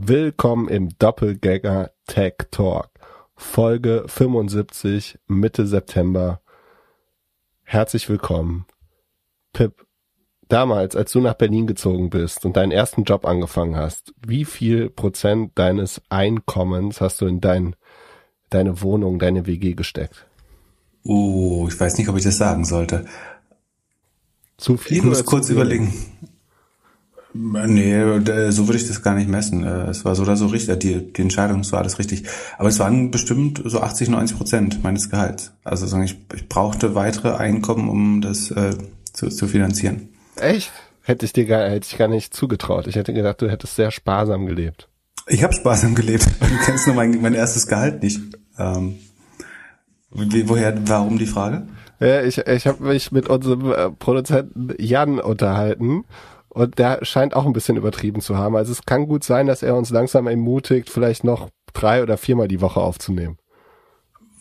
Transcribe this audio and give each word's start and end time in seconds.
Willkommen 0.00 0.68
im 0.68 0.90
Doppelgänger 1.00 1.90
Tech 2.06 2.34
Talk. 2.52 2.88
Folge 3.34 4.04
75, 4.06 5.18
Mitte 5.26 5.66
September. 5.66 6.40
Herzlich 7.64 8.08
willkommen. 8.08 8.66
Pip, 9.52 9.84
damals, 10.48 10.94
als 10.94 11.10
du 11.10 11.20
nach 11.20 11.34
Berlin 11.34 11.66
gezogen 11.66 12.10
bist 12.10 12.44
und 12.44 12.56
deinen 12.56 12.70
ersten 12.70 13.02
Job 13.02 13.26
angefangen 13.26 13.74
hast, 13.74 14.14
wie 14.24 14.44
viel 14.44 14.88
Prozent 14.88 15.58
deines 15.58 16.00
Einkommens 16.10 17.00
hast 17.00 17.20
du 17.20 17.26
in 17.26 17.40
dein, 17.40 17.74
deine 18.50 18.80
Wohnung, 18.82 19.18
deine 19.18 19.46
WG 19.46 19.74
gesteckt? 19.74 20.28
Oh, 21.02 21.66
ich 21.68 21.78
weiß 21.78 21.98
nicht, 21.98 22.08
ob 22.08 22.16
ich 22.16 22.24
das 22.24 22.38
sagen 22.38 22.64
sollte. 22.64 23.04
Zu 24.58 24.76
viel? 24.76 24.98
Ich 24.98 25.02
muss 25.02 25.24
kurz 25.24 25.50
überlegen. 25.50 25.92
Nee, 27.34 28.00
so 28.50 28.66
würde 28.66 28.78
ich 28.78 28.88
das 28.88 29.02
gar 29.02 29.14
nicht 29.14 29.28
messen. 29.28 29.62
Äh, 29.62 29.90
Es 29.90 30.04
war 30.04 30.14
so 30.14 30.22
oder 30.22 30.36
so 30.36 30.46
richtig, 30.46 30.78
die, 30.80 31.12
die 31.12 31.22
Entscheidung, 31.22 31.60
es 31.60 31.72
war 31.72 31.80
alles 31.80 31.98
richtig. 31.98 32.24
Aber 32.56 32.68
es 32.68 32.78
waren 32.78 33.10
bestimmt 33.10 33.62
so 33.64 33.80
80, 33.80 34.08
90 34.08 34.36
Prozent 34.36 34.82
meines 34.82 35.10
Gehalts. 35.10 35.52
Also 35.62 35.94
ich, 36.00 36.16
ich 36.34 36.48
brauchte 36.48 36.94
weitere 36.94 37.34
Einkommen, 37.36 37.88
um 37.88 38.20
das 38.22 38.50
äh, 38.50 38.70
zu, 39.12 39.28
zu 39.28 39.46
finanzieren. 39.46 40.08
Echt? 40.36 40.72
Hätte 41.02 41.26
ich 41.26 41.32
dir 41.32 41.44
gar, 41.44 41.68
hätte 41.68 41.86
ich 41.90 41.98
gar 41.98 42.08
nicht 42.08 42.34
zugetraut. 42.34 42.86
Ich 42.86 42.96
hätte 42.96 43.12
gedacht, 43.12 43.40
du 43.42 43.50
hättest 43.50 43.76
sehr 43.76 43.90
sparsam 43.90 44.46
gelebt. 44.46 44.88
Ich 45.26 45.42
habe 45.42 45.52
sparsam 45.52 45.94
gelebt. 45.94 46.26
Du 46.40 46.64
kennst 46.64 46.86
nur 46.86 46.96
mein, 46.96 47.20
mein 47.20 47.34
erstes 47.34 47.66
Gehalt 47.66 48.02
nicht. 48.02 48.20
Ähm, 48.58 48.96
woher, 50.10 50.74
warum 50.86 51.18
die 51.18 51.26
Frage? 51.26 51.66
Ja, 52.00 52.22
ich, 52.22 52.38
ich 52.38 52.66
habe 52.66 52.84
mich 52.84 53.12
mit 53.12 53.28
unserem 53.28 53.72
äh, 53.72 53.90
Produzenten 53.90 54.74
Jan 54.78 55.18
unterhalten 55.18 56.04
und 56.58 56.78
der 56.78 57.04
scheint 57.04 57.36
auch 57.36 57.46
ein 57.46 57.52
bisschen 57.52 57.76
übertrieben 57.76 58.20
zu 58.20 58.36
haben. 58.36 58.56
Also 58.56 58.72
es 58.72 58.84
kann 58.84 59.06
gut 59.06 59.22
sein, 59.22 59.46
dass 59.46 59.62
er 59.62 59.76
uns 59.76 59.90
langsam 59.90 60.26
ermutigt, 60.26 60.90
vielleicht 60.90 61.22
noch 61.22 61.50
drei 61.72 62.02
oder 62.02 62.16
viermal 62.16 62.48
die 62.48 62.60
Woche 62.60 62.80
aufzunehmen. 62.80 63.38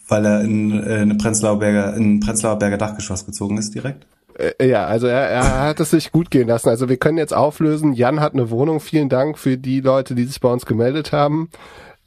Weil 0.08 0.26
er 0.26 0.42
in, 0.42 0.72
äh, 0.72 0.96
eine 0.96 1.16
Prenzlauer 1.16 1.60
Berger, 1.60 1.96
in 1.96 2.20
Prenzlauer 2.20 2.58
Berger 2.58 2.78
Dachgeschoss 2.78 3.26
gezogen 3.26 3.58
ist 3.58 3.76
direkt? 3.76 4.08
Äh, 4.36 4.68
Ja, 4.68 4.86
also 4.88 5.06
er, 5.06 5.30
er 5.30 5.62
hat 5.62 5.80
es 5.80 5.92
sich 5.92 6.12
gut 6.12 6.32
gehen 6.32 6.48
lassen. 6.48 6.70
Also 6.70 6.90
wir 6.90 6.98
können 6.98 7.20
jetzt 7.20 7.36
auflösen. 7.36 7.94
Jan 7.94 8.20
hat 8.20 8.34
eine 8.34 8.50
Wohnung. 8.50 8.80
Vielen 8.80 9.10
Dank 9.10 9.38
für 9.38 9.58
die 9.58 9.82
Leute, 9.82 10.16
die 10.16 10.24
sich 10.24 10.40
bei 10.40 10.52
uns 10.52 10.66
gemeldet 10.66 11.12
haben. 11.12 11.50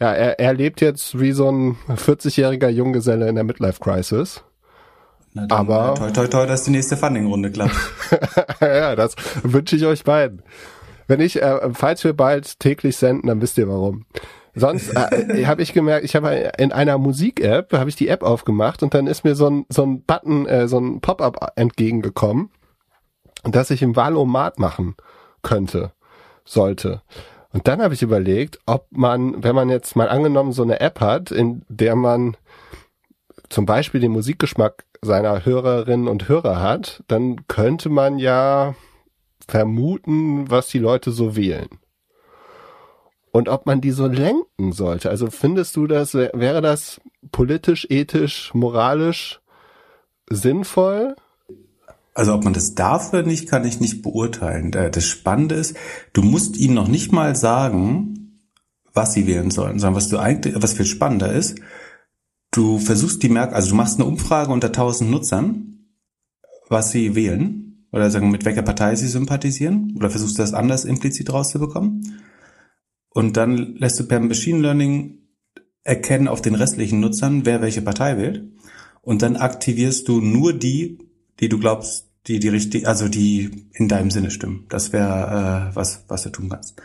Ja, 0.00 0.12
er, 0.12 0.40
er 0.40 0.54
lebt 0.54 0.80
jetzt 0.80 1.20
wie 1.20 1.32
so 1.32 1.48
ein 1.50 1.76
40-jähriger 1.88 2.68
Junggeselle 2.68 3.28
in 3.28 3.36
der 3.36 3.44
Midlife 3.44 3.78
Crisis. 3.80 4.42
Na 5.32 5.46
dann, 5.46 5.58
Aber- 5.58 5.92
äh, 5.94 5.98
Toi, 5.98 6.10
toi, 6.10 6.26
toi, 6.26 6.46
dass 6.46 6.64
die 6.64 6.70
nächste 6.72 6.96
Funding-Runde 6.96 7.50
klappt. 7.50 7.74
ja, 8.60 8.96
das 8.96 9.14
wünsche 9.42 9.76
ich 9.76 9.86
euch 9.86 10.04
beiden. 10.04 10.42
Wenn 11.06 11.20
ich, 11.20 11.40
äh, 11.42 11.72
falls 11.72 12.04
wir 12.04 12.12
bald 12.12 12.58
täglich 12.60 12.96
senden, 12.96 13.28
dann 13.28 13.40
wisst 13.40 13.58
ihr 13.58 13.68
warum. 13.68 14.06
Sonst 14.54 14.90
äh, 14.90 15.46
habe 15.46 15.62
ich 15.62 15.72
gemerkt, 15.72 16.04
ich 16.04 16.16
habe 16.16 16.50
in 16.58 16.72
einer 16.72 16.98
Musik-App, 16.98 17.72
habe 17.72 17.88
ich 17.88 17.96
die 17.96 18.08
App 18.08 18.22
aufgemacht 18.24 18.82
und 18.82 18.94
dann 18.94 19.06
ist 19.06 19.22
mir 19.24 19.36
so 19.36 19.48
ein, 19.48 19.66
so 19.68 19.84
ein 19.84 20.02
Button, 20.02 20.46
äh, 20.46 20.66
so 20.66 20.78
ein 20.78 21.00
Pop-up 21.00 21.52
entgegengekommen, 21.54 22.50
dass 23.44 23.70
ich 23.70 23.82
im 23.82 23.94
Wahlomat 23.94 24.58
machen 24.58 24.96
könnte, 25.42 25.92
sollte. 26.44 27.02
Und 27.52 27.68
dann 27.68 27.80
habe 27.80 27.94
ich 27.94 28.02
überlegt, 28.02 28.58
ob 28.66 28.86
man, 28.90 29.42
wenn 29.42 29.54
man 29.54 29.68
jetzt 29.70 29.94
mal 29.96 30.08
angenommen 30.08 30.52
so 30.52 30.62
eine 30.62 30.80
App 30.80 31.00
hat, 31.00 31.30
in 31.30 31.62
der 31.68 31.94
man 31.96 32.36
zum 33.48 33.66
Beispiel 33.66 34.00
den 34.00 34.12
Musikgeschmack 34.12 34.84
seiner 35.02 35.44
Hörerinnen 35.44 36.08
und 36.08 36.28
Hörer 36.28 36.60
hat, 36.60 37.02
dann 37.08 37.46
könnte 37.48 37.88
man 37.88 38.18
ja 38.18 38.74
vermuten, 39.46 40.50
was 40.50 40.68
die 40.68 40.78
Leute 40.78 41.10
so 41.10 41.36
wählen. 41.36 41.68
Und 43.32 43.48
ob 43.48 43.64
man 43.66 43.80
die 43.80 43.92
so 43.92 44.06
lenken 44.06 44.72
sollte. 44.72 45.08
Also 45.08 45.30
findest 45.30 45.76
du 45.76 45.86
das, 45.86 46.14
wäre 46.14 46.60
das 46.60 47.00
politisch, 47.30 47.86
ethisch, 47.88 48.52
moralisch 48.54 49.40
sinnvoll? 50.28 51.14
Also 52.12 52.34
ob 52.34 52.44
man 52.44 52.52
das 52.52 52.74
darf 52.74 53.12
oder 53.12 53.22
nicht, 53.22 53.48
kann 53.48 53.64
ich 53.64 53.80
nicht 53.80 54.02
beurteilen. 54.02 54.72
Äh, 54.72 54.90
Das 54.90 55.06
Spannende 55.06 55.54
ist, 55.54 55.76
du 56.12 56.22
musst 56.22 56.56
ihnen 56.56 56.74
noch 56.74 56.88
nicht 56.88 57.12
mal 57.12 57.36
sagen, 57.36 58.40
was 58.92 59.14
sie 59.14 59.28
wählen 59.28 59.50
sollen, 59.52 59.78
sondern 59.78 59.96
was 59.96 60.08
du 60.08 60.18
eigentlich, 60.18 60.60
was 60.60 60.72
viel 60.72 60.86
spannender 60.86 61.32
ist, 61.32 61.60
du 62.50 62.78
versuchst 62.78 63.22
die 63.22 63.28
Merk, 63.28 63.52
also 63.52 63.70
du 63.70 63.76
machst 63.76 63.98
eine 63.98 64.08
Umfrage 64.08 64.52
unter 64.52 64.68
1000 64.68 65.10
Nutzern, 65.10 65.86
was 66.68 66.90
sie 66.90 67.14
wählen 67.14 67.86
oder 67.92 68.10
sagen 68.10 68.30
mit 68.30 68.44
welcher 68.44 68.62
Partei 68.62 68.94
sie 68.94 69.08
sympathisieren 69.08 69.94
oder 69.96 70.10
versuchst 70.10 70.38
das 70.38 70.54
anders 70.54 70.84
implizit 70.84 71.32
rauszubekommen 71.32 72.20
und 73.10 73.36
dann 73.36 73.76
lässt 73.76 73.98
du 73.98 74.06
per 74.06 74.20
Machine 74.20 74.60
Learning 74.60 75.18
erkennen 75.82 76.28
auf 76.28 76.42
den 76.42 76.54
restlichen 76.54 77.00
Nutzern, 77.00 77.44
wer 77.46 77.62
welche 77.62 77.82
Partei 77.82 78.16
wählt 78.16 78.44
und 79.02 79.22
dann 79.22 79.36
aktivierst 79.36 80.06
du 80.08 80.20
nur 80.20 80.52
die, 80.52 80.98
die 81.40 81.48
du 81.48 81.58
glaubst, 81.58 82.10
die 82.26 82.38
die 82.38 82.48
richtig, 82.48 82.86
also 82.86 83.08
die 83.08 83.68
in 83.72 83.88
deinem 83.88 84.10
Sinne 84.10 84.30
stimmen. 84.30 84.66
Das 84.68 84.92
wäre 84.92 85.70
äh, 85.70 85.76
was, 85.76 86.04
was 86.08 86.22
du 86.22 86.30
tun 86.30 86.50
kannst. 86.50 86.80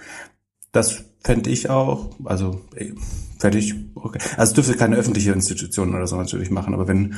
Das 0.76 1.06
fände 1.24 1.50
ich 1.50 1.70
auch, 1.70 2.10
also 2.26 2.60
fände 3.40 3.58
ich 3.58 3.76
okay. 3.96 4.20
Also 4.36 4.52
es 4.52 4.54
dürfte 4.54 4.76
keine 4.76 4.98
öffentliche 4.98 5.32
Institution 5.32 5.96
oder 5.96 6.06
so 6.06 6.18
natürlich 6.18 6.52
machen, 6.52 6.74
aber 6.74 6.86
wenn 6.90 7.16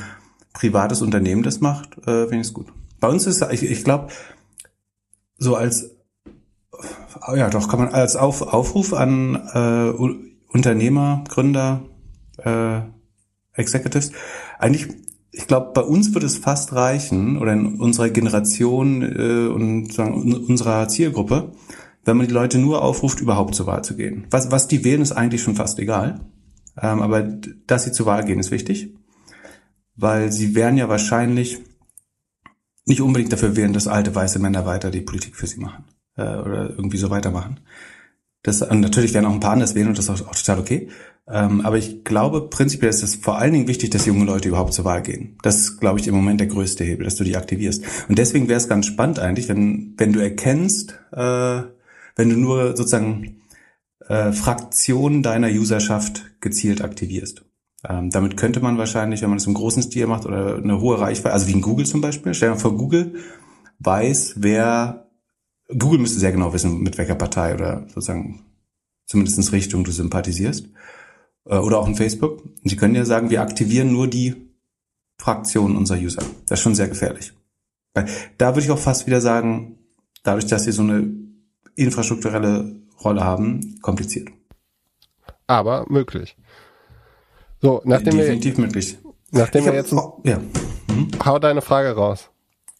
privates 0.52 1.02
Unternehmen 1.02 1.42
das 1.42 1.60
macht, 1.60 1.98
äh, 2.06 2.28
finde 2.28 2.36
ich 2.36 2.46
es 2.46 2.54
gut. 2.54 2.68
Bei 3.00 3.08
uns 3.08 3.26
ist, 3.26 3.44
ich, 3.50 3.64
ich 3.64 3.82
glaube, 3.82 4.12
so 5.38 5.56
als 5.56 5.90
ja 7.34 7.50
doch 7.50 7.68
kann 7.68 7.80
man 7.80 7.88
als 7.88 8.14
Auf, 8.14 8.42
Aufruf 8.42 8.92
an 8.92 9.34
äh, 9.52 10.52
Unternehmer, 10.52 11.24
Gründer, 11.28 11.82
äh, 12.38 12.82
Executives 13.54 14.12
eigentlich 14.60 14.86
ich 15.30 15.46
glaube, 15.46 15.72
bei 15.74 15.82
uns 15.82 16.14
würde 16.14 16.26
es 16.26 16.38
fast 16.38 16.72
reichen, 16.72 17.38
oder 17.38 17.52
in 17.52 17.80
unserer 17.80 18.08
Generation 18.08 19.02
äh, 19.02 19.48
und 19.48 19.92
sagen, 19.92 20.22
in 20.22 20.34
unserer 20.34 20.88
Zielgruppe, 20.88 21.52
wenn 22.08 22.16
man 22.16 22.26
die 22.26 22.34
Leute 22.34 22.58
nur 22.58 22.82
aufruft, 22.82 23.20
überhaupt 23.20 23.54
zur 23.54 23.66
Wahl 23.66 23.84
zu 23.84 23.94
gehen. 23.94 24.26
Was, 24.30 24.50
was 24.50 24.66
die 24.66 24.82
wählen, 24.82 25.02
ist 25.02 25.12
eigentlich 25.12 25.42
schon 25.42 25.54
fast 25.54 25.78
egal. 25.78 26.20
Ähm, 26.80 27.02
aber 27.02 27.22
dass 27.22 27.84
sie 27.84 27.92
zur 27.92 28.06
Wahl 28.06 28.24
gehen, 28.24 28.40
ist 28.40 28.50
wichtig. 28.50 28.94
Weil 29.94 30.32
sie 30.32 30.54
werden 30.54 30.78
ja 30.78 30.88
wahrscheinlich 30.88 31.58
nicht 32.86 33.02
unbedingt 33.02 33.32
dafür 33.32 33.56
wählen, 33.56 33.74
dass 33.74 33.86
alte 33.86 34.14
weiße 34.14 34.38
Männer 34.38 34.64
weiter 34.64 34.90
die 34.90 35.02
Politik 35.02 35.36
für 35.36 35.46
sie 35.46 35.60
machen. 35.60 35.84
Äh, 36.16 36.22
oder 36.22 36.70
irgendwie 36.70 36.96
so 36.96 37.10
weitermachen. 37.10 37.60
Das, 38.42 38.62
und 38.62 38.80
natürlich 38.80 39.12
werden 39.12 39.26
auch 39.26 39.34
ein 39.34 39.40
paar 39.40 39.52
anders 39.52 39.74
wählen 39.74 39.88
und 39.88 39.98
das 39.98 40.08
ist 40.08 40.22
auch, 40.22 40.28
auch 40.28 40.34
total 40.34 40.60
okay. 40.60 40.88
Ähm, 41.30 41.60
aber 41.60 41.76
ich 41.76 42.04
glaube, 42.04 42.48
prinzipiell 42.48 42.88
ist 42.88 43.02
es 43.02 43.16
vor 43.16 43.38
allen 43.38 43.52
Dingen 43.52 43.68
wichtig, 43.68 43.90
dass 43.90 44.06
junge 44.06 44.24
Leute 44.24 44.48
überhaupt 44.48 44.72
zur 44.72 44.86
Wahl 44.86 45.02
gehen. 45.02 45.36
Das 45.42 45.56
ist, 45.56 45.80
glaube 45.80 46.00
ich, 46.00 46.08
im 46.08 46.14
Moment 46.14 46.40
der 46.40 46.46
größte 46.46 46.84
Hebel, 46.84 47.04
dass 47.04 47.16
du 47.16 47.24
die 47.24 47.36
aktivierst. 47.36 47.84
Und 48.08 48.16
deswegen 48.16 48.48
wäre 48.48 48.56
es 48.56 48.68
ganz 48.68 48.86
spannend 48.86 49.18
eigentlich, 49.18 49.48
wenn, 49.50 49.92
wenn 49.98 50.14
du 50.14 50.20
erkennst, 50.20 50.98
äh, 51.12 51.62
wenn 52.18 52.28
du 52.28 52.36
nur 52.36 52.76
sozusagen 52.76 53.40
äh, 54.06 54.32
Fraktionen 54.32 55.22
deiner 55.22 55.48
Userschaft 55.48 56.40
gezielt 56.42 56.82
aktivierst. 56.82 57.44
Ähm, 57.88 58.10
damit 58.10 58.36
könnte 58.36 58.60
man 58.60 58.76
wahrscheinlich, 58.76 59.22
wenn 59.22 59.30
man 59.30 59.38
es 59.38 59.46
im 59.46 59.54
großen 59.54 59.82
Stil 59.82 60.06
macht 60.06 60.26
oder 60.26 60.56
eine 60.56 60.80
hohe 60.80 61.00
Reichweite, 61.00 61.32
also 61.32 61.46
wie 61.46 61.52
in 61.52 61.62
Google 61.62 61.86
zum 61.86 62.02
Beispiel, 62.02 62.34
stell 62.34 62.50
dir 62.52 62.58
vor, 62.58 62.76
Google 62.76 63.14
weiß, 63.78 64.34
wer 64.36 65.08
Google 65.76 66.00
müsste 66.00 66.18
sehr 66.18 66.32
genau 66.32 66.52
wissen, 66.52 66.82
mit 66.82 66.98
welcher 66.98 67.14
Partei 67.14 67.54
oder 67.54 67.86
sozusagen 67.88 68.44
zumindestens 69.06 69.52
Richtung 69.52 69.84
du 69.84 69.90
sympathisierst. 69.90 70.66
Äh, 71.48 71.56
Oder 71.56 71.78
auch 71.78 71.88
in 71.88 71.96
Facebook. 71.96 72.44
Und 72.44 72.68
sie 72.68 72.76
können 72.76 72.94
ja 72.94 73.04
sagen, 73.04 73.30
wir 73.30 73.42
aktivieren 73.42 73.92
nur 73.92 74.08
die 74.08 74.34
Fraktionen 75.20 75.76
unserer 75.76 75.98
User. 75.98 76.22
Das 76.46 76.58
ist 76.58 76.62
schon 76.62 76.74
sehr 76.74 76.88
gefährlich. 76.88 77.32
Weil 77.94 78.06
da 78.36 78.54
würde 78.54 78.64
ich 78.64 78.70
auch 78.70 78.78
fast 78.78 79.06
wieder 79.06 79.20
sagen, 79.20 79.78
dadurch, 80.22 80.46
dass 80.46 80.64
sie 80.64 80.72
so 80.72 80.82
eine 80.82 81.27
infrastrukturelle 81.78 82.76
Rolle 83.04 83.24
haben, 83.24 83.78
kompliziert. 83.82 84.28
Aber 85.46 85.86
möglich. 85.88 86.36
So, 87.60 87.80
nachdem 87.84 88.14
wir, 88.14 88.24
Definitiv 88.24 88.58
möglich. 88.58 88.98
nachdem 89.30 89.60
Ich 89.60 89.64
wir 89.66 89.72
hab- 89.72 89.76
jetzt, 89.78 89.92
oh, 89.92 90.20
ja. 90.24 90.40
hau 91.24 91.38
deine 91.38 91.62
Frage 91.62 91.90
raus. 91.96 92.30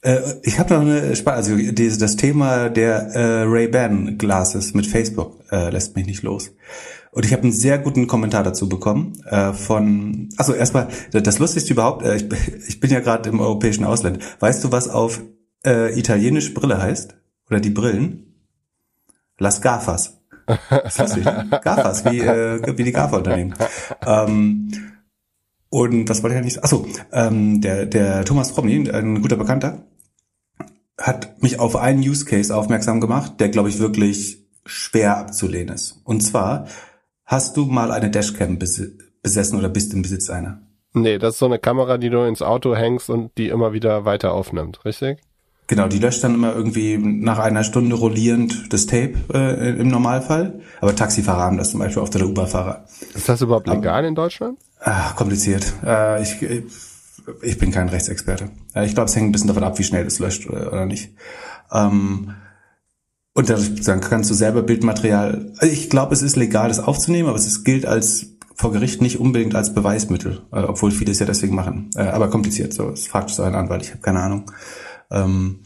Äh, 0.03 0.21
ich 0.43 0.59
habe 0.59 0.75
noch 0.75 0.81
eine 0.83 1.17
Spa 1.17 1.33
also 1.33 1.56
dieses, 1.56 1.99
das 1.99 2.17
Thema 2.17 2.69
der 2.69 3.09
äh, 3.15 3.43
Ray-Ban 3.43 4.19
Glasses 4.19 4.75
mit 4.75 4.87
Facebook 4.87 5.41
äh, 5.51 5.71
lässt 5.71 5.97
mich 5.97 6.06
nicht 6.06 6.23
los. 6.23 6.53
Und 7.11 7.25
ich 7.25 7.33
habe 7.33 7.43
einen 7.43 7.53
sehr 7.53 7.79
guten 7.79 8.06
Kommentar 8.06 8.44
dazu 8.44 8.69
bekommen 8.69 9.21
äh, 9.27 9.53
von 9.53 10.29
also 10.37 10.53
erstmal 10.53 10.89
das 11.11 11.39
lustigste 11.41 11.73
überhaupt, 11.73 12.05
äh, 12.05 12.15
ich, 12.17 12.27
ich 12.69 12.79
bin 12.81 12.91
ja 12.91 13.01
gerade 13.01 13.29
im 13.31 13.41
europäischen 13.41 13.85
Ausland. 13.85 14.19
Weißt 14.41 14.62
du, 14.62 14.71
was 14.71 14.89
auf 14.89 15.21
äh, 15.65 15.99
italienisch 15.99 16.55
Brille 16.55 16.81
heißt 16.81 17.17
oder 17.51 17.59
die 17.61 17.71
Brillen? 17.71 18.28
Las 19.38 19.61
Gafas. 19.61 20.20
Gafas, 20.46 22.05
wie, 22.06 22.20
äh, 22.20 22.76
wie 22.76 22.85
die 22.85 22.93
Gafa-Unternehmen. 22.93 23.55
Ähm, 24.05 24.73
und 25.70 26.08
was 26.08 26.23
wollte 26.23 26.35
ich 26.35 26.40
eigentlich? 26.40 26.64
Achso, 26.64 26.87
ähm, 27.12 27.61
der, 27.61 27.87
der 27.87 28.25
Thomas 28.25 28.52
Promny, 28.52 28.90
ein 28.90 29.20
guter 29.20 29.37
Bekannter, 29.37 29.85
hat 30.99 31.43
mich 31.43 31.61
auf 31.61 31.76
einen 31.76 32.00
Use 32.00 32.25
Case 32.25 32.55
aufmerksam 32.55 33.00
gemacht, 33.00 33.35
der, 33.38 33.50
glaube 33.50 33.69
ich, 33.69 33.79
wirklich 33.79 34.46
schwer 34.64 35.19
abzulehnen 35.19 35.75
ist. 35.75 36.00
Und 36.05 36.23
zwar, 36.23 36.67
hast 37.25 37.56
du 37.56 37.67
mal 37.67 37.93
eine 37.93 38.11
Dashcam 38.11 38.58
besessen 38.58 39.58
oder 39.58 39.69
bist 39.69 39.93
im 39.93 40.02
Besitz 40.02 40.31
einer? 40.31 40.62
Nee, 40.94 41.19
das 41.19 41.34
ist 41.34 41.38
so 41.38 41.46
eine 41.46 41.58
Kamera, 41.58 41.99
die 41.99 42.11
du 42.11 42.25
ins 42.25 42.43
Auto 42.43 42.75
hängst 42.75 43.11
und 43.11 43.37
die 43.37 43.49
immer 43.49 43.73
wieder 43.73 44.05
weiter 44.05 44.32
aufnimmt, 44.32 44.84
richtig? 44.84 45.20
Genau, 45.69 45.87
die 45.87 45.99
löscht 45.99 46.25
dann 46.25 46.35
immer 46.35 46.55
irgendwie 46.55 46.97
nach 46.97 47.38
einer 47.38 47.62
Stunde 47.62 47.94
rollierend 47.94 48.73
das 48.73 48.87
Tape 48.87 49.12
äh, 49.35 49.79
im 49.79 49.88
Normalfall. 49.88 50.61
Aber 50.81 50.97
Taxifahrer 50.97 51.43
haben 51.43 51.59
das 51.59 51.70
zum 51.70 51.81
Beispiel 51.81 52.03
oft 52.03 52.17
oder 52.17 52.26
Uber-Fahrer. 52.26 52.87
Ist 53.15 53.29
das 53.29 53.43
überhaupt 53.43 53.69
legal 53.69 54.06
in 54.06 54.15
Deutschland? 54.15 54.59
Ah, 54.81 55.12
kompliziert. 55.12 55.75
Äh, 55.85 56.23
ich, 56.23 56.38
ich 57.43 57.59
bin 57.59 57.70
kein 57.70 57.91
Rechtsexperte. 57.91 58.50
Ich 58.82 58.94
glaube, 58.94 59.11
es 59.11 59.17
hängt 59.17 59.29
ein 59.29 59.32
bisschen 59.32 59.49
davon 59.49 59.62
ab, 59.62 59.79
wie 59.79 59.85
schnell 59.85 60.06
es 60.06 60.19
löscht 60.19 60.49
oder, 60.49 60.73
oder 60.73 60.87
nicht. 60.87 61.11
Ähm, 61.70 62.32
und 63.35 63.50
dann 63.50 64.00
kannst 64.00 64.31
du 64.31 64.35
selber 64.35 64.62
Bildmaterial. 64.62 65.53
Also 65.59 65.73
ich 65.73 65.91
glaube, 65.91 66.15
es 66.15 66.23
ist 66.23 66.37
legal, 66.37 66.69
das 66.69 66.81
aufzunehmen, 66.81 67.29
aber 67.29 67.37
es 67.37 67.62
gilt 67.62 67.85
als 67.85 68.38
vor 68.55 68.73
Gericht 68.73 69.03
nicht 69.03 69.20
unbedingt 69.20 69.55
als 69.55 69.75
Beweismittel, 69.75 70.43
äh, 70.50 70.61
obwohl 70.61 70.91
viele 70.91 71.12
es 71.12 71.19
ja 71.19 71.26
deswegen 71.26 71.55
machen. 71.55 71.91
Äh, 71.94 72.05
aber 72.05 72.31
kompliziert, 72.31 72.73
so. 72.73 72.88
Es 72.88 73.06
fragt 73.06 73.29
so 73.31 73.43
einen 73.43 73.55
Anwalt, 73.55 73.82
ich 73.82 73.91
habe 73.91 74.00
keine 74.00 74.20
Ahnung. 74.20 74.50
Ähm, 75.10 75.60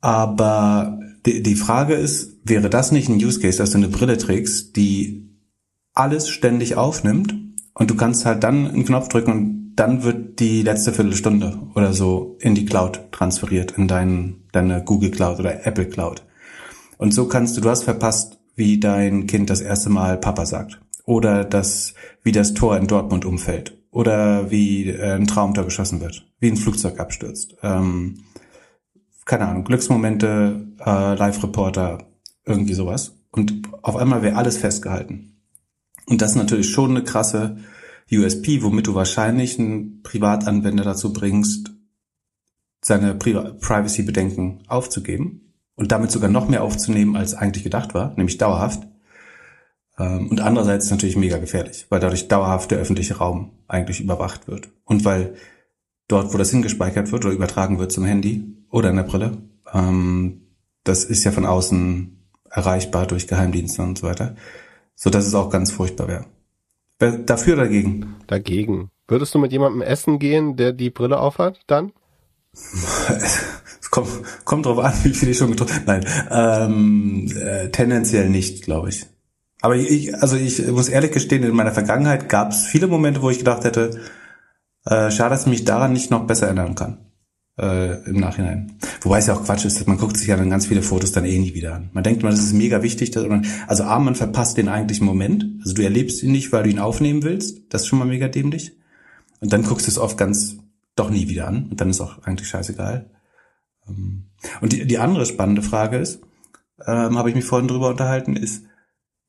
aber 0.00 1.00
die, 1.24 1.42
die 1.42 1.56
Frage 1.56 1.94
ist, 1.94 2.36
wäre 2.44 2.70
das 2.70 2.92
nicht 2.92 3.08
ein 3.08 3.16
Use 3.16 3.40
Case, 3.40 3.58
dass 3.58 3.70
du 3.70 3.78
eine 3.78 3.88
Brille 3.88 4.18
trägst, 4.18 4.76
die 4.76 5.28
alles 5.94 6.28
ständig 6.28 6.76
aufnimmt 6.76 7.34
und 7.74 7.90
du 7.90 7.96
kannst 7.96 8.24
halt 8.24 8.44
dann 8.44 8.68
einen 8.68 8.84
Knopf 8.84 9.08
drücken 9.08 9.32
und 9.32 9.74
dann 9.76 10.02
wird 10.04 10.40
die 10.40 10.62
letzte 10.62 10.92
Viertelstunde 10.92 11.58
oder 11.74 11.92
so 11.92 12.36
in 12.40 12.54
die 12.54 12.64
Cloud 12.64 13.12
transferiert, 13.12 13.72
in 13.72 13.88
dein, 13.88 14.44
deine 14.52 14.82
Google 14.82 15.10
Cloud 15.10 15.38
oder 15.38 15.66
Apple 15.66 15.86
Cloud. 15.86 16.24
Und 16.96 17.12
so 17.12 17.28
kannst 17.28 17.56
du, 17.56 17.60
du 17.60 17.68
hast 17.68 17.84
verpasst, 17.84 18.38
wie 18.54 18.80
dein 18.80 19.26
Kind 19.26 19.50
das 19.50 19.60
erste 19.60 19.90
Mal 19.90 20.16
Papa 20.18 20.46
sagt 20.46 20.80
oder 21.04 21.44
das, 21.44 21.94
wie 22.22 22.32
das 22.32 22.54
Tor 22.54 22.76
in 22.76 22.86
Dortmund 22.86 23.24
umfällt 23.26 23.76
oder 23.90 24.50
wie 24.50 24.88
äh, 24.88 25.12
ein 25.12 25.26
Traumtor 25.26 25.64
geschossen 25.64 26.00
wird, 26.00 26.25
wie 26.38 26.50
ein 26.50 26.56
Flugzeug 26.56 27.00
abstürzt. 27.00 27.56
Ähm, 27.62 28.24
keine 29.24 29.48
Ahnung, 29.48 29.64
Glücksmomente, 29.64 30.68
äh, 30.78 31.14
Live-Reporter, 31.14 32.06
irgendwie 32.44 32.74
sowas. 32.74 33.18
Und 33.30 33.68
auf 33.82 33.96
einmal 33.96 34.22
wäre 34.22 34.36
alles 34.36 34.56
festgehalten. 34.56 35.42
Und 36.06 36.22
das 36.22 36.30
ist 36.30 36.36
natürlich 36.36 36.70
schon 36.70 36.90
eine 36.90 37.04
krasse 37.04 37.58
USP, 38.10 38.62
womit 38.62 38.86
du 38.86 38.94
wahrscheinlich 38.94 39.58
einen 39.58 40.02
Privatanwender 40.02 40.84
dazu 40.84 41.12
bringst, 41.12 41.72
seine 42.80 43.14
Pri 43.14 43.34
Privacy-Bedenken 43.34 44.62
aufzugeben 44.68 45.52
und 45.74 45.90
damit 45.90 46.12
sogar 46.12 46.30
noch 46.30 46.48
mehr 46.48 46.62
aufzunehmen, 46.62 47.16
als 47.16 47.34
eigentlich 47.34 47.64
gedacht 47.64 47.94
war, 47.94 48.14
nämlich 48.16 48.38
dauerhaft. 48.38 48.86
Ähm, 49.98 50.28
und 50.28 50.40
andererseits 50.40 50.90
natürlich 50.90 51.16
mega 51.16 51.38
gefährlich, 51.38 51.86
weil 51.88 51.98
dadurch 51.98 52.28
dauerhaft 52.28 52.70
der 52.70 52.78
öffentliche 52.78 53.16
Raum 53.16 53.50
eigentlich 53.66 54.00
überwacht 54.00 54.46
wird. 54.46 54.68
Und 54.84 55.04
weil 55.04 55.34
dort, 56.08 56.32
wo 56.32 56.38
das 56.38 56.50
hingespeichert 56.50 57.12
wird 57.12 57.24
oder 57.24 57.34
übertragen 57.34 57.78
wird 57.78 57.92
zum 57.92 58.04
Handy 58.04 58.44
oder 58.70 58.90
in 58.90 58.96
der 58.96 59.02
Brille, 59.02 59.38
ähm, 59.72 60.42
das 60.84 61.04
ist 61.04 61.24
ja 61.24 61.32
von 61.32 61.46
außen 61.46 62.16
erreichbar 62.50 63.06
durch 63.06 63.26
Geheimdienste 63.26 63.82
und 63.82 63.98
so 63.98 64.06
weiter, 64.06 64.36
so 64.94 65.10
dass 65.10 65.26
es 65.26 65.34
auch 65.34 65.50
ganz 65.50 65.72
furchtbar 65.72 66.08
wäre. 66.08 66.26
Dafür 66.98 67.54
oder 67.54 67.64
dagegen? 67.64 68.16
Dagegen. 68.26 68.90
Würdest 69.08 69.34
du 69.34 69.38
mit 69.38 69.52
jemandem 69.52 69.82
essen 69.82 70.18
gehen, 70.18 70.56
der 70.56 70.72
die 70.72 70.90
Brille 70.90 71.18
aufhat, 71.18 71.60
dann? 71.66 71.92
Es 73.86 73.90
kommt, 73.92 74.08
kommt 74.44 74.66
drauf 74.66 74.80
an, 74.80 74.94
wie 75.04 75.14
viel 75.14 75.28
ich 75.28 75.38
schon 75.38 75.52
getrunken 75.52 75.82
Nein, 75.86 76.04
ähm, 76.28 77.32
äh, 77.40 77.68
tendenziell 77.70 78.28
nicht, 78.28 78.64
glaube 78.64 78.88
ich. 78.88 79.06
Aber 79.60 79.76
ich, 79.76 80.12
also 80.14 80.34
ich 80.34 80.66
muss 80.66 80.88
ehrlich 80.88 81.12
gestehen, 81.12 81.44
in 81.44 81.54
meiner 81.54 81.70
Vergangenheit 81.70 82.28
gab 82.28 82.50
es 82.50 82.66
viele 82.66 82.88
Momente, 82.88 83.22
wo 83.22 83.30
ich 83.30 83.38
gedacht 83.38 83.62
hätte, 83.62 84.00
äh, 84.86 85.10
schade, 85.10 85.30
dass 85.30 85.42
ich 85.42 85.48
mich 85.48 85.64
daran 85.64 85.92
nicht 85.92 86.10
noch 86.10 86.26
besser 86.26 86.46
erinnern 86.46 86.74
kann. 86.74 86.98
Äh, 87.58 88.04
im 88.04 88.20
Nachhinein. 88.20 88.76
Wobei 89.00 89.18
es 89.18 89.28
ja 89.28 89.34
auch 89.34 89.42
Quatsch 89.42 89.64
ist, 89.64 89.86
man 89.86 89.96
guckt 89.96 90.18
sich 90.18 90.28
ja 90.28 90.36
dann 90.36 90.50
ganz 90.50 90.66
viele 90.66 90.82
Fotos 90.82 91.12
dann 91.12 91.24
eh 91.24 91.38
nie 91.38 91.54
wieder 91.54 91.74
an. 91.74 91.88
Man 91.94 92.04
denkt 92.04 92.22
mal, 92.22 92.30
das 92.30 92.40
ist 92.40 92.52
mega 92.52 92.82
wichtig, 92.82 93.12
dass 93.12 93.26
man, 93.26 93.46
also 93.66 93.84
A, 93.84 93.98
man 93.98 94.14
verpasst 94.14 94.58
den 94.58 94.68
eigentlichen 94.68 95.06
Moment. 95.06 95.46
Also 95.60 95.74
du 95.74 95.82
erlebst 95.82 96.22
ihn 96.22 96.32
nicht, 96.32 96.52
weil 96.52 96.64
du 96.64 96.70
ihn 96.70 96.78
aufnehmen 96.78 97.22
willst. 97.22 97.62
Das 97.70 97.82
ist 97.82 97.88
schon 97.88 97.98
mal 97.98 98.04
mega 98.04 98.28
dämlich. 98.28 98.76
Und 99.40 99.54
dann 99.54 99.62
guckst 99.62 99.86
du 99.86 99.90
es 99.90 99.96
oft 99.96 100.18
ganz 100.18 100.58
doch 100.96 101.08
nie 101.08 101.28
wieder 101.28 101.48
an. 101.48 101.68
Und 101.70 101.80
dann 101.80 101.88
ist 101.88 102.02
auch 102.02 102.22
eigentlich 102.24 102.48
scheißegal. 102.48 103.10
Ähm, 103.88 104.26
und 104.60 104.74
die, 104.74 104.86
die 104.86 104.98
andere 104.98 105.24
spannende 105.24 105.62
Frage 105.62 105.96
ist, 105.96 106.20
ähm, 106.86 107.16
habe 107.16 107.30
ich 107.30 107.36
mich 107.36 107.44
vorhin 107.46 107.68
drüber 107.68 107.88
unterhalten, 107.88 108.36
ist, 108.36 108.64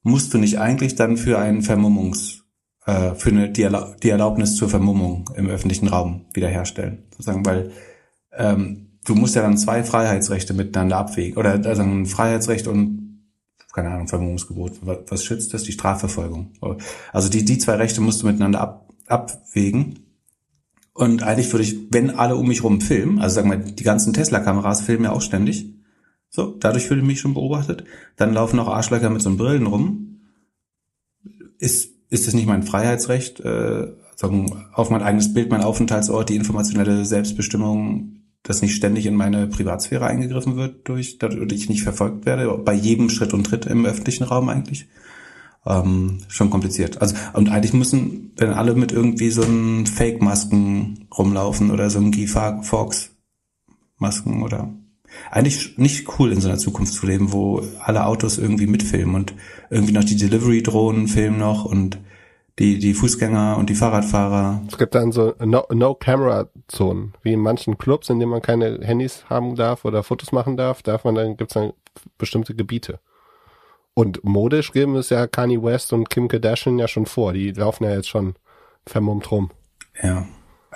musst 0.04 0.33
du 0.33 0.38
nicht 0.38 0.59
eigentlich 0.59 0.95
dann 0.95 1.15
für 1.15 1.39
einen 1.39 1.62
Vermummungs, 1.62 2.44
äh, 2.88 3.13
für 3.13 3.30
eine, 3.30 3.51
die, 3.51 3.62
Erla 3.62 3.95
die 4.01 4.10
Erlaubnis 4.10 4.56
zur 4.56 4.69
Vermummung 4.69 5.30
im 5.36 5.48
öffentlichen 5.48 5.88
Raum 5.88 6.25
wiederherstellen? 6.34 7.04
Sozusagen, 7.12 7.45
weil 7.45 7.72
ähm, 8.36 8.88
du 9.06 9.13
musst 9.13 9.36
ja 9.36 9.44
dann 9.44 9.57
zwei 9.57 9.84
Freiheitsrechte 9.84 10.54
miteinander 10.54 10.98
abwägen. 10.98 11.38
Oder 11.38 11.63
also 11.66 11.84
ein 11.84 12.07
Freiheitsrecht 12.07 12.68
und 12.68 13.07
keine 13.78 13.92
Ahnung, 13.92 14.07
Vermummungsgebot. 14.07 14.80
Was, 14.81 14.98
was 15.07 15.24
schützt 15.24 15.54
das? 15.54 15.62
Die 15.62 15.72
Strafverfolgung. 15.72 16.54
Also 17.13 17.30
die, 17.30 17.45
die 17.45 17.60
zwei 17.60 17.75
Rechte 17.75 18.01
musst 18.01 18.24
du 18.24 18.25
miteinander 18.25 18.60
ab, 18.60 18.92
abwägen. 19.06 20.00
Und 20.94 21.22
eigentlich 21.22 21.51
würde 21.54 21.63
ich, 21.63 21.78
wenn 21.92 22.10
alle 22.10 22.38
um 22.38 22.48
mich 22.48 22.63
rum 22.63 22.81
filmen, 22.81 23.19
also 23.19 23.36
sagen 23.36 23.51
wir, 23.51 23.57
die 23.57 23.83
ganzen 23.83 24.13
Tesla-Kameras 24.13 24.81
filmen 24.81 25.04
ja 25.04 25.12
auch 25.12 25.22
ständig, 25.22 25.75
so, 26.30 26.56
dadurch 26.60 26.88
fühle 26.88 27.01
ich 27.01 27.07
mich 27.07 27.19
schon 27.19 27.36
beobachtet. 27.36 27.83
Dann 28.16 28.33
laufen 28.33 28.60
auch 28.60 28.68
Arschlöcher 28.68 29.12
mit 29.12 29.22
so 29.22 29.36
Brillen 29.36 29.68
rum. 29.68 30.22
Ist, 31.60 31.94
ist 32.09 32.27
das 32.27 32.33
nicht 32.33 32.48
mein 32.48 32.63
Freiheitsrecht, 32.63 33.39
äh, 33.42 33.88
sagen, 34.15 34.65
auf 34.74 34.89
mein 34.89 35.04
eigenes 35.04 35.33
Bild, 35.33 35.51
mein 35.51 35.62
Aufenthaltsort, 35.62 36.30
die 36.30 36.36
informationelle 36.36 37.06
Selbstbestimmung, 37.06 38.21
dass 38.44 38.62
nicht 38.62 38.75
ständig 38.75 39.06
in 39.06 39.15
meine 39.15 39.48
Privatsphäre 39.48 40.07
eingegriffen 40.07 40.56
wird, 40.56 40.88
durch, 40.88 41.18
dadurch 41.18 41.51
ich 41.51 41.69
nicht 41.69 41.83
verfolgt 41.83 42.25
werde, 42.25 42.57
bei 42.57 42.74
jedem 42.74 43.09
Schritt 43.09 43.33
und 43.33 43.45
Tritt 43.45 43.65
im 43.65 43.86
öffentlichen 43.86 44.24
Raum 44.24 44.50
eigentlich. 44.50 44.88
Ähm, 45.65 46.19
schon 46.30 46.50
kompliziert. 46.50 47.01
Also, 47.01 47.15
und 47.33 47.50
eigentlich 47.50 47.74
müssen, 47.74 48.31
wenn 48.38 48.51
alle 48.51 48.74
mit 48.74 48.94
irgendwie 48.94 49.31
so 49.31 49.44
einen 49.44 49.86
Fake-Masken 49.86 51.07
rumlaufen 51.15 51.71
oder 51.71 51.89
so 51.89 52.00
einem 52.00 52.13
Guy 52.13 52.27
Fawkes-Masken 52.27 54.44
oder 54.44 54.74
eigentlich 55.31 55.78
nicht 55.78 56.08
cool 56.19 56.31
in 56.31 56.42
so 56.42 56.50
einer 56.50 56.58
Zukunft 56.58 56.94
zu 56.94 57.06
leben, 57.06 57.31
wo 57.34 57.62
alle 57.80 58.06
Autos 58.06 58.38
irgendwie 58.38 58.68
mitfilmen 58.68 59.16
und 59.16 59.34
irgendwie 59.69 59.94
noch 59.94 60.04
die 60.04 60.18
Delivery-Drohnen 60.18 61.08
filmen 61.08 61.40
noch 61.40 61.66
und 61.66 62.00
die, 62.59 62.80
die 62.80 62.94
Fußgänger 62.94 63.57
und 63.57 63.69
die 63.69 63.76
Fahrradfahrer. 63.76 64.62
Es 64.68 64.78
gibt 64.78 64.95
dann 64.95 65.12
so 65.12 65.36
No-Camera-Zonen, 65.40 67.14
wie 67.21 67.33
in 67.33 67.40
manchen 67.40 67.78
Clubs, 67.78 68.09
in 68.09 68.19
denen 68.19 68.31
man 68.31 68.42
keine 68.42 68.80
Handys 68.81 69.26
haben 69.30 69.56
darf 69.56 69.86
oder 69.86 70.02
Fotos 70.04 70.31
machen 70.31 70.57
darf, 70.57 70.81
darf 70.81 71.04
man 71.04 71.16
dann, 71.16 71.38
gibt's 71.38 71.54
dann 71.54 71.74
bestimmte 72.18 72.56
Gebiete. 72.56 73.00
Und 73.94 74.24
modisch 74.24 74.71
geben 74.71 74.95
es 74.95 75.09
ja 75.09 75.28
Kanye 75.28 75.62
West 75.62 75.94
und 75.94 76.09
Kim 76.09 76.28
Kardashian 76.28 76.80
ja 76.80 76.88
schon 76.88 77.06
vor. 77.06 77.33
Die 77.33 77.52
laufen 77.52 77.83
ja 77.83 77.94
jetzt 77.94 78.09
schon 78.09 78.36
vermummt 78.86 79.31
rum. 79.31 79.52
Ja. 80.02 80.28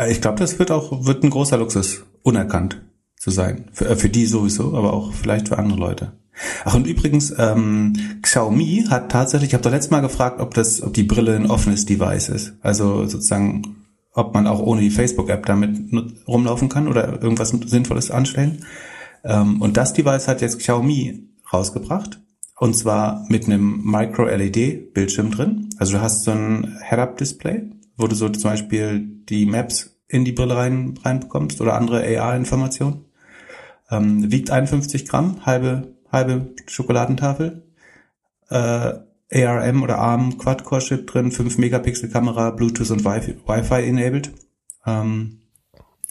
Ich 0.08 0.22
glaube, 0.22 0.40
das 0.40 0.58
wird 0.58 0.72
auch, 0.72 1.06
wird 1.06 1.24
ein 1.24 1.30
großer 1.30 1.58
Luxus. 1.58 2.04
Unerkannt 2.24 2.82
zu 3.22 3.30
sein. 3.30 3.66
Für, 3.72 3.88
äh, 3.88 3.96
für 3.96 4.10
die 4.10 4.26
sowieso, 4.26 4.76
aber 4.76 4.94
auch 4.94 5.14
vielleicht 5.14 5.50
für 5.50 5.60
andere 5.60 5.80
Leute. 5.80 6.14
Ach 6.66 6.74
und 6.74 6.88
übrigens, 6.88 7.32
ähm, 7.38 7.94
Xiaomi 8.24 8.86
hat 8.90 9.12
tatsächlich, 9.12 9.50
ich 9.50 9.54
habe 9.54 9.64
doch 9.64 9.70
letztes 9.70 9.92
Mal 9.92 10.02
gefragt, 10.02 10.42
ob 10.42 10.56
das, 10.56 10.82
ob 10.82 10.96
die 10.96 11.04
Brille 11.04 11.36
ein 11.36 11.46
offenes 11.46 11.86
Device 11.86 12.30
ist. 12.30 12.54
Also 12.62 13.06
sozusagen, 13.06 13.86
ob 14.14 14.34
man 14.34 14.48
auch 14.48 14.60
ohne 14.60 14.82
die 14.82 14.90
Facebook-App 14.90 15.46
damit 15.46 15.94
rumlaufen 16.28 16.68
kann 16.68 16.88
oder 16.88 17.22
irgendwas 17.22 17.50
Sinnvolles 17.50 18.10
anstellen. 18.10 18.66
Ähm, 19.24 19.62
und 19.62 19.78
das 19.78 19.94
Device 19.94 20.28
hat 20.28 20.42
jetzt 20.42 20.58
Xiaomi 20.58 21.30
rausgebracht. 21.54 22.20
Und 22.58 22.76
zwar 22.76 23.26
mit 23.30 23.46
einem 23.46 23.84
Micro-LED-Bildschirm 23.84 25.30
drin. 25.30 25.70
Also 25.78 25.94
du 25.94 26.02
hast 26.02 26.24
so 26.24 26.32
ein 26.32 26.76
Head-Up-Display, 26.90 27.70
wo 27.98 28.08
du 28.08 28.16
so 28.16 28.30
zum 28.30 28.50
Beispiel 28.50 29.08
die 29.30 29.46
Maps 29.46 29.92
in 30.08 30.26
die 30.26 30.32
Brille 30.32 30.56
rein, 30.56 30.96
reinbekommst 31.04 31.62
oder 31.62 31.76
andere 31.76 32.04
AR-Informationen. 32.20 33.06
Ähm, 33.92 34.32
wiegt 34.32 34.50
51 34.50 35.08
Gramm, 35.08 35.46
halbe, 35.46 35.96
halbe 36.12 36.56
Schokoladentafel. 36.68 37.64
Äh, 38.50 38.94
ARM 39.34 39.84
oder 39.84 39.98
ARM 39.98 40.38
Quad-Core-Chip 40.38 41.08
drin, 41.08 41.32
5 41.32 41.58
Megapixel 41.58 42.10
Kamera, 42.10 42.52
Bluetooth 42.52 42.92
und 42.92 43.06
Wi-Fi 43.06 43.88
enabled. 43.88 44.32
Ähm, 44.86 45.42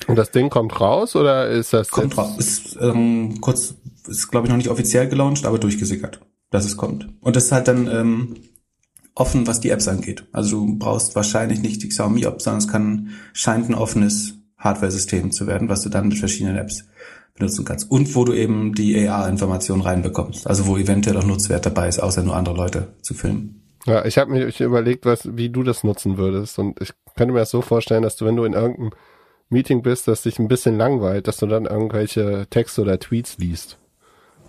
und 0.06 0.16
das 0.16 0.30
Ding 0.30 0.48
kommt 0.48 0.80
raus 0.80 1.14
oder 1.14 1.48
ist 1.48 1.72
das 1.72 1.90
kommt 1.90 2.16
raus? 2.16 2.38
Ist 2.38 2.78
ähm, 2.80 3.40
kurz, 3.40 3.74
ist 4.08 4.28
glaube 4.30 4.46
ich 4.46 4.50
noch 4.50 4.56
nicht 4.56 4.70
offiziell 4.70 5.08
gelauncht, 5.08 5.44
aber 5.44 5.58
durchgesickert, 5.58 6.20
dass 6.50 6.64
es 6.64 6.76
kommt. 6.76 7.08
Und 7.20 7.36
das 7.36 7.44
ist 7.44 7.52
halt 7.52 7.68
dann 7.68 7.86
ähm, 7.86 8.36
offen, 9.14 9.46
was 9.46 9.60
die 9.60 9.70
Apps 9.70 9.88
angeht. 9.88 10.26
Also 10.32 10.64
du 10.64 10.78
brauchst 10.78 11.14
wahrscheinlich 11.14 11.60
nicht 11.60 11.82
die 11.82 11.88
Xiaomi 11.88 12.22
App, 12.22 12.40
sondern 12.40 12.60
es 12.60 12.68
kann 12.68 13.10
scheint 13.34 13.68
ein 13.68 13.74
offenes 13.74 14.34
Hardware-System 14.56 15.32
zu 15.32 15.46
werden, 15.46 15.68
was 15.68 15.82
du 15.82 15.90
dann 15.90 16.08
mit 16.08 16.18
verschiedenen 16.18 16.56
Apps 16.56 16.84
benutzen 17.34 17.64
kannst. 17.64 17.90
Und 17.90 18.14
wo 18.14 18.24
du 18.24 18.32
eben 18.32 18.74
die 18.74 19.08
AR-Informationen 19.08 19.82
reinbekommst. 19.82 20.46
Also 20.46 20.66
wo 20.66 20.76
eventuell 20.76 21.16
auch 21.16 21.24
Nutzwert 21.24 21.66
dabei 21.66 21.88
ist, 21.88 22.00
außer 22.00 22.22
nur 22.22 22.36
andere 22.36 22.56
Leute 22.56 22.88
zu 23.02 23.14
filmen. 23.14 23.62
Ja, 23.86 24.04
ich 24.04 24.18
habe 24.18 24.30
mir 24.30 24.52
überlegt, 24.60 25.06
was, 25.06 25.36
wie 25.36 25.48
du 25.48 25.62
das 25.62 25.84
nutzen 25.84 26.18
würdest. 26.18 26.58
Und 26.58 26.80
ich 26.80 26.92
könnte 27.16 27.32
mir 27.32 27.40
das 27.40 27.50
so 27.50 27.62
vorstellen, 27.62 28.02
dass 28.02 28.16
du, 28.16 28.26
wenn 28.26 28.36
du 28.36 28.44
in 28.44 28.52
irgendeinem 28.52 28.90
Meeting 29.48 29.82
bist, 29.82 30.06
das 30.06 30.22
dich 30.22 30.38
ein 30.38 30.48
bisschen 30.48 30.76
langweilt, 30.76 31.26
dass 31.26 31.38
du 31.38 31.46
dann 31.46 31.64
irgendwelche 31.64 32.46
Texte 32.50 32.82
oder 32.82 32.98
Tweets 32.98 33.38
liest. 33.38 33.78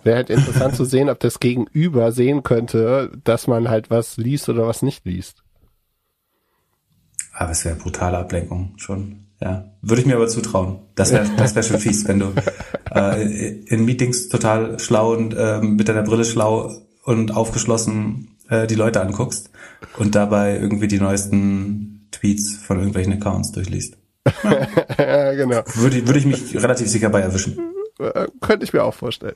Wäre 0.04 0.18
halt 0.18 0.30
interessant 0.30 0.76
zu 0.76 0.86
sehen, 0.86 1.10
ob 1.10 1.20
das 1.20 1.40
Gegenüber 1.40 2.12
sehen 2.12 2.44
könnte, 2.44 3.12
dass 3.24 3.48
man 3.48 3.70
halt 3.70 3.90
was 3.90 4.18
liest 4.18 4.50
oder 4.50 4.68
was 4.68 4.82
nicht 4.82 5.06
liest. 5.06 5.44
Aber 7.34 7.52
es 7.52 7.64
wäre 7.66 7.76
brutale 7.76 8.18
Ablenkung 8.18 8.74
schon. 8.78 9.28
Ja, 9.42 9.72
würde 9.82 10.02
ich 10.02 10.08
mir 10.08 10.16
aber 10.16 10.28
zutrauen. 10.28 10.80
Das 10.96 11.12
wäre 11.12 11.26
das 11.38 11.56
wär 11.56 11.64
schon 11.64 11.80
fies, 11.80 12.08
wenn 12.08 12.20
du 12.20 12.34
äh, 12.94 13.58
in 13.66 13.86
Meetings 13.86 14.30
total 14.30 14.80
schlau 14.80 15.14
und 15.14 15.34
äh, 15.34 15.60
mit 15.62 15.88
deiner 15.90 16.04
Brille 16.04 16.26
schlau 16.26 16.72
und 17.04 17.36
aufgeschlossen 17.36 18.38
äh, 18.50 18.68
die 18.68 18.76
Leute 18.76 19.02
anguckst 19.02 19.50
und 19.98 20.14
dabei 20.14 20.58
irgendwie 20.58 20.88
die 20.88 21.00
neuesten 21.00 22.08
Tweets 22.12 22.56
von 22.56 22.78
irgendwelchen 22.78 23.14
Accounts 23.14 23.52
durchliest. 23.52 23.98
Ja, 24.98 25.34
genau. 25.34 25.64
Würde, 25.76 26.06
würde 26.06 26.20
ich 26.20 26.26
mich 26.26 26.56
relativ 26.56 26.88
sicher 26.88 27.10
bei 27.10 27.22
erwischen. 27.22 27.58
Äh, 28.02 28.28
könnte 28.42 28.64
ich 28.64 28.74
mir 28.74 28.84
auch 28.84 28.94
vorstellen. 28.94 29.36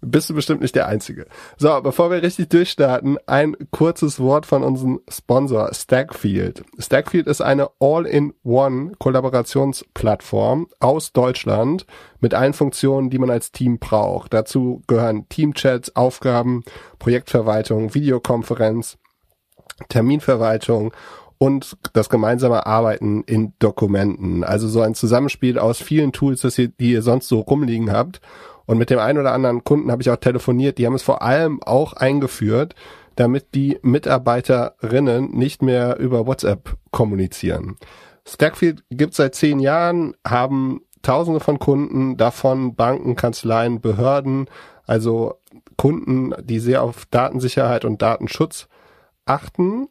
Bist 0.00 0.30
du 0.30 0.34
bestimmt 0.34 0.62
nicht 0.62 0.74
der 0.74 0.88
Einzige. 0.88 1.26
So, 1.58 1.80
bevor 1.82 2.10
wir 2.10 2.22
richtig 2.22 2.48
durchstarten, 2.48 3.18
ein 3.26 3.56
kurzes 3.70 4.18
Wort 4.18 4.46
von 4.46 4.62
unserem 4.62 5.00
Sponsor 5.08 5.72
Stackfield. 5.72 6.64
Stackfield 6.78 7.26
ist 7.26 7.42
eine 7.42 7.70
All-in-One 7.78 8.92
Kollaborationsplattform 8.98 10.68
aus 10.80 11.12
Deutschland 11.12 11.86
mit 12.20 12.34
allen 12.34 12.54
Funktionen, 12.54 13.10
die 13.10 13.18
man 13.18 13.30
als 13.30 13.52
Team 13.52 13.78
braucht. 13.78 14.32
Dazu 14.32 14.82
gehören 14.86 15.28
Teamchats, 15.28 15.94
Aufgaben, 15.94 16.64
Projektverwaltung, 16.98 17.94
Videokonferenz, 17.94 18.98
Terminverwaltung 19.88 20.92
und 21.38 21.76
das 21.92 22.08
gemeinsame 22.08 22.66
Arbeiten 22.66 23.22
in 23.24 23.52
Dokumenten. 23.58 24.44
Also 24.44 24.68
so 24.68 24.80
ein 24.80 24.94
Zusammenspiel 24.94 25.58
aus 25.58 25.80
vielen 25.80 26.12
Tools, 26.12 26.40
das 26.40 26.58
ihr, 26.58 26.68
die 26.68 26.92
ihr 26.92 27.02
sonst 27.02 27.28
so 27.28 27.40
rumliegen 27.40 27.92
habt. 27.92 28.20
Und 28.64 28.78
mit 28.78 28.90
dem 28.90 28.98
einen 28.98 29.18
oder 29.18 29.32
anderen 29.32 29.64
Kunden 29.64 29.90
habe 29.92 30.02
ich 30.02 30.10
auch 30.10 30.16
telefoniert. 30.16 30.78
Die 30.78 30.86
haben 30.86 30.94
es 30.94 31.02
vor 31.02 31.22
allem 31.22 31.62
auch 31.62 31.92
eingeführt, 31.92 32.74
damit 33.14 33.54
die 33.54 33.78
Mitarbeiterinnen 33.82 35.30
nicht 35.30 35.62
mehr 35.62 35.98
über 35.98 36.26
WhatsApp 36.26 36.76
kommunizieren. 36.90 37.76
Stackfield 38.26 38.82
gibt 38.90 39.14
seit 39.14 39.34
zehn 39.34 39.60
Jahren, 39.60 40.14
haben 40.26 40.80
Tausende 41.02 41.38
von 41.38 41.60
Kunden, 41.60 42.16
davon 42.16 42.74
Banken, 42.74 43.14
Kanzleien, 43.14 43.80
Behörden, 43.80 44.46
also 44.86 45.36
Kunden, 45.76 46.34
die 46.42 46.58
sehr 46.58 46.82
auf 46.82 47.06
Datensicherheit 47.06 47.84
und 47.84 48.02
Datenschutz 48.02 48.66
achten. 49.24 49.86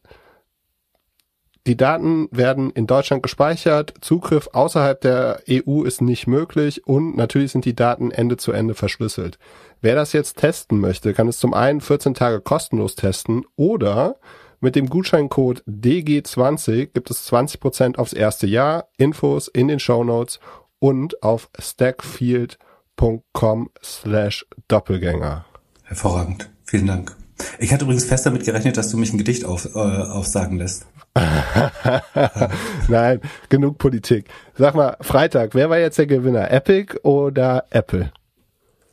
Die 1.67 1.75
Daten 1.75 2.29
werden 2.31 2.69
in 2.69 2.85
Deutschland 2.85 3.23
gespeichert, 3.23 3.95
Zugriff 4.01 4.49
außerhalb 4.53 5.01
der 5.01 5.41
EU 5.49 5.81
ist 5.81 5.99
nicht 5.99 6.27
möglich 6.27 6.85
und 6.85 7.17
natürlich 7.17 7.53
sind 7.53 7.65
die 7.65 7.75
Daten 7.75 8.11
Ende 8.11 8.37
zu 8.37 8.51
Ende 8.51 8.75
verschlüsselt. 8.75 9.39
Wer 9.81 9.95
das 9.95 10.13
jetzt 10.13 10.37
testen 10.37 10.79
möchte, 10.79 11.15
kann 11.15 11.27
es 11.27 11.39
zum 11.39 11.55
einen 11.55 11.81
14 11.81 12.13
Tage 12.13 12.39
kostenlos 12.39 12.93
testen 12.95 13.45
oder 13.55 14.17
mit 14.59 14.75
dem 14.75 14.89
Gutscheincode 14.89 15.63
DG20 15.67 16.89
gibt 16.93 17.09
es 17.09 17.27
20% 17.31 17.97
aufs 17.97 18.13
erste 18.13 18.45
Jahr, 18.47 18.87
Infos 18.97 19.47
in 19.47 19.67
den 19.67 19.79
Show 19.79 20.03
Notes 20.03 20.39
und 20.79 21.23
auf 21.23 21.49
stackfield.com 21.59 23.69
slash 23.83 24.45
Doppelgänger. 24.67 25.45
Hervorragend. 25.83 26.51
Vielen 26.63 26.85
Dank. 26.87 27.15
Ich 27.59 27.73
hatte 27.73 27.85
übrigens 27.85 28.05
fest 28.05 28.25
damit 28.25 28.45
gerechnet, 28.45 28.77
dass 28.77 28.89
du 28.89 28.97
mich 28.97 29.13
ein 29.13 29.17
Gedicht 29.17 29.45
auf, 29.45 29.75
äh, 29.75 29.79
aufsagen 29.79 30.57
lässt. 30.57 30.87
Nein, 32.89 33.21
genug 33.49 33.77
Politik. 33.77 34.25
Sag 34.57 34.75
mal, 34.75 34.97
Freitag, 35.01 35.55
wer 35.55 35.69
war 35.69 35.79
jetzt 35.79 35.97
der 35.97 36.07
Gewinner? 36.07 36.51
Epic 36.51 36.97
oder 37.03 37.65
Apple? 37.69 38.11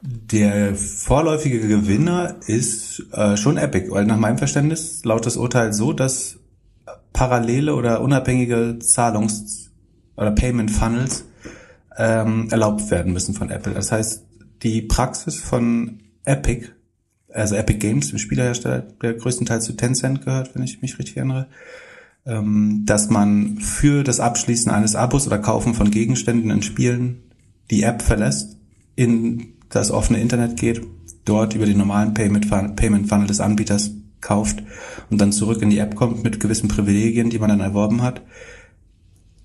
Der 0.03 0.75
vorläufige 0.75 1.61
Gewinner 1.67 2.37
ist 2.47 3.05
äh, 3.13 3.37
schon 3.37 3.57
Epic, 3.57 3.91
weil 3.91 4.05
nach 4.05 4.17
meinem 4.17 4.39
Verständnis 4.39 5.05
laut 5.05 5.27
das 5.27 5.37
Urteil 5.37 5.73
so, 5.73 5.93
dass 5.93 6.39
parallele 7.13 7.75
oder 7.75 8.01
unabhängige 8.01 8.79
Zahlungs- 8.81 9.71
oder 10.17 10.33
Payment 10.33 10.71
Funnels 10.71 11.25
ähm, 11.97 12.49
erlaubt 12.51 12.91
werden 12.91 13.13
müssen 13.13 13.35
von 13.35 13.51
Apple. 13.51 13.75
Das 13.75 13.93
heißt, 13.93 14.25
die 14.63 14.83
Praxis 14.83 15.41
von 15.41 16.01
Epic, 16.25 16.69
also 17.33 17.55
Epic 17.55 17.79
Games, 17.79 18.11
dem 18.11 18.19
Spielerhersteller, 18.19 18.81
der 19.03 19.15
größtenteils 19.15 19.65
zu 19.65 19.75
Tencent 19.75 20.25
gehört, 20.25 20.55
wenn 20.55 20.63
ich 20.63 20.83
mich 20.83 20.99
richtig 20.99 21.17
erinnere, 21.17 21.49
dass 22.25 23.11
man 23.11 23.59
für 23.59 24.05
das 24.05 24.21
Abschließen 24.21 24.71
eines 24.71 24.95
Abos 24.95 25.27
oder 25.27 25.39
Kaufen 25.39 25.75
von 25.75 25.91
Gegenständen 25.91 26.51
in 26.51 26.63
Spielen 26.63 27.23
die 27.71 27.83
App 27.83 28.03
verlässt, 28.03 28.59
in 28.95 29.55
das 29.69 29.91
offene 29.91 30.21
Internet 30.21 30.57
geht, 30.59 30.83
dort 31.25 31.55
über 31.55 31.67
den 31.67 31.79
normalen 31.79 32.15
Payment 32.15 33.09
Funnel 33.09 33.27
des 33.27 33.41
Anbieters 33.41 33.93
kauft 34.21 34.63
und 35.11 35.21
dann 35.21 35.33
zurück 35.33 35.63
in 35.63 35.71
die 35.71 35.79
App 35.79 35.97
kommt 35.97 36.23
mit 36.23 36.39
gewissen 36.39 36.69
Privilegien, 36.69 37.31
die 37.31 37.41
man 37.41 37.49
dann 37.49 37.61
erworben 37.61 38.03
hat. 38.03 38.23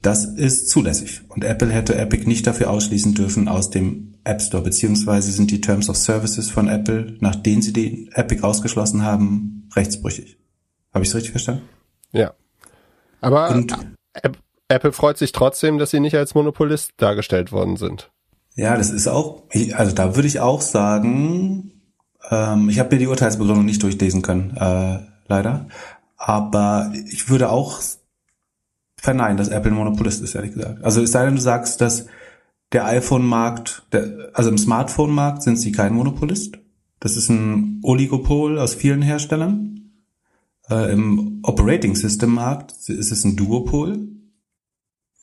Das 0.04 0.26
ist 0.26 0.70
zulässig. 0.70 1.22
Und 1.30 1.44
Apple 1.44 1.72
hätte 1.72 1.96
Epic 1.96 2.28
nicht 2.28 2.46
dafür 2.46 2.70
ausschließen 2.70 3.16
dürfen 3.16 3.48
aus 3.48 3.72
dem 3.72 4.14
App 4.24 4.42
Store, 4.42 4.62
beziehungsweise 4.62 5.32
sind 5.32 5.50
die 5.50 5.62
Terms 5.62 5.90
of 5.90 5.98
Services 5.98 6.52
von 6.52 6.68
Apple, 6.68 7.18
nachdem 7.22 7.64
sie 7.64 7.74
die 7.74 8.10
Epic 8.14 8.44
ausgeschlossen 8.44 9.02
haben, 9.02 9.68
rechtsbrüchig. 9.76 10.38
Habe 10.94 11.04
ich 11.04 11.10
es 11.10 11.16
richtig 11.16 11.32
verstanden? 11.32 11.64
Ja, 12.12 12.36
aber 13.22 13.52
und, 13.52 13.76
Apple 14.70 14.92
freut 14.92 15.18
sich 15.18 15.32
trotzdem, 15.32 15.78
dass 15.78 15.92
sie 15.92 16.00
nicht 16.00 16.16
als 16.16 16.36
Monopolist 16.36 16.92
dargestellt 16.98 17.52
worden 17.52 17.78
sind. 17.78 18.12
Ja, 18.56 18.76
das 18.76 18.90
ist 18.90 19.08
auch, 19.08 19.44
also 19.74 19.96
da 19.96 20.16
würde 20.16 20.28
ich 20.28 20.40
auch 20.40 20.62
sagen, 20.62 21.72
ähm, 22.30 22.70
ich 22.70 22.80
habe 22.80 22.96
mir 22.96 23.00
die 23.00 23.08
Urteilsbegründung 23.08 23.66
nicht 23.66 23.84
durchlesen 23.84 24.22
können, 24.22 24.58
äh, 24.58 25.00
leider. 25.28 25.68
Aber 26.18 26.92
ich 27.10 27.30
würde 27.30 27.50
auch 27.50 27.80
verneinen, 29.00 29.38
dass 29.38 29.50
Apple 29.50 29.72
ein 29.72 29.78
Monopolist 29.78 30.22
ist, 30.24 30.36
ehrlich 30.36 30.54
gesagt. 30.54 30.84
Also 30.84 31.02
es 31.02 31.12
sei 31.12 31.26
denn, 31.26 31.36
du 31.36 31.42
sagst, 31.42 31.80
dass 31.82 32.08
der 32.74 32.86
iPhone-Markt, 32.86 33.84
also 34.34 34.50
im 34.50 34.58
Smartphone-Markt 34.58 35.44
sind 35.44 35.58
sie 35.58 35.72
kein 35.72 35.94
Monopolist. 35.94 36.58
Das 37.00 37.16
ist 37.16 37.30
ein 37.30 37.80
Oligopol 37.84 38.58
aus 38.58 38.74
vielen 38.74 39.04
Herstellern. 39.04 39.77
Äh, 40.70 40.92
Im 40.92 41.40
Operating 41.44 41.96
System 41.96 42.34
Markt 42.34 42.72
ist 42.90 43.12
es 43.12 43.24
ein 43.24 43.36
Duopol, 43.36 44.08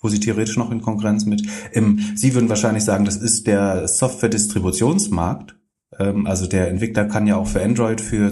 wo 0.00 0.08
sie 0.08 0.20
theoretisch 0.20 0.56
noch 0.56 0.70
in 0.70 0.82
Konkurrenz 0.82 1.24
mit. 1.24 1.42
Im, 1.72 2.00
sie 2.14 2.34
würden 2.34 2.48
wahrscheinlich 2.48 2.84
sagen, 2.84 3.04
das 3.04 3.16
ist 3.16 3.46
der 3.46 3.88
Software-Distributionsmarkt. 3.88 5.56
Ähm, 5.98 6.26
also 6.26 6.46
der 6.46 6.68
Entwickler 6.68 7.06
kann 7.06 7.26
ja 7.26 7.36
auch 7.36 7.46
für 7.46 7.62
Android, 7.62 8.00
für, 8.00 8.30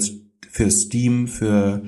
für 0.51 0.71
Steam, 0.71 1.29
für 1.29 1.83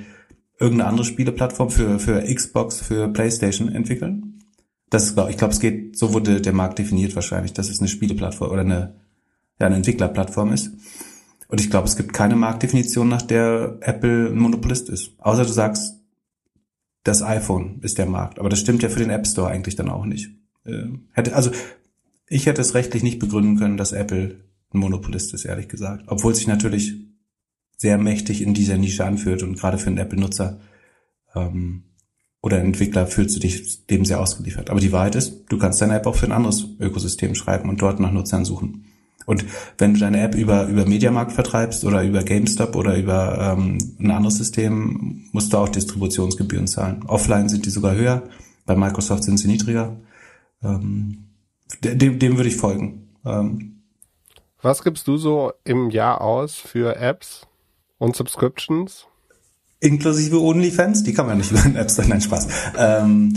irgendeine 0.58 0.88
andere 0.88 1.04
Spieleplattform, 1.04 1.70
für, 1.70 1.98
für 1.98 2.22
Xbox, 2.22 2.80
für 2.80 3.08
PlayStation 3.08 3.68
entwickeln. 3.68 4.42
Das 4.90 5.04
ist, 5.04 5.18
ich 5.28 5.36
glaube, 5.36 5.52
es 5.52 5.60
geht, 5.60 5.98
so 5.98 6.12
wurde 6.12 6.40
der 6.40 6.52
Markt 6.52 6.78
definiert 6.78 7.14
wahrscheinlich, 7.14 7.52
dass 7.52 7.68
es 7.68 7.80
eine 7.80 7.88
Spieleplattform 7.88 8.50
oder 8.50 8.60
eine, 8.60 8.94
ja, 9.58 9.66
eine 9.66 9.76
Entwicklerplattform 9.76 10.52
ist. 10.52 10.70
Und 11.54 11.60
ich 11.60 11.70
glaube, 11.70 11.86
es 11.86 11.94
gibt 11.94 12.12
keine 12.12 12.34
Marktdefinition, 12.34 13.06
nach 13.06 13.22
der 13.22 13.78
Apple 13.80 14.26
ein 14.26 14.38
Monopolist 14.38 14.88
ist. 14.88 15.12
Außer 15.20 15.44
du 15.44 15.52
sagst, 15.52 16.00
das 17.04 17.22
iPhone 17.22 17.78
ist 17.82 17.96
der 17.96 18.06
Markt. 18.06 18.40
Aber 18.40 18.48
das 18.48 18.58
stimmt 18.58 18.82
ja 18.82 18.88
für 18.88 18.98
den 18.98 19.10
App 19.10 19.24
Store 19.24 19.50
eigentlich 19.50 19.76
dann 19.76 19.88
auch 19.88 20.04
nicht. 20.04 20.30
Äh, 20.64 20.86
hätte, 21.12 21.36
also 21.36 21.52
ich 22.26 22.46
hätte 22.46 22.60
es 22.60 22.74
rechtlich 22.74 23.04
nicht 23.04 23.20
begründen 23.20 23.56
können, 23.56 23.76
dass 23.76 23.92
Apple 23.92 24.40
ein 24.72 24.78
Monopolist 24.80 25.32
ist, 25.32 25.44
ehrlich 25.44 25.68
gesagt. 25.68 26.06
Obwohl 26.08 26.34
sich 26.34 26.48
natürlich 26.48 26.96
sehr 27.76 27.98
mächtig 27.98 28.42
in 28.42 28.52
dieser 28.52 28.76
Nische 28.76 29.04
anfühlt 29.04 29.44
und 29.44 29.56
gerade 29.56 29.78
für 29.78 29.90
einen 29.90 29.98
Apple-Nutzer 29.98 30.58
ähm, 31.36 31.84
oder 32.42 32.58
Entwickler 32.58 33.06
fühlst 33.06 33.36
du 33.36 33.38
dich 33.38 33.86
dem 33.86 34.04
sehr 34.04 34.18
ausgeliefert. 34.18 34.70
Aber 34.70 34.80
die 34.80 34.90
Wahrheit 34.90 35.14
ist, 35.14 35.44
du 35.50 35.58
kannst 35.58 35.80
deine 35.80 35.94
App 35.94 36.08
auch 36.08 36.16
für 36.16 36.26
ein 36.26 36.32
anderes 36.32 36.66
Ökosystem 36.80 37.36
schreiben 37.36 37.68
und 37.68 37.80
dort 37.80 38.00
nach 38.00 38.10
Nutzern 38.10 38.44
suchen. 38.44 38.86
Und 39.26 39.44
wenn 39.78 39.94
du 39.94 40.00
deine 40.00 40.20
App 40.20 40.34
über, 40.34 40.66
über 40.66 40.86
Mediamarkt 40.86 41.32
vertreibst 41.32 41.84
oder 41.84 42.02
über 42.02 42.22
GameStop 42.22 42.76
oder 42.76 42.96
über 42.96 43.56
ähm, 43.56 43.78
ein 43.98 44.10
anderes 44.10 44.36
System, 44.36 45.28
musst 45.32 45.52
du 45.52 45.58
auch 45.58 45.68
Distributionsgebühren 45.68 46.66
zahlen. 46.66 47.04
Offline 47.06 47.48
sind 47.48 47.66
die 47.66 47.70
sogar 47.70 47.94
höher, 47.94 48.22
bei 48.66 48.76
Microsoft 48.76 49.24
sind 49.24 49.38
sie 49.38 49.48
niedriger. 49.48 49.96
Ähm, 50.62 51.24
dem, 51.82 52.18
dem 52.18 52.36
würde 52.36 52.48
ich 52.48 52.56
folgen. 52.56 53.08
Ähm, 53.24 53.82
Was 54.62 54.82
gibst 54.82 55.08
du 55.08 55.16
so 55.16 55.52
im 55.64 55.90
Jahr 55.90 56.20
aus 56.20 56.56
für 56.56 56.96
Apps 56.96 57.46
und 57.98 58.16
Subscriptions? 58.16 59.06
Inklusive 59.80 60.40
OnlyFans, 60.40 61.02
die 61.02 61.12
kann 61.12 61.26
man 61.26 61.38
nicht 61.38 61.50
über 61.50 61.60
den 61.60 61.76
App 61.76 61.90
Store, 61.90 62.08
nein, 62.08 62.20
Spaß. 62.20 62.48
Ähm, 62.78 63.34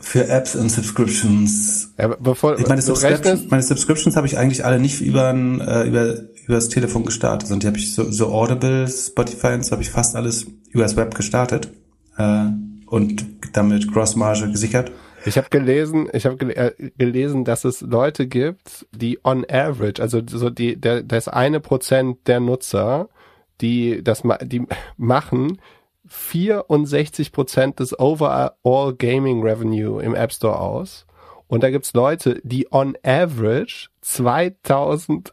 Für 0.00 0.28
Apps 0.28 0.56
und 0.56 0.70
Subscriptions. 0.70 1.94
Ja, 1.98 2.08
bevor 2.08 2.58
ich 2.58 2.66
meine, 2.66 2.82
rechnest, 2.86 3.50
meine 3.50 3.62
Subscriptions 3.62 4.16
habe 4.16 4.26
ich 4.26 4.38
eigentlich 4.38 4.64
alle 4.64 4.78
nicht 4.78 5.00
über, 5.00 5.28
ein, 5.28 5.60
äh, 5.60 5.84
über, 5.84 6.14
über 6.44 6.54
das 6.54 6.68
Telefon 6.68 7.04
gestartet, 7.04 7.48
sondern 7.48 7.60
die 7.60 7.66
habe 7.68 7.78
ich 7.78 7.94
so, 7.94 8.10
so 8.10 8.28
Audible, 8.28 8.88
Spotify 8.88 9.48
und 9.48 9.64
so 9.64 9.72
habe 9.72 9.82
ich 9.82 9.90
fast 9.90 10.16
alles 10.16 10.46
über 10.70 10.82
das 10.82 10.96
Web 10.96 11.14
gestartet 11.14 11.70
äh, 12.16 12.44
und 12.86 13.26
damit 13.52 13.92
Grossmarge 13.92 14.50
gesichert. 14.50 14.92
Ich 15.24 15.36
habe 15.36 15.48
gelesen, 15.50 16.08
ich 16.12 16.26
habe 16.26 16.36
gel 16.36 16.50
äh, 16.50 16.72
gelesen, 16.96 17.44
dass 17.44 17.64
es 17.64 17.80
Leute 17.80 18.26
gibt, 18.26 18.86
die 18.92 19.18
on 19.24 19.44
average, 19.50 20.00
also 20.00 20.22
so 20.24 20.48
die 20.50 20.80
der, 20.80 21.02
das 21.02 21.28
eine 21.28 21.60
Prozent 21.60 22.26
der 22.26 22.40
Nutzer, 22.40 23.08
die 23.60 24.02
das 24.02 24.24
ma 24.24 24.38
die 24.38 24.62
machen 24.96 25.58
64 26.08 27.32
Prozent 27.32 27.80
des 27.80 27.98
overall 27.98 28.94
Gaming 28.96 29.42
Revenue 29.42 30.02
im 30.02 30.14
App 30.14 30.32
Store 30.32 30.58
aus. 30.58 31.06
Und 31.46 31.62
da 31.62 31.70
gibt's 31.70 31.94
Leute, 31.94 32.40
die 32.44 32.68
on 32.70 32.96
average 33.02 33.88
2000 34.02 35.32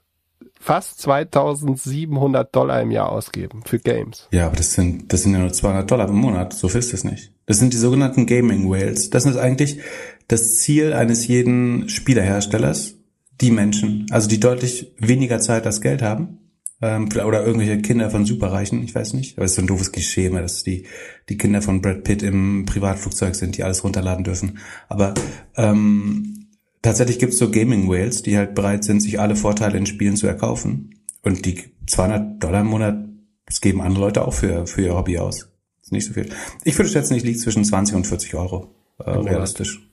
fast 0.59 0.99
2700 1.01 2.55
Dollar 2.55 2.81
im 2.81 2.89
Jahr 2.89 3.11
ausgeben 3.11 3.61
für 3.65 3.77
Games. 3.77 4.27
Ja, 4.31 4.47
aber 4.47 4.55
das 4.55 4.73
sind, 4.73 5.13
das 5.13 5.21
sind 5.21 5.33
ja 5.33 5.39
nur 5.39 5.53
200 5.53 5.89
Dollar 5.89 6.09
im 6.09 6.15
Monat. 6.15 6.53
So 6.53 6.69
viel 6.69 6.79
ist 6.79 6.91
das 6.91 7.03
nicht. 7.03 7.31
Das 7.45 7.59
sind 7.59 7.73
die 7.73 7.77
sogenannten 7.77 8.25
Gaming 8.25 8.69
Whales. 8.69 9.11
Das 9.11 9.25
ist 9.25 9.37
eigentlich 9.37 9.79
das 10.27 10.57
Ziel 10.57 10.93
eines 10.93 11.27
jeden 11.27 11.89
Spielerherstellers. 11.89 12.95
Die 13.41 13.51
Menschen, 13.51 14.05
also 14.11 14.29
die 14.29 14.39
deutlich 14.39 14.93
weniger 14.97 15.39
Zeit 15.39 15.65
als 15.65 15.81
Geld 15.81 16.01
haben. 16.01 16.39
Ähm, 16.81 17.07
oder 17.25 17.45
irgendwelche 17.45 17.81
Kinder 17.81 18.09
von 18.09 18.25
Superreichen, 18.25 18.83
ich 18.83 18.93
weiß 18.93 19.13
nicht. 19.13 19.37
Aber 19.37 19.45
es 19.45 19.51
ist 19.51 19.55
so 19.55 19.61
ein 19.61 19.67
doofes 19.67 19.91
Klischee, 19.91 20.25
immer, 20.25 20.41
dass 20.41 20.63
die, 20.63 20.85
die 21.29 21.37
Kinder 21.37 21.61
von 21.61 21.81
Brad 21.81 22.03
Pitt 22.03 22.21
im 22.21 22.65
Privatflugzeug 22.65 23.35
sind, 23.35 23.57
die 23.57 23.63
alles 23.63 23.83
runterladen 23.83 24.23
dürfen. 24.23 24.59
Aber 24.89 25.13
ähm, 25.55 26.47
tatsächlich 26.81 27.19
gibt 27.19 27.33
es 27.33 27.39
so 27.39 27.49
Gaming 27.49 27.89
Whales, 27.89 28.23
die 28.23 28.37
halt 28.37 28.55
bereit 28.55 28.83
sind, 28.83 28.99
sich 28.99 29.19
alle 29.19 29.35
Vorteile 29.35 29.77
in 29.77 29.85
Spielen 29.85 30.17
zu 30.17 30.27
erkaufen. 30.27 30.95
Und 31.23 31.45
die 31.45 31.63
200 31.87 32.43
Dollar 32.43 32.61
im 32.61 32.67
Monat, 32.67 32.97
das 33.45 33.61
geben 33.61 33.81
andere 33.81 34.05
Leute 34.05 34.27
auch 34.27 34.33
für, 34.33 34.67
für 34.67 34.81
ihr 34.81 34.95
Hobby 34.95 35.17
aus. 35.17 35.49
Das 35.77 35.87
ist 35.87 35.91
nicht 35.91 36.05
so 36.07 36.13
viel. 36.13 36.29
Ich 36.63 36.77
würde 36.77 36.89
schätzen, 36.89 37.15
ich 37.15 37.23
liege 37.23 37.37
zwischen 37.37 37.63
20 37.63 37.95
und 37.95 38.07
40 38.07 38.35
Euro 38.35 38.75
äh, 38.99 39.11
realistisch. 39.11 39.87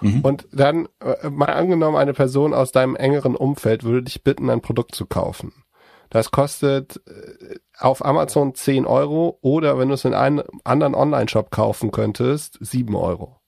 Mhm. 0.00 0.20
Und 0.20 0.48
dann 0.52 0.88
äh, 1.00 1.30
mal 1.30 1.46
angenommen, 1.46 1.96
eine 1.96 2.12
Person 2.12 2.52
aus 2.52 2.72
deinem 2.72 2.96
engeren 2.96 3.36
Umfeld 3.36 3.84
würde 3.84 4.02
dich 4.02 4.22
bitten, 4.22 4.50
ein 4.50 4.60
Produkt 4.60 4.94
zu 4.94 5.06
kaufen. 5.06 5.52
Das 6.10 6.30
kostet 6.30 7.00
äh, 7.06 7.56
auf 7.78 8.04
Amazon 8.04 8.54
10 8.54 8.86
Euro 8.86 9.38
oder 9.40 9.78
wenn 9.78 9.88
du 9.88 9.94
es 9.94 10.04
in 10.04 10.14
einem 10.14 10.42
anderen 10.64 10.94
Online-Shop 10.94 11.50
kaufen 11.50 11.90
könntest, 11.90 12.58
7 12.60 12.94
Euro. 12.94 13.40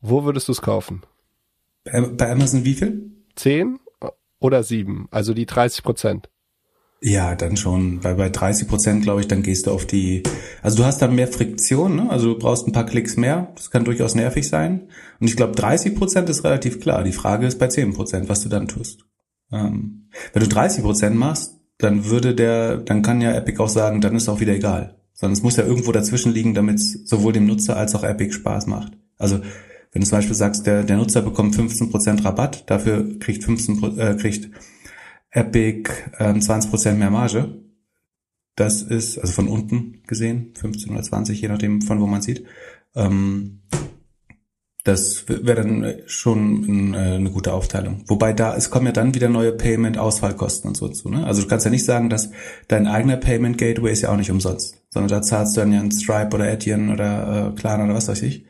Wo 0.00 0.24
würdest 0.24 0.48
du 0.48 0.52
es 0.52 0.62
kaufen? 0.62 1.02
Bei, 1.84 2.00
bei 2.00 2.30
Amazon 2.30 2.64
wie 2.64 2.74
viel? 2.74 3.10
10 3.36 3.78
oder 4.38 4.62
7, 4.62 5.08
also 5.10 5.34
die 5.34 5.46
30 5.46 5.82
Prozent. 5.82 6.28
Ja, 7.06 7.34
dann 7.34 7.58
schon. 7.58 8.02
Weil 8.02 8.14
bei 8.14 8.30
30 8.30 8.66
Prozent, 8.66 9.02
glaube 9.02 9.20
ich, 9.20 9.28
dann 9.28 9.42
gehst 9.42 9.66
du 9.66 9.72
auf 9.72 9.84
die, 9.86 10.22
also 10.62 10.78
du 10.78 10.84
hast 10.84 11.02
dann 11.02 11.14
mehr 11.14 11.28
Friktion, 11.28 11.96
ne? 11.96 12.10
also 12.10 12.32
du 12.32 12.38
brauchst 12.38 12.66
ein 12.66 12.72
paar 12.72 12.86
Klicks 12.86 13.18
mehr. 13.18 13.52
Das 13.56 13.70
kann 13.70 13.84
durchaus 13.84 14.14
nervig 14.14 14.48
sein. 14.48 14.88
Und 15.20 15.28
ich 15.28 15.36
glaube, 15.36 15.54
30 15.54 15.96
Prozent 15.96 16.30
ist 16.30 16.44
relativ 16.44 16.80
klar. 16.80 17.04
Die 17.04 17.12
Frage 17.12 17.46
ist 17.46 17.58
bei 17.58 17.68
10 17.68 17.92
Prozent, 17.92 18.30
was 18.30 18.42
du 18.42 18.48
dann 18.48 18.68
tust. 18.68 19.04
Ähm, 19.52 20.08
wenn 20.32 20.42
du 20.42 20.48
30 20.48 20.82
Prozent 20.82 21.16
machst, 21.16 21.53
dann 21.78 22.06
würde 22.06 22.34
der, 22.34 22.78
dann 22.78 23.02
kann 23.02 23.20
ja 23.20 23.32
Epic 23.32 23.58
auch 23.60 23.68
sagen, 23.68 24.00
dann 24.00 24.16
ist 24.16 24.28
auch 24.28 24.40
wieder 24.40 24.54
egal. 24.54 24.96
Sondern 25.12 25.34
es 25.34 25.42
muss 25.42 25.56
ja 25.56 25.64
irgendwo 25.64 25.92
dazwischen 25.92 26.32
liegen, 26.32 26.54
damit 26.54 26.76
es 26.76 26.92
sowohl 27.04 27.32
dem 27.32 27.46
Nutzer 27.46 27.76
als 27.76 27.94
auch 27.94 28.02
Epic 28.02 28.32
Spaß 28.32 28.66
macht. 28.66 28.92
Also 29.16 29.40
wenn 29.92 30.02
du 30.02 30.08
zum 30.08 30.18
Beispiel 30.18 30.34
sagst, 30.34 30.66
der, 30.66 30.82
der 30.82 30.96
Nutzer 30.96 31.22
bekommt 31.22 31.54
15% 31.54 32.24
Rabatt, 32.24 32.68
dafür 32.68 33.18
kriegt 33.20 33.44
15 33.44 33.98
äh, 33.98 34.16
kriegt 34.16 34.50
Epic 35.30 35.90
ähm, 36.18 36.40
20% 36.40 36.94
mehr 36.94 37.10
Marge. 37.10 37.60
Das 38.56 38.82
ist, 38.82 39.18
also 39.18 39.32
von 39.32 39.48
unten 39.48 40.02
gesehen, 40.06 40.52
15 40.56 40.92
oder 40.92 41.02
20, 41.02 41.40
je 41.40 41.48
nachdem 41.48 41.82
von 41.82 42.00
wo 42.00 42.06
man 42.06 42.22
sieht. 42.22 42.44
Ähm, 42.94 43.62
das 44.84 45.24
wäre 45.28 45.62
dann 45.62 45.94
schon 46.06 46.92
äh, 46.92 47.14
eine 47.14 47.30
gute 47.30 47.54
Aufteilung. 47.54 48.04
Wobei 48.06 48.34
da, 48.34 48.54
es 48.54 48.68
kommen 48.68 48.86
ja 48.86 48.92
dann 48.92 49.14
wieder 49.14 49.30
neue 49.30 49.52
Payment-Ausfallkosten 49.52 50.68
und 50.68 50.76
so 50.76 50.88
zu. 50.88 51.08
Ne? 51.08 51.26
Also 51.26 51.40
du 51.42 51.48
kannst 51.48 51.64
ja 51.64 51.70
nicht 51.70 51.86
sagen, 51.86 52.10
dass 52.10 52.30
dein 52.68 52.86
eigener 52.86 53.16
Payment-Gateway 53.16 53.90
ist 53.90 54.02
ja 54.02 54.12
auch 54.12 54.18
nicht 54.18 54.30
umsonst, 54.30 54.82
sondern 54.90 55.08
da 55.08 55.22
zahlst 55.22 55.56
du 55.56 55.60
dann 55.60 55.72
ja 55.72 55.80
ein 55.80 55.90
Stripe 55.90 56.34
oder 56.34 56.50
Etienne 56.50 56.92
oder 56.92 57.52
äh, 57.52 57.58
Klarna 57.58 57.84
oder 57.84 57.94
was 57.94 58.08
weiß 58.08 58.22
ich. 58.22 58.44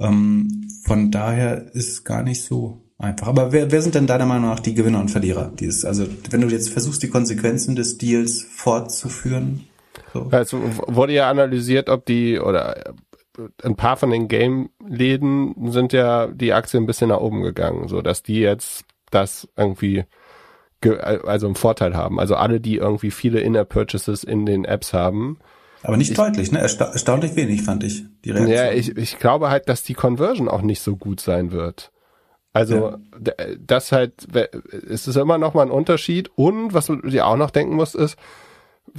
Ähm, 0.00 0.68
von 0.84 1.12
daher 1.12 1.72
ist 1.74 1.88
es 1.88 2.04
gar 2.04 2.24
nicht 2.24 2.42
so 2.42 2.82
einfach. 2.98 3.28
Aber 3.28 3.52
wer, 3.52 3.70
wer 3.70 3.80
sind 3.80 3.94
denn 3.94 4.08
deiner 4.08 4.26
Meinung 4.26 4.50
nach 4.50 4.60
die 4.60 4.74
Gewinner 4.74 4.98
und 4.98 5.12
Verlierer? 5.12 5.52
Dieses, 5.60 5.84
also 5.84 6.06
wenn 6.30 6.40
du 6.40 6.48
jetzt 6.48 6.70
versuchst, 6.70 7.04
die 7.04 7.08
Konsequenzen 7.08 7.76
des 7.76 7.98
Deals 7.98 8.42
fortzuführen. 8.42 9.64
So. 10.12 10.28
Also 10.32 10.60
wurde 10.88 11.12
ja 11.12 11.30
analysiert, 11.30 11.88
ob 11.88 12.04
die 12.06 12.40
oder 12.40 12.94
ein 13.62 13.76
paar 13.76 13.96
von 13.96 14.10
den 14.10 14.28
Game-Läden 14.28 15.70
sind 15.70 15.92
ja 15.92 16.26
die 16.26 16.52
Aktien 16.52 16.82
ein 16.82 16.86
bisschen 16.86 17.08
nach 17.08 17.20
oben 17.20 17.42
gegangen, 17.42 17.88
so 17.88 18.02
dass 18.02 18.22
die 18.22 18.40
jetzt 18.40 18.84
das 19.10 19.48
irgendwie 19.56 20.04
also 20.82 21.46
einen 21.46 21.56
Vorteil 21.56 21.96
haben. 21.96 22.20
Also 22.20 22.36
alle, 22.36 22.60
die 22.60 22.76
irgendwie 22.76 23.10
viele 23.10 23.40
Inner-Purchases 23.40 24.22
in 24.22 24.46
den 24.46 24.64
Apps 24.64 24.92
haben. 24.92 25.38
Aber 25.82 25.96
nicht 25.96 26.10
ich, 26.10 26.16
deutlich, 26.16 26.52
ne? 26.52 26.60
Ersta 26.60 26.86
erstaunlich 26.86 27.36
wenig, 27.36 27.62
fand 27.62 27.84
ich, 27.84 28.04
die 28.24 28.30
Reaktion. 28.30 28.56
Ja, 28.56 28.72
ich, 28.72 28.96
ich 28.96 29.18
glaube 29.18 29.50
halt, 29.50 29.68
dass 29.68 29.82
die 29.82 29.94
Conversion 29.94 30.48
auch 30.48 30.62
nicht 30.62 30.80
so 30.80 30.96
gut 30.96 31.20
sein 31.20 31.50
wird. 31.52 31.90
Also 32.52 32.90
ja. 32.90 32.98
das 33.58 33.92
halt, 33.92 34.14
es 34.88 35.06
ist 35.06 35.16
immer 35.16 35.38
noch 35.38 35.54
mal 35.54 35.62
ein 35.62 35.70
Unterschied. 35.70 36.30
Und 36.34 36.74
was 36.74 36.86
du 36.86 36.96
dir 36.96 37.26
auch 37.26 37.36
noch 37.36 37.50
denken 37.50 37.74
musst, 37.74 37.94
ist, 37.94 38.16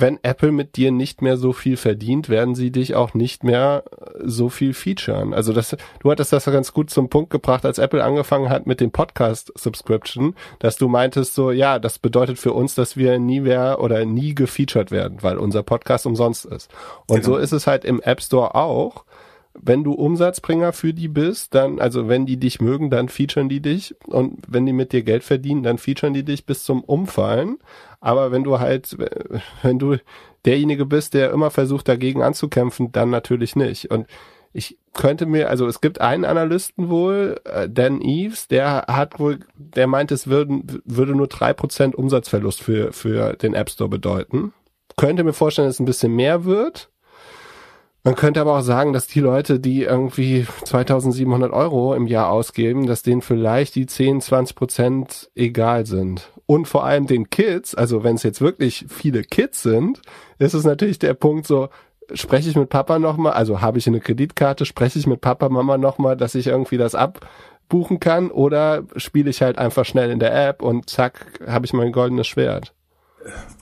wenn 0.02 0.20
Apple 0.24 0.52
mit 0.52 0.76
dir 0.76 0.92
nicht 0.92 1.22
mehr 1.22 1.38
so 1.38 1.54
viel 1.54 1.78
verdient, 1.78 2.30
werden 2.30 2.56
sie 2.56 2.72
dich 2.72 2.96
auch 2.96 3.14
nicht 3.14 3.44
mehr 3.44 3.84
so 4.24 4.50
viel 4.50 4.74
featuren. 4.74 5.34
Also 5.34 5.54
das, 5.54 5.76
du 6.02 6.12
hattest 6.12 6.34
das 6.34 6.46
ganz 6.46 6.74
gut 6.74 6.90
zum 6.90 7.10
Punkt 7.10 7.30
gebracht, 7.30 7.66
als 7.66 7.78
Apple 7.78 8.04
angefangen 8.04 8.50
hat 8.50 8.68
mit 8.68 8.82
dem 8.82 8.92
Podcast 8.92 9.52
Subscription, 9.56 10.36
dass 10.60 10.78
du 10.78 10.88
meintest 10.88 11.36
so, 11.36 11.52
ja, 11.52 11.80
das 11.80 12.00
bedeutet 12.00 12.40
für 12.40 12.54
uns, 12.54 12.76
dass 12.76 12.98
wir 12.98 13.20
nie 13.20 13.42
mehr 13.42 13.80
oder 13.82 14.06
nie 14.06 14.36
gefeatured 14.36 14.92
werden, 14.92 15.20
weil 15.22 15.38
unser 15.38 15.64
Podcast 15.64 16.06
umsonst 16.06 16.46
ist. 16.46 16.72
Und 17.08 17.22
genau. 17.22 17.36
so 17.36 17.38
ist 17.38 17.52
es 17.52 17.68
halt 17.68 17.86
im 17.86 18.02
App 18.02 18.22
Store 18.22 18.56
auch 18.56 19.06
wenn 19.54 19.84
du 19.84 19.94
Umsatzbringer 19.94 20.74
für 20.74 20.94
die 20.94 21.08
bist, 21.08 21.56
dann, 21.56 21.80
also 21.80 22.08
wenn 22.08 22.26
die 22.26 22.38
dich 22.38 22.62
mögen, 22.62 22.90
dann 22.90 23.10
featuren 23.10 23.50
die 23.50 23.62
dich 23.62 23.96
und 24.06 24.42
wenn 24.48 24.66
die 24.66 24.74
mit 24.74 24.94
dir 24.94 25.04
Geld 25.04 25.24
verdienen, 25.24 25.64
dann 25.64 25.78
featuren 25.78 26.14
die 26.14 26.24
dich 26.24 26.46
bis 26.46 26.64
zum 26.64 26.84
Umfallen. 26.84 27.58
Aber 28.00 28.32
wenn 28.32 28.44
du 28.44 28.60
halt, 28.60 28.98
wenn 29.62 29.80
du 29.80 29.98
derjenige 30.46 30.86
bist, 30.86 31.14
der 31.14 31.32
immer 31.32 31.52
versucht, 31.52 31.88
dagegen 31.88 32.22
anzukämpfen, 32.22 32.92
dann 32.92 33.10
natürlich 33.10 33.56
nicht. 33.56 33.92
Und 33.92 34.08
ich 34.54 34.78
könnte 34.94 35.26
mir, 35.26 35.50
also 35.50 35.68
es 35.68 35.82
gibt 35.82 36.02
einen 36.02 36.26
Analysten 36.26 36.90
wohl, 36.90 37.40
äh, 37.46 37.70
Dan 37.70 38.02
Eves, 38.02 38.48
der 38.48 38.86
hat 38.88 39.20
wohl, 39.20 39.40
der 39.56 39.88
meint, 39.88 40.12
es 40.12 40.28
würden, 40.28 40.82
würde 40.86 41.14
nur 41.14 41.28
drei 41.28 41.54
Prozent 41.54 41.96
Umsatzverlust 41.96 42.62
für, 42.62 42.92
für 42.94 43.34
den 43.34 43.54
App 43.54 43.70
Store 43.70 43.90
bedeuten. 43.90 44.54
Könnte 44.98 45.24
mir 45.24 45.34
vorstellen, 45.34 45.68
dass 45.68 45.76
es 45.76 45.80
ein 45.80 45.86
bisschen 45.86 46.16
mehr 46.16 46.46
wird. 46.46 46.90
Man 48.10 48.16
könnte 48.16 48.42
aber 48.42 48.58
auch 48.58 48.64
sagen, 48.64 48.92
dass 48.92 49.06
die 49.06 49.20
Leute, 49.20 49.60
die 49.60 49.84
irgendwie 49.84 50.48
2700 50.66 51.54
Euro 51.54 51.94
im 51.94 52.08
Jahr 52.08 52.32
ausgeben, 52.32 52.88
dass 52.88 53.04
denen 53.04 53.22
vielleicht 53.22 53.76
die 53.76 53.86
10, 53.86 54.20
20 54.22 54.56
Prozent 54.56 55.30
egal 55.36 55.86
sind. 55.86 56.32
Und 56.48 56.68
vor 56.68 56.86
allem 56.86 57.06
den 57.06 57.30
Kids, 57.30 57.76
also 57.76 58.04
wenn 58.04 58.16
es 58.16 58.24
jetzt 58.24 58.42
wirklich 58.42 58.88
viele 58.90 59.22
Kids 59.22 59.62
sind, 59.62 60.02
ist 60.40 60.56
es 60.56 60.64
natürlich 60.64 60.98
der 60.98 61.14
Punkt 61.14 61.46
so, 61.46 61.70
spreche 62.12 62.50
ich 62.50 62.56
mit 62.56 62.70
Papa 62.70 62.98
nochmal, 62.98 63.34
also 63.34 63.62
habe 63.62 63.78
ich 63.78 63.86
eine 63.86 64.00
Kreditkarte, 64.00 64.66
spreche 64.66 64.98
ich 64.98 65.06
mit 65.06 65.22
Papa, 65.22 65.48
Mama 65.48 65.78
nochmal, 65.78 66.18
dass 66.18 66.34
ich 66.34 66.48
irgendwie 66.48 66.78
das 66.78 66.96
abbuchen 66.96 68.00
kann 68.00 68.32
oder 68.32 68.86
spiele 68.96 69.30
ich 69.30 69.44
halt 69.44 69.60
einfach 69.60 69.86
schnell 69.86 70.10
in 70.10 70.18
der 70.18 70.48
App 70.48 70.64
und 70.64 70.90
zack, 70.90 71.40
habe 71.46 71.68
ich 71.68 71.74
mein 71.74 71.92
goldenes 71.92 72.26
Schwert. 72.26 72.74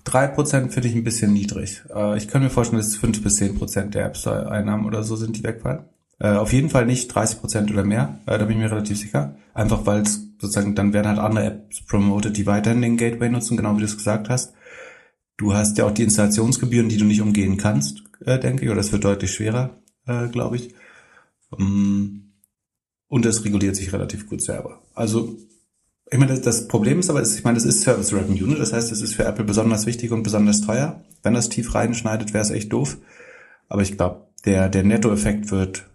Drei 0.03 0.27
Prozent 0.27 0.73
finde 0.73 0.87
ich 0.89 0.95
ein 0.95 1.03
bisschen 1.03 1.33
niedrig. 1.33 1.83
Äh, 1.93 2.17
ich 2.17 2.27
kann 2.27 2.41
mir 2.41 2.49
vorstellen, 2.49 2.79
dass 2.79 2.87
es 2.87 2.97
fünf 2.97 3.21
bis 3.23 3.35
zehn 3.35 3.55
Prozent 3.55 3.95
der 3.95 4.05
App 4.05 4.17
Store 4.17 4.49
Einnahmen 4.49 4.85
oder 4.85 5.03
so 5.03 5.15
sind, 5.15 5.37
die 5.37 5.43
wegfallen. 5.43 5.85
Äh, 6.19 6.29
auf 6.29 6.53
jeden 6.53 6.69
Fall 6.69 6.85
nicht 6.85 7.07
30 7.07 7.39
Prozent 7.39 7.71
oder 7.71 7.83
mehr, 7.83 8.19
äh, 8.25 8.37
da 8.37 8.45
bin 8.45 8.57
ich 8.57 8.63
mir 8.63 8.71
relativ 8.71 8.97
sicher. 8.97 9.35
Einfach 9.53 9.85
weil 9.85 10.01
es 10.01 10.21
sozusagen, 10.39 10.75
dann 10.75 10.93
werden 10.93 11.07
halt 11.07 11.19
andere 11.19 11.45
Apps 11.45 11.81
promoted, 11.85 12.37
die 12.37 12.45
weiterhin 12.45 12.81
den 12.81 12.97
Gateway 12.97 13.29
nutzen, 13.29 13.57
genau 13.57 13.75
wie 13.75 13.79
du 13.79 13.85
es 13.85 13.97
gesagt 13.97 14.29
hast. 14.29 14.53
Du 15.37 15.53
hast 15.53 15.77
ja 15.77 15.85
auch 15.85 15.91
die 15.91 16.03
Installationsgebühren, 16.03 16.89
die 16.89 16.97
du 16.97 17.05
nicht 17.05 17.21
umgehen 17.21 17.57
kannst, 17.57 18.03
denke 18.25 18.65
ich, 18.65 18.71
oder 18.71 18.79
es 18.79 18.91
wird 18.91 19.03
deutlich 19.03 19.31
schwerer, 19.31 19.77
glaube 20.31 20.55
ich. 20.55 20.73
Ähm, 21.59 22.33
und 23.07 23.25
es 23.25 23.45
reguliert 23.45 23.75
sich 23.75 23.93
relativ 23.93 24.27
gut 24.27 24.41
selber. 24.41 24.81
Also 24.95 25.37
ich 26.09 26.17
meine, 26.17 26.39
das 26.39 26.67
Problem 26.67 26.99
ist 26.99 27.09
aber, 27.09 27.21
ich 27.21 27.43
meine, 27.43 27.55
das 27.55 27.65
ist 27.65 27.81
Service 27.81 28.13
Revenue, 28.13 28.47
ne? 28.47 28.55
das 28.55 28.73
heißt, 28.73 28.91
es 28.91 29.01
ist 29.01 29.15
für 29.15 29.25
Apple 29.25 29.43
besonders 29.43 29.85
wichtig 29.85 30.11
und 30.11 30.23
besonders 30.23 30.61
teuer. 30.61 31.03
Wenn 31.23 31.33
das 31.33 31.49
tief 31.49 31.75
reinschneidet, 31.75 32.33
wäre 32.33 32.43
es 32.43 32.51
echt 32.51 32.71
doof. 32.71 32.97
Aber 33.67 33.81
ich 33.81 33.97
glaube, 33.97 34.27
der, 34.45 34.69
der 34.69 34.83
Nettoeffekt 34.83 35.51
wird 35.51 35.89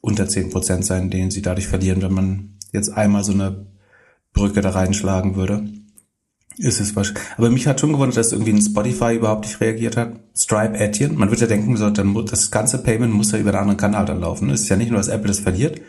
unter 0.00 0.28
zehn 0.28 0.50
Prozent 0.50 0.84
sein, 0.84 1.10
den 1.10 1.30
sie 1.30 1.42
dadurch 1.42 1.68
verlieren, 1.68 2.02
wenn 2.02 2.12
man 2.12 2.58
jetzt 2.72 2.88
einmal 2.90 3.22
so 3.22 3.32
eine 3.32 3.66
Brücke 4.32 4.60
da 4.60 4.70
reinschlagen 4.70 5.36
würde. 5.36 5.64
Ist 6.58 6.80
es 6.80 6.96
wahrscheinlich. 6.96 7.24
Aber 7.36 7.50
mich 7.50 7.66
hat 7.66 7.80
schon 7.80 7.92
gewundert, 7.92 8.16
dass 8.16 8.32
irgendwie 8.32 8.52
ein 8.52 8.62
Spotify 8.62 9.14
überhaupt 9.14 9.44
nicht 9.44 9.60
reagiert 9.60 9.96
hat. 9.96 10.18
Stripe 10.34 10.78
Etienne. 10.78 11.14
Man 11.14 11.28
würde 11.28 11.42
ja 11.42 11.46
denken, 11.46 11.76
so, 11.76 11.90
dann 11.90 12.06
muss, 12.06 12.30
das 12.30 12.50
ganze 12.50 12.78
Payment 12.78 13.12
muss 13.12 13.32
ja 13.32 13.38
über 13.38 13.50
einen 13.50 13.58
anderen 13.58 13.76
Kanal 13.76 14.06
dann 14.06 14.20
laufen. 14.20 14.48
Es 14.50 14.62
ist 14.62 14.68
ja 14.68 14.76
nicht 14.76 14.90
nur, 14.90 14.98
dass 14.98 15.08
Apple 15.08 15.28
das 15.28 15.40
verliert. 15.40 15.80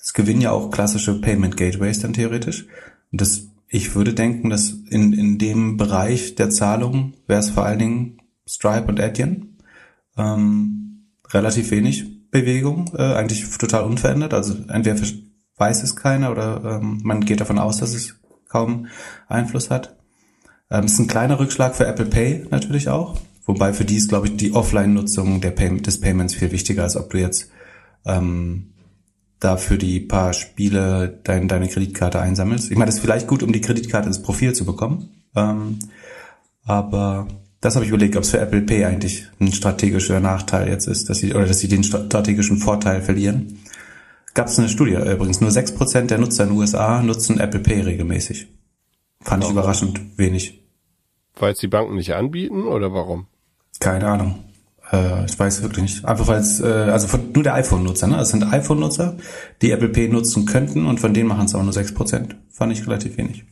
Es 0.00 0.12
gewinnen 0.12 0.40
ja 0.40 0.52
auch 0.52 0.70
klassische 0.70 1.20
Payment 1.20 1.56
Gateways 1.56 2.00
dann 2.00 2.12
theoretisch. 2.12 2.66
Das, 3.12 3.48
ich 3.68 3.94
würde 3.94 4.14
denken, 4.14 4.50
dass 4.50 4.70
in, 4.90 5.12
in 5.12 5.38
dem 5.38 5.76
Bereich 5.76 6.34
der 6.34 6.50
Zahlung 6.50 7.14
wäre 7.26 7.40
es 7.40 7.50
vor 7.50 7.64
allen 7.64 7.78
Dingen 7.78 8.18
Stripe 8.48 8.88
und 8.88 8.98
Etienne. 8.98 9.46
Ähm, 10.16 11.08
relativ 11.30 11.70
wenig 11.70 12.30
Bewegung, 12.30 12.90
äh, 12.96 13.14
eigentlich 13.14 13.48
total 13.58 13.84
unverändert. 13.84 14.34
Also 14.34 14.54
entweder 14.68 15.00
weiß 15.56 15.82
es 15.82 15.96
keiner 15.96 16.30
oder 16.30 16.80
ähm, 16.80 17.00
man 17.04 17.24
geht 17.24 17.40
davon 17.40 17.58
aus, 17.58 17.78
dass 17.78 17.94
es 17.94 18.16
kaum 18.48 18.86
Einfluss 19.28 19.70
hat. 19.70 19.96
Ähm, 20.70 20.84
ist 20.84 20.98
ein 20.98 21.06
kleiner 21.06 21.38
Rückschlag 21.38 21.76
für 21.76 21.86
Apple 21.86 22.06
Pay 22.06 22.46
natürlich 22.50 22.88
auch. 22.88 23.18
Wobei 23.44 23.72
für 23.72 23.84
die 23.84 23.96
ist, 23.96 24.08
glaube 24.08 24.28
ich, 24.28 24.36
die 24.36 24.52
Offline-Nutzung 24.52 25.40
Pay 25.40 25.80
des 25.82 26.00
Payments 26.00 26.34
viel 26.34 26.52
wichtiger, 26.52 26.84
als 26.84 26.96
ob 26.96 27.10
du 27.10 27.18
jetzt 27.18 27.50
ähm, 28.06 28.71
da 29.42 29.56
für 29.56 29.76
die 29.76 29.98
paar 29.98 30.34
Spiele 30.34 31.18
dein, 31.24 31.48
deine 31.48 31.68
Kreditkarte 31.68 32.20
einsammelst. 32.20 32.70
Ich 32.70 32.76
meine, 32.76 32.86
das 32.86 32.96
ist 32.96 33.00
vielleicht 33.00 33.26
gut, 33.26 33.42
um 33.42 33.52
die 33.52 33.60
Kreditkarte 33.60 34.06
ins 34.06 34.22
Profil 34.22 34.52
zu 34.52 34.64
bekommen. 34.64 35.10
Ähm, 35.34 35.80
aber 36.64 37.26
das 37.60 37.74
habe 37.74 37.84
ich 37.84 37.88
überlegt, 37.88 38.16
ob 38.16 38.22
es 38.22 38.30
für 38.30 38.38
Apple 38.38 38.60
Pay 38.60 38.84
eigentlich 38.84 39.26
ein 39.40 39.52
strategischer 39.52 40.20
Nachteil 40.20 40.68
jetzt 40.68 40.86
ist, 40.86 41.10
dass 41.10 41.18
sie 41.18 41.34
oder 41.34 41.46
dass 41.46 41.58
sie 41.58 41.66
den 41.66 41.82
strategischen 41.82 42.58
Vorteil 42.58 43.02
verlieren. 43.02 43.58
Gab 44.34 44.46
es 44.46 44.58
eine 44.58 44.68
Studie 44.68 44.92
übrigens, 44.92 45.40
nur 45.40 45.50
6% 45.50 46.02
der 46.06 46.18
Nutzer 46.18 46.44
in 46.44 46.50
den 46.50 46.58
USA 46.58 47.02
nutzen 47.02 47.40
Apple 47.40 47.60
Pay 47.60 47.80
regelmäßig. 47.80 48.46
Fand 49.20 49.42
ich 49.44 49.50
überraschend 49.50 50.00
wenig. 50.16 50.62
Weil 51.34 51.52
es 51.52 51.58
die 51.58 51.68
Banken 51.68 51.96
nicht 51.96 52.14
anbieten 52.14 52.62
oder 52.62 52.92
warum? 52.92 53.26
Keine 53.80 54.06
Ahnung. 54.06 54.38
Äh, 54.92 55.24
ich 55.24 55.38
weiß 55.38 55.62
wirklich 55.62 55.82
nicht. 55.82 56.04
Einfach 56.04 56.28
weil 56.28 56.40
es, 56.40 56.60
äh, 56.60 56.66
also 56.66 57.08
von, 57.08 57.32
nur 57.32 57.42
der 57.42 57.54
iPhone-Nutzer, 57.54 58.06
ne? 58.06 58.20
Es 58.20 58.28
sind 58.28 58.44
iPhone-Nutzer, 58.44 59.16
die 59.62 59.70
Apple 59.70 59.88
Pay 59.88 60.08
nutzen 60.08 60.44
könnten 60.44 60.86
und 60.86 61.00
von 61.00 61.14
denen 61.14 61.28
machen 61.28 61.46
es 61.46 61.54
auch 61.54 61.62
nur 61.62 61.72
6%. 61.72 62.34
Fand 62.50 62.72
ich 62.72 62.86
relativ 62.86 63.16
wenig. 63.16 63.44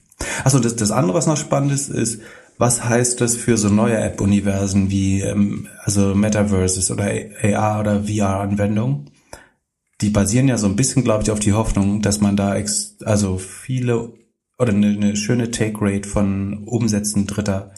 Achso, 0.44 0.59
das, 0.59 0.76
das 0.76 0.90
andere, 0.90 1.16
was 1.16 1.26
noch 1.26 1.38
spannend 1.38 1.72
ist, 1.72 1.88
ist, 1.88 2.20
was 2.59 2.85
heißt 2.85 3.22
das 3.22 3.37
für 3.37 3.57
so 3.57 3.70
neue 3.70 3.96
App-Universen 3.96 4.90
wie 4.90 5.22
ähm, 5.22 5.68
also 5.83 6.14
Metaverses 6.14 6.90
oder 6.90 7.11
AR 7.42 7.81
oder 7.81 8.05
VR-Anwendungen? 8.05 9.11
Die 10.03 10.11
basieren 10.11 10.48
ja 10.48 10.59
so 10.59 10.66
ein 10.66 10.76
bisschen, 10.76 11.05
glaube 11.05 11.22
ich, 11.22 11.31
auf 11.31 11.40
die 11.40 11.55
Hoffnung, 11.55 12.03
dass 12.03 12.20
man 12.20 12.37
da 12.37 12.55
ex 12.57 12.96
also 13.05 13.38
viele 13.38 14.12
oder 14.59 14.74
eine, 14.74 14.88
eine 14.88 15.16
schöne 15.16 15.50
Take-Rate 15.50 16.07
von 16.07 16.64
Umsätzen 16.64 17.26
dritter, 17.26 17.72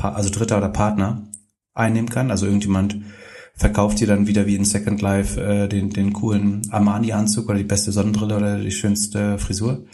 also 0.00 0.30
dritter 0.30 0.58
oder 0.58 0.70
Partner 0.70 1.28
einnehmen 1.76 2.10
kann. 2.10 2.30
Also 2.30 2.46
irgendjemand 2.46 2.96
verkauft 3.54 4.00
dir 4.00 4.06
dann 4.06 4.26
wieder 4.26 4.46
wie 4.46 4.56
in 4.56 4.64
Second 4.64 5.00
Life 5.00 5.40
äh, 5.40 5.68
den, 5.68 5.90
den 5.90 6.12
coolen 6.12 6.62
Armani-Anzug 6.70 7.48
oder 7.48 7.58
die 7.58 7.64
beste 7.64 7.92
Sonnenbrille 7.92 8.36
oder 8.36 8.58
die 8.58 8.70
schönste 8.70 9.38
Frisur. 9.38 9.84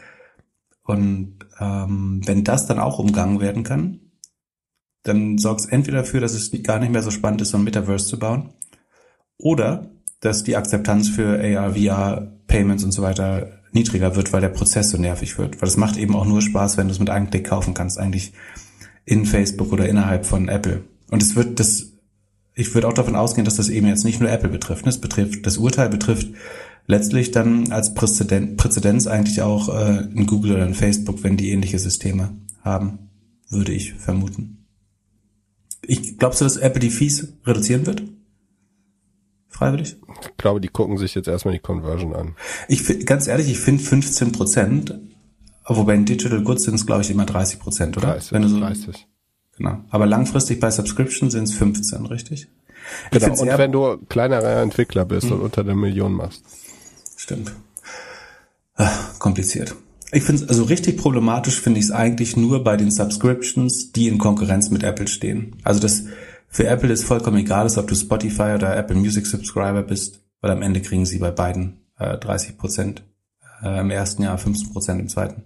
Und 0.85 1.39
ähm, 1.61 2.21
wenn 2.25 2.45
das 2.45 2.67
dann 2.67 2.81
auch 2.81 2.99
umgangen 2.99 3.41
werden 3.41 3.63
kann, 3.63 4.01
dann 5.05 5.39
sorgt 5.39 5.61
es 5.61 5.67
entweder 5.67 5.99
dafür, 5.99 6.21
dass 6.21 6.35
es 6.35 6.51
gar 6.63 6.79
nicht 6.79 6.93
mehr 6.93 7.03
so 7.03 7.11
spannend 7.11 7.41
ist, 7.41 7.51
so 7.51 7.59
ein 7.59 7.65
Metaverse 7.65 8.07
zu 8.07 8.19
bauen, 8.19 8.53
oder 9.39 9.91
dass 10.21 10.45
die 10.45 10.57
Akzeptanz 10.57 11.09
für 11.09 11.41
AR, 11.41 11.75
VR, 11.75 12.33
Payments 12.47 12.85
und 12.85 12.93
so 12.93 13.03
weiter 13.03 13.61
niedriger 13.73 14.15
wird, 14.15 14.33
weil 14.33 14.41
der 14.41 14.51
Prozess 14.51 14.91
so 14.91 14.99
nervig 14.99 15.39
wird. 15.39 15.61
Weil 15.61 15.69
es 15.69 15.77
macht 15.77 15.97
eben 15.97 16.15
auch 16.15 16.27
nur 16.27 16.43
Spaß, 16.43 16.77
wenn 16.77 16.87
du 16.87 16.93
es 16.93 17.01
mit 17.01 17.11
einem 17.11 17.31
Klick 17.31 17.49
kaufen 17.49 17.75
kannst, 17.75 17.99
eigentlich 17.99 18.33
in 19.05 19.27
Facebook 19.27 19.73
oder 19.73 19.89
innerhalb 19.89 20.27
von 20.27 20.49
Apple. 20.49 20.85
Und 21.13 21.23
es 21.23 21.37
wird 21.37 21.61
das, 21.61 21.93
ich 22.55 22.73
würde 22.73 22.89
auch 22.89 22.95
davon 22.95 23.17
ausgehen, 23.17 23.45
dass 23.45 23.57
das 23.57 23.69
eben 23.69 23.87
jetzt 23.87 24.07
nicht 24.07 24.19
nur 24.19 24.31
Apple 24.31 24.49
betrifft. 24.49 24.87
Es 24.87 24.99
betrifft, 24.99 25.45
das 25.45 25.59
Urteil 25.59 25.91
betrifft 25.91 26.29
letztlich 26.87 27.31
dann 27.31 27.71
als 27.71 27.93
Präzedent, 27.93 28.57
Präzedenz 28.57 29.07
eigentlich 29.07 29.43
auch 29.43 29.69
äh, 29.69 30.07
in 30.15 30.27
Google 30.27 30.53
oder 30.53 30.67
in 30.67 30.73
Facebook, 30.73 31.23
wenn 31.23 31.37
die 31.37 31.51
ähnliche 31.51 31.79
Systeme 31.79 32.35
haben, 32.63 33.11
würde 33.51 33.73
ich 33.73 33.93
vermuten. 33.93 34.65
Ich 35.83 36.17
glaubst 36.17 36.41
du, 36.41 36.47
dass 36.47 36.57
Apple 36.57 36.81
die 36.81 36.89
Fees 36.89 37.35
reduzieren 37.45 37.85
wird? 37.85 38.05
Freiwillig? 39.49 39.97
Ich 40.23 40.37
glaube, 40.39 40.63
die 40.63 40.69
gucken 40.69 40.97
sich 40.97 41.15
jetzt 41.15 41.29
erstmal 41.29 41.53
die 41.53 41.61
Conversion 41.61 42.15
an. 42.15 42.37
Ich 42.69 43.05
ganz 43.05 43.27
ehrlich, 43.27 43.51
ich 43.51 43.59
finde 43.59 43.85
15 43.85 44.33
Prozent, 44.33 44.99
wobei 45.67 45.95
in 45.95 46.07
Digital 46.07 46.43
Goods 46.43 46.63
sind 46.63 46.77
es, 46.77 46.87
glaube 46.87 47.03
ich, 47.03 47.11
immer 47.11 47.27
30 47.27 47.59
Prozent, 47.59 47.99
oder? 47.99 48.13
30, 48.13 48.33
Wenn 48.33 48.43
du 48.43 48.49
so, 48.49 48.59
30. 48.59 49.07
Genau. 49.63 49.79
Aber 49.91 50.07
langfristig 50.07 50.59
bei 50.59 50.71
Subscription 50.73 51.31
sind 51.31 51.45
es 51.45 51.55
15, 51.55 52.07
richtig? 52.07 52.49
Genau. 53.13 53.41
Und 53.41 53.59
wenn 53.59 53.71
du 53.71 53.97
kleinerer 54.09 54.61
Entwickler 54.61 55.05
bist 55.05 55.29
hm. 55.29 55.35
und 55.35 55.41
unter 55.43 55.63
der 55.63 55.77
Million 55.77 56.13
machst. 56.13 56.43
Stimmt. 57.17 57.53
Ach, 58.75 59.19
kompliziert. 59.21 59.77
Ich 60.11 60.25
finde 60.25 60.43
es 60.43 60.49
also 60.49 60.65
richtig 60.65 60.97
problematisch 60.97 61.61
finde 61.61 61.79
ich 61.79 61.87
es 61.87 61.91
eigentlich 61.93 62.37
nur 62.37 62.65
bei 62.65 62.77
den 62.77 62.91
Subscriptions, 62.91 63.93
die 63.93 64.09
in 64.09 64.19
Konkurrenz 64.19 64.71
mit 64.71 64.83
Apple 64.83 65.07
stehen. 65.07 65.57
Also 65.63 65.79
das 65.79 66.05
für 66.49 66.67
Apple 66.67 66.93
ist 66.93 67.05
vollkommen 67.05 67.39
egal, 67.39 67.67
ist, 67.67 67.79
ob 67.79 67.87
du 67.87 67.95
Spotify 67.95 68.55
oder 68.57 68.77
Apple 68.77 68.97
Music 68.97 69.27
Subscriber 69.27 69.83
bist, 69.83 70.25
weil 70.41 70.51
am 70.51 70.63
Ende 70.63 70.83
kriegen 70.83 71.07
sie 71.07 71.19
bei 71.19 71.31
beiden 71.31 71.87
äh, 71.99 72.19
30 72.19 72.59
Prozent 72.59 73.05
äh, 73.63 73.81
im 73.81 73.91
ersten 73.91 74.25
Jahr, 74.25 74.37
15 74.37 74.73
Prozent 74.73 75.01
im 75.01 75.09
zweiten. 75.09 75.45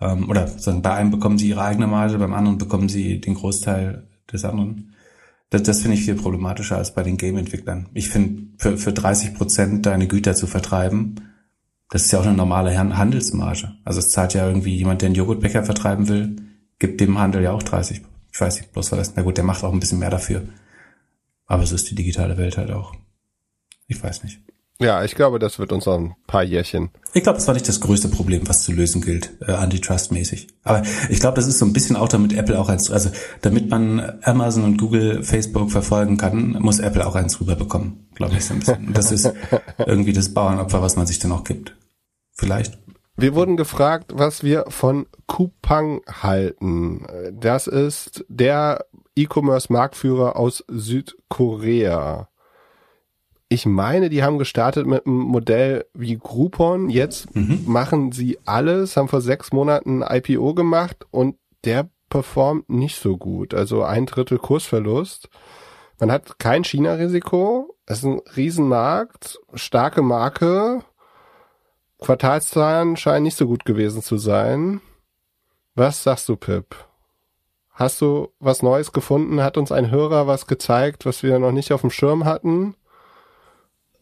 Ähm, 0.00 0.28
oder 0.28 0.46
sagen, 0.46 0.82
bei 0.82 0.92
einem 0.92 1.10
bekommen 1.10 1.38
sie 1.38 1.48
ihre 1.48 1.62
eigene 1.62 1.86
Marge, 1.86 2.18
beim 2.18 2.34
anderen 2.34 2.58
bekommen 2.58 2.88
sie 2.88 3.20
den 3.20 3.34
Großteil 3.34 4.06
des 4.32 4.44
anderen. 4.44 4.94
Das, 5.50 5.62
das 5.62 5.82
finde 5.82 5.96
ich 5.96 6.04
viel 6.04 6.14
problematischer 6.14 6.76
als 6.76 6.94
bei 6.94 7.02
den 7.02 7.16
Game-Entwicklern. 7.16 7.88
Ich 7.92 8.08
finde, 8.08 8.42
für, 8.58 8.78
für 8.78 8.92
30 8.92 9.34
Prozent 9.34 9.86
deine 9.86 10.06
Güter 10.06 10.34
zu 10.34 10.46
vertreiben, 10.46 11.16
das 11.90 12.04
ist 12.04 12.12
ja 12.12 12.20
auch 12.20 12.26
eine 12.26 12.36
normale 12.36 12.76
Handelsmarge. 12.78 13.74
Also 13.84 13.98
es 13.98 14.10
zahlt 14.10 14.32
ja 14.34 14.46
irgendwie 14.46 14.76
jemand, 14.76 15.02
der 15.02 15.08
einen 15.08 15.16
Joghurtbecher 15.16 15.64
vertreiben 15.64 16.08
will, 16.08 16.36
gibt 16.78 17.00
dem 17.00 17.18
Handel 17.18 17.42
ja 17.42 17.50
auch 17.50 17.64
30. 17.64 18.02
Ich 18.32 18.40
weiß 18.40 18.60
nicht, 18.60 18.72
bloß 18.72 18.92
weil 18.92 19.00
das, 19.00 19.16
na 19.16 19.22
gut, 19.22 19.36
der 19.36 19.44
macht 19.44 19.64
auch 19.64 19.72
ein 19.72 19.80
bisschen 19.80 19.98
mehr 19.98 20.10
dafür. 20.10 20.42
Aber 21.46 21.66
so 21.66 21.74
ist 21.74 21.90
die 21.90 21.96
digitale 21.96 22.38
Welt 22.38 22.56
halt 22.56 22.70
auch. 22.70 22.94
Ich 23.88 24.00
weiß 24.00 24.22
nicht. 24.22 24.40
Ja, 24.80 25.04
ich 25.04 25.14
glaube, 25.14 25.38
das 25.38 25.58
wird 25.58 25.72
uns 25.72 25.84
noch 25.84 25.98
ein 25.98 26.16
paar 26.26 26.42
Jährchen. 26.42 26.90
Ich 27.12 27.22
glaube, 27.22 27.36
das 27.36 27.46
war 27.46 27.52
nicht 27.52 27.68
das 27.68 27.80
größte 27.80 28.08
Problem, 28.08 28.48
was 28.48 28.62
zu 28.62 28.72
lösen 28.72 29.02
gilt, 29.02 29.30
äh, 29.46 29.52
Antitrust-mäßig. 29.52 30.48
Aber 30.64 30.82
ich 31.10 31.20
glaube, 31.20 31.36
das 31.36 31.46
ist 31.46 31.58
so 31.58 31.66
ein 31.66 31.74
bisschen 31.74 31.96
auch 31.96 32.08
damit 32.08 32.32
Apple 32.32 32.58
auch 32.58 32.70
eins, 32.70 32.90
also 32.90 33.10
damit 33.42 33.68
man 33.68 34.18
Amazon 34.22 34.64
und 34.64 34.78
Google, 34.78 35.22
Facebook 35.22 35.70
verfolgen 35.70 36.16
kann, 36.16 36.52
muss 36.60 36.78
Apple 36.78 37.06
auch 37.06 37.14
eins 37.14 37.40
rüberbekommen, 37.40 38.08
glaube 38.14 38.36
ich 38.36 38.46
so 38.46 38.54
ein 38.54 38.60
bisschen. 38.60 38.92
Das 38.94 39.12
ist 39.12 39.30
irgendwie 39.78 40.14
das 40.14 40.32
Bauernopfer, 40.32 40.80
was 40.80 40.96
man 40.96 41.06
sich 41.06 41.18
dann 41.18 41.32
auch 41.32 41.44
gibt. 41.44 41.76
Vielleicht. 42.32 42.78
Wir 43.16 43.34
wurden 43.34 43.58
gefragt, 43.58 44.12
was 44.14 44.42
wir 44.42 44.64
von 44.68 45.06
Coupang 45.26 46.00
halten. 46.08 47.06
Das 47.34 47.66
ist 47.66 48.24
der 48.28 48.86
E-Commerce-Marktführer 49.14 50.36
aus 50.36 50.64
Südkorea. 50.68 52.29
Ich 53.52 53.66
meine, 53.66 54.10
die 54.10 54.22
haben 54.22 54.38
gestartet 54.38 54.86
mit 54.86 55.06
einem 55.06 55.16
Modell 55.16 55.84
wie 55.92 56.16
Groupon. 56.16 56.88
Jetzt 56.88 57.34
mhm. 57.34 57.64
machen 57.66 58.12
sie 58.12 58.38
alles, 58.46 58.96
haben 58.96 59.08
vor 59.08 59.20
sechs 59.20 59.52
Monaten 59.52 60.04
ein 60.04 60.22
IPO 60.24 60.54
gemacht 60.54 61.04
und 61.10 61.36
der 61.64 61.90
performt 62.08 62.70
nicht 62.70 63.00
so 63.00 63.16
gut. 63.16 63.52
Also 63.52 63.82
ein 63.82 64.06
Drittel 64.06 64.38
Kursverlust. 64.38 65.28
Man 65.98 66.12
hat 66.12 66.38
kein 66.38 66.62
China-Risiko. 66.62 67.76
Es 67.86 67.98
ist 67.98 68.04
ein 68.04 68.20
Riesenmarkt, 68.36 69.40
starke 69.54 70.00
Marke, 70.00 70.84
Quartalszahlen 72.00 72.96
scheinen 72.96 73.24
nicht 73.24 73.36
so 73.36 73.46
gut 73.46 73.64
gewesen 73.64 74.00
zu 74.00 74.16
sein. 74.16 74.80
Was 75.74 76.04
sagst 76.04 76.28
du, 76.28 76.36
Pip? 76.36 76.76
Hast 77.72 78.00
du 78.00 78.28
was 78.38 78.62
Neues 78.62 78.92
gefunden? 78.92 79.42
Hat 79.42 79.56
uns 79.56 79.72
ein 79.72 79.90
Hörer 79.90 80.26
was 80.26 80.46
gezeigt, 80.46 81.04
was 81.04 81.22
wir 81.22 81.38
noch 81.38 81.52
nicht 81.52 81.72
auf 81.72 81.80
dem 81.82 81.90
Schirm 81.90 82.24
hatten? 82.24 82.74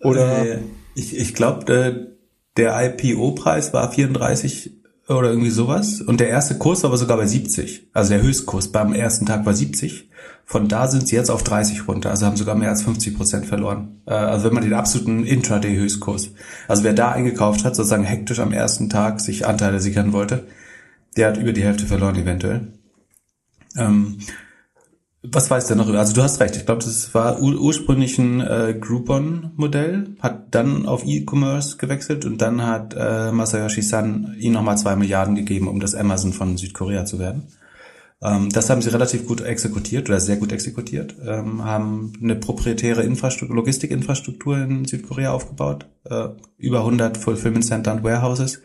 Oder? 0.01 0.47
Äh, 0.47 0.59
ich 0.95 1.17
ich 1.17 1.35
glaube, 1.35 1.73
äh, 1.73 2.07
der 2.57 2.75
IPO-Preis 2.99 3.73
war 3.73 3.91
34 3.91 4.79
oder 5.09 5.31
irgendwie 5.31 5.51
sowas. 5.51 6.01
Und 6.01 6.21
der 6.21 6.29
erste 6.29 6.59
Kurs 6.59 6.83
war 6.83 6.91
aber 6.91 6.99
sogar 6.99 7.17
bei 7.17 7.27
70. 7.27 7.89
Also 7.93 8.11
der 8.11 8.23
Höchstkurs 8.23 8.69
beim 8.69 8.93
ersten 8.93 9.27
Tag 9.27 9.47
war 9.47 9.55
70. 9.55 10.11
Von 10.45 10.69
da 10.69 10.89
sind 10.89 11.09
sie 11.09 11.17
jetzt 11.17 11.31
auf 11.31 11.43
30 11.43 11.89
runter. 11.89 12.11
Also 12.11 12.27
haben 12.27 12.37
sogar 12.37 12.55
mehr 12.55 12.71
als 12.71 12.83
50 12.83 13.17
Prozent 13.17 13.47
verloren. 13.47 14.03
Äh, 14.07 14.15
also 14.15 14.47
wenn 14.47 14.55
man 14.55 14.65
den 14.65 14.75
absoluten 14.75 15.25
Intraday-Höchstkurs. 15.25 16.33
Also 16.67 16.85
wer 16.85 16.93
da 16.93 17.13
eingekauft 17.13 17.65
hat, 17.65 17.75
sozusagen 17.75 18.05
hektisch 18.05 18.41
am 18.41 18.53
ersten 18.53 18.91
Tag 18.91 19.21
sich 19.21 19.47
Anteile 19.47 19.81
sichern 19.81 20.13
wollte, 20.13 20.47
der 21.17 21.29
hat 21.29 21.39
über 21.39 21.53
die 21.53 21.65
Hälfte 21.65 21.87
verloren 21.87 22.17
eventuell. 22.17 22.73
Ähm, 23.77 24.19
Was 25.23 25.51
weißt 25.51 25.71
du 25.71 25.75
noch? 25.75 25.89
Also 25.89 26.15
du 26.15 26.23
hast 26.23 26.41
recht. 26.41 26.57
Ich 26.57 26.65
glaube, 26.65 26.85
das 26.85 27.13
war 27.13 27.41
ur 27.41 27.59
ursprünglich 27.59 28.19
ein 28.19 28.41
äh, 28.41 28.77
Groupon-Modell, 28.79 30.15
hat 30.21 30.55
dann 30.55 30.87
auf 30.87 31.05
E-Commerce 31.05 31.77
gewechselt 31.77 32.25
und 32.25 32.41
dann 32.41 32.65
hat 32.65 32.95
äh, 32.97 33.33
Masayoshi 33.33 33.83
Son 33.83 34.37
ihm 34.39 34.53
nochmal 34.53 34.79
zwei 34.79 34.95
Milliarden 34.95 35.35
gegeben, 35.35 35.67
um 35.67 35.81
das 35.81 35.97
Amazon 35.97 36.33
von 36.33 36.57
Südkorea 36.57 37.05
zu 37.05 37.19
werden. 37.19 37.49
Ähm, 38.23 38.49
das 38.51 38.71
haben 38.71 38.81
sie 38.81 38.93
relativ 38.93 39.27
gut 39.27 39.41
exekutiert 39.41 40.09
oder 40.09 40.21
sehr 40.21 40.37
gut 40.37 40.53
exekutiert, 40.53 41.17
ähm, 41.25 41.65
haben 41.65 42.13
eine 42.23 42.37
proprietäre 42.37 43.03
Infrastruktur, 43.03 43.57
Logistikinfrastruktur 43.57 44.59
in 44.59 44.85
Südkorea 44.85 45.33
aufgebaut, 45.33 45.87
äh, 46.05 46.29
über 46.59 46.81
100 46.81 47.17
Fulfillment 47.17 47.65
Center 47.65 47.93
und 47.93 48.05
Warehouses. 48.05 48.63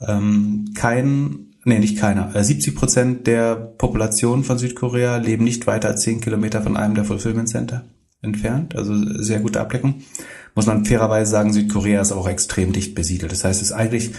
Ähm, 0.00 0.66
kein 0.74 1.55
nee, 1.66 1.78
nicht 1.78 1.98
keiner, 1.98 2.32
70 2.32 2.72
äh, 2.72 2.76
Prozent 2.76 3.26
der 3.26 3.54
Population 3.56 4.44
von 4.44 4.58
Südkorea 4.58 5.16
leben 5.18 5.44
nicht 5.44 5.66
weiter 5.66 5.88
als 5.88 6.02
10 6.02 6.20
Kilometer 6.20 6.62
von 6.62 6.76
einem 6.76 6.94
der 6.94 7.04
Fulfillment 7.04 7.48
Center 7.48 7.84
entfernt, 8.22 8.74
also 8.76 8.94
sehr 9.22 9.40
gute 9.40 9.60
Abdeckung. 9.60 10.02
Muss 10.54 10.66
man 10.66 10.84
fairerweise 10.84 11.30
sagen, 11.30 11.52
Südkorea 11.52 12.00
ist 12.00 12.12
auch 12.12 12.28
extrem 12.28 12.72
dicht 12.72 12.94
besiedelt. 12.94 13.32
Das 13.32 13.44
heißt, 13.44 13.60
es 13.60 13.68
ist 13.68 13.74
eigentlich, 13.74 14.12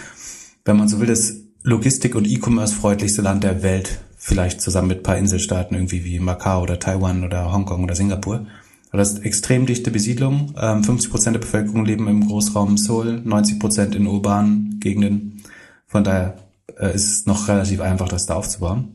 wenn 0.64 0.76
man 0.76 0.88
so 0.88 1.00
will, 1.00 1.08
das 1.08 1.36
Logistik- 1.62 2.14
und 2.14 2.26
E-Commerce 2.26 2.74
freundlichste 2.74 3.22
Land 3.22 3.42
der 3.44 3.62
Welt, 3.62 3.98
vielleicht 4.16 4.60
zusammen 4.60 4.88
mit 4.88 5.02
paar 5.02 5.18
Inselstaaten 5.18 5.74
irgendwie 5.74 6.04
wie 6.04 6.20
Macau 6.20 6.62
oder 6.62 6.78
Taiwan 6.78 7.24
oder 7.24 7.52
Hongkong 7.52 7.82
oder 7.82 7.96
Singapur. 7.96 8.46
Aber 8.90 8.98
das 8.98 9.14
ist 9.14 9.24
extrem 9.24 9.66
dichte 9.66 9.90
Besiedlung. 9.90 10.54
50 10.56 10.88
ähm, 10.88 11.10
Prozent 11.10 11.34
der 11.34 11.40
Bevölkerung 11.40 11.84
leben 11.84 12.08
im 12.08 12.26
Großraum 12.26 12.78
Seoul, 12.78 13.20
90 13.24 13.58
Prozent 13.58 13.94
in 13.94 14.06
urbanen 14.06 14.78
Gegenden. 14.80 15.42
Von 15.86 16.04
daher 16.04 16.36
äh, 16.76 16.94
ist 16.94 17.26
noch 17.26 17.48
relativ 17.48 17.80
einfach, 17.80 18.08
das 18.08 18.26
da 18.26 18.34
aufzubauen. 18.34 18.94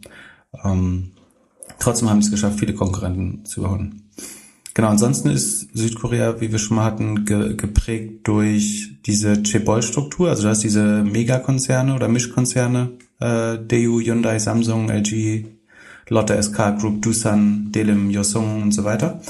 Ähm, 0.64 1.12
trotzdem 1.80 2.10
haben 2.10 2.22
sie 2.22 2.28
es 2.28 2.32
geschafft, 2.32 2.60
viele 2.60 2.74
Konkurrenten 2.74 3.46
zu 3.46 3.62
überholen. 3.62 4.04
Genau, 4.76 4.88
ansonsten 4.88 5.30
ist 5.30 5.70
Südkorea, 5.76 6.42
wie 6.42 6.52
wir 6.52 6.58
schon 6.58 6.78
mal 6.78 6.86
hatten, 6.86 7.26
ge 7.26 7.56
geprägt 7.56 8.28
durch 8.28 8.90
diese 9.06 9.44
Chaebol-Struktur. 9.44 10.30
Also 10.30 10.44
du 10.44 10.50
hast 10.50 10.64
diese 10.64 11.04
Megakonzerne 11.04 11.94
oder 11.94 12.08
Mischkonzerne, 12.08 12.94
äh, 13.20 13.60
Daewoo, 13.60 14.02
Hyundai, 14.02 14.40
Samsung, 14.40 14.90
LG, 14.90 15.46
Lotte 16.10 16.42
SK 16.42 16.80
Group, 16.80 17.04
Doosan, 17.04 17.72
Delim, 17.72 18.10
Yosung 18.10 18.64
und 18.64 18.72
so 18.72 18.84
weiter, 18.84 19.22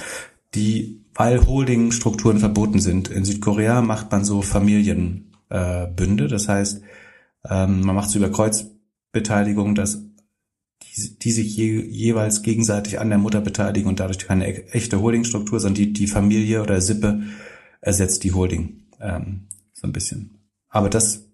die, 0.56 1.02
weil 1.14 1.46
Holding-Strukturen 1.46 2.40
verboten 2.40 2.80
sind. 2.80 3.10
In 3.10 3.26
Südkorea 3.26 3.82
macht 3.82 4.12
man 4.12 4.24
so 4.24 4.42
Familienbünde, 4.42 6.26
äh, 6.26 6.28
das 6.28 6.48
heißt, 6.48 6.82
ähm, 7.50 7.82
man 7.82 7.96
macht 7.96 8.10
es 8.10 8.16
über 8.16 8.32
Kreuzbeteiligung, 8.32 9.76
dass 9.76 10.02
die, 10.84 11.20
die 11.20 11.32
sich 11.32 11.56
je, 11.56 11.82
jeweils 11.82 12.42
gegenseitig 12.42 13.00
an 13.00 13.10
der 13.10 13.18
Mutter 13.18 13.42
beteiligen 13.42 13.90
und 13.90 14.00
dadurch 14.00 14.20
keine 14.20 14.48
e-, 14.48 14.66
echte 14.72 15.02
Holdingstruktur, 15.02 15.60
sondern 15.60 15.76
die, 15.76 15.94
die 15.94 16.08
Familie 16.08 16.62
oder 16.62 16.82
Sippe 16.82 17.22
ersetzt 17.82 18.24
die 18.24 18.34
Holding 18.34 18.84
ähm, 19.00 19.48
so 19.74 19.88
ein 19.88 19.94
bisschen. 19.94 20.38
Aber 20.70 20.90
das 20.90 21.28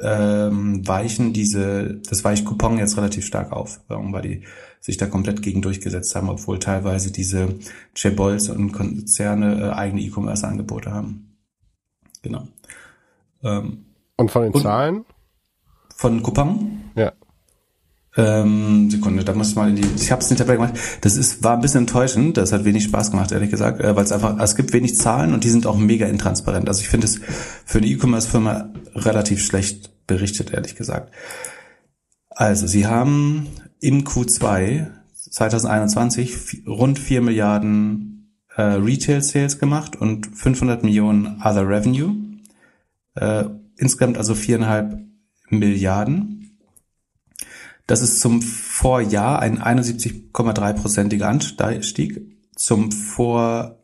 ähm, 0.00 0.86
weichen 0.86 1.32
diese, 1.32 2.00
das 2.08 2.24
weicht 2.24 2.44
Coupon 2.44 2.78
jetzt 2.78 2.96
relativ 2.96 3.24
stark 3.26 3.52
auf, 3.52 3.80
weil 3.88 4.22
die 4.22 4.42
sich 4.80 4.96
da 4.96 5.06
komplett 5.06 5.40
gegen 5.40 5.62
durchgesetzt 5.62 6.14
haben, 6.14 6.28
obwohl 6.28 6.58
teilweise 6.58 7.12
diese 7.12 7.54
Chebols 7.94 8.48
und 8.48 8.72
Konzerne 8.72 9.60
äh, 9.60 9.70
eigene 9.70 10.02
E-Commerce-Angebote 10.02 10.90
haben. 10.92 11.38
Genau. 12.22 12.48
Ähm, 13.42 13.86
und 14.16 14.30
von 14.30 14.42
den 14.42 14.52
und, 14.52 14.62
Zahlen? 14.62 15.04
Von 16.04 16.22
Coupang. 16.22 16.82
Ja. 16.96 17.12
Ähm, 18.14 18.90
Sekunde, 18.90 19.24
da 19.24 19.32
muss 19.32 19.48
ich 19.48 19.56
mal 19.56 19.70
in 19.70 19.76
die. 19.76 19.88
Ich 19.96 20.12
habe 20.12 20.20
es 20.20 20.28
nicht 20.28 20.38
dabei 20.38 20.56
gemacht. 20.56 20.74
Das 21.00 21.16
ist 21.16 21.42
war 21.42 21.54
ein 21.54 21.62
bisschen 21.62 21.80
enttäuschend. 21.80 22.36
Das 22.36 22.52
hat 22.52 22.66
wenig 22.66 22.84
Spaß 22.84 23.10
gemacht, 23.10 23.32
ehrlich 23.32 23.50
gesagt, 23.50 23.80
äh, 23.80 23.96
weil 23.96 24.04
es 24.04 24.12
einfach 24.12 24.38
es 24.38 24.54
gibt 24.54 24.74
wenig 24.74 24.98
Zahlen 24.98 25.32
und 25.32 25.44
die 25.44 25.48
sind 25.48 25.66
auch 25.66 25.78
mega 25.78 26.06
intransparent. 26.06 26.68
Also 26.68 26.82
ich 26.82 26.90
finde 26.90 27.06
es 27.06 27.20
für 27.64 27.78
eine 27.78 27.86
E-Commerce-Firma 27.86 28.68
relativ 28.94 29.42
schlecht 29.42 30.06
berichtet, 30.06 30.52
ehrlich 30.52 30.76
gesagt. 30.76 31.10
Also 32.28 32.66
sie 32.66 32.86
haben 32.86 33.48
im 33.80 34.04
Q2 34.04 34.88
2021 35.30 36.64
rund 36.66 36.98
4 36.98 37.22
Milliarden 37.22 38.42
äh, 38.54 38.60
Retail-Sales 38.60 39.58
gemacht 39.58 39.96
und 39.96 40.26
500 40.36 40.84
Millionen 40.84 41.40
Other 41.42 41.66
Revenue. 41.66 42.14
Äh, 43.14 43.44
insgesamt 43.78 44.18
also 44.18 44.34
viereinhalb 44.34 45.04
Milliarden. 45.58 46.58
Das 47.86 48.00
ist 48.00 48.20
zum 48.20 48.40
Vorjahr 48.40 49.40
ein 49.40 49.60
71,3-prozentiger 49.60 51.28
Anstieg, 51.28 52.20
zum 52.56 52.90
Vorquartal 52.92 53.80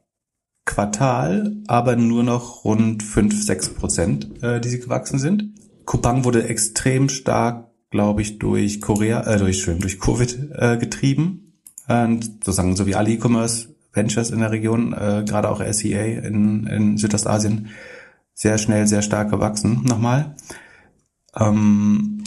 aber 1.67 1.97
nur 1.97 2.23
noch 2.23 2.65
rund 2.65 3.03
5, 3.03 3.45
6 3.45 3.75
Prozent, 3.75 4.43
äh, 4.43 4.61
die 4.61 4.71
sie 4.71 4.81
gewachsen 4.81 5.19
sind. 5.19 5.53
Kupang 5.85 6.25
wurde 6.25 6.49
extrem 6.49 7.09
stark, 7.09 7.69
glaube 7.91 8.23
ich, 8.23 8.39
durch 8.39 8.81
Korea, 8.81 9.23
äh, 9.27 9.39
durch, 9.39 9.67
durch 9.67 9.99
Covid 10.01 10.51
äh, 10.53 10.79
getrieben. 10.79 11.61
Und 11.89 12.25
sozusagen 12.45 12.77
so 12.77 12.87
wie 12.87 12.95
alle 12.95 13.11
E-Commerce 13.11 13.69
Ventures 13.93 14.31
in 14.31 14.39
der 14.39 14.53
Region, 14.53 14.93
äh, 14.93 15.25
gerade 15.27 15.51
auch 15.51 15.61
SEA 15.61 16.21
in, 16.21 16.67
in 16.67 16.97
Südostasien, 16.97 17.71
sehr 18.35 18.59
schnell, 18.59 18.87
sehr 18.87 19.03
stark 19.03 19.31
gewachsen 19.31 19.83
nochmal. 19.85 20.37
Ähm, 21.37 22.25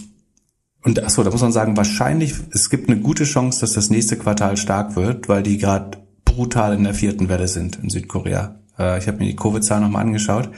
und 0.84 1.02
achso, 1.02 1.24
da 1.24 1.32
muss 1.32 1.42
man 1.42 1.52
sagen, 1.52 1.78
wahrscheinlich, 1.78 2.34
es 2.52 2.70
gibt 2.70 2.90
eine 2.90 3.00
gute 3.00 3.24
Chance, 3.24 3.62
dass 3.62 3.74
das 3.74 3.90
nächste 3.90 4.18
Quartal 4.18 4.58
stark 4.58 4.96
wird, 4.96 5.30
weil 5.30 5.42
die 5.44 5.58
gerade 5.58 5.98
brutal 6.26 6.74
in 6.74 6.84
der 6.84 6.94
vierten 6.94 7.30
Welle 7.30 7.48
sind 7.48 7.80
in 7.82 7.90
Südkorea. 7.90 8.60
Äh, 8.78 9.00
ich 9.00 9.08
habe 9.08 9.20
mir 9.20 9.26
die 9.26 9.36
Covid-Zahlen 9.36 9.84
nochmal 9.84 10.04
angeschaut. 10.04 10.50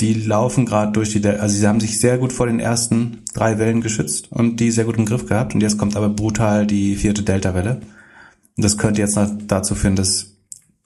Die 0.00 0.14
laufen 0.14 0.66
gerade 0.66 0.92
durch 0.92 1.12
die, 1.12 1.26
also 1.26 1.56
sie 1.56 1.66
haben 1.66 1.80
sich 1.80 2.00
sehr 2.00 2.18
gut 2.18 2.32
vor 2.32 2.46
den 2.46 2.60
ersten 2.60 3.22
drei 3.32 3.58
Wellen 3.58 3.80
geschützt 3.80 4.30
und 4.30 4.58
die 4.58 4.70
sehr 4.70 4.84
gut 4.84 4.96
im 4.96 5.06
Griff 5.06 5.26
gehabt. 5.26 5.54
Und 5.54 5.60
jetzt 5.60 5.78
kommt 5.78 5.96
aber 5.96 6.08
brutal 6.08 6.66
die 6.66 6.96
vierte 6.96 7.22
Delta-Welle. 7.22 7.80
Und 8.56 8.64
das 8.64 8.78
könnte 8.78 9.00
jetzt 9.00 9.18
dazu 9.46 9.74
führen, 9.74 9.96
dass 9.96 10.33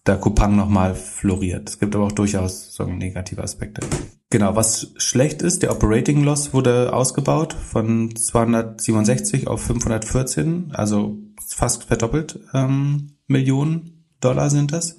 der 0.08 0.16
Coupang 0.16 0.56
nochmal 0.56 0.94
floriert. 0.94 1.68
Es 1.68 1.78
gibt 1.78 1.94
aber 1.94 2.06
auch 2.06 2.12
durchaus 2.12 2.74
so 2.74 2.84
negative 2.84 3.42
Aspekte. 3.42 3.82
Genau, 4.30 4.56
was 4.56 4.92
schlecht 4.96 5.42
ist, 5.42 5.62
der 5.62 5.70
Operating 5.70 6.24
Loss 6.24 6.52
wurde 6.52 6.92
ausgebaut 6.92 7.52
von 7.54 8.14
267 8.14 9.46
auf 9.46 9.62
514, 9.62 10.72
also 10.72 11.18
fast 11.46 11.84
verdoppelt 11.84 12.40
ähm, 12.52 13.12
Millionen 13.26 14.04
Dollar 14.20 14.50
sind 14.50 14.72
das. 14.72 14.96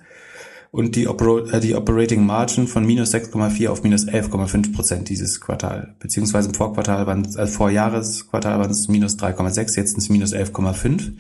Und 0.72 0.96
die, 0.96 1.08
Oper 1.08 1.52
äh, 1.52 1.60
die 1.60 1.76
Operating 1.76 2.26
Margin 2.26 2.68
von 2.68 2.86
minus 2.86 3.14
6,4 3.14 3.70
auf 3.70 3.82
minus 3.82 4.08
11,5 4.08 4.76
Prozent 4.76 5.10
dieses 5.10 5.42
Quartal. 5.42 5.96
Beziehungsweise 6.00 6.50
im 6.50 6.54
Vorquartal 6.54 7.08
waren 7.08 7.26
es, 7.26 7.38
also 7.38 7.52
Vorjahresquartal 7.54 8.60
waren 8.60 8.70
es 8.70 8.88
minus 8.88 9.18
3,6, 9.18 9.78
jetzt 9.78 9.92
sind 9.92 9.98
es 9.98 10.10
minus 10.10 10.34
11,5. 10.34 11.14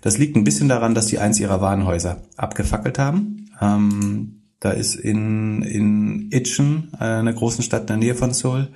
Das 0.00 0.16
liegt 0.16 0.36
ein 0.36 0.44
bisschen 0.44 0.68
daran, 0.68 0.94
dass 0.94 1.06
die 1.06 1.18
eins 1.18 1.38
ihrer 1.38 1.60
Warenhäuser 1.60 2.22
abgefackelt 2.36 2.98
haben. 2.98 3.50
Ähm, 3.60 4.40
da 4.60 4.70
ist 4.70 4.94
in, 4.94 5.60
in 5.60 6.30
Itchen, 6.30 6.92
äh, 6.98 7.04
einer 7.04 7.34
großen 7.34 7.62
Stadt 7.62 7.82
in 7.82 7.86
der 7.88 7.96
Nähe 7.98 8.14
von 8.14 8.32
Seoul, 8.32 8.68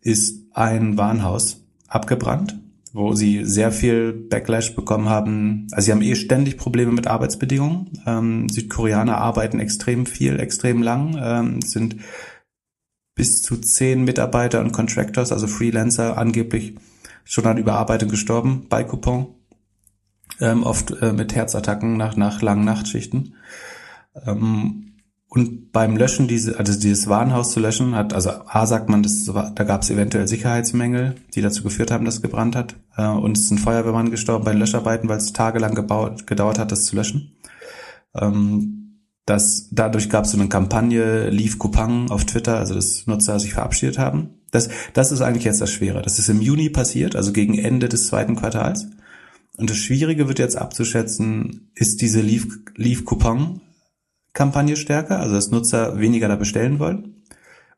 ist 0.00 0.44
ein 0.52 0.96
Warenhaus 0.96 1.64
abgebrannt, 1.88 2.60
wo 2.92 3.14
sie 3.14 3.44
sehr 3.44 3.72
viel 3.72 4.12
Backlash 4.12 4.74
bekommen 4.74 5.08
haben. 5.08 5.66
Also 5.72 5.86
sie 5.86 5.92
haben 5.92 6.02
eh 6.02 6.14
ständig 6.14 6.56
Probleme 6.56 6.92
mit 6.92 7.06
Arbeitsbedingungen. 7.06 7.90
Ähm, 8.06 8.48
Südkoreaner 8.48 9.18
arbeiten 9.18 9.60
extrem 9.60 10.06
viel, 10.06 10.40
extrem 10.40 10.82
lang, 10.82 11.16
ähm, 11.20 11.62
sind 11.62 11.96
bis 13.14 13.42
zu 13.42 13.56
zehn 13.56 14.04
Mitarbeiter 14.04 14.60
und 14.60 14.72
Contractors, 14.72 15.32
also 15.32 15.48
Freelancer, 15.48 16.16
angeblich 16.16 16.76
schon 17.24 17.46
an 17.46 17.58
Überarbeitung 17.58 18.08
gestorben 18.08 18.66
bei 18.68 18.84
Coupon. 18.84 19.34
Ähm, 20.40 20.62
oft 20.62 20.90
äh, 21.02 21.12
mit 21.12 21.34
Herzattacken 21.34 21.96
nach, 21.96 22.16
nach 22.16 22.42
langen 22.42 22.64
Nachtschichten. 22.64 23.34
Ähm, 24.26 24.87
und 25.30 25.72
beim 25.72 25.96
Löschen 25.96 26.26
diese, 26.26 26.58
also 26.58 26.78
dieses 26.78 27.06
Warenhaus 27.06 27.52
zu 27.52 27.60
löschen, 27.60 27.94
hat, 27.94 28.14
also 28.14 28.30
A 28.46 28.66
sagt 28.66 28.88
man, 28.88 29.02
das, 29.02 29.26
da 29.26 29.64
gab 29.64 29.82
es 29.82 29.90
eventuell 29.90 30.26
Sicherheitsmängel, 30.26 31.16
die 31.34 31.42
dazu 31.42 31.62
geführt 31.62 31.90
haben, 31.90 32.06
dass 32.06 32.16
es 32.16 32.22
gebrannt 32.22 32.56
hat. 32.56 32.76
Äh, 32.96 33.06
und 33.08 33.36
es 33.36 33.44
ist 33.44 33.50
ein 33.50 33.58
Feuerwehrmann 33.58 34.10
gestorben 34.10 34.44
bei 34.46 34.52
den 34.52 34.60
Löscharbeiten, 34.60 35.08
weil 35.08 35.18
es 35.18 35.34
tagelang 35.34 35.74
gebaut, 35.74 36.26
gedauert 36.26 36.58
hat, 36.58 36.72
das 36.72 36.86
zu 36.86 36.96
löschen. 36.96 37.36
Ähm, 38.14 39.02
das, 39.26 39.68
dadurch 39.70 40.08
gab 40.08 40.24
es 40.24 40.30
so 40.30 40.38
eine 40.38 40.48
Kampagne 40.48 41.28
Leave 41.28 41.58
Kupang 41.58 42.10
auf 42.10 42.24
Twitter, 42.24 42.56
also 42.56 42.74
dass 42.74 43.06
Nutzer 43.06 43.38
sich 43.38 43.52
verabschiedet 43.52 43.98
haben. 43.98 44.30
Das, 44.50 44.70
das 44.94 45.12
ist 45.12 45.20
eigentlich 45.20 45.44
jetzt 45.44 45.60
das 45.60 45.70
Schwere. 45.70 46.00
Das 46.00 46.18
ist 46.18 46.30
im 46.30 46.40
Juni 46.40 46.70
passiert, 46.70 47.14
also 47.14 47.32
gegen 47.32 47.58
Ende 47.58 47.90
des 47.90 48.06
zweiten 48.06 48.36
Quartals. 48.36 48.86
Und 49.58 49.68
das 49.68 49.76
Schwierige 49.76 50.26
wird 50.28 50.38
jetzt 50.38 50.56
abzuschätzen, 50.56 51.70
ist 51.74 52.00
diese 52.00 52.22
Leave, 52.22 52.48
Leave 52.76 53.04
Coupon 53.04 53.60
Kampagne 54.38 54.76
stärker, 54.76 55.18
also 55.18 55.34
dass 55.34 55.50
Nutzer 55.50 55.98
weniger 55.98 56.28
da 56.28 56.36
bestellen 56.36 56.78
wollen? 56.78 57.24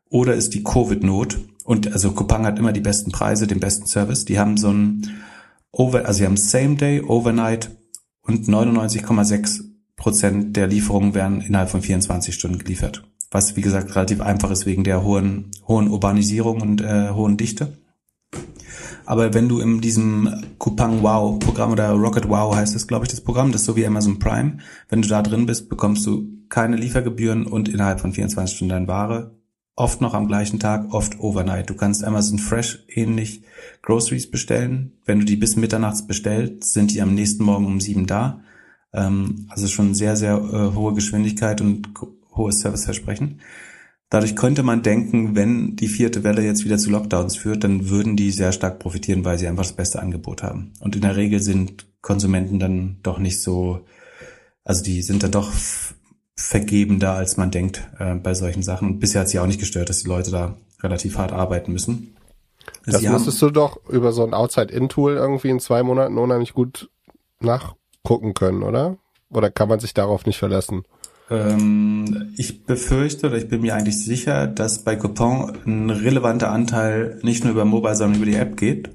Oder 0.09 0.35
ist 0.35 0.53
die 0.53 0.63
Covid-Not 0.63 1.39
und 1.63 1.91
also 1.91 2.11
Coupang 2.11 2.45
hat 2.45 2.59
immer 2.59 2.71
die 2.71 2.81
besten 2.81 3.11
Preise, 3.11 3.47
den 3.47 3.59
besten 3.59 3.87
Service. 3.87 4.25
Die 4.25 4.37
haben 4.37 4.57
so 4.57 4.69
ein 4.69 5.09
Over, 5.71 6.05
also 6.05 6.19
sie 6.19 6.25
haben 6.25 6.37
Same 6.37 6.75
Day, 6.75 7.01
Overnight 7.01 7.71
und 8.21 8.47
99,6 8.47 9.63
Prozent 9.95 10.55
der 10.55 10.67
Lieferungen 10.67 11.15
werden 11.15 11.41
innerhalb 11.41 11.71
von 11.71 11.81
24 11.81 12.35
Stunden 12.35 12.59
geliefert. 12.59 13.03
Was, 13.31 13.55
wie 13.55 13.61
gesagt, 13.61 13.95
relativ 13.95 14.21
einfach 14.21 14.51
ist 14.51 14.67
wegen 14.67 14.83
der 14.83 15.03
hohen, 15.03 15.49
hohen 15.67 15.87
Urbanisierung 15.87 16.61
und 16.61 16.81
äh, 16.81 17.09
hohen 17.09 17.37
Dichte. 17.37 17.75
Aber 19.05 19.33
wenn 19.33 19.49
du 19.49 19.61
in 19.61 19.81
diesem 19.81 20.43
Coupang 20.59 21.01
Wow 21.01 21.39
Programm 21.39 21.71
oder 21.71 21.89
Rocket 21.91 22.29
Wow 22.29 22.55
heißt 22.55 22.75
es, 22.75 22.85
glaube 22.85 23.05
ich, 23.05 23.11
das 23.11 23.21
Programm, 23.21 23.51
das 23.51 23.61
ist 23.61 23.65
so 23.65 23.75
wie 23.75 23.87
Amazon 23.87 24.19
Prime, 24.19 24.57
wenn 24.89 25.01
du 25.01 25.07
da 25.07 25.23
drin 25.23 25.47
bist, 25.47 25.67
bekommst 25.67 26.05
du 26.05 26.40
keine 26.51 26.75
Liefergebühren 26.75 27.47
und 27.47 27.69
innerhalb 27.69 28.01
von 28.01 28.13
24 28.13 28.55
Stunden 28.55 28.73
deine 28.73 28.87
Ware. 28.87 29.31
Oft 29.75 30.01
noch 30.01 30.13
am 30.13 30.27
gleichen 30.27 30.59
Tag, 30.59 30.93
oft 30.93 31.19
overnight. 31.19 31.69
Du 31.69 31.73
kannst 31.73 32.03
Amazon 32.03 32.37
Fresh 32.37 32.83
ähnlich 32.89 33.41
Groceries 33.81 34.29
bestellen. 34.29 34.99
Wenn 35.05 35.19
du 35.19 35.25
die 35.25 35.37
bis 35.37 35.55
mitternachts 35.55 36.05
bestellst, 36.05 36.73
sind 36.73 36.93
die 36.93 37.01
am 37.01 37.15
nächsten 37.15 37.43
Morgen 37.43 37.65
um 37.65 37.79
sieben 37.79 38.05
da. 38.05 38.41
Ähm, 38.93 39.47
also 39.49 39.67
schon 39.67 39.95
sehr, 39.95 40.17
sehr 40.17 40.35
äh, 40.35 40.75
hohe 40.75 40.93
Geschwindigkeit 40.93 41.61
und 41.61 41.89
hohes 42.35 42.59
Serviceversprechen. 42.59 43.39
Dadurch 44.09 44.35
könnte 44.35 44.61
man 44.61 44.83
denken, 44.83 45.37
wenn 45.37 45.77
die 45.77 45.87
vierte 45.87 46.25
Welle 46.25 46.43
jetzt 46.43 46.65
wieder 46.65 46.77
zu 46.77 46.89
Lockdowns 46.89 47.37
führt, 47.37 47.63
dann 47.63 47.89
würden 47.89 48.17
die 48.17 48.29
sehr 48.29 48.51
stark 48.51 48.77
profitieren, 48.77 49.23
weil 49.23 49.39
sie 49.39 49.47
einfach 49.47 49.63
das 49.63 49.73
beste 49.73 50.01
Angebot 50.01 50.43
haben. 50.43 50.73
Und 50.81 50.97
in 50.97 51.01
der 51.03 51.15
Regel 51.15 51.39
sind 51.39 51.87
Konsumenten 52.01 52.59
dann 52.59 52.97
doch 53.03 53.19
nicht 53.19 53.41
so, 53.41 53.85
also 54.65 54.83
die 54.83 55.01
sind 55.01 55.23
dann 55.23 55.31
doch 55.31 55.49
vergebender, 56.35 57.13
als 57.13 57.37
man 57.37 57.51
denkt 57.51 57.87
äh, 57.99 58.15
bei 58.15 58.33
solchen 58.33 58.63
Sachen. 58.63 58.87
Und 58.87 58.99
bisher 58.99 59.21
hat 59.21 59.29
sie 59.29 59.39
auch 59.39 59.47
nicht 59.47 59.59
gestört, 59.59 59.89
dass 59.89 60.03
die 60.03 60.09
Leute 60.09 60.31
da 60.31 60.57
relativ 60.81 61.17
hart 61.17 61.31
arbeiten 61.31 61.71
müssen. 61.71 62.15
Das 62.85 63.01
sie 63.01 63.09
müsstest 63.09 63.41
du 63.41 63.49
doch 63.49 63.79
über 63.89 64.11
so 64.11 64.23
ein 64.23 64.33
Outside-In-Tool 64.33 65.15
irgendwie 65.15 65.49
in 65.49 65.59
zwei 65.59 65.83
Monaten 65.83 66.17
unheimlich 66.17 66.53
gut 66.53 66.89
nachgucken 67.39 68.33
können, 68.33 68.63
oder? 68.63 68.97
Oder 69.29 69.49
kann 69.49 69.69
man 69.69 69.79
sich 69.79 69.93
darauf 69.93 70.25
nicht 70.25 70.37
verlassen? 70.37 70.83
Ähm, 71.29 72.33
ich 72.35 72.65
befürchte 72.65 73.27
oder 73.27 73.37
ich 73.37 73.47
bin 73.47 73.61
mir 73.61 73.75
eigentlich 73.75 74.03
sicher, 74.03 74.47
dass 74.47 74.83
bei 74.83 74.95
Coupon 74.95 75.57
ein 75.65 75.89
relevanter 75.89 76.51
Anteil 76.51 77.19
nicht 77.23 77.43
nur 77.43 77.53
über 77.53 77.65
Mobile, 77.65 77.95
sondern 77.95 78.21
über 78.21 78.29
die 78.29 78.37
App 78.37 78.57
geht. 78.57 78.89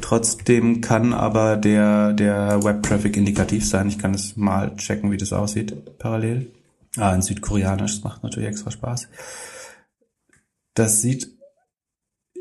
Trotzdem 0.00 0.80
kann 0.80 1.12
aber 1.12 1.56
der, 1.56 2.12
der 2.12 2.62
Web-Traffic 2.62 3.16
indikativ 3.16 3.66
sein. 3.68 3.88
Ich 3.88 3.98
kann 3.98 4.14
es 4.14 4.36
mal 4.36 4.76
checken, 4.76 5.10
wie 5.10 5.16
das 5.16 5.32
aussieht, 5.32 5.98
parallel. 5.98 6.50
Ah, 6.96 7.14
in 7.14 7.22
Südkoreanisch, 7.22 7.96
das 7.96 8.04
macht 8.04 8.22
natürlich 8.22 8.48
extra 8.48 8.70
Spaß. 8.70 9.08
Das 10.74 11.02
sieht 11.02 11.30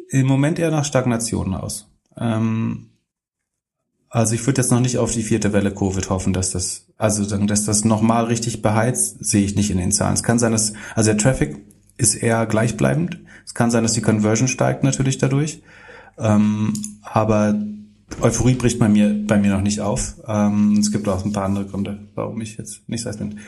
im 0.09 0.27
Moment 0.27 0.59
eher 0.59 0.71
nach 0.71 0.85
Stagnation 0.85 1.53
aus. 1.53 1.89
Ähm, 2.17 2.89
also 4.09 4.33
ich 4.33 4.45
würde 4.47 4.61
jetzt 4.61 4.71
noch 4.71 4.79
nicht 4.79 4.97
auf 4.97 5.11
die 5.11 5.23
vierte 5.23 5.51
Welle 5.51 5.73
Covid 5.73 6.09
hoffen, 6.09 6.31
dass 6.31 6.51
das, 6.51 6.87
also 6.97 7.25
dann, 7.25 7.47
dass 7.47 7.65
das 7.65 7.83
nochmal 7.83 8.25
richtig 8.25 8.61
beheizt, 8.61 9.25
sehe 9.25 9.43
ich 9.43 9.55
nicht 9.55 9.71
in 9.71 9.77
den 9.77 9.91
Zahlen. 9.91 10.13
Es 10.13 10.23
kann 10.23 10.39
sein, 10.39 10.53
dass, 10.53 10.73
also 10.95 11.11
der 11.11 11.17
Traffic 11.17 11.57
ist 11.97 12.15
eher 12.15 12.45
gleichbleibend. 12.45 13.19
Es 13.45 13.53
kann 13.53 13.71
sein, 13.71 13.83
dass 13.83 13.93
die 13.93 14.01
Conversion 14.01 14.47
steigt 14.47 14.83
natürlich 14.83 15.17
dadurch. 15.17 15.61
Ähm, 16.17 16.73
aber 17.01 17.56
Euphorie 18.21 18.56
bricht 18.56 18.80
bei 18.80 18.89
mir, 18.89 19.13
bei 19.25 19.38
mir 19.38 19.51
noch 19.51 19.62
nicht 19.62 19.82
auf. 19.82 20.15
Ähm, 20.28 20.78
es 20.80 20.91
gibt 20.91 21.08
auch 21.08 21.23
ein 21.25 21.34
paar 21.34 21.45
andere 21.45 21.65
Gründe, 21.65 21.99
warum 22.15 22.41
ich 22.41 22.58
jetzt 22.58 22.88
nicht 22.88 23.06
heiß 23.06 23.17
bin. 23.17 23.39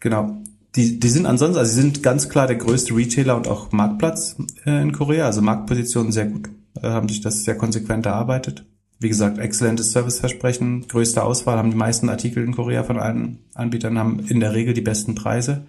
Genau. 0.00 0.42
Die, 0.74 1.00
die 1.00 1.08
sind 1.08 1.24
ansonsten, 1.24 1.58
also 1.58 1.72
sie 1.72 1.80
sind 1.80 2.02
ganz 2.02 2.28
klar 2.28 2.46
der 2.46 2.56
größte 2.56 2.94
Retailer 2.94 3.36
und 3.36 3.48
auch 3.48 3.72
Marktplatz 3.72 4.36
äh, 4.66 4.82
in 4.82 4.92
Korea, 4.92 5.24
also 5.24 5.40
Marktposition 5.40 6.12
sehr 6.12 6.26
gut, 6.26 6.50
äh, 6.82 6.88
haben 6.88 7.08
sich 7.08 7.22
das 7.22 7.44
sehr 7.44 7.56
konsequent 7.56 8.04
erarbeitet 8.04 8.66
wie 8.98 9.08
gesagt, 9.08 9.38
exzellentes 9.38 9.92
Serviceversprechen, 9.92 10.88
größte 10.88 11.22
Auswahl, 11.22 11.58
haben 11.58 11.70
die 11.70 11.76
meisten 11.76 12.08
Artikel 12.08 12.44
in 12.44 12.54
Korea 12.54 12.82
von 12.82 12.98
allen 12.98 13.40
Anbietern, 13.54 13.98
haben 13.98 14.20
in 14.20 14.40
der 14.40 14.54
Regel 14.54 14.72
die 14.74 14.80
besten 14.80 15.14
Preise. 15.14 15.66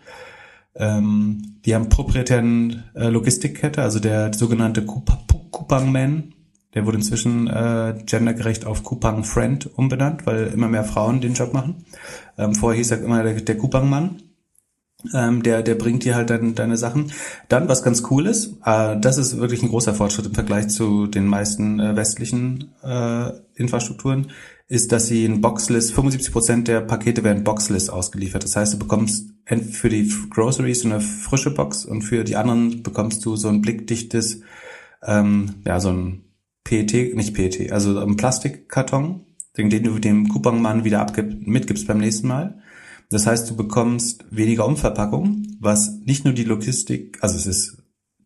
Ähm, 0.75 1.57
die 1.65 1.75
haben 1.75 1.89
proprietären 1.89 2.85
äh, 2.95 3.09
Logistikkette, 3.09 3.81
also 3.81 3.99
der 3.99 4.33
sogenannte 4.33 4.85
Kupang 5.57 5.91
Man, 5.91 6.35
der 6.75 6.85
wurde 6.85 6.97
inzwischen 6.97 7.47
äh, 7.47 7.95
gendergerecht 8.05 8.67
auf 8.67 8.83
Kupang 8.83 9.23
Friend 9.23 9.67
umbenannt, 9.75 10.27
weil 10.27 10.45
immer 10.53 10.67
mehr 10.67 10.83
Frauen 10.83 11.19
den 11.19 11.33
Job 11.33 11.51
machen. 11.51 11.83
Ähm, 12.37 12.53
vorher 12.53 12.77
hieß 12.77 12.91
er 12.91 13.01
immer 13.01 13.23
der, 13.23 13.41
der 13.41 13.57
Kupang 13.57 13.89
Mann. 13.89 14.21
Ähm, 15.15 15.41
der, 15.41 15.63
der 15.63 15.73
bringt 15.73 16.03
dir 16.03 16.13
halt 16.13 16.29
dann 16.29 16.53
deine 16.53 16.77
Sachen. 16.77 17.11
Dann, 17.49 17.67
was 17.67 17.81
ganz 17.81 18.03
cool 18.11 18.27
ist, 18.27 18.57
äh, 18.65 18.99
das 18.99 19.17
ist 19.17 19.39
wirklich 19.39 19.63
ein 19.63 19.69
großer 19.69 19.95
Fortschritt 19.95 20.27
im 20.27 20.35
Vergleich 20.35 20.67
zu 20.67 21.07
den 21.07 21.25
meisten 21.25 21.79
äh, 21.79 21.95
westlichen 21.95 22.71
äh, 22.83 23.31
Infrastrukturen, 23.55 24.27
ist, 24.67 24.91
dass 24.91 25.07
sie 25.07 25.25
in 25.25 25.41
Boxlist, 25.41 25.93
75 25.93 26.31
Prozent 26.31 26.67
der 26.67 26.81
Pakete 26.81 27.23
werden 27.23 27.43
Boxlist 27.43 27.91
ausgeliefert. 27.91 28.43
Das 28.43 28.55
heißt, 28.55 28.75
du 28.75 28.77
bekommst 28.77 29.29
für 29.71 29.89
die 29.89 30.13
Groceries 30.29 30.85
eine 30.85 31.01
frische 31.01 31.51
Box 31.51 31.83
und 31.83 32.03
für 32.03 32.23
die 32.23 32.35
anderen 32.35 32.83
bekommst 32.83 33.25
du 33.25 33.35
so 33.35 33.47
ein 33.47 33.61
blickdichtes, 33.61 34.41
ähm, 35.07 35.55
ja, 35.65 35.79
so 35.79 35.89
ein 35.89 36.23
PET, 36.63 37.15
nicht 37.15 37.33
PET, 37.33 37.71
also 37.71 37.99
ein 37.99 38.17
Plastikkarton, 38.17 39.25
den, 39.57 39.69
den 39.69 39.83
du 39.83 39.99
dem 39.99 40.27
Couponmann 40.27 40.83
wieder 40.83 40.99
abgib, 40.99 41.47
mitgibst 41.47 41.87
beim 41.87 41.99
nächsten 41.99 42.27
Mal. 42.27 42.61
Das 43.09 43.25
heißt, 43.25 43.49
du 43.49 43.55
bekommst 43.55 44.25
weniger 44.29 44.67
Umverpackung, 44.67 45.43
was 45.59 45.99
nicht 46.05 46.25
nur 46.25 46.33
die 46.33 46.43
Logistik, 46.43 47.17
also 47.21 47.37
es 47.37 47.47
ist 47.47 47.77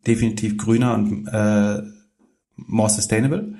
definitiv 0.08 0.58
grüner 0.58 0.96
und 0.96 1.28
äh, 1.28 1.84
more 2.56 2.90
sustainable. 2.90 3.56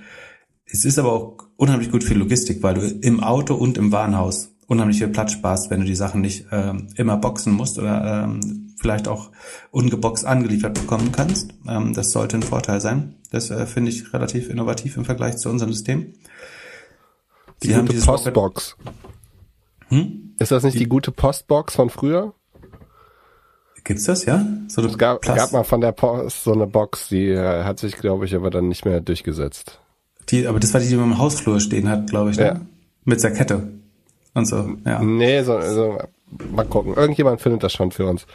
Es 0.66 0.84
ist 0.84 0.98
aber 0.98 1.14
auch 1.14 1.38
unheimlich 1.58 1.92
gut 1.92 2.04
für 2.04 2.16
Logistik, 2.16 2.64
weil 2.64 2.74
du 2.74 2.82
im 2.82 3.22
Auto 3.22 3.54
und 3.54 3.78
im 3.78 3.92
Warenhaus 3.92 4.56
unheimlich 4.68 4.98
viel 4.98 5.10
Platz 5.10 5.34
sparst, 5.34 5.70
wenn 5.70 5.82
du 5.82 5.86
die 5.86 5.96
Sachen 5.96 6.22
nicht 6.22 6.48
ähm, 6.52 6.88
immer 6.96 7.18
boxen 7.18 7.54
musst 7.54 7.78
oder 7.78 8.24
ähm, 8.24 8.71
vielleicht 8.82 9.08
auch 9.08 9.30
ungeboxt 9.72 10.26
angeliefert 10.26 10.74
bekommen 10.74 11.12
kannst. 11.12 11.54
Ähm, 11.68 11.94
das 11.94 12.12
sollte 12.12 12.38
ein 12.38 12.44
Vorteil 12.44 12.82
sein. 12.82 13.16
Das 13.30 13.52
äh, 13.52 13.66
finde 13.66 13.92
ich 13.92 14.14
relativ 14.14 14.50
innovativ 14.50 14.98
im 14.98 15.06
Vergleich 15.06 15.38
zu 15.38 15.50
unserem 15.50 15.72
System. 15.72 16.14
Die, 17.64 17.76
haben 17.76 17.88
diese 17.88 18.06
Postbox. 18.06 18.76
Hm? 19.90 20.36
Ist 20.40 20.52
das 20.52 20.64
nicht 20.64 20.76
die, 20.76 20.80
die 20.80 20.90
gute 20.90 21.12
Postbox 21.12 21.76
von 21.76 21.90
früher? 21.90 22.34
Gibt's 23.84 24.06
das, 24.06 24.26
ja? 24.26 24.46
So 24.68 24.84
es 24.86 24.98
gab, 24.98 25.22
gab 25.22 25.52
mal 25.52 25.64
von 25.64 25.82
der 25.82 25.92
Post 25.92 26.44
so 26.44 26.54
eine 26.54 26.68
Box, 26.68 27.10
die 27.10 27.30
äh, 27.30 27.64
hat 27.64 27.80
sich, 27.80 27.98
glaube 27.98 28.26
ich, 28.26 28.36
aber 28.36 28.50
dann 28.50 28.68
nicht 28.68 28.86
mehr 28.86 29.02
durchgesetzt. 29.02 29.80
Die, 30.30 30.48
aber 30.48 30.60
das 30.60 30.74
war 30.74 30.82
die, 30.82 30.88
die 30.88 30.96
man 30.96 31.12
im 31.12 31.18
Hausflur 31.18 31.60
stehen 31.60 31.90
hat, 31.90 32.10
glaube 32.10 32.32
ich, 32.32 32.38
ne? 32.38 32.46
Ja. 32.46 32.62
Mit 33.04 33.24
der 33.24 33.32
Kette 33.32 33.68
und 34.34 34.46
so, 34.46 34.76
ja. 34.86 35.02
Nee, 35.02 35.42
so, 35.44 35.60
so, 35.62 35.98
mal 36.52 36.66
gucken. 36.66 36.94
Irgendjemand 36.96 37.42
findet 37.42 37.64
das 37.64 37.74
schon 37.74 37.92
für 37.92 38.06
uns. 38.06 38.26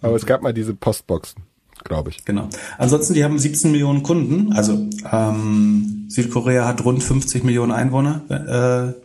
Aber 0.00 0.16
es 0.16 0.26
gab 0.26 0.42
mal 0.42 0.52
diese 0.52 0.74
Postboxen, 0.74 1.42
glaube 1.84 2.10
ich. 2.10 2.24
Genau. 2.24 2.48
Ansonsten, 2.78 3.14
die 3.14 3.24
haben 3.24 3.38
17 3.38 3.70
Millionen 3.70 4.02
Kunden. 4.02 4.52
Also 4.52 4.88
ähm, 5.10 6.06
Südkorea 6.08 6.66
hat 6.66 6.84
rund 6.84 7.02
50 7.02 7.44
Millionen 7.44 7.72
Einwohner. 7.72 8.94
Äh, 8.96 9.00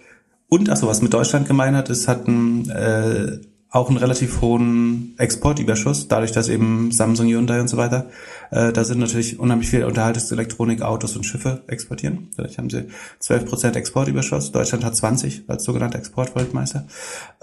und, 0.50 0.70
also 0.70 0.88
was 0.88 1.02
mit 1.02 1.14
Deutschland 1.14 1.48
gemein 1.48 1.76
hat, 1.76 1.90
ist, 1.90 2.08
hatten 2.08 2.70
äh, 2.70 3.40
auch 3.72 3.90
einen 3.90 3.98
relativ 3.98 4.42
hohen 4.42 5.14
Exportüberschuss, 5.18 6.08
dadurch, 6.08 6.32
dass 6.32 6.50
eben 6.50 6.92
Samsung, 6.92 7.28
Hyundai 7.28 7.62
und 7.62 7.68
so 7.68 7.78
weiter, 7.78 8.10
äh, 8.50 8.74
da 8.74 8.84
sind 8.84 9.00
natürlich 9.00 9.40
unheimlich 9.40 9.70
viel 9.70 9.84
Unterhaltungselektronik, 9.84 10.82
Autos 10.82 11.16
und 11.16 11.24
Schiffe 11.24 11.62
exportieren. 11.68 12.30
Dadurch 12.36 12.58
haben 12.58 12.72
sie 12.72 12.88
12% 13.22 13.76
Exportüberschuss. 13.76 14.52
Deutschland 14.52 14.84
hat 14.84 14.96
20 14.96 15.44
als 15.48 15.64
sogenannter 15.64 16.00
Exportweltmeister. 16.00 16.88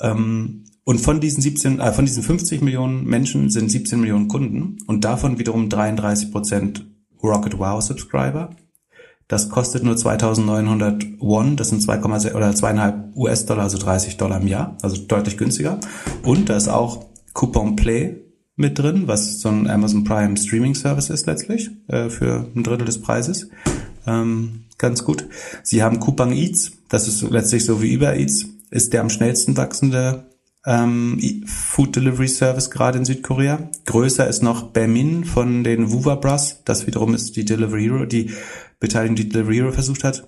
Ähm, 0.00 0.64
und 0.86 1.02
von 1.02 1.20
diesen 1.20 1.42
17, 1.42 1.80
äh, 1.80 1.92
von 1.92 2.06
diesen 2.06 2.22
50 2.22 2.62
Millionen 2.62 3.04
Menschen 3.04 3.50
sind 3.50 3.70
17 3.70 4.00
Millionen 4.00 4.28
Kunden 4.28 4.78
und 4.86 5.04
davon 5.04 5.38
wiederum 5.38 5.68
33% 5.68 6.80
Rocket 7.22 7.58
Wow 7.58 7.82
Subscriber 7.82 8.56
das 9.28 9.48
kostet 9.48 9.82
nur 9.82 9.96
2.900 9.96 11.18
Won, 11.18 11.56
das 11.56 11.70
sind 11.70 11.82
2,6 11.82 12.34
oder 12.34 12.50
2,5 12.50 13.16
US-Dollar, 13.16 13.64
also 13.64 13.78
30 13.78 14.16
Dollar 14.16 14.40
im 14.40 14.46
Jahr, 14.46 14.76
also 14.82 14.96
deutlich 14.98 15.36
günstiger. 15.36 15.80
Und 16.22 16.48
da 16.48 16.56
ist 16.56 16.68
auch 16.68 17.06
Coupon 17.32 17.74
Play 17.74 18.22
mit 18.54 18.78
drin, 18.78 19.08
was 19.08 19.40
so 19.40 19.48
ein 19.48 19.68
Amazon 19.68 20.04
Prime 20.04 20.36
Streaming 20.36 20.76
Service 20.76 21.10
ist 21.10 21.26
letztlich, 21.26 21.70
äh, 21.88 22.08
für 22.08 22.46
ein 22.54 22.62
Drittel 22.62 22.86
des 22.86 23.02
Preises. 23.02 23.48
Ähm, 24.06 24.66
ganz 24.78 25.02
gut. 25.02 25.26
Sie 25.64 25.82
haben 25.82 25.98
Coupon 25.98 26.30
Eats, 26.30 26.72
das 26.88 27.08
ist 27.08 27.22
letztlich 27.22 27.64
so 27.64 27.82
wie 27.82 27.96
Uber 27.96 28.16
Eats, 28.16 28.46
ist 28.70 28.92
der 28.92 29.00
am 29.00 29.10
schnellsten 29.10 29.56
wachsende 29.56 30.26
ähm, 30.66 31.44
Food 31.46 31.96
Delivery 31.96 32.28
Service 32.28 32.70
gerade 32.70 32.98
in 32.98 33.04
Südkorea. 33.04 33.70
Größer 33.86 34.26
ist 34.28 34.42
noch 34.42 34.72
Baemin 34.72 35.24
von 35.24 35.64
den 35.64 35.92
Wuva 35.92 36.16
Bros. 36.16 36.62
Das 36.64 36.86
wiederum 36.86 37.14
ist 37.14 37.36
die 37.36 37.44
Delivery 37.44 37.84
Hero, 37.84 38.04
die 38.04 38.30
Beteiligung, 38.80 39.16
die 39.16 39.28
Delivery 39.28 39.56
Hero 39.56 39.72
versucht 39.72 40.04
hat 40.04 40.26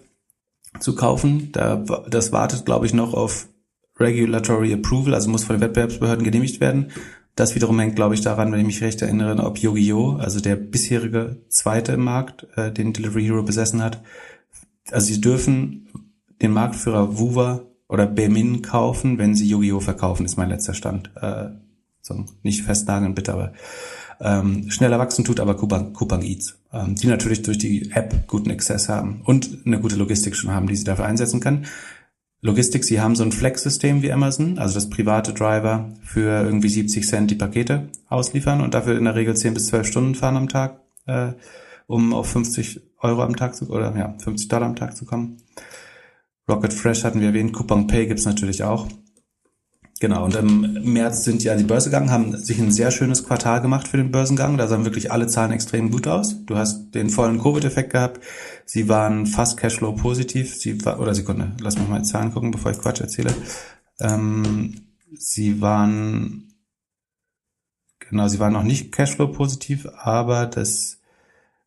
zu 0.80 0.94
kaufen. 0.94 1.50
Da, 1.52 1.76
das 2.08 2.32
wartet, 2.32 2.64
glaube 2.64 2.86
ich, 2.86 2.94
noch 2.94 3.14
auf 3.14 3.48
Regulatory 3.98 4.72
Approval, 4.72 5.14
also 5.14 5.28
muss 5.28 5.44
von 5.44 5.56
den 5.56 5.62
Wettbewerbsbehörden 5.62 6.24
genehmigt 6.24 6.60
werden. 6.60 6.92
Das 7.34 7.54
wiederum 7.54 7.78
hängt, 7.78 7.96
glaube 7.96 8.14
ich, 8.14 8.20
daran, 8.20 8.52
wenn 8.52 8.60
ich 8.60 8.66
mich 8.66 8.82
recht 8.82 9.02
erinnere, 9.02 9.44
ob 9.44 9.58
Yu-Gi-Oh!, 9.58 10.16
also 10.16 10.40
der 10.40 10.56
bisherige 10.56 11.42
Zweite 11.48 11.92
im 11.92 12.04
Markt, 12.04 12.46
äh, 12.56 12.72
den 12.72 12.92
Delivery 12.92 13.24
Hero 13.24 13.42
besessen 13.42 13.82
hat. 13.82 14.02
Also 14.90 15.06
sie 15.06 15.20
dürfen 15.20 15.88
den 16.40 16.52
Marktführer 16.52 17.18
Wuva 17.18 17.62
oder 17.88 18.06
Bemin 18.06 18.62
kaufen, 18.62 19.18
wenn 19.18 19.34
sie 19.34 19.48
Yu-Gi-Oh! 19.48 19.80
verkaufen, 19.80 20.26
ist 20.26 20.36
mein 20.36 20.50
letzter 20.50 20.74
Stand. 20.74 21.10
Äh, 21.16 21.50
so, 22.00 22.24
nicht 22.42 22.62
festnageln 22.62 23.14
bitte, 23.14 23.32
aber 23.32 23.52
ähm, 24.20 24.70
schneller 24.70 24.98
wachsen 24.98 25.24
tut 25.24 25.40
aber 25.40 25.56
Coupang, 25.56 25.92
Coupang 25.92 26.22
Eats, 26.22 26.58
ähm, 26.72 26.94
die 26.94 27.06
natürlich 27.06 27.42
durch 27.42 27.58
die 27.58 27.90
App 27.92 28.26
guten 28.26 28.50
Access 28.50 28.88
haben 28.88 29.22
und 29.24 29.58
eine 29.64 29.80
gute 29.80 29.96
Logistik 29.96 30.34
schon 30.34 30.50
haben, 30.50 30.66
die 30.66 30.76
sie 30.76 30.84
dafür 30.84 31.06
einsetzen 31.06 31.40
können. 31.40 31.66
Logistik, 32.40 32.84
sie 32.84 33.00
haben 33.00 33.16
so 33.16 33.24
ein 33.24 33.32
Flex-System 33.32 34.02
wie 34.02 34.12
Amazon, 34.12 34.58
also 34.58 34.74
das 34.74 34.90
private 34.90 35.34
Driver 35.34 35.92
für 36.02 36.44
irgendwie 36.44 36.68
70 36.68 37.06
Cent 37.06 37.30
die 37.30 37.34
Pakete 37.34 37.88
ausliefern 38.08 38.60
und 38.60 38.74
dafür 38.74 38.96
in 38.96 39.04
der 39.04 39.16
Regel 39.16 39.36
10 39.36 39.54
bis 39.54 39.66
12 39.68 39.86
Stunden 39.86 40.14
fahren 40.14 40.36
am 40.36 40.48
Tag, 40.48 40.80
äh, 41.06 41.32
um 41.86 42.12
auf 42.12 42.28
50 42.28 42.80
Euro 43.00 43.22
am 43.22 43.36
Tag 43.36 43.56
zu, 43.56 43.68
oder 43.70 43.96
ja, 43.96 44.14
50 44.18 44.48
Dollar 44.48 44.66
am 44.66 44.76
Tag 44.76 44.96
zu 44.96 45.04
kommen. 45.04 45.38
Rocket 46.48 46.72
Fresh 46.72 47.04
hatten 47.04 47.20
wir 47.20 47.28
erwähnt, 47.28 47.52
Coupon 47.52 47.86
Pay 47.86 48.06
gibt's 48.06 48.24
natürlich 48.24 48.62
auch. 48.62 48.88
Genau, 50.00 50.24
und 50.24 50.36
im 50.36 50.92
März 50.92 51.24
sind 51.24 51.42
die 51.42 51.50
an 51.50 51.58
die 51.58 51.64
Börse 51.64 51.90
gegangen, 51.90 52.12
haben 52.12 52.36
sich 52.36 52.60
ein 52.60 52.70
sehr 52.70 52.92
schönes 52.92 53.24
Quartal 53.24 53.60
gemacht 53.60 53.88
für 53.88 53.96
den 53.96 54.12
Börsengang. 54.12 54.56
Da 54.56 54.68
sahen 54.68 54.84
wirklich 54.84 55.10
alle 55.10 55.26
Zahlen 55.26 55.50
extrem 55.50 55.90
gut 55.90 56.06
aus. 56.06 56.44
Du 56.46 56.56
hast 56.56 56.92
den 56.94 57.10
vollen 57.10 57.42
Covid-Effekt 57.42 57.92
gehabt. 57.92 58.20
Sie 58.64 58.88
waren 58.88 59.26
fast 59.26 59.56
Cashflow 59.56 59.92
positiv. 59.92 60.54
Sie 60.54 60.84
war, 60.84 61.00
oder 61.00 61.16
Sekunde, 61.16 61.52
lass 61.60 61.76
mich 61.76 61.88
mal 61.88 61.98
die 61.98 62.04
Zahlen 62.04 62.32
gucken, 62.32 62.52
bevor 62.52 62.70
ich 62.70 62.78
Quatsch 62.78 63.00
erzähle. 63.00 63.34
Ähm, 63.98 64.82
sie 65.16 65.60
waren, 65.60 66.54
genau, 67.98 68.28
sie 68.28 68.38
waren 68.38 68.52
noch 68.52 68.62
nicht 68.62 68.92
Cashflow 68.92 69.32
positiv, 69.32 69.88
aber 69.96 70.46
das 70.46 71.00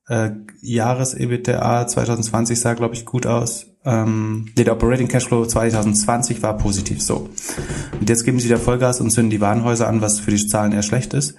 äh, 0.08 0.32
Jahres-EBITDA 0.62 1.86
2020 1.86 2.58
sah, 2.58 2.76
glaube 2.76 2.96
ich, 2.96 3.06
gut 3.06 3.26
aus. 3.26 3.70
Ähm, 3.84 4.52
der 4.56 4.72
Operating 4.74 5.08
Cashflow 5.08 5.46
2020 5.46 6.44
war 6.44 6.58
positiv 6.58 7.02
so. 7.02 7.30
Und 8.00 8.10
jetzt 8.10 8.24
geben 8.24 8.40
sie 8.40 8.46
wieder 8.46 8.60
Vollgas 8.60 9.02
und 9.02 9.10
zünden 9.10 9.32
die 9.32 9.42
Warenhäuser 9.42 9.88
an, 9.88 10.02
was 10.02 10.20
für 10.20 10.32
die 10.32 10.48
Zahlen 10.48 10.72
eher 10.72 10.84
schlecht 10.84 11.14
ist. 11.14 11.36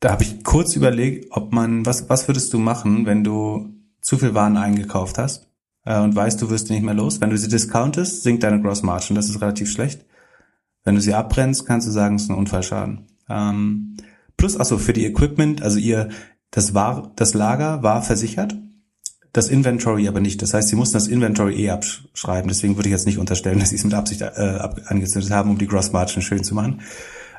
Da 0.00 0.10
habe 0.12 0.22
ich 0.22 0.44
kurz 0.44 0.76
überlegt, 0.76 1.28
ob 1.30 1.52
man, 1.52 1.86
was, 1.86 2.10
was 2.10 2.28
würdest 2.28 2.52
du 2.52 2.58
machen, 2.58 3.06
wenn 3.06 3.24
du 3.24 3.70
zu 4.02 4.18
viel 4.18 4.34
Waren 4.34 4.58
eingekauft 4.58 5.16
hast 5.16 5.48
äh, 5.84 5.98
und 5.98 6.14
weißt, 6.14 6.40
du 6.42 6.50
wirst 6.50 6.68
nicht 6.68 6.82
mehr 6.82 6.94
los. 6.94 7.20
Wenn 7.20 7.30
du 7.30 7.38
sie 7.38 7.48
discountest, 7.48 8.22
sinkt 8.22 8.42
deine 8.42 8.60
Gross 8.60 8.82
Margin. 8.82 9.16
Das 9.16 9.30
ist 9.30 9.40
relativ 9.40 9.70
schlecht. 9.70 10.04
Wenn 10.84 10.94
du 10.94 11.00
sie 11.00 11.14
abbrennst, 11.14 11.66
kannst 11.66 11.88
du 11.88 11.90
sagen, 11.90 12.16
es 12.16 12.24
ist 12.24 12.30
ein 12.30 12.36
Unfallschaden. 12.36 13.06
Ähm, 13.30 13.96
plus, 14.36 14.60
achso, 14.60 14.76
für 14.76 14.92
die 14.92 15.06
Equipment, 15.06 15.62
also 15.62 15.78
ihr, 15.78 16.10
das 16.50 16.74
war, 16.74 17.12
das 17.16 17.32
Lager 17.32 17.82
war 17.82 18.02
versichert 18.02 18.54
das 19.36 19.48
Inventory 19.48 20.08
aber 20.08 20.20
nicht. 20.20 20.40
Das 20.42 20.54
heißt, 20.54 20.68
sie 20.68 20.76
mussten 20.76 20.94
das 20.94 21.08
Inventory 21.08 21.64
eh 21.64 21.70
abschreiben. 21.70 22.48
Deswegen 22.48 22.76
würde 22.76 22.88
ich 22.88 22.92
jetzt 22.92 23.06
nicht 23.06 23.18
unterstellen, 23.18 23.58
dass 23.60 23.70
sie 23.70 23.76
es 23.76 23.84
mit 23.84 23.94
Absicht 23.94 24.22
äh, 24.22 24.58
angezündet 24.86 25.30
haben, 25.30 25.50
um 25.50 25.58
die 25.58 25.66
Gross 25.66 25.92
Margin 25.92 26.22
schön 26.22 26.44
zu 26.44 26.54
machen. 26.54 26.82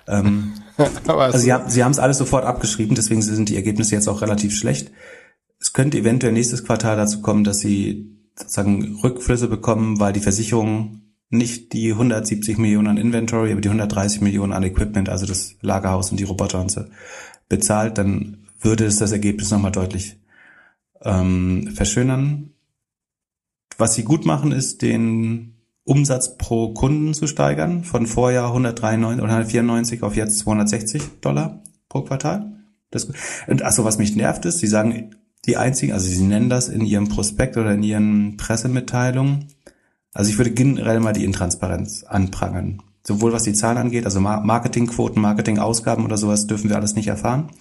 Ähm, 0.07 0.53
also 1.07 1.37
sie 1.37 1.51
haben 1.51 1.69
sie 1.69 1.83
haben 1.83 1.91
es 1.91 1.99
alles 1.99 2.17
sofort 2.17 2.45
abgeschrieben, 2.45 2.95
deswegen 2.95 3.21
sind 3.21 3.49
die 3.49 3.55
Ergebnisse 3.55 3.95
jetzt 3.95 4.07
auch 4.07 4.21
relativ 4.21 4.55
schlecht. 4.55 4.91
Es 5.59 5.73
könnte 5.73 5.97
eventuell 5.97 6.33
nächstes 6.33 6.63
Quartal 6.63 6.97
dazu 6.97 7.21
kommen, 7.21 7.43
dass 7.43 7.59
sie 7.59 8.15
sozusagen 8.35 8.99
Rückflüsse 9.03 9.47
bekommen, 9.47 9.99
weil 9.99 10.13
die 10.13 10.19
Versicherung 10.19 11.01
nicht 11.29 11.73
die 11.73 11.91
170 11.91 12.57
Millionen 12.57 12.87
an 12.87 12.97
Inventory, 12.97 13.51
aber 13.51 13.61
die 13.61 13.69
130 13.69 14.21
Millionen 14.21 14.53
an 14.53 14.63
Equipment, 14.63 15.09
also 15.09 15.25
das 15.25 15.55
Lagerhaus 15.61 16.11
und 16.11 16.19
die 16.19 16.23
Roboter 16.23 16.61
und 16.61 16.71
so, 16.71 16.81
bezahlt, 17.49 17.97
dann 17.97 18.45
würde 18.61 18.85
es 18.85 18.97
das 18.97 19.11
Ergebnis 19.11 19.51
nochmal 19.51 19.71
deutlich 19.71 20.17
ähm, 21.03 21.71
verschönern. 21.73 22.53
Was 23.77 23.95
sie 23.95 24.03
gut 24.03 24.25
machen, 24.25 24.51
ist 24.51 24.81
den 24.81 25.57
Umsatz 25.83 26.37
pro 26.37 26.73
Kunden 26.73 27.13
zu 27.13 27.27
steigern, 27.27 27.83
von 27.83 28.07
Vorjahr 28.07 28.47
193 28.47 29.23
oder 29.23 29.31
194 29.31 30.03
auf 30.03 30.15
jetzt 30.15 30.39
260 30.39 31.21
Dollar 31.21 31.63
pro 31.87 32.01
Quartal. 32.01 32.53
Das, 32.91 33.07
und 33.47 33.63
achso, 33.63 33.85
was 33.85 33.97
mich 33.97 34.15
nervt 34.15 34.45
ist, 34.45 34.59
sie 34.59 34.67
sagen, 34.67 35.15
die 35.45 35.57
einzigen, 35.57 35.93
also 35.93 36.07
sie 36.07 36.23
nennen 36.23 36.49
das 36.49 36.67
in 36.67 36.81
ihrem 36.81 37.07
Prospekt 37.07 37.57
oder 37.57 37.73
in 37.73 37.83
ihren 37.83 38.37
Pressemitteilungen, 38.37 39.47
also 40.13 40.31
ich 40.31 40.37
würde 40.37 40.51
generell 40.51 40.99
mal 40.99 41.13
die 41.13 41.23
Intransparenz 41.23 42.03
anprangern. 42.03 42.81
Sowohl 43.03 43.31
was 43.31 43.43
die 43.43 43.53
Zahlen 43.53 43.77
angeht, 43.77 44.03
also 44.03 44.19
Marketingquoten, 44.19 45.21
Marketingausgaben 45.21 46.03
oder 46.03 46.17
sowas 46.17 46.47
dürfen 46.47 46.69
wir 46.69 46.75
alles 46.75 46.95
nicht 46.95 47.07
erfahren. 47.07 47.51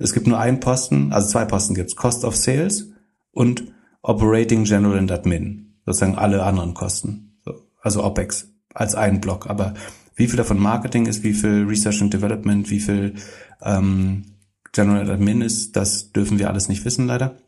Es 0.00 0.14
gibt 0.14 0.26
nur 0.26 0.38
einen 0.38 0.60
Posten, 0.60 1.12
also 1.12 1.28
zwei 1.28 1.44
Posten 1.44 1.74
gibt's. 1.74 1.94
Cost 1.94 2.24
of 2.24 2.34
Sales 2.34 2.90
und 3.32 3.72
Operating 4.02 4.64
General 4.64 4.98
and 4.98 5.12
Admin. 5.12 5.74
Sozusagen 5.84 6.16
alle 6.16 6.42
anderen 6.42 6.74
Kosten. 6.74 7.38
Also 7.82 8.02
OPEX 8.04 8.48
als 8.74 8.94
einen 8.94 9.20
Block. 9.20 9.48
Aber 9.48 9.74
wie 10.16 10.26
viel 10.26 10.36
davon 10.36 10.58
Marketing 10.58 11.06
ist, 11.06 11.22
wie 11.22 11.34
viel 11.34 11.64
Research 11.64 12.02
and 12.02 12.12
Development, 12.12 12.70
wie 12.70 12.80
viel 12.80 13.14
ähm, 13.62 14.36
General 14.72 15.02
and 15.02 15.10
Admin 15.10 15.42
ist, 15.42 15.76
das 15.76 16.12
dürfen 16.12 16.38
wir 16.38 16.48
alles 16.48 16.68
nicht 16.68 16.84
wissen, 16.84 17.06
leider. 17.06 17.38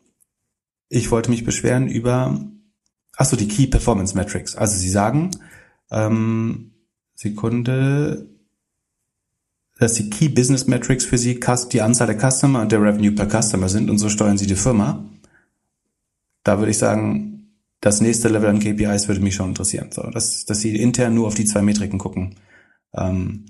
Ich 0.89 1.09
wollte 1.09 1.31
mich 1.31 1.45
beschweren 1.45 1.87
über, 1.87 2.39
ach 3.15 3.25
so, 3.25 3.35
die 3.35 3.47
Key 3.47 3.67
Performance 3.67 4.15
Metrics. 4.15 4.55
Also 4.55 4.77
Sie 4.77 4.89
sagen, 4.89 5.31
ähm, 5.89 6.73
Sekunde, 7.15 8.29
dass 9.79 9.93
die 9.93 10.09
Key 10.09 10.29
Business 10.29 10.67
Metrics 10.67 11.05
für 11.05 11.17
Sie 11.17 11.39
die 11.71 11.81
Anzahl 11.81 12.07
der 12.07 12.31
Customer 12.31 12.61
und 12.61 12.71
der 12.71 12.81
Revenue 12.81 13.11
per 13.11 13.27
Customer 13.27 13.69
sind 13.69 13.89
und 13.89 13.97
so 13.97 14.09
steuern 14.09 14.37
Sie 14.37 14.47
die 14.47 14.55
Firma. 14.55 15.03
Da 16.43 16.59
würde 16.59 16.71
ich 16.71 16.77
sagen, 16.77 17.57
das 17.81 17.99
nächste 17.99 18.29
Level 18.29 18.49
an 18.49 18.59
KPIs 18.59 19.07
würde 19.07 19.21
mich 19.21 19.35
schon 19.35 19.49
interessieren. 19.49 19.89
So, 19.91 20.03
dass, 20.03 20.45
dass 20.45 20.61
Sie 20.61 20.75
intern 20.75 21.15
nur 21.15 21.27
auf 21.27 21.35
die 21.35 21.45
zwei 21.45 21.61
Metriken 21.61 21.99
gucken. 21.99 22.35
Ähm, 22.93 23.45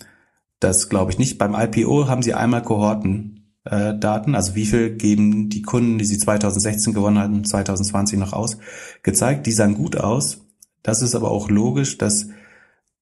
das 0.59 0.89
glaube 0.89 1.11
ich 1.11 1.19
nicht. 1.19 1.37
Beim 1.37 1.55
IPO 1.55 2.07
haben 2.07 2.23
Sie 2.23 2.33
einmal 2.33 2.63
Kohorten 2.63 3.43
äh, 3.65 3.95
also 4.03 4.55
wie 4.55 4.65
viel 4.65 4.95
geben 4.95 5.49
die 5.49 5.61
Kunden, 5.61 5.97
die 5.97 6.05
sie 6.05 6.17
2016 6.17 6.93
gewonnen 6.93 7.19
hatten, 7.19 7.45
2020 7.45 8.19
noch 8.19 8.33
aus, 8.33 8.57
gezeigt. 9.03 9.45
Die 9.45 9.51
sahen 9.51 9.75
gut 9.75 9.97
aus. 9.97 10.41
Das 10.81 11.01
ist 11.01 11.15
aber 11.15 11.31
auch 11.31 11.49
logisch, 11.49 11.97
dass 11.97 12.27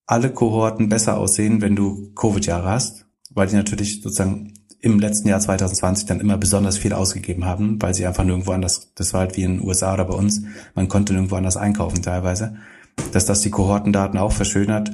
alle 0.06 0.32
Kohorten 0.32 0.90
besser 0.90 1.18
aussehen, 1.18 1.62
wenn 1.62 1.76
du 1.76 2.12
Covid-Jahre 2.14 2.70
hast 2.70 3.06
weil 3.34 3.48
die 3.48 3.56
natürlich 3.56 4.02
sozusagen 4.02 4.54
im 4.80 5.00
letzten 5.00 5.28
Jahr 5.28 5.40
2020 5.40 6.08
dann 6.08 6.20
immer 6.20 6.38
besonders 6.38 6.78
viel 6.78 6.94
ausgegeben 6.94 7.46
haben, 7.46 7.82
weil 7.82 7.94
sie 7.94 8.06
einfach 8.06 8.24
nirgendwo 8.24 8.52
anders, 8.52 8.92
das 8.96 9.14
war 9.14 9.22
halt 9.22 9.38
wie 9.38 9.44
in 9.44 9.58
den 9.58 9.68
USA 9.68 9.94
oder 9.94 10.06
bei 10.06 10.16
uns, 10.16 10.42
man 10.74 10.88
konnte 10.88 11.14
nirgendwo 11.14 11.36
anders 11.36 11.58
einkaufen 11.58 12.02
teilweise. 12.02 12.58
Dass 13.14 13.26
das 13.26 13.42
die 13.42 13.52
Kohortendaten 13.52 14.20
auch 14.20 14.32
verschönert, 14.32 14.92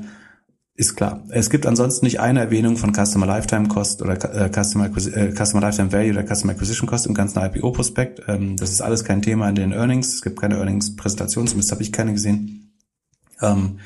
ist 0.75 0.95
klar. 0.95 1.23
Es 1.29 1.49
gibt 1.49 1.65
ansonsten 1.65 2.05
nicht 2.05 2.19
eine 2.19 2.39
Erwähnung 2.39 2.77
von 2.77 2.93
Customer 2.93 3.25
Lifetime 3.25 3.67
Cost 3.67 4.01
oder 4.03 4.13
äh, 4.13 4.49
Customer, 4.49 4.85
äh, 4.85 5.31
Customer 5.31 5.61
Lifetime 5.61 5.91
Value 5.91 6.11
oder 6.11 6.23
Customer 6.23 6.53
Acquisition 6.53 6.87
Cost 6.87 7.07
im 7.07 7.15
ganzen 7.15 7.39
IPO-Prospekt. 7.39 8.21
Ähm, 8.27 8.57
das 8.57 8.69
ist 8.71 8.81
alles 8.81 9.03
kein 9.03 9.23
Thema 9.23 9.49
in 9.49 9.55
den 9.55 9.71
Earnings. 9.71 10.13
Es 10.13 10.21
gibt 10.21 10.39
keine 10.39 10.57
Earnings-Präsentation, 10.57 11.47
zumindest 11.47 11.71
habe 11.71 11.81
ich 11.81 11.91
keine 11.91 12.13
gesehen. 12.13 12.75
Ähm, 13.41 13.79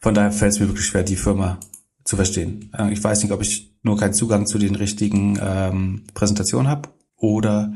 von 0.00 0.14
daher 0.14 0.32
fällt 0.32 0.52
es 0.52 0.60
mir 0.60 0.68
wirklich 0.68 0.86
schwer, 0.86 1.02
die 1.02 1.16
Firma 1.16 1.58
zu 2.08 2.16
verstehen. 2.16 2.70
Äh, 2.76 2.92
ich 2.92 3.04
weiß 3.04 3.22
nicht, 3.22 3.32
ob 3.32 3.42
ich 3.42 3.76
nur 3.82 3.98
keinen 3.98 4.14
Zugang 4.14 4.46
zu 4.46 4.58
den 4.58 4.74
richtigen 4.74 5.38
ähm, 5.40 6.04
Präsentationen 6.14 6.68
habe 6.68 6.88
oder 7.16 7.74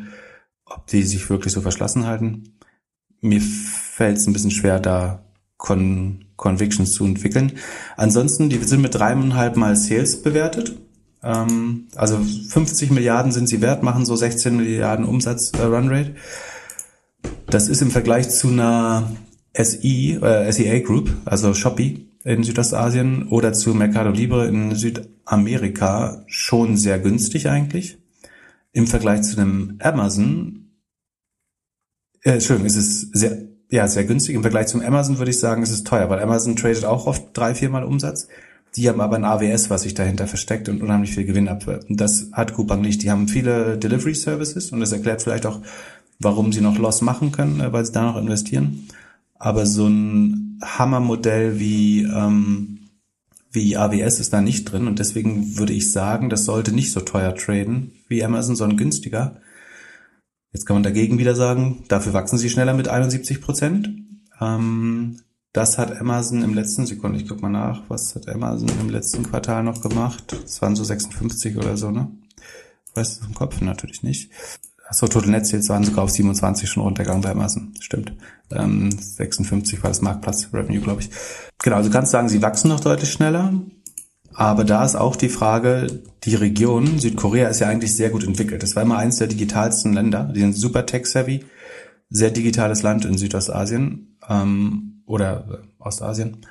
ob 0.64 0.86
die 0.86 1.02
sich 1.02 1.28
wirklich 1.28 1.52
so 1.52 1.60
verschlossen 1.60 2.06
halten. 2.06 2.58
Mir 3.20 3.42
fällt 3.42 4.16
es 4.16 4.26
ein 4.26 4.32
bisschen 4.32 4.50
schwer, 4.50 4.80
da 4.80 5.22
Con 5.58 6.24
Convictions 6.36 6.92
zu 6.92 7.04
entwickeln. 7.04 7.52
Ansonsten, 7.96 8.48
die 8.48 8.56
sind 8.56 8.80
mit 8.80 8.94
dreieinhalb 8.94 9.56
Mal 9.56 9.76
Sales 9.76 10.22
bewertet. 10.22 10.76
Ähm, 11.22 11.88
also 11.94 12.18
50 12.18 12.90
Milliarden 12.90 13.32
sind 13.32 13.48
sie 13.48 13.60
wert, 13.60 13.82
machen 13.82 14.06
so 14.06 14.16
16 14.16 14.56
Milliarden 14.56 15.04
Umsatz 15.04 15.52
äh, 15.52 15.62
Runrate. 15.62 16.16
Das 17.46 17.68
ist 17.68 17.82
im 17.82 17.90
Vergleich 17.90 18.30
zu 18.30 18.48
einer 18.48 19.12
SI, 19.54 20.18
äh, 20.20 20.50
SEA 20.50 20.80
Group, 20.80 21.12
also 21.26 21.52
Shopee, 21.52 22.08
in 22.24 22.44
Südostasien 22.44 23.28
oder 23.28 23.52
zu 23.52 23.74
Mercado 23.74 24.10
Libre 24.10 24.46
in 24.46 24.74
Südamerika 24.74 26.22
schon 26.26 26.76
sehr 26.76 26.98
günstig 26.98 27.48
eigentlich. 27.48 27.98
Im 28.72 28.86
Vergleich 28.86 29.22
zu 29.22 29.40
einem 29.40 29.76
Amazon, 29.80 30.70
äh, 32.22 32.32
Entschuldigung, 32.32 32.66
ist 32.66 32.76
es 32.76 33.00
sehr, 33.12 33.38
ja, 33.70 33.88
sehr 33.88 34.04
günstig. 34.04 34.34
Im 34.34 34.42
Vergleich 34.42 34.68
zum 34.68 34.80
Amazon 34.80 35.18
würde 35.18 35.30
ich 35.30 35.38
sagen, 35.38 35.62
ist 35.62 35.70
es 35.70 35.84
teuer, 35.84 36.08
weil 36.08 36.20
Amazon 36.20 36.56
tradet 36.56 36.84
auch 36.84 37.06
oft 37.06 37.24
drei, 37.34 37.54
viermal 37.54 37.84
Umsatz. 37.84 38.28
Die 38.76 38.88
haben 38.88 39.00
aber 39.00 39.16
ein 39.16 39.24
AWS, 39.24 39.68
was 39.68 39.82
sich 39.82 39.92
dahinter 39.92 40.26
versteckt 40.26 40.68
und 40.68 40.82
unheimlich 40.82 41.14
viel 41.14 41.26
Gewinn 41.26 41.48
abwirft. 41.48 41.90
Und 41.90 42.00
das 42.00 42.28
hat 42.32 42.54
Coupang 42.54 42.80
nicht. 42.80 43.02
Die 43.02 43.10
haben 43.10 43.28
viele 43.28 43.76
Delivery 43.76 44.14
Services 44.14 44.72
und 44.72 44.80
das 44.80 44.92
erklärt 44.92 45.22
vielleicht 45.22 45.44
auch, 45.44 45.60
warum 46.18 46.52
sie 46.52 46.62
noch 46.62 46.78
Loss 46.78 47.02
machen 47.02 47.32
können, 47.32 47.60
äh, 47.60 47.72
weil 47.72 47.84
sie 47.84 47.92
da 47.92 48.04
noch 48.04 48.16
investieren. 48.16 48.88
Aber 49.42 49.66
so 49.66 49.88
ein 49.88 50.60
Hammermodell 50.62 51.58
wie, 51.58 52.04
ähm, 52.04 52.90
wie 53.50 53.76
AWS 53.76 54.20
ist 54.20 54.32
da 54.32 54.40
nicht 54.40 54.66
drin 54.66 54.86
und 54.86 55.00
deswegen 55.00 55.58
würde 55.58 55.72
ich 55.72 55.90
sagen, 55.90 56.30
das 56.30 56.44
sollte 56.44 56.72
nicht 56.72 56.92
so 56.92 57.00
teuer 57.00 57.34
traden 57.34 57.90
wie 58.06 58.22
Amazon, 58.22 58.54
sondern 58.54 58.78
günstiger. 58.78 59.40
Jetzt 60.52 60.64
kann 60.64 60.76
man 60.76 60.84
dagegen 60.84 61.18
wieder 61.18 61.34
sagen, 61.34 61.82
dafür 61.88 62.12
wachsen 62.12 62.38
sie 62.38 62.50
schneller 62.50 62.72
mit 62.72 62.86
71 62.86 63.40
Prozent. 63.40 63.90
Ähm, 64.40 65.18
Das 65.52 65.76
hat 65.76 66.00
Amazon 66.00 66.42
im 66.44 66.54
letzten 66.54 66.86
Sekunde, 66.86 67.18
ich 67.18 67.28
guck 67.28 67.42
mal 67.42 67.48
nach, 67.50 67.82
was 67.88 68.14
hat 68.14 68.28
Amazon 68.28 68.70
im 68.80 68.90
letzten 68.90 69.24
Quartal 69.24 69.64
noch 69.64 69.82
gemacht? 69.82 70.36
Das 70.44 70.62
waren 70.62 70.76
so 70.76 70.84
56 70.84 71.56
oder 71.56 71.76
so, 71.76 71.90
ne? 71.90 72.12
Weißt 72.94 73.20
du 73.20 73.26
im 73.26 73.34
Kopf 73.34 73.60
natürlich 73.60 74.04
nicht. 74.04 74.30
Achso, 74.92 75.08
Total 75.08 75.30
Net 75.30 75.46
Sales 75.46 75.70
waren 75.70 75.84
sogar 75.84 76.04
auf 76.04 76.10
27 76.10 76.68
schon 76.68 76.82
runtergegangen 76.82 77.22
bei 77.22 77.30
Amazon. 77.30 77.72
Stimmt. 77.80 78.12
Ähm, 78.50 78.90
56 78.92 79.82
war 79.82 79.88
das 79.88 80.02
Marktplatz 80.02 80.50
Revenue, 80.52 80.82
glaube 80.82 81.00
ich. 81.00 81.08
Genau, 81.62 81.76
also 81.76 81.88
kannst 81.88 82.12
sagen, 82.12 82.28
sie 82.28 82.42
wachsen 82.42 82.68
noch 82.68 82.80
deutlich 82.80 83.10
schneller. 83.10 83.54
Aber 84.34 84.64
da 84.64 84.84
ist 84.84 84.94
auch 84.94 85.16
die 85.16 85.30
Frage, 85.30 85.86
die 86.24 86.34
Region, 86.34 86.98
Südkorea 86.98 87.48
ist 87.48 87.60
ja 87.60 87.68
eigentlich 87.68 87.96
sehr 87.96 88.10
gut 88.10 88.22
entwickelt. 88.22 88.62
Das 88.62 88.76
war 88.76 88.82
immer 88.82 88.98
eines 88.98 89.16
der 89.16 89.28
digitalsten 89.28 89.94
Länder. 89.94 90.24
Die 90.24 90.40
sind 90.40 90.52
super 90.52 90.84
tech-savvy. 90.84 91.42
Sehr 92.10 92.30
digitales 92.30 92.82
Land 92.82 93.06
in 93.06 93.16
Südostasien 93.16 94.18
ähm, 94.28 95.04
oder 95.06 95.62
äh, 95.62 95.82
Ostasien. 95.82 96.44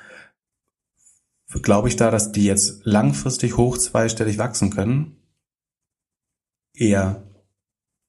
Glaube 1.62 1.86
ich 1.86 1.94
da, 1.94 2.10
dass 2.10 2.32
die 2.32 2.44
jetzt 2.44 2.80
langfristig 2.82 3.56
hoch 3.56 3.78
zweistellig 3.78 4.38
wachsen 4.38 4.70
können? 4.70 5.14
Eher 6.74 7.22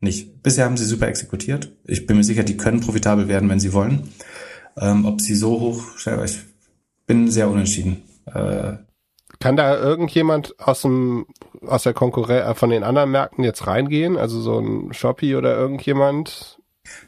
nicht. 0.03 0.43
Bisher 0.43 0.65
haben 0.65 0.77
sie 0.77 0.85
super 0.85 1.07
exekutiert. 1.07 1.71
Ich 1.85 2.05
bin 2.05 2.17
mir 2.17 2.23
sicher, 2.23 2.43
die 2.43 2.57
können 2.57 2.81
profitabel 2.81 3.27
werden, 3.27 3.49
wenn 3.49 3.59
sie 3.59 3.73
wollen. 3.73 4.09
Ähm, 4.77 5.05
ob 5.05 5.21
sie 5.21 5.35
so 5.35 5.59
hoch, 5.59 5.83
ich 6.25 6.39
bin 7.05 7.29
sehr 7.29 7.49
unentschieden. 7.49 8.03
Äh, 8.25 8.73
kann 9.39 9.57
da 9.57 9.77
irgendjemand 9.77 10.57
aus 10.59 10.83
dem 10.83 11.25
aus 11.65 11.83
der 11.83 11.93
Konkurrenz 11.93 12.49
äh, 12.49 12.55
von 12.55 12.69
den 12.69 12.83
anderen 12.83 13.11
Märkten 13.11 13.43
jetzt 13.43 13.67
reingehen? 13.67 14.17
Also 14.17 14.39
so 14.39 14.59
ein 14.59 14.93
Shopee 14.93 15.35
oder 15.35 15.55
irgendjemand? 15.57 16.59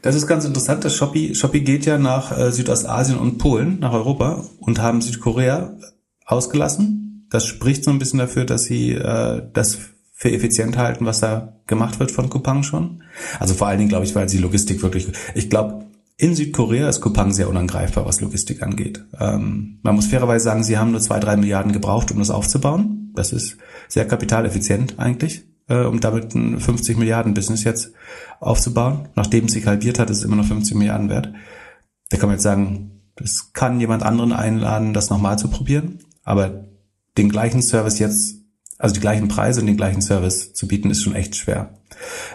Das 0.02 0.14
ist 0.14 0.26
ganz 0.26 0.44
interessant. 0.44 0.84
Das 0.84 0.94
Shopee, 0.94 1.34
Shopee 1.34 1.60
geht 1.60 1.86
ja 1.86 1.98
nach 1.98 2.36
äh, 2.36 2.50
Südostasien 2.50 3.18
und 3.18 3.38
Polen, 3.38 3.78
nach 3.80 3.92
Europa 3.92 4.44
und 4.58 4.80
haben 4.80 5.00
Südkorea 5.00 5.76
ausgelassen. 6.24 7.26
Das 7.30 7.46
spricht 7.46 7.84
so 7.84 7.90
ein 7.90 7.98
bisschen 7.98 8.18
dafür, 8.18 8.44
dass 8.44 8.64
sie 8.64 8.92
äh, 8.92 9.42
das 9.52 9.78
für 10.18 10.32
effizient 10.32 10.78
halten, 10.78 11.04
was 11.04 11.20
da 11.20 11.60
gemacht 11.66 12.00
wird 12.00 12.10
von 12.10 12.30
Coupang 12.30 12.62
schon. 12.62 13.02
Also 13.38 13.52
vor 13.52 13.66
allen 13.66 13.76
Dingen 13.76 13.90
glaube 13.90 14.06
ich, 14.06 14.14
weil 14.14 14.30
sie 14.30 14.38
Logistik 14.38 14.82
wirklich. 14.82 15.08
Ich 15.34 15.50
glaube, 15.50 15.84
in 16.16 16.34
Südkorea 16.34 16.88
ist 16.88 17.02
Coupang 17.02 17.34
sehr 17.34 17.50
unangreifbar, 17.50 18.06
was 18.06 18.22
Logistik 18.22 18.62
angeht. 18.62 19.04
Ähm, 19.20 19.78
man 19.82 19.94
muss 19.94 20.06
fairerweise 20.06 20.44
sagen, 20.46 20.64
sie 20.64 20.78
haben 20.78 20.92
nur 20.92 21.02
zwei, 21.02 21.20
drei 21.20 21.36
Milliarden 21.36 21.72
gebraucht, 21.72 22.10
um 22.10 22.18
das 22.18 22.30
aufzubauen. 22.30 23.12
Das 23.14 23.34
ist 23.34 23.58
sehr 23.88 24.06
kapitaleffizient 24.06 24.98
eigentlich, 24.98 25.44
äh, 25.68 25.84
um 25.84 26.00
damit 26.00 26.34
ein 26.34 26.60
50 26.60 26.96
Milliarden 26.96 27.34
Business 27.34 27.64
jetzt 27.64 27.92
aufzubauen. 28.40 29.10
Nachdem 29.16 29.44
es 29.44 29.52
sich 29.52 29.66
halbiert 29.66 29.98
hat, 29.98 30.08
ist 30.08 30.18
es 30.18 30.24
immer 30.24 30.36
noch 30.36 30.46
50 30.46 30.78
Milliarden 30.78 31.10
wert. 31.10 31.30
Da 32.08 32.16
kann 32.16 32.30
man 32.30 32.36
jetzt 32.36 32.44
sagen, 32.44 33.02
das 33.16 33.52
kann 33.52 33.80
jemand 33.80 34.02
anderen 34.02 34.32
einladen, 34.32 34.94
das 34.94 35.10
nochmal 35.10 35.38
zu 35.38 35.48
probieren. 35.48 35.98
Aber 36.24 36.64
den 37.18 37.28
gleichen 37.28 37.60
Service 37.60 37.98
jetzt, 37.98 38.36
also 38.78 38.94
die 38.94 39.00
gleichen 39.00 39.28
Preise 39.28 39.60
und 39.60 39.66
den 39.66 39.76
gleichen 39.76 40.02
Service 40.02 40.52
zu 40.52 40.68
bieten, 40.68 40.90
ist 40.90 41.02
schon 41.02 41.14
echt 41.14 41.36
schwer. 41.36 41.74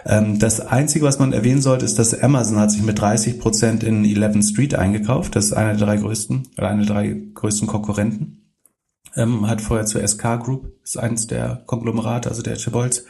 Ähm, 0.04 0.38
das 0.38 0.60
Einzige, 0.60 1.04
was 1.04 1.18
man 1.18 1.32
erwähnen 1.32 1.62
sollte, 1.62 1.84
ist, 1.84 1.98
dass 1.98 2.20
Amazon 2.20 2.58
hat 2.58 2.70
sich 2.70 2.82
mit 2.82 2.98
30 2.98 3.38
Prozent 3.38 3.84
in 3.84 4.04
11th 4.04 4.50
Street 4.50 4.74
eingekauft. 4.74 5.36
Das 5.36 5.46
ist 5.46 5.52
einer 5.52 5.74
der 5.74 5.86
drei 5.86 5.96
größten, 5.96 6.48
oder 6.58 6.68
einer 6.68 6.84
der 6.84 6.94
drei 6.94 7.16
größten 7.34 7.68
Konkurrenten. 7.68 8.38
Ähm, 9.14 9.48
hat 9.48 9.60
vorher 9.60 9.86
zur 9.86 10.06
SK 10.06 10.40
Group, 10.42 10.72
ist 10.82 10.98
eines 10.98 11.26
der 11.26 11.62
Konglomerate, 11.66 12.28
also 12.28 12.42
der 12.42 12.56
Chabolz, 12.56 13.04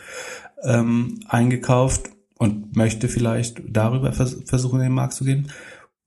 ähm, 0.64 1.20
eingekauft 1.28 2.10
und 2.38 2.76
möchte 2.76 3.08
vielleicht 3.08 3.62
darüber 3.68 4.12
vers 4.12 4.36
versuchen, 4.46 4.80
in 4.80 4.86
den 4.86 4.94
Markt 4.94 5.14
zu 5.14 5.24
gehen. 5.24 5.48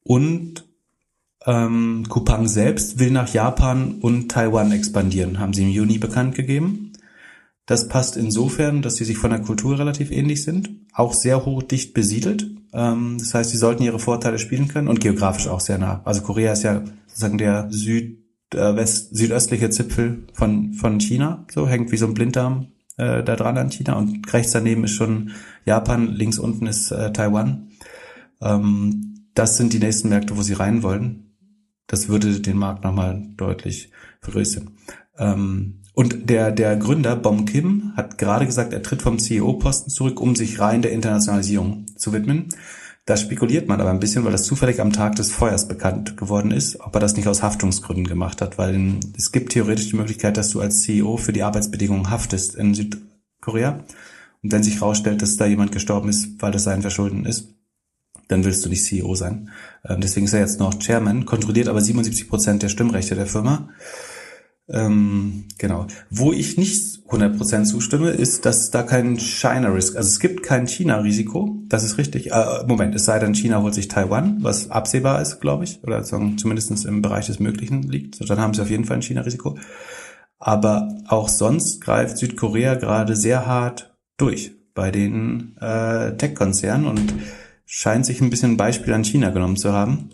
Und 0.03 0.65
ähm, 1.45 2.05
Coupang 2.09 2.47
selbst 2.47 2.99
will 2.99 3.11
nach 3.11 3.33
Japan 3.33 3.99
und 4.01 4.29
Taiwan 4.29 4.71
expandieren, 4.71 5.39
haben 5.39 5.53
sie 5.53 5.63
im 5.63 5.69
Juni 5.69 5.97
bekannt 5.97 6.35
gegeben. 6.35 6.84
Das 7.65 7.87
passt 7.87 8.15
insofern, 8.15 8.81
dass 8.81 8.97
sie 8.97 9.05
sich 9.05 9.17
von 9.17 9.31
der 9.31 9.41
Kultur 9.41 9.79
relativ 9.79 10.11
ähnlich 10.11 10.43
sind, 10.43 10.69
auch 10.93 11.13
sehr 11.13 11.45
hoch 11.45 11.63
dicht 11.63 11.93
besiedelt. 11.93 12.47
Ähm, 12.73 13.17
das 13.19 13.33
heißt, 13.33 13.49
sie 13.49 13.57
sollten 13.57 13.83
ihre 13.83 13.99
Vorteile 13.99 14.37
spielen 14.37 14.67
können 14.67 14.87
und 14.87 14.99
geografisch 14.99 15.47
auch 15.47 15.59
sehr 15.59 15.77
nah. 15.77 16.01
Also 16.05 16.21
Korea 16.21 16.53
ist 16.53 16.63
ja 16.63 16.83
sozusagen 17.07 17.37
der 17.37 17.67
Südwest, 17.71 19.11
äh, 19.11 19.15
südöstliche 19.15 19.69
Zipfel 19.71 20.27
von, 20.33 20.73
von 20.73 20.99
China, 20.99 21.45
so 21.51 21.67
hängt 21.67 21.91
wie 21.91 21.97
so 21.97 22.05
ein 22.05 22.13
Blinddarm 22.13 22.67
äh, 22.97 23.23
da 23.23 23.35
dran 23.35 23.57
an 23.57 23.71
China 23.71 23.93
und 23.93 24.31
rechts 24.31 24.51
daneben 24.51 24.83
ist 24.83 24.91
schon 24.91 25.31
Japan, 25.65 26.07
links 26.07 26.37
unten 26.37 26.67
ist 26.67 26.91
äh, 26.91 27.11
Taiwan. 27.11 27.69
Ähm, 28.41 29.27
das 29.33 29.57
sind 29.57 29.73
die 29.73 29.79
nächsten 29.79 30.09
Märkte, 30.09 30.37
wo 30.37 30.41
sie 30.43 30.53
rein 30.53 30.83
wollen. 30.83 31.35
Das 31.87 32.09
würde 32.09 32.39
den 32.39 32.57
Markt 32.57 32.83
nochmal 32.83 33.23
deutlich 33.37 33.91
vergrößern. 34.21 34.71
Ähm, 35.17 35.81
und 35.95 36.29
der, 36.29 36.51
der 36.51 36.75
Gründer, 36.75 37.15
Bom 37.15 37.45
Kim, 37.45 37.93
hat 37.95 38.17
gerade 38.17 38.45
gesagt, 38.45 38.73
er 38.73 38.83
tritt 38.83 39.01
vom 39.01 39.17
CEO-Posten 39.17 39.89
zurück, 39.89 40.19
um 40.19 40.35
sich 40.35 40.59
rein 40.59 40.81
der 40.81 40.91
Internationalisierung 40.91 41.85
zu 41.95 42.11
widmen. 42.11 42.49
Da 43.05 43.15
spekuliert 43.15 43.69
man 43.69 43.79
aber 43.79 43.91
ein 43.91 43.99
bisschen, 43.99 44.25
weil 44.25 44.31
das 44.31 44.45
zufällig 44.45 44.81
am 44.81 44.91
Tag 44.91 45.15
des 45.15 45.31
Feuers 45.31 45.67
bekannt 45.67 46.17
geworden 46.17 46.51
ist, 46.51 46.81
ob 46.81 46.93
er 46.95 46.99
das 46.99 47.15
nicht 47.15 47.27
aus 47.27 47.43
Haftungsgründen 47.43 48.07
gemacht 48.07 48.41
hat, 48.41 48.57
weil 48.57 48.99
es 49.17 49.31
gibt 49.31 49.53
theoretisch 49.53 49.89
die 49.89 49.95
Möglichkeit, 49.95 50.37
dass 50.37 50.49
du 50.49 50.59
als 50.59 50.81
CEO 50.81 51.15
für 51.15 51.31
die 51.31 51.43
Arbeitsbedingungen 51.43 52.09
haftest 52.09 52.55
in 52.55 52.73
Südkorea. 52.73 53.83
Und 54.43 54.51
wenn 54.51 54.63
sich 54.63 54.81
herausstellt, 54.81 55.21
dass 55.21 55.37
da 55.37 55.45
jemand 55.45 55.71
gestorben 55.71 56.09
ist, 56.09 56.41
weil 56.41 56.51
das 56.51 56.63
sein 56.65 56.81
Verschulden 56.81 57.25
ist, 57.25 57.53
dann 58.27 58.43
willst 58.43 58.65
du 58.65 58.69
nicht 58.69 58.83
CEO 58.83 59.15
sein. 59.15 59.49
Ähm, 59.87 60.01
deswegen 60.01 60.25
ist 60.25 60.33
er 60.33 60.39
jetzt 60.39 60.59
noch 60.59 60.77
Chairman, 60.79 61.25
kontrolliert 61.25 61.67
aber 61.69 61.79
77 61.79 62.27
Prozent 62.27 62.63
der 62.63 62.69
Stimmrechte 62.69 63.15
der 63.15 63.27
Firma. 63.27 63.69
Ähm, 64.67 65.45
genau. 65.59 65.85
Wo 66.09 66.33
ich 66.33 66.57
nicht 66.57 66.99
100% 67.07 67.65
zustimme, 67.65 68.09
ist, 68.09 68.45
dass 68.45 68.71
da 68.71 68.81
kein 68.81 69.17
China-Risk, 69.19 69.95
also 69.95 70.07
es 70.07 70.19
gibt 70.19 70.41
kein 70.41 70.67
China-Risiko, 70.67 71.59
das 71.67 71.83
ist 71.83 71.99
richtig. 71.99 72.31
Äh, 72.31 72.63
Moment, 72.67 72.95
es 72.95 73.05
sei 73.05 73.19
denn, 73.19 73.35
China 73.35 73.61
holt 73.61 73.75
sich 73.75 73.87
Taiwan, 73.87 74.43
was 74.43 74.71
absehbar 74.71 75.21
ist, 75.21 75.39
glaube 75.39 75.65
ich, 75.65 75.83
oder 75.83 76.03
zumindest 76.03 76.85
im 76.85 77.01
Bereich 77.03 77.27
des 77.27 77.39
Möglichen 77.39 77.83
liegt. 77.83 78.15
So, 78.15 78.25
dann 78.25 78.39
haben 78.39 78.55
sie 78.55 78.61
auf 78.61 78.69
jeden 78.71 78.85
Fall 78.85 78.97
ein 78.97 79.03
China-Risiko. 79.03 79.57
Aber 80.39 80.89
auch 81.07 81.29
sonst 81.29 81.81
greift 81.81 82.17
Südkorea 82.17 82.75
gerade 82.75 83.15
sehr 83.15 83.45
hart 83.45 83.95
durch 84.17 84.51
bei 84.73 84.91
den 84.91 85.55
äh, 85.57 86.17
Tech-Konzernen 86.17 86.87
und 86.87 87.13
scheint 87.65 88.05
sich 88.05 88.19
ein 88.19 88.29
bisschen 88.29 88.53
ein 88.53 88.57
Beispiel 88.57 88.93
an 88.93 89.03
China 89.03 89.29
genommen 89.29 89.57
zu 89.57 89.73
haben. 89.73 90.09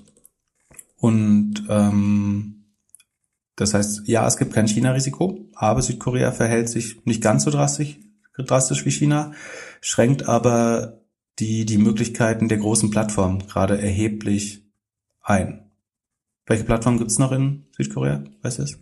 Und 0.97 1.63
ähm, 1.69 2.60
das 3.61 3.75
heißt, 3.75 4.07
ja, 4.07 4.25
es 4.25 4.37
gibt 4.37 4.53
kein 4.53 4.67
China-Risiko, 4.67 5.37
aber 5.53 5.83
Südkorea 5.83 6.31
verhält 6.31 6.67
sich 6.67 7.05
nicht 7.05 7.21
ganz 7.21 7.43
so 7.43 7.51
drastisch, 7.51 7.99
drastisch 8.35 8.83
wie 8.87 8.91
China, 8.91 9.33
schränkt 9.81 10.27
aber 10.27 11.03
die, 11.37 11.67
die 11.67 11.77
Möglichkeiten 11.77 12.47
der 12.47 12.57
großen 12.57 12.89
Plattformen 12.89 13.45
gerade 13.45 13.79
erheblich 13.79 14.65
ein. 15.21 15.69
Welche 16.47 16.63
Plattform 16.63 16.97
gibt's 16.97 17.19
noch 17.19 17.31
in 17.31 17.67
Südkorea? 17.77 18.23
Weißt 18.41 18.57
du 18.57 18.63
es? 18.63 18.79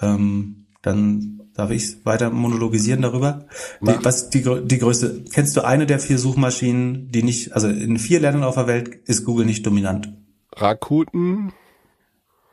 Ähm, 0.00 0.66
dann 0.80 1.40
darf 1.54 1.72
ich 1.72 2.06
weiter 2.06 2.30
monologisieren 2.30 3.02
darüber. 3.02 3.46
Die, 3.80 4.04
was 4.04 4.30
die, 4.30 4.44
die 4.64 4.78
größte, 4.78 5.24
kennst 5.32 5.56
du 5.56 5.64
eine 5.64 5.86
der 5.86 5.98
vier 5.98 6.18
Suchmaschinen, 6.18 7.08
die 7.10 7.24
nicht, 7.24 7.52
also 7.52 7.66
in 7.66 7.98
vier 7.98 8.20
Ländern 8.20 8.44
auf 8.44 8.54
der 8.54 8.68
Welt 8.68 8.94
ist 9.08 9.24
Google 9.24 9.44
nicht 9.44 9.66
dominant? 9.66 10.12
Rakuten? 10.52 11.52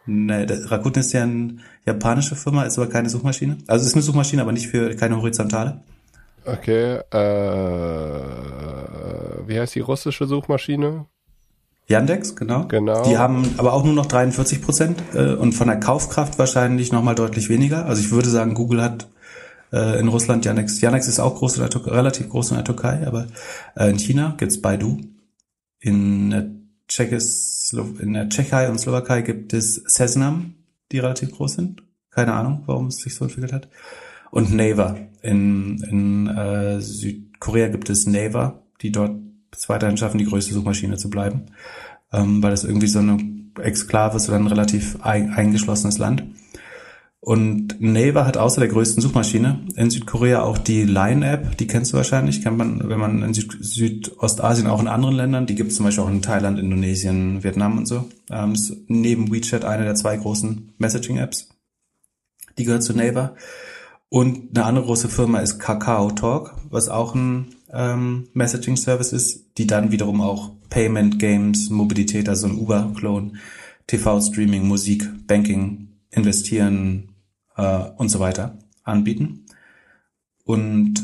Nee, 0.10 0.48
Rakuten 0.66 1.02
ist 1.02 1.14
ja 1.14 1.24
eine 1.24 1.58
japanische 1.86 2.36
Firma, 2.36 2.64
ist 2.64 2.80
aber 2.80 2.90
keine 2.90 3.10
Suchmaschine. 3.10 3.58
Also 3.68 3.86
ist 3.86 3.94
eine 3.94 4.02
Suchmaschine, 4.02 4.42
aber 4.42 4.52
nicht 4.52 4.68
für 4.68 4.96
keine 4.96 5.18
horizontale. 5.18 5.82
Okay, 6.46 7.00
äh, 7.12 8.20
wie 9.48 9.60
heißt 9.60 9.76
die 9.76 9.82
russische 9.82 10.26
Suchmaschine? 10.26 11.06
Yandex, 11.88 12.36
genau. 12.36 12.66
Genau. 12.68 13.04
Die 13.04 13.18
haben 13.18 13.54
aber 13.58 13.74
auch 13.74 13.84
nur 13.84 13.94
noch 13.94 14.08
43 14.08 14.62
Prozent 14.62 15.02
äh, 15.14 15.34
und 15.34 15.54
von 15.54 15.68
der 15.68 15.80
Kaufkraft 15.80 16.40
wahrscheinlich 16.40 16.92
nochmal 16.92 17.16
deutlich 17.16 17.50
weniger. 17.50 17.86
Also 17.86 18.02
ich 18.02 18.12
würde 18.12 18.30
sagen, 18.30 18.54
Google 18.56 18.82
hat 18.82 19.08
äh, 19.72 20.00
in 20.00 20.08
Russland 20.08 20.46
Yandex. 20.46 20.82
Yandex 20.82 21.08
ist 21.08 21.20
auch 21.20 21.36
groß 21.36 21.56
in 21.58 21.62
der 21.62 21.70
Türkei, 21.70 21.92
relativ 21.92 22.30
groß 22.30 22.52
in 22.52 22.58
der 22.58 22.66
Türkei, 22.66 23.06
aber 23.06 23.28
äh, 23.76 23.90
in 23.90 23.98
China 23.98 24.36
gibt's 24.38 24.62
Baidu. 24.62 25.02
In 25.80 26.30
der 26.32 26.50
Tschechis, 26.88 27.59
in 27.74 28.14
der 28.14 28.30
Tschechei 28.30 28.70
und 28.70 28.80
Slowakei 28.80 29.22
gibt 29.22 29.54
es 29.54 29.84
Cessnam, 29.88 30.56
die 30.92 31.00
relativ 31.00 31.32
groß 31.32 31.54
sind. 31.54 31.84
Keine 32.10 32.34
Ahnung, 32.34 32.64
warum 32.66 32.88
es 32.88 32.98
sich 32.98 33.16
so 33.16 33.26
entwickelt 33.26 33.54
hat. 33.54 33.70
Und 34.32 34.54
Naver. 34.54 34.98
In, 35.22 35.84
in 35.90 36.28
äh, 36.28 36.80
Südkorea 36.82 37.68
gibt 37.68 37.90
es 37.90 38.08
Naver, 38.08 38.64
die 38.82 38.92
dort 38.92 39.16
es 39.56 39.68
weiterhin 39.68 39.98
schaffen, 39.98 40.18
die 40.18 40.26
größte 40.26 40.54
Suchmaschine 40.54 40.98
zu 40.98 41.10
bleiben, 41.10 41.48
ähm, 42.14 42.42
weil 42.42 42.52
das 42.52 42.64
irgendwie 42.64 42.88
so 42.88 43.00
eine 43.00 43.18
Exklave 43.62 44.18
ist 44.18 44.30
oder 44.30 44.38
ein 44.38 44.48
relativ 44.48 45.02
ein, 45.02 45.34
eingeschlossenes 45.34 45.98
Land. 45.98 46.24
Und 47.22 47.82
Naver 47.82 48.26
hat 48.26 48.38
außer 48.38 48.62
der 48.62 48.70
größten 48.70 49.02
Suchmaschine 49.02 49.66
in 49.76 49.90
Südkorea 49.90 50.42
auch 50.42 50.58
die 50.58 50.84
Line-App, 50.84 51.58
die 51.58 51.68
kennst 51.68 51.92
du 51.92 51.98
wahrscheinlich, 51.98 52.42
kennt 52.42 52.58
man, 52.58 52.88
wenn 52.88 53.00
man 53.00 53.24
in 53.24 53.34
Süd 53.34 53.58
Südostasien, 53.60 54.68
auch 54.68 54.80
in 54.80 54.88
anderen 54.88 55.16
Ländern, 55.16 55.46
die 55.46 55.56
gibt 55.56 55.72
es 55.72 55.78
zum 55.78 55.86
Beispiel 55.86 56.06
auch 56.06 56.10
in 56.10 56.22
Thailand, 56.22 56.60
Indonesien, 56.60 57.44
Vietnam 57.44 57.78
und 57.78 57.88
so. 57.88 58.08
Ähm, 58.32 58.54
ist 58.54 58.74
neben 58.88 59.34
WeChat 59.34 59.66
eine 59.66 59.84
der 59.84 59.96
zwei 59.96 60.16
großen 60.16 60.74
Messaging-Apps. 60.78 61.50
Die 62.58 62.64
gehört 62.64 62.84
zu 62.84 62.96
Naver. 62.96 63.36
Und 64.08 64.58
eine 64.58 64.66
andere 64.66 64.86
große 64.86 65.10
Firma 65.10 65.40
ist 65.40 65.60
Kakao 65.60 66.12
Talk, 66.12 66.56
was 66.70 66.88
auch 66.88 67.16
ein 67.16 67.56
ähm, 67.72 68.30
Messaging-Service 68.34 69.12
ist, 69.12 69.58
die 69.58 69.68
dann 69.68 69.92
wiederum 69.92 70.22
auch 70.22 70.52
Payment, 70.70 71.20
Games, 71.20 71.70
Mobilität, 71.70 72.30
also 72.30 72.48
ein 72.48 72.58
Uber-Klon, 72.58 73.38
TV-Streaming, 73.88 74.66
Musik, 74.66 75.08
Banking, 75.28 75.90
Investieren 76.12 77.09
äh, 77.60 77.92
und 77.98 78.10
so 78.10 78.20
weiter 78.20 78.58
anbieten. 78.84 79.46
Und 80.46 80.96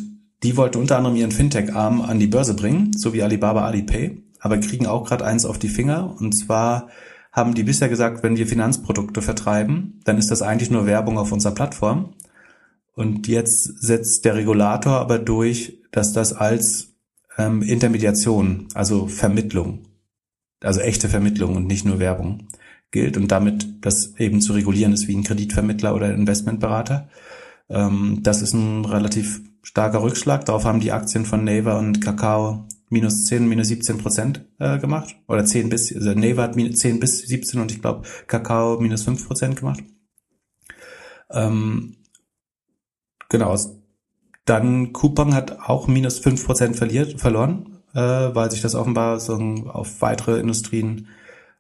die 0.44 0.58
wollte 0.58 0.80
unter 0.80 0.98
anderem 0.98 1.16
ihren 1.16 1.32
Fintech-Arm 1.32 2.02
an 2.02 2.20
die 2.20 2.28
Börse 2.28 2.56
bringen, 2.56 2.94
so 2.96 3.14
wie 3.14 3.22
Alibaba 3.22 3.66
Alipay, 3.66 4.24
aber 4.40 4.58
kriegen 4.58 4.88
auch 4.88 5.06
gerade 5.06 5.26
eins 5.26 5.46
auf 5.46 5.60
die 5.60 5.70
Finger. 5.70 6.16
Und 6.20 6.34
zwar 6.34 6.88
haben 7.32 7.54
die 7.54 7.64
bisher 7.64 7.90
gesagt, 7.90 8.24
wenn 8.24 8.38
wir 8.38 8.48
Finanzprodukte 8.48 9.22
vertreiben, 9.22 10.00
dann 10.06 10.18
ist 10.18 10.32
das 10.32 10.42
eigentlich 10.42 10.72
nur 10.72 10.86
Werbung 10.86 11.18
auf 11.18 11.32
unserer 11.32 11.54
Plattform. 11.54 12.14
Und 12.94 13.28
jetzt 13.28 13.82
setzt 13.82 14.24
der 14.24 14.36
Regulator 14.36 14.94
aber 14.94 15.20
durch, 15.20 15.80
dass 15.92 16.14
das 16.14 16.32
als 16.32 16.94
ähm, 17.38 17.62
Intermediation, 17.62 18.68
also 18.74 19.08
Vermittlung, 19.08 19.88
also 20.62 20.80
echte 20.80 21.10
Vermittlung 21.10 21.56
und 21.56 21.68
nicht 21.68 21.86
nur 21.86 22.00
Werbung 22.00 22.48
gilt 22.96 23.18
und 23.18 23.30
damit 23.30 23.68
das 23.86 24.16
eben 24.18 24.40
zu 24.40 24.54
regulieren 24.54 24.94
ist 24.94 25.10
wie 25.10 25.16
ein 25.16 25.26
Kreditvermittler 25.26 25.94
oder 25.94 26.14
Investmentberater. 26.14 27.10
Ähm, 27.70 28.20
das 28.24 28.42
ist 28.42 28.54
ein 28.54 28.86
relativ 28.86 29.42
starker 29.64 30.02
Rückschlag. 30.02 30.46
Darauf 30.46 30.64
haben 30.64 30.80
die 30.80 30.94
Aktien 30.94 31.26
von 31.26 31.44
Naver 31.44 31.78
und 31.78 32.00
Kakao 32.00 32.66
minus 32.90 33.26
10, 33.26 33.50
minus 33.50 33.68
17 33.68 33.98
Prozent 33.98 34.46
äh, 34.60 34.80
gemacht. 34.80 35.14
Oder 35.28 35.44
10 35.44 35.68
bis, 35.68 35.94
also 35.94 36.14
Naver 36.14 36.44
hat 36.44 36.56
10 36.56 37.02
bis 37.02 37.20
17 37.20 37.60
und 37.60 37.74
ich 37.74 37.82
glaube 37.82 38.08
Kakao 38.28 38.80
minus 38.80 39.04
5 39.04 39.28
Prozent 39.28 39.58
gemacht. 39.58 39.84
Ähm, 41.30 41.98
genau. 43.28 43.58
Dann 44.46 44.94
Coupon 44.94 45.34
hat 45.34 45.60
auch 45.60 45.88
minus 45.88 46.20
5 46.20 46.46
Prozent 46.46 46.78
verloren, 46.78 47.82
äh, 47.94 48.00
weil 48.00 48.52
sich 48.52 48.62
das 48.62 48.74
offenbar 48.74 49.20
so 49.20 49.34
auf 49.34 50.02
weitere 50.02 50.40
Industrien 50.40 51.10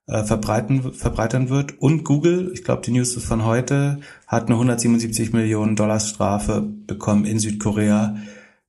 äh, 0.07 0.23
verbreiten, 0.23 0.93
verbreitern 0.93 1.49
wird. 1.49 1.79
Und 1.81 2.03
Google, 2.03 2.51
ich 2.53 2.63
glaube, 2.63 2.81
die 2.83 2.91
News 2.91 3.15
ist 3.15 3.25
von 3.25 3.45
heute, 3.45 3.99
hat 4.27 4.47
eine 4.47 4.55
177 4.55 5.33
Millionen 5.33 5.75
Dollar 5.75 5.99
Strafe 5.99 6.61
bekommen 6.61 7.25
in 7.25 7.39
Südkorea 7.39 8.15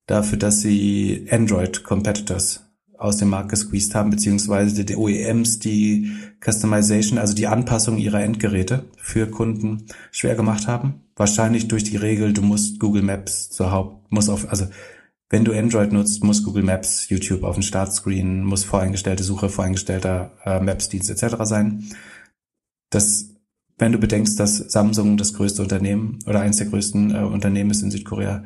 dafür, 0.07 0.39
dass 0.39 0.61
sie 0.61 1.26
Android-Competitors 1.30 2.62
aus 2.99 3.18
dem 3.18 3.28
Markt 3.28 3.51
gesqueezed 3.51 3.95
haben, 3.95 4.11
beziehungsweise 4.11 4.84
die 4.84 4.97
OEMs 4.97 5.59
die 5.59 6.12
Customization, 6.41 7.18
also 7.18 7.34
die 7.34 7.47
Anpassung 7.47 7.99
ihrer 7.99 8.22
Endgeräte 8.22 8.87
für 8.97 9.26
Kunden 9.26 9.87
schwer 10.11 10.34
gemacht 10.34 10.66
haben. 10.66 11.03
Wahrscheinlich 11.14 11.68
durch 11.68 11.84
die 11.84 11.97
Regel, 11.97 12.32
du 12.32 12.43
musst 12.43 12.80
Google 12.80 13.03
Maps 13.03 13.51
zur 13.51 13.70
Haupt, 13.70 14.11
muss 14.11 14.28
auf, 14.28 14.49
also 14.49 14.66
wenn 15.28 15.44
du 15.44 15.52
Android 15.52 15.92
nutzt, 15.92 16.22
muss 16.22 16.44
Google 16.44 16.62
Maps, 16.62 17.08
YouTube 17.08 17.42
auf 17.42 17.56
dem 17.56 17.62
Startscreen, 17.62 18.44
muss 18.44 18.64
voreingestellte 18.64 19.24
Suche, 19.24 19.48
voreingestellter 19.48 20.32
äh, 20.44 20.60
Maps-Dienst 20.60 21.10
etc. 21.10 21.36
sein. 21.42 21.84
Das, 22.90 23.34
wenn 23.76 23.92
du 23.92 23.98
bedenkst, 23.98 24.38
dass 24.38 24.56
Samsung 24.56 25.16
das 25.16 25.34
größte 25.34 25.62
Unternehmen 25.62 26.20
oder 26.26 26.40
eines 26.40 26.58
der 26.58 26.68
größten 26.68 27.14
äh, 27.14 27.18
Unternehmen 27.18 27.70
ist 27.70 27.82
in 27.82 27.90
Südkorea, 27.90 28.44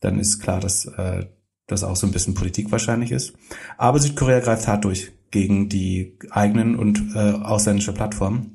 dann 0.00 0.18
ist 0.18 0.40
klar, 0.40 0.60
dass 0.60 0.86
äh, 0.86 1.26
das 1.66 1.84
auch 1.84 1.96
so 1.96 2.06
ein 2.06 2.12
bisschen 2.12 2.34
Politik 2.34 2.72
wahrscheinlich 2.72 3.12
ist. 3.12 3.34
Aber 3.76 4.00
Südkorea 4.00 4.40
greift 4.40 4.66
hart 4.66 4.84
durch 4.84 5.12
gegen 5.30 5.68
die 5.68 6.18
eigenen 6.30 6.74
und 6.76 7.14
äh, 7.14 7.18
ausländische 7.18 7.92
Plattformen. 7.92 8.54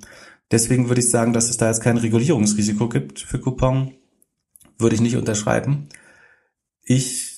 Deswegen 0.51 0.89
würde 0.89 1.01
ich 1.01 1.09
sagen, 1.09 1.31
dass 1.31 1.49
es 1.49 1.57
da 1.57 1.67
jetzt 1.67 1.81
kein 1.81 1.97
Regulierungsrisiko 1.97 2.89
gibt 2.89 3.19
für 3.19 3.39
Coupon, 3.39 3.93
würde 4.77 4.95
ich 4.95 5.01
nicht 5.01 5.15
unterschreiben. 5.15 5.87
Ich 6.83 7.32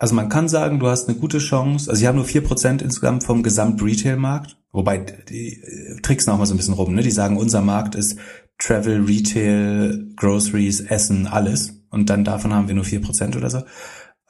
also 0.00 0.14
man 0.14 0.30
kann 0.30 0.48
sagen, 0.48 0.80
du 0.80 0.88
hast 0.88 1.08
eine 1.08 1.18
gute 1.18 1.38
Chance. 1.38 1.90
Also 1.90 2.00
sie 2.00 2.08
haben 2.08 2.16
nur 2.16 2.24
vier 2.24 2.42
Prozent 2.42 2.80
insgesamt 2.80 3.22
vom 3.22 3.42
Gesamt-Retail-Markt. 3.42 4.56
Wobei, 4.72 4.96
die 4.96 5.60
äh, 5.60 6.00
tricksen 6.00 6.32
auch 6.32 6.38
mal 6.38 6.46
so 6.46 6.54
ein 6.54 6.56
bisschen 6.56 6.72
rum. 6.72 6.94
Ne? 6.94 7.02
Die 7.02 7.10
sagen, 7.10 7.36
unser 7.36 7.60
Markt 7.60 7.94
ist 7.94 8.18
Travel, 8.58 9.04
Retail, 9.04 10.06
Groceries, 10.16 10.80
Essen, 10.80 11.26
alles. 11.26 11.84
Und 11.90 12.08
dann 12.08 12.24
davon 12.24 12.54
haben 12.54 12.66
wir 12.66 12.74
nur 12.74 12.84
vier 12.84 13.02
Prozent 13.02 13.36
oder 13.36 13.50
so. 13.50 13.62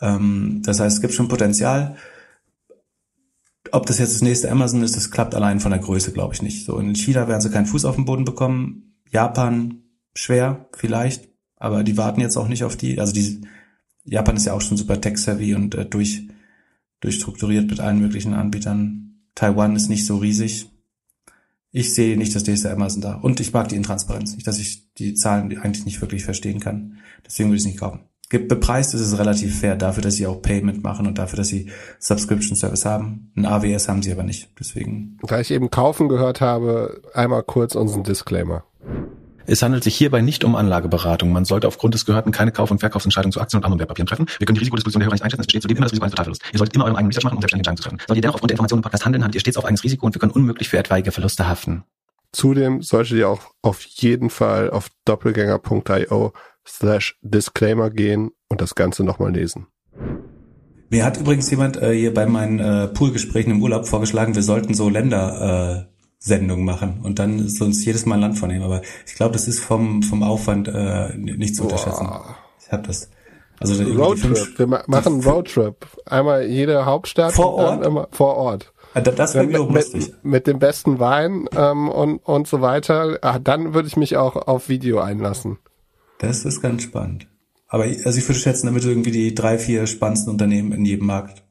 Ähm, 0.00 0.60
das 0.64 0.80
heißt, 0.80 0.96
es 0.96 1.00
gibt 1.00 1.14
schon 1.14 1.28
Potenzial. 1.28 1.94
Ob 3.70 3.86
das 3.86 4.00
jetzt 4.00 4.14
das 4.14 4.22
nächste 4.22 4.50
Amazon 4.50 4.82
ist, 4.82 4.96
das 4.96 5.12
klappt 5.12 5.36
allein 5.36 5.60
von 5.60 5.70
der 5.70 5.80
Größe, 5.80 6.10
glaube 6.10 6.34
ich 6.34 6.42
nicht. 6.42 6.64
So 6.64 6.78
in 6.80 6.96
China 6.96 7.28
werden 7.28 7.42
sie 7.42 7.50
keinen 7.50 7.66
Fuß 7.66 7.84
auf 7.84 7.94
den 7.94 8.06
Boden 8.06 8.24
bekommen. 8.24 8.96
Japan 9.08 9.84
schwer, 10.14 10.68
vielleicht. 10.76 11.28
Aber 11.54 11.84
die 11.84 11.96
warten 11.96 12.20
jetzt 12.20 12.36
auch 12.36 12.48
nicht 12.48 12.64
auf 12.64 12.74
die. 12.74 12.98
Also 12.98 13.12
die 13.12 13.42
Japan 14.10 14.36
ist 14.36 14.46
ja 14.46 14.54
auch 14.54 14.60
schon 14.60 14.76
super 14.76 15.00
tech-savvy 15.00 15.54
und 15.54 15.76
äh, 15.76 15.86
durch, 15.86 16.22
durchstrukturiert 16.98 17.70
mit 17.70 17.78
allen 17.78 18.00
möglichen 18.00 18.34
Anbietern. 18.34 19.20
Taiwan 19.36 19.76
ist 19.76 19.88
nicht 19.88 20.04
so 20.04 20.16
riesig. 20.16 20.68
Ich 21.70 21.94
sehe 21.94 22.16
nicht 22.16 22.34
das 22.34 22.44
nächste 22.44 22.72
Amazon 22.72 23.02
da. 23.02 23.14
Und 23.14 23.38
ich 23.38 23.52
mag 23.52 23.68
die 23.68 23.76
Intransparenz. 23.76 24.34
Nicht, 24.34 24.48
dass 24.48 24.58
ich 24.58 24.92
die 24.94 25.14
Zahlen 25.14 25.56
eigentlich 25.56 25.86
nicht 25.86 26.00
wirklich 26.00 26.24
verstehen 26.24 26.58
kann. 26.58 26.98
Deswegen 27.24 27.50
würde 27.50 27.58
ich 27.58 27.62
es 27.62 27.66
nicht 27.66 27.78
kaufen. 27.78 28.00
Bepreist 28.28 28.94
ist 28.94 29.00
es 29.00 29.16
relativ 29.16 29.60
fair 29.60 29.76
dafür, 29.76 30.02
dass 30.02 30.14
sie 30.14 30.26
auch 30.26 30.42
Payment 30.42 30.82
machen 30.82 31.06
und 31.06 31.18
dafür, 31.18 31.36
dass 31.36 31.48
sie 31.48 31.70
Subscription 32.00 32.56
Service 32.56 32.84
haben. 32.84 33.30
Ein 33.36 33.46
AWS 33.46 33.88
haben 33.88 34.02
sie 34.02 34.10
aber 34.10 34.24
nicht. 34.24 34.50
Deswegen. 34.58 35.18
Da 35.22 35.38
ich 35.38 35.52
eben 35.52 35.70
kaufen 35.70 36.08
gehört 36.08 36.40
habe, 36.40 37.00
einmal 37.14 37.44
kurz 37.44 37.76
unseren 37.76 38.02
Disclaimer. 38.02 38.64
Es 39.50 39.62
handelt 39.62 39.82
sich 39.82 39.96
hierbei 39.96 40.20
nicht 40.20 40.44
um 40.44 40.54
Anlageberatung. 40.54 41.32
Man 41.32 41.44
sollte 41.44 41.66
aufgrund 41.66 41.94
des 41.94 42.06
Gehörten 42.06 42.30
keine 42.30 42.52
Kauf- 42.52 42.70
und 42.70 42.78
Verkaufsentscheidungen 42.78 43.32
zu 43.32 43.40
Aktien 43.40 43.58
und 43.58 43.64
anderen 43.64 43.80
Wertpapieren 43.80 44.06
treffen. 44.06 44.26
Wir 44.38 44.46
können 44.46 44.54
die 44.54 44.60
Risikodisposition 44.60 45.00
der 45.00 45.06
Hörer 45.06 45.14
nicht 45.14 45.24
einschätzen. 45.24 45.40
Es 45.40 45.48
besteht 45.48 45.62
zudem 45.62 45.78
immer 45.78 45.86
das 45.86 45.92
Risiko 45.92 46.04
eines 46.04 46.12
Totalverlusts. 46.12 46.46
Ihr 46.52 46.58
solltet 46.58 46.76
immer 46.76 46.84
euren 46.84 46.94
eigenen 46.94 47.10
Research 47.10 47.24
machen, 47.24 47.34
um 47.34 47.40
selbstständige 47.40 47.68
Entscheidungen 47.68 47.78
zu 47.78 47.82
treffen. 47.82 47.98
Solltet 47.98 48.16
ihr 48.16 48.22
dennoch 48.22 48.34
aufgrund 48.34 48.50
der 48.50 48.54
Informationen 48.54 48.78
im 48.78 48.82
Podcast 48.84 49.04
handeln, 49.06 49.24
handelt 49.24 49.34
ihr 49.34 49.40
stets 49.40 49.56
auf 49.56 49.64
eigenes 49.64 49.82
Risiko 49.82 50.06
und 50.06 50.14
wir 50.14 50.20
können 50.20 50.30
unmöglich 50.30 50.68
für 50.68 50.78
etwaige 50.78 51.10
Verluste 51.10 51.48
haften. 51.48 51.82
Zudem 52.30 52.80
solltet 52.80 53.18
ihr 53.18 53.28
auch 53.28 53.40
auf 53.60 53.82
jeden 53.82 54.30
Fall 54.30 54.70
auf 54.70 54.86
doppelgänger.io 55.04 56.32
slash 56.64 57.18
Disclaimer 57.22 57.90
gehen 57.90 58.30
und 58.48 58.60
das 58.60 58.76
Ganze 58.76 59.02
nochmal 59.02 59.32
lesen. 59.32 59.66
Mir 60.90 61.04
hat 61.04 61.18
übrigens 61.18 61.50
jemand 61.50 61.76
äh, 61.82 61.92
hier 61.92 62.14
bei 62.14 62.26
meinen 62.26 62.60
äh, 62.60 62.86
Poolgesprächen 62.86 63.50
im 63.50 63.60
Urlaub 63.60 63.88
vorgeschlagen, 63.88 64.36
wir 64.36 64.44
sollten 64.44 64.74
so 64.74 64.88
Länder 64.88 65.88
äh, 65.88 65.99
Sendung 66.22 66.66
machen 66.66 67.00
und 67.02 67.18
dann 67.18 67.38
ist 67.38 67.60
uns 67.62 67.82
jedes 67.84 68.04
Mal 68.04 68.16
ein 68.16 68.20
Land 68.20 68.38
vornehmen. 68.38 68.62
Aber 68.62 68.82
ich 69.06 69.14
glaube, 69.14 69.32
das 69.32 69.48
ist 69.48 69.60
vom, 69.60 70.02
vom 70.02 70.22
Aufwand 70.22 70.68
äh, 70.68 71.16
nicht 71.16 71.56
zu 71.56 71.62
unterschätzen. 71.62 72.06
Boah. 72.06 72.36
Ich 72.62 72.70
habe 72.70 72.86
das. 72.86 73.10
Also 73.58 73.82
Roadtrip. 73.82 74.58
Wir 74.58 74.66
ma 74.66 74.82
machen 74.86 75.14
einen 75.14 75.22
Roadtrip. 75.24 75.86
Einmal 76.04 76.46
jede 76.46 76.84
Hauptstadt 76.84 77.32
vor 77.32 77.54
Ort. 77.54 77.84
Immer, 77.84 78.08
vor 78.10 78.36
Ort. 78.36 78.72
Ah, 78.92 79.00
das 79.00 79.34
wäre 79.34 79.46
mir 79.46 79.58
lustig. 79.58 80.08
Mit, 80.08 80.24
mit 80.24 80.46
dem 80.46 80.58
besten 80.58 80.98
Wein 80.98 81.46
ähm, 81.56 81.88
und, 81.88 82.18
und 82.18 82.46
so 82.46 82.60
weiter. 82.60 83.18
Ach, 83.22 83.38
dann 83.42 83.72
würde 83.72 83.88
ich 83.88 83.96
mich 83.96 84.16
auch 84.16 84.36
auf 84.36 84.68
Video 84.68 85.00
einlassen. 85.00 85.58
Das 86.18 86.44
ist 86.44 86.60
ganz 86.60 86.82
spannend. 86.82 87.28
Aber 87.66 87.84
also 87.84 88.18
ich 88.18 88.28
würde 88.28 88.40
schätzen, 88.40 88.66
damit 88.66 88.84
du 88.84 88.88
irgendwie 88.88 89.12
die 89.12 89.34
drei, 89.34 89.58
vier 89.58 89.86
spannendsten 89.86 90.32
Unternehmen 90.32 90.72
in 90.72 90.84
jedem 90.84 91.06
Markt 91.06 91.44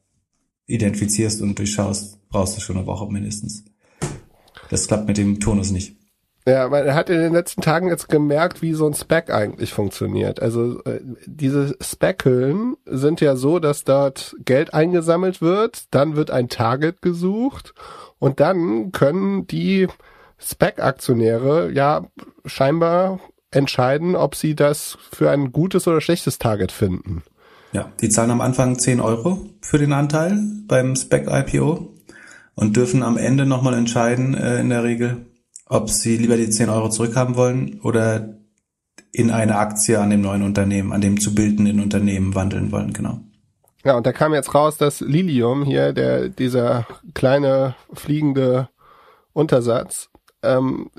identifizierst 0.68 1.42
und 1.42 1.58
durchschaust, 1.58 2.30
brauchst 2.30 2.58
du 2.58 2.62
schon 2.62 2.78
eine 2.78 2.86
Woche 2.86 3.12
mindestens. 3.12 3.64
Das 4.70 4.88
klappt 4.88 5.08
mit 5.08 5.18
dem 5.18 5.40
Tonus 5.40 5.72
nicht. 5.72 5.96
Ja, 6.48 6.68
man 6.70 6.94
hat 6.96 7.10
in 7.10 7.20
den 7.20 7.34
letzten 7.34 7.62
Tagen 7.62 7.90
jetzt 7.90 8.10
gemerkt, 8.10 8.62
wie 8.62 8.74
so 8.74 8.88
ein 8.88 8.94
Spec 8.94 9.30
eigentlich 9.30 9.74
funktioniert. 9.74 10.42
Also 10.42 10.84
äh, 10.84 11.02
diese 11.26 11.76
Speckeln 11.82 12.76
sind 12.86 13.22
ja 13.22 13.36
so, 13.36 13.60
dass 13.60 13.84
dort 13.84 14.36
Geld 14.46 14.74
eingesammelt 14.74 15.42
wird, 15.42 15.84
dann 15.92 16.16
wird 16.16 16.32
ein 16.32 16.50
Target 16.50 17.02
gesucht 17.02 17.74
und 18.18 18.40
dann 18.40 18.92
können 18.92 19.46
die 19.48 19.88
Spec-Aktionäre 20.40 21.72
ja 21.72 22.06
scheinbar 22.46 23.20
entscheiden, 23.52 24.16
ob 24.16 24.36
sie 24.36 24.56
das 24.56 24.98
für 25.12 25.30
ein 25.30 25.52
gutes 25.52 25.88
oder 25.88 26.02
schlechtes 26.02 26.40
Target 26.40 26.72
finden. 26.72 27.24
Ja, 27.74 27.92
die 28.02 28.10
zahlen 28.10 28.32
am 28.32 28.42
Anfang 28.42 28.80
10 28.80 29.00
Euro 29.00 29.50
für 29.62 29.78
den 29.78 29.94
Anteil 29.94 30.40
beim 30.68 30.96
Spec-IPO 30.96 31.94
und 32.60 32.76
dürfen 32.76 33.04
am 33.04 33.18
Ende 33.18 33.46
nochmal 33.46 33.74
entscheiden, 33.74 34.34
äh, 34.34 34.60
in 34.60 34.70
der 34.70 34.84
Regel, 34.84 35.26
ob 35.66 35.90
sie 35.90 36.18
lieber 36.18 36.36
die 36.36 36.50
10 36.50 36.70
Euro 36.70 36.90
zurückhaben 36.90 37.36
wollen 37.36 37.80
oder 37.82 38.36
in 39.12 39.32
eine 39.32 39.58
Aktie 39.58 40.00
an 40.00 40.10
dem 40.10 40.22
neuen 40.22 40.44
Unternehmen, 40.44 40.92
an 40.92 41.02
dem 41.02 41.20
zu 41.20 41.34
bildenden 41.34 41.80
Unternehmen 41.80 42.36
wandeln 42.36 42.72
wollen, 42.72 42.94
genau. 42.94 43.22
Ja, 43.86 43.96
und 43.96 44.06
da 44.06 44.12
kam 44.12 44.34
jetzt 44.34 44.54
raus, 44.54 44.78
dass 44.78 45.00
Lilium 45.00 45.64
hier, 45.64 45.94
der, 45.94 46.28
dieser 46.28 46.86
kleine 47.14 47.76
fliegende 47.94 48.68
Untersatz, 49.32 50.10
ähm, 50.44 50.90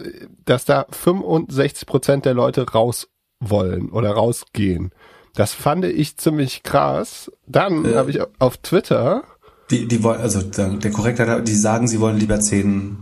dass 0.47 0.65
da 0.65 0.87
65 0.91 1.87
Prozent 1.87 2.25
der 2.25 2.35
Leute 2.35 2.71
raus 2.71 3.09
wollen 3.39 3.91
oder 3.91 4.13
rausgehen. 4.13 4.93
Das 5.35 5.53
fand 5.53 5.85
ich 5.85 6.17
ziemlich 6.17 6.63
krass. 6.63 7.31
Dann 7.47 7.85
Äh. 7.85 7.97
habe 7.97 8.11
ich 8.11 8.21
auf 8.39 8.57
Twitter, 8.57 9.25
Die, 9.71 9.87
die 9.87 10.03
wollen, 10.03 10.21
also 10.21 10.43
der 10.43 10.71
der 10.71 10.91
Korrekte, 10.91 11.43
die 11.43 11.55
sagen, 11.55 11.87
sie 11.87 12.01
wollen 12.01 12.19
lieber 12.19 12.41
10 12.41 12.99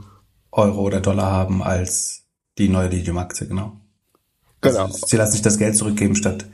Euro 0.52 0.82
oder 0.82 1.00
Dollar 1.00 1.30
haben 1.30 1.62
als 1.62 2.24
die 2.58 2.68
neue 2.68 2.88
Lilium-Aktie, 2.88 3.46
genau. 3.46 3.72
genau, 4.60 4.84
Also, 4.86 5.06
sie 5.06 5.16
lassen 5.16 5.32
sich 5.32 5.42
das 5.42 5.58
Geld 5.58 5.76
zurückgeben 5.76 6.16
statt 6.16 6.44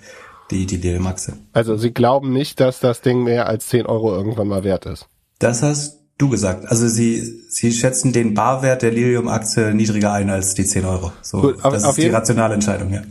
die, 0.51 0.67
die 0.67 0.77
Lilium-Aktie. 0.77 1.35
also 1.53 1.77
sie 1.77 1.93
glauben 1.93 2.33
nicht, 2.33 2.61
dass 2.61 2.79
das 2.81 3.01
Ding 3.01 3.23
mehr 3.25 3.47
als 3.47 3.69
10 3.69 3.87
Euro 3.87 4.15
irgendwann 4.15 4.49
mal 4.49 4.63
wert 4.63 4.87
ist. 4.87 5.09
Das 5.39 5.63
hast 5.63 6.01
du 6.19 6.29
gesagt. 6.29 6.67
Also 6.69 6.87
sie, 6.89 7.21
sie 7.49 7.73
schätzen 7.73 8.13
den 8.13 8.35
Barwert 8.35 8.83
der 8.83 8.93
Lilium-Aktie 8.93 9.75
niedriger 9.75 10.13
ein 10.13 10.31
als 10.31 10.55
die 10.55 10.65
10 10.65 10.85
Euro. 10.85 11.13
So, 11.23 11.41
Gut, 11.41 11.65
auf- 11.65 11.73
das 11.75 11.85
ist 11.85 11.97
die 11.97 12.09
rationale 12.09 12.55
Entscheidung, 12.55 12.93
ja. 12.93 13.03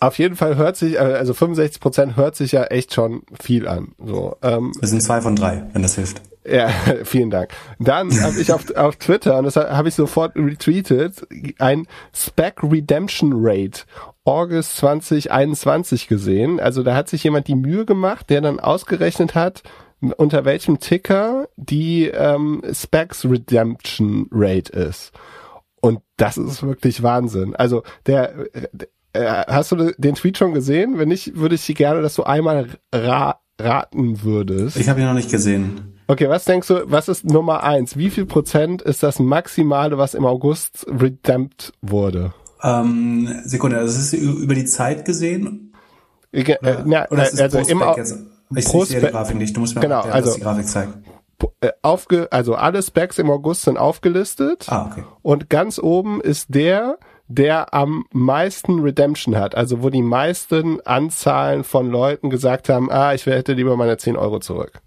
Auf 0.00 0.18
jeden 0.18 0.36
Fall 0.36 0.56
hört 0.56 0.76
sich, 0.76 0.94
äh, 0.94 0.98
also 0.98 1.32
65 1.34 1.80
Prozent 1.80 2.16
hört 2.16 2.36
sich 2.36 2.52
ja 2.52 2.64
echt 2.64 2.92
schon 2.92 3.22
viel 3.40 3.66
an. 3.68 3.92
So, 4.04 4.36
ähm, 4.42 4.72
Das 4.80 4.90
sind 4.90 5.02
zwei 5.02 5.20
von 5.20 5.34
drei, 5.36 5.62
wenn 5.72 5.82
das 5.82 5.94
hilft. 5.94 6.20
Ja, 6.44 6.68
vielen 7.04 7.30
Dank. 7.30 7.50
Dann 7.78 8.10
habe 8.20 8.38
ich 8.40 8.52
auf, 8.52 8.68
auf 8.74 8.96
Twitter, 8.96 9.38
und 9.38 9.44
das 9.44 9.54
habe 9.56 9.88
ich 9.88 9.94
sofort 9.94 10.34
retweetet, 10.36 11.26
ein 11.58 11.86
Spec 12.12 12.62
Redemption 12.62 13.32
Rate 13.36 13.82
August 14.24 14.76
2021 14.76 16.08
gesehen. 16.08 16.60
Also 16.60 16.82
da 16.82 16.94
hat 16.94 17.08
sich 17.08 17.24
jemand 17.24 17.46
die 17.48 17.54
Mühe 17.54 17.84
gemacht, 17.86 18.28
der 18.30 18.40
dann 18.40 18.60
ausgerechnet 18.60 19.34
hat, 19.34 19.62
unter 20.16 20.44
welchem 20.44 20.80
Ticker 20.80 21.48
die 21.56 22.06
ähm, 22.06 22.62
Specs 22.72 23.24
Redemption 23.24 24.28
Rate 24.30 24.72
ist. 24.72 25.12
Und 25.80 26.00
das 26.16 26.36
ist 26.36 26.62
wirklich 26.62 27.02
Wahnsinn. 27.02 27.56
Also 27.56 27.82
der, 28.06 28.34
äh, 29.12 29.44
hast 29.46 29.72
du 29.72 29.92
den 29.96 30.14
Tweet 30.14 30.38
schon 30.38 30.54
gesehen? 30.54 30.98
Wenn 30.98 31.08
nicht, 31.08 31.36
würde 31.36 31.54
ich 31.54 31.66
gerne, 31.74 32.02
dass 32.02 32.14
du 32.14 32.24
einmal 32.24 32.68
ra 32.94 33.38
raten 33.60 34.22
würdest. 34.22 34.76
Ich 34.76 34.88
habe 34.88 35.00
ihn 35.00 35.06
noch 35.06 35.14
nicht 35.14 35.30
gesehen. 35.30 36.00
Okay, 36.08 36.28
was 36.28 36.44
denkst 36.44 36.68
du, 36.68 36.90
was 36.90 37.08
ist 37.08 37.24
Nummer 37.24 37.62
eins? 37.62 37.96
Wie 37.96 38.10
viel 38.10 38.26
Prozent 38.26 38.82
ist 38.82 39.02
das 39.02 39.18
Maximale, 39.18 39.98
was 39.98 40.14
im 40.14 40.26
August 40.26 40.86
redempt 40.88 41.72
wurde? 41.80 42.34
Ähm, 42.62 43.28
Sekunde, 43.44 43.78
also 43.78 43.94
das 43.94 44.12
ist 44.12 44.14
über 44.14 44.54
die 44.54 44.64
Zeit 44.64 45.04
gesehen? 45.04 45.72
Äh, 46.32 46.56
Oder 47.10 47.24
ist 47.24 47.34
es 47.34 47.40
also 47.40 47.58
im? 47.60 47.82
Ich, 48.56 48.64
pro 48.66 48.82
ich 48.82 48.88
sehe 48.90 49.00
die 49.00 49.06
Grafik 49.08 49.36
nicht. 49.36 49.56
Du 49.56 49.60
musst 49.60 49.74
mir 49.74 49.80
Genau, 49.80 49.96
erklären, 49.96 50.14
was 50.18 50.24
also- 50.26 50.36
die 50.38 50.42
Grafik 50.42 50.68
zeigt. 50.68 50.92
äh, 51.60 51.70
aufge, 51.82 52.28
also 52.30 52.54
alle 52.54 52.82
Specs 52.82 53.18
im 53.18 53.28
August 53.30 53.62
sind 53.62 53.76
aufgelistet 53.76 54.66
Ah, 54.68 54.86
okay. 54.90 55.04
und 55.22 55.50
ganz 55.50 55.78
oben 55.78 56.20
ist 56.20 56.46
der, 56.54 56.98
der 57.28 57.74
am 57.74 58.04
meisten 58.12 58.78
Redemption 58.80 59.36
hat, 59.36 59.54
also 59.56 59.82
wo 59.82 59.90
die 59.90 60.02
meisten 60.02 60.80
Anzahlen 60.82 61.64
von 61.64 61.90
Leuten 61.90 62.30
gesagt 62.30 62.68
haben, 62.68 62.90
ah, 62.92 63.12
ich 63.14 63.26
hätte 63.26 63.54
lieber 63.54 63.76
meine 63.76 63.96
10 63.96 64.16
Euro 64.16 64.38
zurück. 64.38 64.80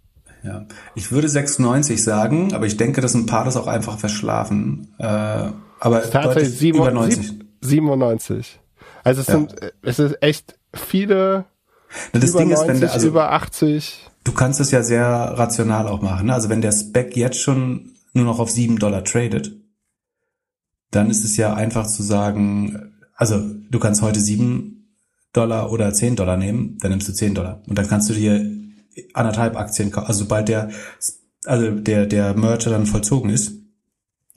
Ja. 0.43 0.63
Ich 0.93 1.11
würde 1.11 1.28
96 1.28 2.03
sagen, 2.03 2.53
aber 2.53 2.68
ich 2.68 2.78
denke, 2.78 3.01
dass 3.01 3.16
ein 3.16 3.26
paar 3.26 3.43
das 3.45 3.57
auch 3.57 3.68
einfach 3.68 3.97
verschlafen. 3.97 4.93
Äh, 4.99 5.03
aber 5.03 5.53
Tatsächlich 6.03 6.24
deutlich 6.24 6.49
sieben- 6.57 6.78
über 6.78 6.91
90. 6.91 7.28
sieb- 7.28 7.45
97. 7.61 8.59
Also 9.03 9.22
es 9.22 9.28
Ja. 9.28 9.34
sind, 9.34 9.61
äh, 9.61 9.72
es 9.82 9.97
ist 9.99 10.22
echt 10.22 10.57
viele 10.74 11.45
Na, 12.13 12.19
das 12.19 12.31
über 12.31 12.39
Ding 12.39 12.51
ist, 12.51 12.59
90, 12.59 12.73
wenn 12.73 12.81
der, 12.81 12.93
also 12.93 13.07
über 13.07 13.31
80. 13.31 14.09
du 14.23 14.31
kannst 14.31 14.59
es 14.59 14.71
ja 14.71 14.83
sehr 14.83 15.07
rational 15.07 15.87
auch 15.87 16.01
machen. 16.01 16.27
Ne? 16.27 16.33
Also 16.33 16.49
wenn 16.49 16.61
der 16.61 16.71
Spec 16.71 17.15
jetzt 17.15 17.39
schon 17.39 17.91
nur 18.13 18.25
noch 18.25 18.39
auf 18.39 18.49
7 18.49 18.79
Dollar 18.79 19.03
tradet, 19.03 19.53
dann 20.91 21.09
ist 21.09 21.25
es 21.25 21.37
ja 21.37 21.53
einfach 21.53 21.87
zu 21.87 22.03
sagen, 22.03 22.93
also 23.15 23.41
du 23.69 23.79
kannst 23.79 24.01
heute 24.01 24.19
7 24.19 24.75
Dollar 25.33 25.71
oder 25.71 25.93
10 25.93 26.15
Dollar 26.15 26.37
nehmen, 26.37 26.77
dann 26.79 26.91
nimmst 26.91 27.07
du 27.07 27.13
10 27.13 27.35
Dollar. 27.35 27.61
Und 27.67 27.77
dann 27.77 27.87
kannst 27.87 28.09
du 28.09 28.13
dir 28.13 28.49
anderthalb 29.13 29.57
Aktien 29.57 29.91
kaufen. 29.91 30.07
Also 30.07 30.19
sobald 30.21 30.47
der, 30.47 30.69
also 31.45 31.71
der, 31.71 32.05
der 32.05 32.35
Merger 32.35 32.69
dann 32.69 32.85
vollzogen 32.85 33.29
ist, 33.29 33.53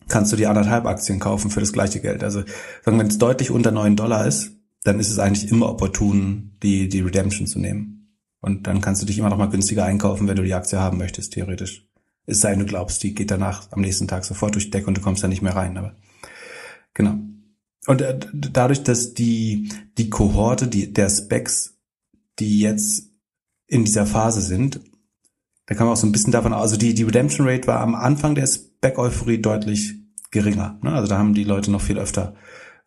kannst 0.08 0.32
du 0.32 0.36
dir 0.36 0.50
anderthalb 0.50 0.86
Aktien 0.86 1.20
kaufen 1.20 1.50
für 1.50 1.60
das 1.60 1.72
gleiche 1.72 2.00
Geld. 2.00 2.24
Also 2.24 2.42
sagen, 2.84 2.98
wenn 2.98 3.06
es 3.06 3.18
deutlich 3.18 3.50
unter 3.50 3.70
9 3.70 3.94
Dollar 3.94 4.26
ist, 4.26 4.52
dann 4.84 5.00
ist 5.00 5.10
es 5.10 5.18
eigentlich 5.18 5.50
immer 5.50 5.68
opportun, 5.68 6.56
die, 6.62 6.88
die 6.88 7.00
Redemption 7.00 7.46
zu 7.46 7.58
nehmen. 7.58 8.16
Und 8.40 8.66
dann 8.66 8.80
kannst 8.80 9.02
du 9.02 9.06
dich 9.06 9.18
immer 9.18 9.30
noch 9.30 9.38
mal 9.38 9.50
günstiger 9.50 9.84
einkaufen, 9.84 10.28
wenn 10.28 10.36
du 10.36 10.44
die 10.44 10.54
Aktie 10.54 10.78
haben 10.78 10.98
möchtest, 10.98 11.32
theoretisch. 11.32 11.88
Es 12.26 12.40
sei 12.40 12.50
denn, 12.50 12.60
du 12.60 12.66
glaubst, 12.66 13.02
die 13.02 13.14
geht 13.14 13.30
danach 13.30 13.72
am 13.72 13.80
nächsten 13.80 14.06
Tag 14.06 14.24
sofort 14.24 14.54
durch 14.54 14.66
die 14.66 14.70
Decke 14.70 14.86
und 14.86 14.96
du 14.96 15.00
kommst 15.00 15.24
da 15.24 15.28
nicht 15.28 15.42
mehr 15.42 15.56
rein. 15.56 15.76
Aber 15.76 15.96
genau. 16.94 17.18
Und 17.86 18.02
äh, 18.02 18.18
dadurch, 18.32 18.82
dass 18.82 19.14
die, 19.14 19.70
die 19.96 20.10
Kohorte, 20.10 20.68
die, 20.68 20.92
der 20.92 21.08
Specs, 21.08 21.78
die 22.38 22.60
jetzt 22.60 23.10
in 23.66 23.84
dieser 23.84 24.06
Phase 24.06 24.42
sind, 24.42 24.80
da 25.66 25.74
kann 25.74 25.86
man 25.86 25.94
auch 25.94 26.00
so 26.00 26.06
ein 26.06 26.12
bisschen 26.12 26.32
davon 26.32 26.52
aus, 26.52 26.62
also 26.62 26.76
die, 26.76 26.94
die 26.94 27.02
Redemption 27.02 27.46
Rate 27.46 27.66
war 27.66 27.80
am 27.80 27.94
Anfang 27.94 28.34
der 28.34 28.46
Spec-Euphorie 28.46 29.40
deutlich 29.40 29.94
geringer. 30.30 30.78
Ne? 30.82 30.92
Also 30.92 31.08
da 31.08 31.18
haben 31.18 31.34
die 31.34 31.44
Leute 31.44 31.70
noch 31.70 31.80
viel 31.80 31.98
öfter 31.98 32.34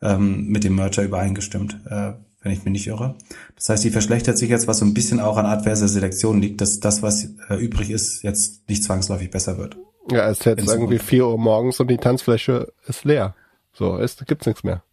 ähm, 0.01 0.47
mit 0.47 0.63
dem 0.63 0.75
Merger 0.75 1.03
übereingestimmt, 1.03 1.79
äh, 1.85 2.13
wenn 2.41 2.51
ich 2.51 2.63
mich 2.63 2.71
nicht 2.71 2.87
irre. 2.87 3.15
Das 3.55 3.69
heißt, 3.69 3.83
die 3.83 3.91
verschlechtert 3.91 4.37
sich 4.37 4.49
jetzt, 4.49 4.67
was 4.67 4.79
so 4.79 4.85
ein 4.85 4.93
bisschen 4.93 5.19
auch 5.19 5.37
an 5.37 5.45
adverser 5.45 5.87
Selektion 5.87 6.41
liegt, 6.41 6.61
dass 6.61 6.79
das, 6.79 7.01
was 7.03 7.29
äh, 7.49 7.55
übrig 7.55 7.91
ist, 7.91 8.23
jetzt 8.23 8.67
nicht 8.67 8.83
zwangsläufig 8.83 9.29
besser 9.29 9.57
wird. 9.57 9.77
Ja, 10.09 10.29
es 10.29 10.39
ist 10.39 10.45
jetzt 10.45 10.63
In 10.63 10.69
irgendwie. 10.69 10.99
4 10.99 11.27
Uhr 11.27 11.37
morgens 11.37 11.79
und 11.79 11.87
die 11.87 11.97
Tanzfläche 11.97 12.73
ist 12.87 13.05
leer. 13.05 13.35
So, 13.73 13.97
es 13.97 14.17
gibt's 14.25 14.47
nichts 14.47 14.63
mehr. 14.63 14.83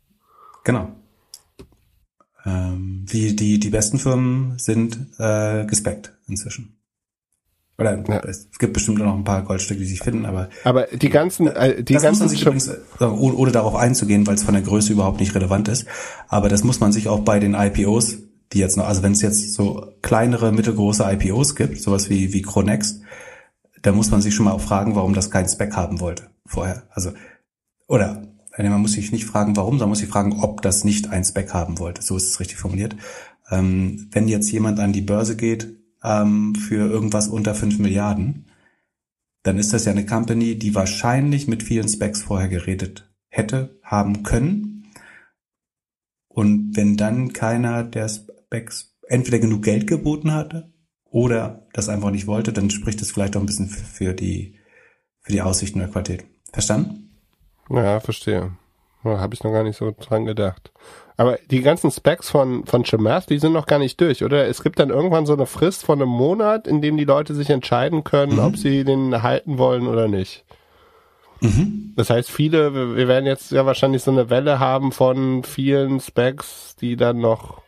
Genau. 0.64 0.90
Ähm, 2.44 3.04
wie 3.09 3.34
die, 3.34 3.59
die 3.59 3.70
besten 3.70 3.98
Firmen 3.98 4.59
sind 4.59 4.98
äh, 5.18 5.64
gespeckt 5.64 6.12
inzwischen. 6.28 6.77
Oder 7.78 7.96
Ja. 8.08 8.20
es 8.24 8.48
gibt 8.58 8.72
bestimmt 8.72 8.98
noch 8.98 9.14
ein 9.14 9.22
paar 9.24 9.42
Goldstücke, 9.42 9.80
die 9.80 9.86
sich 9.86 10.00
finden, 10.00 10.26
aber 10.26 10.48
Aber 10.64 10.86
die 10.86 11.10
ganzen, 11.10 11.46
äh, 11.46 11.82
die 11.82 11.94
das 11.94 12.02
muss 12.02 12.02
man 12.02 12.12
ganzen 12.12 12.28
sich 12.28 12.42
übrigens, 12.42 12.68
äh, 12.68 13.04
ohne, 13.04 13.52
darauf 13.52 13.76
einzugehen, 13.76 14.26
weil 14.26 14.34
es 14.34 14.42
von 14.42 14.54
der 14.54 14.64
Größe 14.64 14.92
überhaupt 14.92 15.20
nicht 15.20 15.34
relevant 15.34 15.68
ist, 15.68 15.86
aber 16.26 16.48
das 16.48 16.64
muss 16.64 16.80
man 16.80 16.90
sich 16.92 17.06
auch 17.08 17.20
bei 17.20 17.38
den 17.38 17.54
IPOs, 17.54 18.18
die 18.52 18.58
jetzt 18.58 18.76
noch, 18.76 18.88
also 18.88 19.04
wenn 19.04 19.12
es 19.12 19.22
jetzt 19.22 19.54
so 19.54 19.92
kleinere, 20.02 20.50
mittelgroße 20.50 21.04
IPOs 21.04 21.54
gibt, 21.54 21.80
sowas 21.80 22.10
wie, 22.10 22.32
wie 22.32 22.42
Cronext, 22.42 23.02
da 23.82 23.92
muss 23.92 24.10
man 24.10 24.22
sich 24.22 24.34
schon 24.34 24.46
mal 24.46 24.52
auch 24.52 24.60
fragen, 24.60 24.96
warum 24.96 25.14
das 25.14 25.30
kein 25.30 25.48
Spec 25.48 25.76
haben 25.76 26.00
wollte 26.00 26.24
vorher. 26.46 26.82
Also, 26.90 27.12
oder 27.86 28.22
nee, 28.58 28.68
man 28.68 28.80
muss 28.80 28.92
sich 28.92 29.12
nicht 29.12 29.24
fragen, 29.24 29.54
warum, 29.56 29.74
sondern 29.74 29.90
muss 29.90 30.00
sich 30.00 30.08
fragen, 30.08 30.40
ob 30.40 30.62
das 30.62 30.82
nicht 30.82 31.10
ein 31.10 31.24
Spec 31.24 31.54
haben 31.54 31.78
wollte. 31.78 32.02
So 32.02 32.16
ist 32.16 32.28
es 32.28 32.40
richtig 32.40 32.58
formuliert. 32.58 32.96
Ähm, 33.50 34.08
wenn 34.10 34.26
jetzt 34.26 34.50
jemand 34.50 34.80
an 34.80 34.92
die 34.92 35.00
Börse 35.00 35.36
geht 35.36 35.77
ähm, 36.03 36.55
für 36.55 36.88
irgendwas 36.88 37.28
unter 37.28 37.55
5 37.55 37.78
Milliarden, 37.78 38.46
dann 39.42 39.59
ist 39.59 39.72
das 39.72 39.84
ja 39.84 39.92
eine 39.92 40.07
Company, 40.07 40.59
die 40.59 40.74
wahrscheinlich 40.74 41.49
mit 41.49 41.62
vielen 41.62 41.88
Specs 41.88 42.22
vorher 42.22 42.49
geredet 42.49 43.11
hätte, 43.28 43.78
haben 43.82 44.22
können. 44.22 44.92
Und 46.28 46.76
wenn 46.76 46.96
dann 46.96 47.32
keiner 47.32 47.82
der 47.82 48.09
Specs 48.09 48.96
entweder 49.09 49.38
genug 49.38 49.62
Geld 49.62 49.86
geboten 49.86 50.32
hatte 50.32 50.72
oder 51.05 51.66
das 51.72 51.88
einfach 51.88 52.11
nicht 52.11 52.26
wollte, 52.26 52.53
dann 52.53 52.70
spricht 52.70 53.01
das 53.01 53.11
vielleicht 53.11 53.36
auch 53.36 53.40
ein 53.40 53.46
bisschen 53.46 53.68
für 53.68 54.12
die, 54.12 54.59
für 55.20 55.32
die 55.32 55.42
Aussichten 55.42 55.78
der 55.78 55.88
Qualität. 55.88 56.24
Verstanden? 56.53 57.18
Ja, 57.70 58.01
verstehe. 58.01 58.57
Ja, 59.05 59.18
Habe 59.18 59.34
ich 59.34 59.42
noch 59.42 59.53
gar 59.53 59.62
nicht 59.62 59.76
so 59.76 59.94
dran 59.99 60.24
gedacht. 60.24 60.72
Aber 61.18 61.38
die 61.50 61.60
ganzen 61.62 61.90
Specs 61.90 62.30
von, 62.30 62.64
von 62.64 62.84
Chamath, 62.86 63.28
die 63.28 63.38
sind 63.40 63.52
noch 63.52 63.66
gar 63.66 63.78
nicht 63.80 64.00
durch, 64.00 64.22
oder? 64.24 64.46
Es 64.46 64.62
gibt 64.62 64.78
dann 64.78 64.88
irgendwann 64.90 65.26
so 65.26 65.32
eine 65.34 65.46
Frist 65.46 65.84
von 65.84 66.00
einem 66.00 66.08
Monat, 66.10 66.66
in 66.66 66.80
dem 66.80 66.96
die 66.96 67.04
Leute 67.04 67.34
sich 67.34 67.50
entscheiden 67.50 68.04
können, 68.04 68.34
Mhm. 68.34 68.38
ob 68.38 68.56
sie 68.56 68.84
den 68.84 69.22
halten 69.22 69.58
wollen 69.58 69.86
oder 69.88 70.06
nicht. 70.08 70.44
Mhm. 71.40 71.92
Das 71.96 72.08
heißt, 72.10 72.30
viele, 72.30 72.96
wir 72.96 73.08
werden 73.08 73.26
jetzt 73.26 73.50
ja 73.50 73.66
wahrscheinlich 73.66 74.02
so 74.02 74.10
eine 74.10 74.30
Welle 74.30 74.58
haben 74.60 74.92
von 74.92 75.42
vielen 75.44 76.00
Specs, 76.00 76.76
die 76.80 76.96
dann 76.96 77.18
noch, 77.18 77.62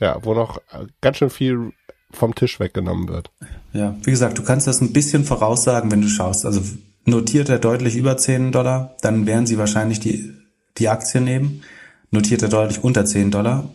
ja, 0.00 0.18
wo 0.22 0.34
noch 0.34 0.60
ganz 1.00 1.18
schön 1.18 1.30
viel 1.30 1.72
vom 2.10 2.34
Tisch 2.34 2.60
weggenommen 2.60 3.08
wird. 3.08 3.30
Ja, 3.72 3.94
wie 4.02 4.10
gesagt, 4.10 4.38
du 4.38 4.44
kannst 4.44 4.66
das 4.66 4.80
ein 4.80 4.92
bisschen 4.92 5.24
voraussagen, 5.24 5.90
wenn 5.90 6.02
du 6.02 6.08
schaust. 6.08 6.44
Also 6.44 6.60
notiert 7.04 7.48
er 7.48 7.58
deutlich 7.58 7.96
über 7.96 8.16
10 8.16 8.50
Dollar, 8.52 8.96
dann 9.00 9.26
werden 9.26 9.46
sie 9.46 9.58
wahrscheinlich 9.58 10.00
die, 10.00 10.32
die 10.78 10.88
Aktie 10.88 11.20
nehmen. 11.20 11.62
Notiert 12.14 12.42
er 12.42 12.48
deutlich 12.48 12.84
unter 12.84 13.04
10 13.04 13.32
Dollar, 13.32 13.68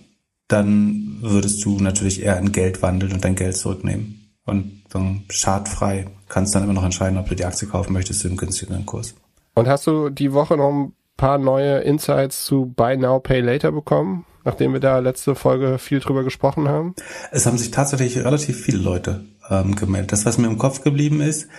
dann 0.47 1.17
würdest 1.19 1.65
du 1.65 1.77
natürlich 1.81 2.23
eher 2.23 2.39
in 2.39 2.53
Geld 2.53 2.81
wandeln 2.81 3.11
und 3.11 3.25
dein 3.25 3.35
Geld 3.35 3.57
zurücknehmen. 3.57 4.31
Und 4.45 4.83
dann 4.91 5.25
schadfrei 5.29 6.07
kannst 6.29 6.55
dann 6.55 6.63
immer 6.63 6.71
noch 6.71 6.85
entscheiden, 6.85 7.17
ob 7.17 7.27
du 7.27 7.35
die 7.35 7.43
Aktie 7.43 7.67
kaufen 7.67 7.91
möchtest 7.91 8.21
zu 8.21 8.29
einem 8.29 8.37
günstigeren 8.37 8.85
Kurs. 8.85 9.13
Und 9.55 9.67
hast 9.67 9.87
du 9.87 10.09
die 10.09 10.31
Woche 10.31 10.55
noch 10.55 10.69
ein 10.69 10.93
paar 11.17 11.37
neue 11.37 11.79
Insights 11.79 12.45
zu 12.45 12.73
Buy 12.77 12.95
Now, 12.95 13.19
Pay 13.19 13.41
Later 13.41 13.73
bekommen, 13.73 14.25
nachdem 14.45 14.71
wir 14.71 14.79
da 14.79 14.99
letzte 14.99 15.35
Folge 15.35 15.77
viel 15.77 15.99
drüber 15.99 16.23
gesprochen 16.23 16.69
haben? 16.69 16.95
Es 17.31 17.45
haben 17.45 17.57
sich 17.57 17.71
tatsächlich 17.71 18.17
relativ 18.23 18.57
viele 18.61 18.77
Leute 18.79 19.25
ähm, 19.49 19.75
gemeldet. 19.75 20.13
Das, 20.13 20.25
was 20.25 20.37
mir 20.37 20.47
im 20.47 20.57
Kopf 20.57 20.81
geblieben 20.81 21.19
ist, 21.19 21.49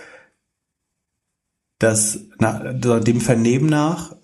dass 1.77 2.21
na, 2.39 2.73
dem 2.73 3.21
Vernehmen 3.21 3.69
nach 3.69 4.15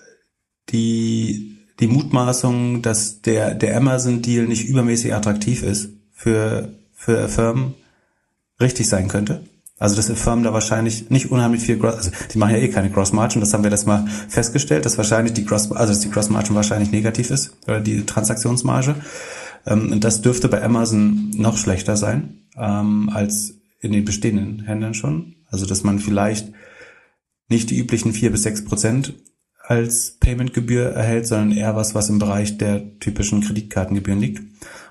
die, 0.70 1.57
die 1.80 1.88
Mutmaßung, 1.88 2.82
dass 2.82 3.22
der, 3.22 3.54
der 3.54 3.78
Amazon-Deal 3.78 4.48
nicht 4.48 4.68
übermäßig 4.68 5.14
attraktiv 5.14 5.64
ist 5.64 5.90
für, 6.12 6.74
für 6.94 7.28
Firmen, 7.30 7.76
richtig 8.60 8.88
sein 8.88 9.08
könnte? 9.08 9.44
Also 9.80 9.96
dass 9.96 10.12
Firmen 10.20 10.44
da 10.44 10.54
wahrscheinlich 10.54 11.12
nicht 11.12 11.30
unheimlich 11.30 11.62
viel 11.62 11.78
Gross, 11.78 11.96
also 11.96 12.12
die 12.34 12.40
machen 12.40 12.56
ja 12.56 12.58
eh 12.58 12.70
keine 12.70 12.90
Gross 12.90 13.14
Margin, 13.14 13.42
das 13.42 13.54
haben 13.54 13.64
wir 13.64 13.70
das 13.70 13.86
mal 13.86 14.08
festgestellt, 14.28 14.86
dass 14.86 14.98
wahrscheinlich 14.98 15.34
die 15.34 15.46
Gross, 15.46 15.72
also 15.72 15.94
dass 15.94 16.00
die 16.00 16.10
Gross 16.10 16.30
Margin 16.30 16.56
wahrscheinlich 16.56 16.90
negativ 16.90 17.30
ist, 17.30 17.56
oder 17.68 17.80
die 17.80 18.04
Transaktionsmarge. 18.04 18.96
Ähm, 19.68 19.92
und 19.92 20.04
das 20.04 20.22
dürfte 20.22 20.48
bei 20.48 20.64
Amazon 20.64 21.30
noch 21.36 21.58
schlechter 21.58 21.96
sein, 21.96 22.40
ähm, 22.58 23.12
als 23.14 23.54
in 23.80 23.92
den 23.92 24.04
bestehenden 24.04 24.66
Händlern 24.66 24.96
schon. 24.96 25.36
Also 25.50 25.68
dass 25.68 25.84
man 25.84 26.00
vielleicht 26.00 26.52
nicht 27.50 27.70
die 27.70 27.78
üblichen 27.78 28.14
vier 28.14 28.32
bis 28.32 28.44
sechs 28.44 28.66
Prozent 28.66 29.14
als 29.68 30.18
Paymentgebühr 30.20 30.92
erhält, 30.92 31.28
sondern 31.28 31.52
eher 31.52 31.76
was, 31.76 31.94
was 31.94 32.10
im 32.10 32.20
Bereich 32.20 32.58
der 32.58 33.00
typischen 33.00 33.42
Kreditkartengebühren 33.42 34.22
liegt. 34.22 34.42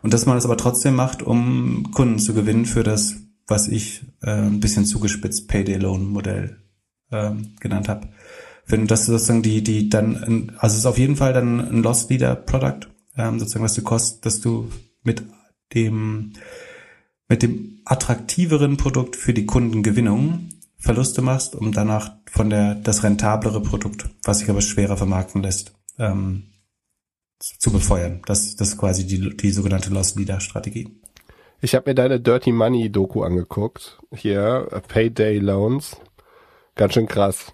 Und 0.03 0.13
dass 0.13 0.27
man 0.27 0.37
das 0.37 0.45
aber 0.45 0.57
trotzdem 0.57 0.95
macht, 0.95 1.23
um 1.23 1.91
Kunden 1.93 2.19
zu 2.19 2.35
gewinnen 2.35 2.67
für 2.67 2.83
das 2.83 3.17
was 3.47 3.69
ich 3.69 4.03
äh, 4.23 4.31
ein 4.31 4.61
bisschen 4.61 4.85
zugespitzt 4.85 5.49
Payday 5.49 5.77
Loan 5.77 6.07
Modell 6.07 6.61
ähm, 7.13 7.55
genannt 7.61 7.89
habe. 7.89 8.09
Wenn 8.67 8.87
das 8.87 9.07
sozusagen 9.07 9.43
die, 9.43 9.63
die 9.63 9.89
dann, 9.89 10.53
also 10.59 10.75
es 10.75 10.81
ist 10.81 10.87
auf 10.87 10.99
jeden 10.99 11.17
Fall 11.17 11.33
dann 11.33 11.61
ein 11.61 11.83
Loss 11.83 12.09
Leader 12.09 12.35
Product, 12.35 12.89
ähm, 13.17 13.39
sozusagen, 13.39 13.65
was 13.65 13.75
du 13.75 13.83
kostet, 13.83 14.27
dass 14.27 14.41
du 14.41 14.71
mit 15.03 15.23
dem, 15.75 16.33
mit 17.29 17.43
dem 17.43 17.81
attraktiveren 17.85 18.77
Produkt 18.77 19.15
für 19.15 19.33
die 19.33 19.47
Kundengewinnung 19.47 20.49
Verluste 20.87 21.21
machst, 21.21 21.57
um 21.57 21.73
danach 21.73 22.13
von 22.31 22.49
der, 22.49 22.77
das 22.77 23.03
rentablere 23.03 23.61
Produkt, 23.61 24.09
was 24.25 24.39
sich 24.39 24.49
aber 24.49 24.61
schwerer 24.61 24.97
vermarkten 24.97 25.43
lässt, 25.43 25.73
ähm, 25.99 26.53
zu 27.41 27.71
befeuern. 27.73 28.23
Das, 28.27 28.57
das 28.57 28.69
ist 28.69 28.79
quasi 28.79 29.07
die, 29.07 29.37
die 29.37 29.51
sogenannte 29.51 29.91
Loss 29.91 30.15
Leader 30.15 30.41
Strategie. 30.41 31.01
Ich 31.61 31.75
habe 31.75 31.91
mir 31.91 31.95
deine 31.95 32.21
Dirty 32.21 32.53
Money 32.53 32.91
Doku 32.91 33.23
angeguckt. 33.23 33.99
Hier, 34.15 34.69
Payday 34.89 35.39
Loans. 35.39 35.97
Ganz 36.77 36.95
schön 36.95 37.09
krass. 37.09 37.53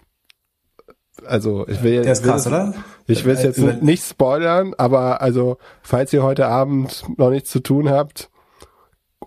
Also 1.25 1.67
ich 1.69 1.83
will 1.83 2.05
jetzt, 2.05 2.23
krass, 2.25 2.47
will, 2.47 2.53
oder? 2.53 2.75
Ich 3.07 3.25
will 3.25 3.35
es 3.35 3.43
jetzt 3.43 3.59
Über- 3.59 3.75
nicht 3.75 4.05
spoilern, 4.05 4.75
aber 4.77 5.23
also 5.23 5.57
falls 5.83 6.13
ihr 6.13 6.23
heute 6.23 6.49
Abend 6.49 7.05
noch 7.17 7.31
nichts 7.31 7.51
zu 7.51 7.61
tun 7.61 7.89
habt 7.89 8.29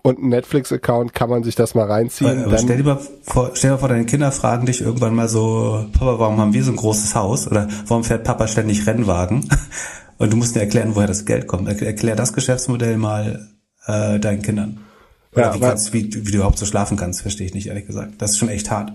und 0.02 0.18
einen 0.18 0.28
Netflix-Account, 0.28 1.14
kann 1.14 1.30
man 1.30 1.42
sich 1.44 1.54
das 1.54 1.74
mal 1.74 1.86
reinziehen. 1.86 2.44
Aber 2.44 2.58
stell 2.58 2.76
dir 2.78 2.84
mal 2.84 2.98
vor, 3.22 3.50
stell 3.54 3.70
dir 3.70 3.74
mal 3.74 3.78
vor, 3.80 3.88
deine 3.88 4.06
Kinder 4.06 4.32
fragen 4.32 4.66
dich 4.66 4.80
irgendwann 4.80 5.14
mal 5.14 5.28
so, 5.28 5.86
Papa, 5.92 6.18
warum 6.18 6.38
haben 6.38 6.52
wir 6.54 6.62
so 6.64 6.70
ein 6.72 6.76
großes 6.76 7.14
Haus? 7.14 7.46
Oder 7.46 7.68
warum 7.86 8.04
fährt 8.04 8.24
Papa 8.24 8.46
ständig 8.48 8.86
Rennwagen? 8.86 9.48
Und 10.18 10.32
du 10.32 10.36
musst 10.36 10.54
dir 10.56 10.60
erklären, 10.60 10.94
woher 10.94 11.06
das 11.08 11.24
Geld 11.26 11.46
kommt. 11.46 11.68
Er- 11.68 11.80
Erklär 11.86 12.16
das 12.16 12.32
Geschäftsmodell 12.32 12.96
mal 12.96 13.48
äh, 13.86 14.18
deinen 14.18 14.42
Kindern. 14.42 14.78
Oder 15.32 15.42
Ja, 15.42 15.52
wie, 15.54 15.58
aber- 15.58 15.68
kannst, 15.68 15.92
wie, 15.92 16.04
wie 16.26 16.30
du 16.30 16.36
überhaupt 16.38 16.58
so 16.58 16.64
schlafen 16.66 16.96
kannst, 16.96 17.20
verstehe 17.22 17.46
ich 17.46 17.54
nicht, 17.54 17.66
ehrlich 17.66 17.86
gesagt. 17.86 18.14
Das 18.18 18.30
ist 18.30 18.38
schon 18.38 18.48
echt 18.48 18.70
hart. 18.70 18.92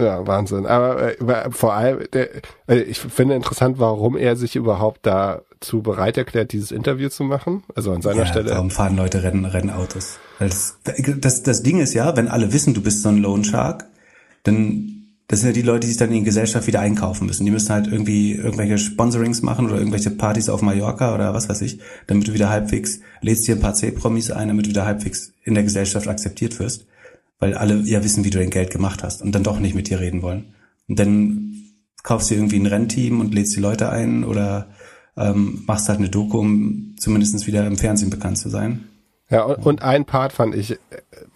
Ja, 0.00 0.26
Wahnsinn. 0.26 0.66
Aber 0.66 1.18
äh, 1.18 1.50
vor 1.50 1.74
allem, 1.74 2.00
der, 2.12 2.28
äh, 2.68 2.80
ich 2.82 2.98
finde 2.98 3.34
interessant, 3.34 3.78
warum 3.78 4.16
er 4.16 4.36
sich 4.36 4.54
überhaupt 4.54 5.04
dazu 5.04 5.82
bereit 5.82 6.16
erklärt, 6.16 6.52
dieses 6.52 6.70
Interview 6.70 7.08
zu 7.08 7.24
machen. 7.24 7.64
Also 7.74 7.92
an 7.92 8.02
seiner 8.02 8.20
Ja, 8.20 8.26
Stelle. 8.26 8.50
Warum 8.50 8.70
fahren 8.70 8.96
Leute 8.96 9.22
Rennen, 9.24 9.44
Rennautos? 9.44 10.18
Das, 10.38 10.78
das, 10.84 11.42
das 11.42 11.62
Ding 11.62 11.80
ist 11.80 11.94
ja, 11.94 12.16
wenn 12.16 12.28
alle 12.28 12.52
wissen, 12.52 12.74
du 12.74 12.80
bist 12.80 13.02
so 13.02 13.08
ein 13.08 13.18
Loan 13.18 13.42
Shark, 13.44 13.86
dann 14.44 14.94
das 15.30 15.40
sind 15.40 15.50
ja 15.50 15.52
die 15.52 15.62
Leute, 15.62 15.80
die 15.80 15.88
sich 15.88 15.98
dann 15.98 16.08
in 16.08 16.20
die 16.20 16.24
Gesellschaft 16.24 16.66
wieder 16.66 16.80
einkaufen 16.80 17.26
müssen. 17.26 17.44
Die 17.44 17.50
müssen 17.50 17.68
halt 17.68 17.86
irgendwie 17.86 18.32
irgendwelche 18.32 18.78
Sponsorings 18.78 19.42
machen 19.42 19.66
oder 19.66 19.76
irgendwelche 19.76 20.10
Partys 20.10 20.48
auf 20.48 20.62
Mallorca 20.62 21.14
oder 21.14 21.34
was 21.34 21.50
weiß 21.50 21.60
ich, 21.60 21.80
damit 22.06 22.28
du 22.28 22.32
wieder 22.32 22.48
halbwegs, 22.48 23.00
lädst 23.20 23.46
dir 23.46 23.56
ein 23.56 23.60
paar 23.60 23.74
C-Promis 23.74 24.30
ein, 24.30 24.48
damit 24.48 24.64
du 24.64 24.70
wieder 24.70 24.86
halbwegs 24.86 25.34
in 25.44 25.52
der 25.52 25.64
Gesellschaft 25.64 26.08
akzeptiert 26.08 26.58
wirst. 26.58 26.86
Weil 27.38 27.54
alle 27.54 27.80
ja 27.82 28.02
wissen, 28.02 28.24
wie 28.24 28.30
du 28.30 28.38
dein 28.38 28.50
Geld 28.50 28.70
gemacht 28.70 29.02
hast 29.02 29.22
und 29.22 29.32
dann 29.32 29.44
doch 29.44 29.60
nicht 29.60 29.74
mit 29.74 29.88
dir 29.88 30.00
reden 30.00 30.22
wollen. 30.22 30.54
Und 30.88 30.98
dann 30.98 31.54
kaufst 32.02 32.30
du 32.30 32.34
irgendwie 32.34 32.58
ein 32.58 32.66
Rennteam 32.66 33.20
und 33.20 33.34
lädst 33.34 33.54
die 33.56 33.60
Leute 33.60 33.90
ein 33.90 34.24
oder 34.24 34.68
ähm, 35.16 35.64
machst 35.66 35.88
halt 35.88 35.98
eine 35.98 36.08
Doku, 36.08 36.38
um 36.38 36.94
zumindest 36.98 37.46
wieder 37.46 37.66
im 37.66 37.76
Fernsehen 37.76 38.10
bekannt 38.10 38.38
zu 38.38 38.48
sein. 38.48 38.88
Ja, 39.30 39.42
und, 39.42 39.66
und 39.66 39.82
ein 39.82 40.04
Part 40.04 40.32
fand 40.32 40.54
ich 40.54 40.72
äh, 40.72 40.76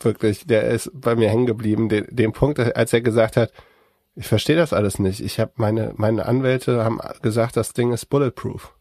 wirklich, 0.01 0.47
der 0.47 0.71
ist 0.71 0.91
bei 0.95 1.15
mir 1.15 1.29
hängen 1.29 1.47
geblieben, 1.47 1.89
den, 1.89 2.07
den 2.11 2.33
Punkt, 2.33 2.59
als 2.59 2.93
er 2.93 3.01
gesagt 3.01 3.37
hat, 3.37 3.53
ich 4.15 4.27
verstehe 4.27 4.57
das 4.57 4.73
alles 4.73 4.99
nicht. 4.99 5.21
Ich 5.21 5.41
habe 5.41 5.53
meine 5.57 5.95
meine 5.97 6.27
Anwälte 6.27 6.85
haben 6.85 7.01
gesagt, 7.23 7.57
das 7.57 7.73
Ding 7.73 7.93
ist 7.93 8.07
bulletproof. 8.07 8.75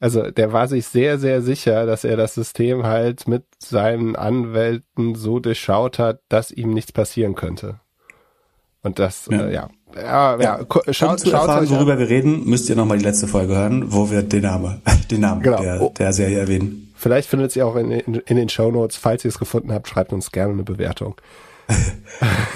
Also 0.00 0.30
der 0.30 0.52
war 0.52 0.68
sich 0.68 0.86
sehr 0.86 1.18
sehr 1.18 1.40
sicher, 1.42 1.86
dass 1.86 2.04
er 2.04 2.16
das 2.16 2.34
System 2.34 2.84
halt 2.84 3.26
mit 3.28 3.44
seinen 3.58 4.16
Anwälten 4.16 5.14
so 5.14 5.38
durchschaut 5.38 5.98
hat, 5.98 6.20
dass 6.28 6.50
ihm 6.50 6.74
nichts 6.74 6.92
passieren 6.92 7.34
könnte. 7.34 7.80
Und 8.82 8.98
das 8.98 9.28
Ja. 9.30 9.36
ja 9.38 9.46
äh, 9.46 9.52
ja 9.52 9.70
ja, 9.96 10.40
ja. 10.40 10.56
Um 10.56 10.66
schaut 10.92 11.20
zu 11.20 11.30
schaut 11.30 11.40
erfahren, 11.42 11.64
euch 11.64 11.70
an. 11.70 11.76
worüber 11.76 11.98
wir 11.98 12.08
reden, 12.08 12.44
müsst 12.46 12.68
ihr 12.68 12.74
nochmal 12.76 12.98
die 12.98 13.04
letzte 13.04 13.28
Folge 13.28 13.54
hören, 13.56 13.92
wo 13.92 14.10
wir 14.10 14.22
den 14.22 14.42
Namen, 14.42 14.82
den 15.10 15.20
Namen 15.20 15.40
Genau. 15.42 15.62
der, 15.62 15.88
der 15.90 16.12
Serie 16.12 16.38
erwähnen. 16.40 16.92
Vielleicht 16.96 17.28
findet 17.28 17.54
ihr 17.54 17.66
auch 17.66 17.76
in, 17.76 17.90
in, 17.92 18.14
in 18.14 18.36
den 18.36 18.48
Show 18.48 18.70
Notes. 18.70 18.96
Falls 18.96 19.24
ihr 19.24 19.28
es 19.28 19.38
gefunden 19.38 19.72
habt, 19.72 19.88
schreibt 19.88 20.12
uns 20.12 20.32
gerne 20.32 20.52
eine 20.52 20.62
Bewertung. 20.64 21.14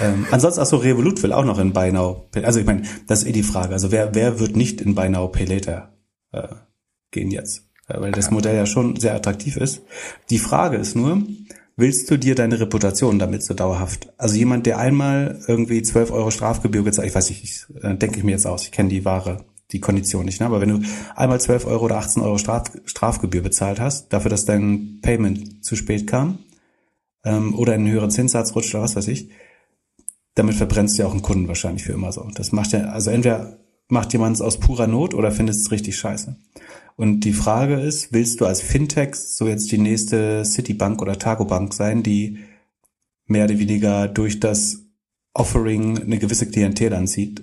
Ähm, 0.01 0.25
ansonsten, 0.31 0.61
achso, 0.61 0.77
Revolut 0.77 1.21
will 1.23 1.33
auch 1.33 1.43
noch 1.43 1.59
in 1.59 1.73
Buy 1.73 1.91
Now 1.91 2.27
Pay, 2.31 2.45
also 2.45 2.59
ich 2.59 2.65
meine, 2.65 2.83
das 3.07 3.23
ist 3.23 3.27
eh 3.27 3.31
die 3.33 3.43
Frage. 3.43 3.73
Also 3.73 3.91
wer, 3.91 4.15
wer 4.15 4.39
wird 4.39 4.55
nicht 4.55 4.79
in 4.79 4.95
Buy 4.95 5.09
Now 5.09 5.27
Pay 5.27 5.45
Later 5.45 5.89
äh, 6.31 6.43
gehen 7.11 7.31
jetzt? 7.31 7.63
Weil 7.87 8.11
das 8.11 8.29
Modell 8.29 8.55
ja 8.55 8.65
schon 8.65 8.97
sehr 8.97 9.15
attraktiv 9.15 9.57
ist. 9.57 9.81
Die 10.29 10.37
Frage 10.37 10.77
ist 10.77 10.95
nur, 10.95 11.23
willst 11.75 12.11
du 12.11 12.17
dir 12.17 12.35
deine 12.35 12.59
Reputation 12.59 13.17
damit 13.17 13.43
so 13.43 13.53
dauerhaft? 13.53 14.13
Also 14.17 14.35
jemand, 14.35 14.65
der 14.65 14.77
einmal 14.77 15.39
irgendwie 15.47 15.81
12 15.81 16.11
Euro 16.11 16.29
Strafgebühr 16.29 16.83
gezahlt, 16.83 17.07
ich 17.07 17.15
weiß 17.15 17.29
nicht, 17.29 17.43
ich, 17.43 17.65
äh, 17.81 17.95
denke 17.95 18.17
ich 18.17 18.23
mir 18.23 18.31
jetzt 18.31 18.45
aus, 18.45 18.63
ich 18.63 18.71
kenne 18.71 18.89
die 18.89 19.05
wahre, 19.05 19.45
die 19.71 19.79
Kondition 19.79 20.25
nicht, 20.25 20.39
ne? 20.39 20.45
aber 20.45 20.61
wenn 20.61 20.69
du 20.69 20.87
einmal 21.15 21.39
12 21.39 21.65
Euro 21.65 21.85
oder 21.85 21.97
18 21.97 22.21
Euro 22.21 22.37
Straf, 22.37 22.71
Strafgebühr 22.85 23.41
bezahlt 23.41 23.79
hast, 23.79 24.13
dafür, 24.13 24.29
dass 24.29 24.45
dein 24.45 24.99
Payment 25.01 25.63
zu 25.63 25.75
spät 25.75 26.05
kam, 26.05 26.39
ähm, 27.23 27.55
oder 27.55 27.75
in 27.75 27.81
einen 27.81 27.91
höheren 27.91 28.11
Zinssatz 28.11 28.55
rutscht 28.55 28.73
oder 28.73 28.83
was 28.83 28.95
weiß 28.95 29.07
ich, 29.07 29.29
damit 30.35 30.55
verbrennst 30.55 30.97
du 30.97 31.03
ja 31.03 31.07
auch 31.07 31.11
einen 31.11 31.21
Kunden 31.21 31.47
wahrscheinlich 31.47 31.83
für 31.83 31.93
immer 31.93 32.11
so. 32.11 32.27
Das 32.35 32.51
macht 32.51 32.71
ja, 32.71 32.85
also 32.85 33.09
entweder 33.09 33.59
macht 33.87 34.13
jemand 34.13 34.35
es 34.35 34.41
aus 34.41 34.59
purer 34.59 34.87
Not 34.87 35.13
oder 35.13 35.31
findest 35.31 35.61
es 35.61 35.71
richtig 35.71 35.97
scheiße. 35.97 36.37
Und 36.99 37.21
die 37.21 37.31
Frage 37.31 37.79
ist, 37.79 38.11
willst 38.11 38.41
du 38.41 38.45
als 38.45 38.61
Fintech 38.61 39.15
so 39.15 39.47
jetzt 39.47 39.71
die 39.71 39.77
nächste 39.77 40.43
Citibank 40.43 41.01
oder 41.01 41.17
Targo 41.17 41.45
Bank 41.45 41.73
sein, 41.73 42.03
die 42.03 42.39
mehr 43.25 43.45
oder 43.45 43.57
weniger 43.57 44.09
durch 44.09 44.41
das 44.41 44.79
Offering 45.33 45.97
eine 45.97 46.19
gewisse 46.19 46.49
Klientel 46.49 46.93
anzieht 46.93 47.41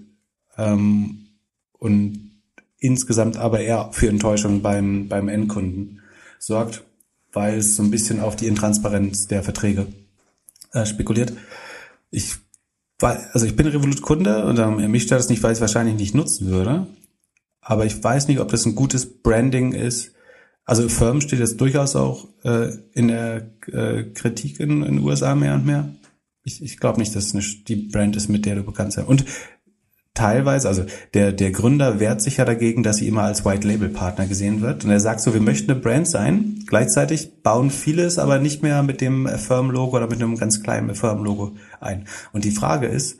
ähm, 0.58 1.28
und 1.72 2.32
insgesamt 2.80 3.38
aber 3.38 3.60
eher 3.60 3.88
für 3.92 4.10
Enttäuschung 4.10 4.60
beim, 4.60 5.08
beim 5.08 5.26
Endkunden 5.30 6.02
sorgt, 6.38 6.84
weil 7.32 7.56
es 7.56 7.76
so 7.76 7.82
ein 7.82 7.90
bisschen 7.90 8.20
auf 8.20 8.36
die 8.36 8.48
Intransparenz 8.48 9.26
der 9.26 9.42
Verträge 9.42 9.86
äh, 10.72 10.84
spekuliert. 10.84 11.32
Ich 12.10 12.34
also 13.00 13.46
ich 13.46 13.56
bin 13.56 13.68
Revolut-Kunde 13.68 14.44
und 14.44 14.58
ähm, 14.58 14.90
mich 14.90 15.04
stört 15.04 15.20
das 15.20 15.30
nicht, 15.30 15.42
weil 15.42 15.52
ich 15.52 15.56
es 15.56 15.62
wahrscheinlich 15.62 15.96
nicht 15.96 16.14
nutzen 16.14 16.48
würde. 16.48 16.88
Aber 17.68 17.84
ich 17.84 18.02
weiß 18.02 18.28
nicht, 18.28 18.38
ob 18.38 18.48
das 18.48 18.64
ein 18.64 18.76
gutes 18.76 19.22
Branding 19.22 19.72
ist. 19.72 20.12
Also 20.64 20.88
Firmen 20.88 21.20
steht 21.20 21.40
jetzt 21.40 21.60
durchaus 21.60 21.96
auch 21.96 22.28
äh, 22.44 22.70
in 22.92 23.08
der 23.08 23.50
äh, 23.72 24.04
Kritik 24.14 24.60
in 24.60 24.82
den 24.82 25.00
USA 25.00 25.34
mehr 25.34 25.54
und 25.54 25.66
mehr. 25.66 25.88
Ich, 26.44 26.62
ich 26.62 26.78
glaube 26.78 27.00
nicht, 27.00 27.16
dass 27.16 27.26
es 27.26 27.34
eine, 27.34 27.42
die 27.66 27.74
Brand 27.74 28.14
ist, 28.14 28.28
mit 28.28 28.46
der 28.46 28.54
du 28.54 28.62
bekannt 28.62 28.92
sein. 28.92 29.06
Und 29.06 29.24
teilweise, 30.14 30.68
also 30.68 30.84
der, 31.14 31.32
der 31.32 31.50
Gründer 31.50 31.98
wehrt 31.98 32.22
sich 32.22 32.36
ja 32.36 32.44
dagegen, 32.44 32.84
dass 32.84 32.98
sie 32.98 33.08
immer 33.08 33.22
als 33.22 33.44
White 33.44 33.66
Label 33.66 33.88
Partner 33.88 34.28
gesehen 34.28 34.60
wird. 34.60 34.84
Und 34.84 34.90
er 34.90 35.00
sagt 35.00 35.20
so, 35.20 35.34
wir 35.34 35.40
möchten 35.40 35.68
eine 35.72 35.80
Brand 35.80 36.06
sein. 36.06 36.62
Gleichzeitig 36.68 37.42
bauen 37.42 37.72
viele 37.72 38.04
es 38.04 38.20
aber 38.20 38.38
nicht 38.38 38.62
mehr 38.62 38.84
mit 38.84 39.00
dem 39.00 39.26
Affirm-Logo 39.26 39.96
oder 39.96 40.08
mit 40.08 40.22
einem 40.22 40.36
ganz 40.36 40.62
kleinen 40.62 40.90
Affirm-Logo 40.90 41.56
ein. 41.80 42.06
Und 42.32 42.44
die 42.44 42.52
Frage 42.52 42.86
ist, 42.86 43.18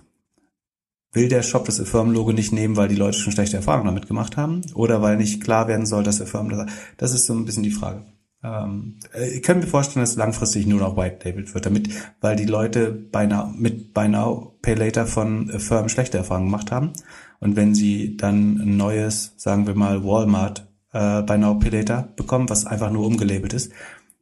will 1.12 1.28
der 1.28 1.42
Shop 1.42 1.64
das 1.64 1.80
Affirm-Logo 1.80 2.32
nicht 2.32 2.52
nehmen, 2.52 2.76
weil 2.76 2.88
die 2.88 2.96
Leute 2.96 3.18
schon 3.18 3.32
schlechte 3.32 3.56
Erfahrungen 3.56 3.86
damit 3.86 4.06
gemacht 4.06 4.36
haben? 4.36 4.62
Oder 4.74 5.02
weil 5.02 5.16
nicht 5.16 5.42
klar 5.42 5.68
werden 5.68 5.86
soll, 5.86 6.04
dass 6.04 6.20
Affirm 6.20 6.48
das, 6.48 6.66
das 6.96 7.14
ist 7.14 7.26
so 7.26 7.34
ein 7.34 7.44
bisschen 7.44 7.62
die 7.62 7.70
Frage. 7.70 8.04
Ähm, 8.42 8.98
ich 9.34 9.42
kann 9.42 9.58
mir 9.58 9.66
vorstellen, 9.66 10.02
dass 10.02 10.16
langfristig 10.16 10.66
nur 10.66 10.80
noch 10.80 10.96
White 10.96 11.18
Labeled 11.24 11.54
wird, 11.54 11.66
damit, 11.66 11.88
weil 12.20 12.36
die 12.36 12.44
Leute 12.44 12.90
bei 12.92 13.26
now, 13.26 13.52
mit 13.56 13.94
Buy 13.94 14.08
Now, 14.08 14.56
Pay 14.62 14.74
Later 14.74 15.06
von 15.06 15.48
Firmen 15.58 15.88
schlechte 15.88 16.18
Erfahrungen 16.18 16.48
gemacht 16.48 16.70
haben. 16.70 16.92
Und 17.40 17.56
wenn 17.56 17.74
sie 17.74 18.16
dann 18.16 18.60
ein 18.60 18.76
neues, 18.76 19.34
sagen 19.36 19.66
wir 19.66 19.74
mal, 19.74 20.04
Walmart 20.04 20.66
äh, 20.92 21.22
Buy 21.22 21.38
Now, 21.38 21.58
Pay 21.58 21.70
Later 21.70 22.08
bekommen, 22.16 22.48
was 22.48 22.66
einfach 22.66 22.90
nur 22.90 23.06
umgelabelt 23.06 23.52
ist, 23.52 23.72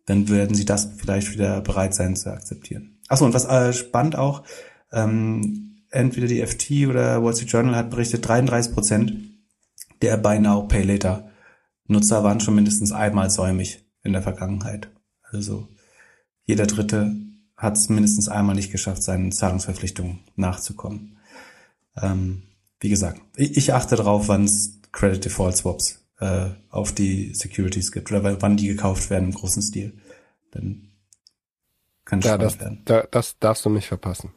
dann 0.06 0.28
werden 0.28 0.54
sie 0.54 0.64
das 0.64 0.90
vielleicht 0.96 1.32
wieder 1.32 1.60
bereit 1.60 1.94
sein 1.94 2.16
zu 2.16 2.32
akzeptieren. 2.32 2.98
Achso, 3.08 3.24
und 3.24 3.34
was 3.34 3.46
äh, 3.46 3.72
spannend 3.72 4.16
auch, 4.16 4.42
ähm, 4.92 5.63
entweder 5.94 6.26
die 6.26 6.44
FT 6.44 6.88
oder 6.88 7.22
Wall 7.22 7.34
Street 7.34 7.50
Journal 7.50 7.76
hat 7.76 7.90
berichtet, 7.90 8.26
33 8.26 8.74
Prozent 8.74 9.12
der 10.02 10.16
Buy 10.16 10.38
Now 10.38 10.66
Pay 10.66 10.82
Later 10.82 11.30
Nutzer 11.86 12.24
waren 12.24 12.40
schon 12.40 12.54
mindestens 12.54 12.92
einmal 12.92 13.30
säumig 13.30 13.84
in 14.02 14.12
der 14.12 14.22
Vergangenheit. 14.22 14.90
Also 15.22 15.68
jeder 16.44 16.66
Dritte 16.66 17.14
hat 17.56 17.76
es 17.76 17.88
mindestens 17.88 18.28
einmal 18.28 18.54
nicht 18.54 18.72
geschafft, 18.72 19.02
seinen 19.02 19.32
Zahlungsverpflichtungen 19.32 20.20
nachzukommen. 20.36 21.18
Ähm, 22.00 22.44
wie 22.80 22.88
gesagt, 22.88 23.20
ich, 23.36 23.56
ich 23.56 23.72
achte 23.74 23.96
darauf, 23.96 24.28
wann 24.28 24.44
es 24.44 24.80
Credit 24.92 25.24
Default 25.24 25.56
Swaps 25.56 26.04
äh, 26.18 26.50
auf 26.70 26.92
die 26.92 27.34
Securities 27.34 27.92
gibt 27.92 28.10
oder 28.10 28.40
wann 28.42 28.56
die 28.56 28.68
gekauft 28.68 29.10
werden 29.10 29.26
im 29.26 29.34
großen 29.34 29.62
Stil. 29.62 29.98
Dann 30.52 30.90
kann 32.04 32.20
es 32.20 32.24
ja, 32.26 32.38
das, 32.38 32.58
werden. 32.58 32.82
Da, 32.84 33.06
das 33.10 33.38
darfst 33.38 33.64
du 33.64 33.70
nicht 33.70 33.86
verpassen. 33.88 34.32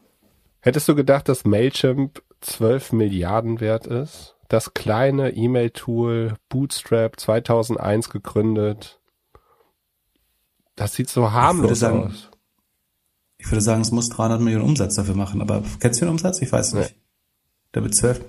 Hättest 0.67 0.89
du 0.89 0.95
gedacht, 0.95 1.29
dass 1.29 1.45
Mailchimp 1.45 2.21
12 2.41 2.91
Milliarden 2.91 3.61
wert 3.61 3.87
ist? 3.87 4.35
Das 4.49 4.73
kleine 4.73 5.33
E-Mail-Tool 5.33 6.33
Bootstrap 6.49 7.17
2001 7.17 8.09
gegründet. 8.09 8.99
Das 10.75 10.93
sieht 10.93 11.07
so 11.09 11.31
harmlos 11.31 11.79
sagen, 11.79 12.07
aus. 12.07 12.29
Ich 13.37 13.49
würde 13.49 13.61
sagen, 13.61 13.79
es 13.79 13.91
muss 13.91 14.09
300 14.09 14.41
Millionen 14.41 14.65
Umsatz 14.65 14.95
dafür 14.95 15.15
machen. 15.15 15.39
Aber 15.39 15.63
kennst 15.79 16.01
du 16.01 16.05
den 16.05 16.11
Umsatz? 16.11 16.41
Ich 16.41 16.51
weiß 16.51 16.73
nicht. 16.73 16.91
Nee. 16.97 17.01
Damit 17.71 17.95
12. 17.95 18.25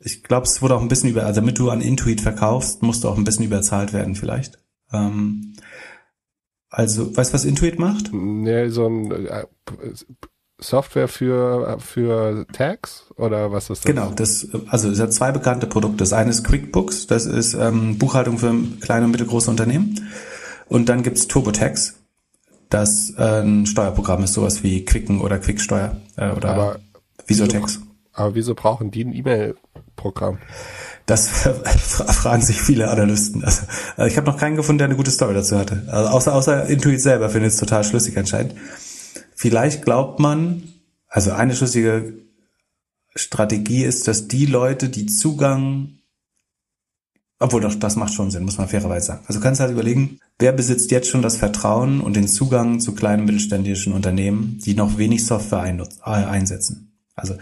Ich 0.00 0.24
glaube, 0.24 0.46
es 0.46 0.60
wurde 0.62 0.74
auch 0.74 0.82
ein 0.82 0.88
bisschen 0.88 1.10
über, 1.10 1.24
also 1.24 1.40
damit 1.40 1.56
du 1.56 1.70
an 1.70 1.82
Intuit 1.82 2.20
verkaufst, 2.20 2.82
musst 2.82 3.04
du 3.04 3.08
auch 3.08 3.16
ein 3.16 3.22
bisschen 3.22 3.44
überzahlt 3.44 3.92
werden 3.92 4.16
vielleicht. 4.16 4.58
Ähm, 4.92 5.54
also, 6.68 7.16
weißt 7.16 7.30
du, 7.30 7.34
was 7.34 7.44
Intuit 7.44 7.78
macht? 7.78 8.12
Nee, 8.12 8.70
so 8.70 8.88
ein 8.88 9.12
äh, 9.12 9.46
Software 10.58 11.08
für, 11.08 11.78
für 11.80 12.46
Tags 12.52 13.04
oder 13.16 13.52
was 13.52 13.64
ist 13.64 13.84
das? 13.84 13.84
Genau, 13.84 14.10
das, 14.10 14.48
also 14.68 14.90
es 14.90 15.00
hat 15.00 15.12
zwei 15.12 15.30
bekannte 15.32 15.66
Produkte. 15.66 15.98
Das 15.98 16.12
eine 16.12 16.30
ist 16.30 16.44
QuickBooks, 16.44 17.06
das 17.06 17.26
ist 17.26 17.54
ähm, 17.54 17.98
Buchhaltung 17.98 18.38
für 18.38 18.54
kleine 18.80 19.04
und 19.04 19.10
mittelgroße 19.10 19.50
Unternehmen. 19.50 20.08
Und 20.68 20.88
dann 20.88 21.02
gibt's 21.02 21.28
TurboTax, 21.28 21.96
das 22.70 23.12
äh, 23.18 23.42
ein 23.42 23.66
Steuerprogramm 23.66 24.24
ist, 24.24 24.32
sowas 24.32 24.62
wie 24.62 24.84
Quicken 24.84 25.20
oder 25.20 25.38
Quicksteuer 25.38 25.96
äh, 26.16 26.30
oder 26.30 26.48
aber 26.50 26.78
Visotex. 27.26 27.80
Wieso, 27.80 27.86
aber 28.14 28.34
wieso 28.34 28.54
brauchen 28.54 28.90
die 28.90 29.04
ein 29.04 29.12
E-Mail-Programm? 29.12 30.38
Das 31.04 31.28
fragen 32.08 32.42
sich 32.42 32.60
viele 32.60 32.90
Analysten. 32.90 33.44
Also, 33.44 33.62
also 33.96 34.10
ich 34.10 34.16
habe 34.16 34.26
noch 34.26 34.38
keinen 34.38 34.56
gefunden, 34.56 34.78
der 34.78 34.86
eine 34.86 34.96
gute 34.96 35.10
Story 35.10 35.34
dazu 35.34 35.56
hatte. 35.58 35.84
Also 35.88 36.08
außer, 36.08 36.34
außer 36.34 36.66
Intuit 36.66 37.00
selber 37.00 37.28
findet 37.28 37.52
es 37.52 37.58
total 37.58 37.84
schlüssig 37.84 38.18
anscheinend. 38.18 38.54
Vielleicht 39.36 39.84
glaubt 39.84 40.18
man, 40.18 40.62
also 41.08 41.32
eine 41.32 41.54
schlüssige 41.54 42.14
Strategie 43.14 43.84
ist, 43.84 44.08
dass 44.08 44.28
die 44.28 44.46
Leute, 44.46 44.88
die 44.88 45.06
Zugang, 45.06 45.98
obwohl 47.38 47.60
doch, 47.60 47.74
das 47.74 47.96
macht 47.96 48.14
schon 48.14 48.30
Sinn, 48.30 48.44
muss 48.44 48.56
man 48.56 48.66
fairerweise 48.66 49.08
sagen. 49.08 49.24
Also 49.26 49.38
du 49.38 49.44
kannst 49.44 49.60
halt 49.60 49.70
überlegen, 49.70 50.20
wer 50.38 50.52
besitzt 50.52 50.90
jetzt 50.90 51.08
schon 51.08 51.20
das 51.20 51.36
Vertrauen 51.36 52.00
und 52.00 52.16
den 52.16 52.28
Zugang 52.28 52.80
zu 52.80 52.94
kleinen 52.94 53.26
mittelständischen 53.26 53.92
Unternehmen, 53.92 54.58
die 54.64 54.74
noch 54.74 54.96
wenig 54.96 55.26
Software 55.26 55.64
äh, 55.64 56.10
einsetzen. 56.10 56.98
Also 57.14 57.36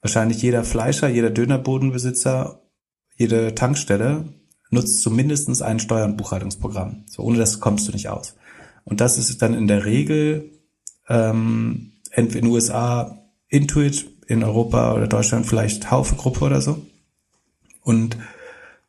wahrscheinlich 0.00 0.40
jeder 0.40 0.64
Fleischer, 0.64 1.08
jeder 1.08 1.30
Dönerbodenbesitzer, 1.30 2.62
jede 3.16 3.54
Tankstelle 3.54 4.32
nutzt 4.70 5.02
zumindest 5.02 5.62
ein 5.62 5.78
Steuer- 5.78 6.06
und 6.06 6.16
Buchhaltungsprogramm. 6.16 7.04
So, 7.06 7.22
ohne 7.22 7.36
das 7.36 7.60
kommst 7.60 7.86
du 7.86 7.92
nicht 7.92 8.08
aus. 8.08 8.34
Und 8.84 9.02
das 9.02 9.18
ist 9.18 9.42
dann 9.42 9.52
in 9.52 9.66
der 9.66 9.84
Regel 9.84 10.55
ähm, 11.08 11.92
entweder 12.10 12.38
in 12.40 12.44
den 12.46 12.52
USA 12.52 13.18
Intuit, 13.48 14.06
in 14.26 14.42
Europa 14.42 14.94
oder 14.94 15.06
Deutschland 15.06 15.46
vielleicht 15.46 15.90
Haufe-Gruppe 15.90 16.44
oder 16.44 16.60
so. 16.60 16.84
Und 17.82 18.16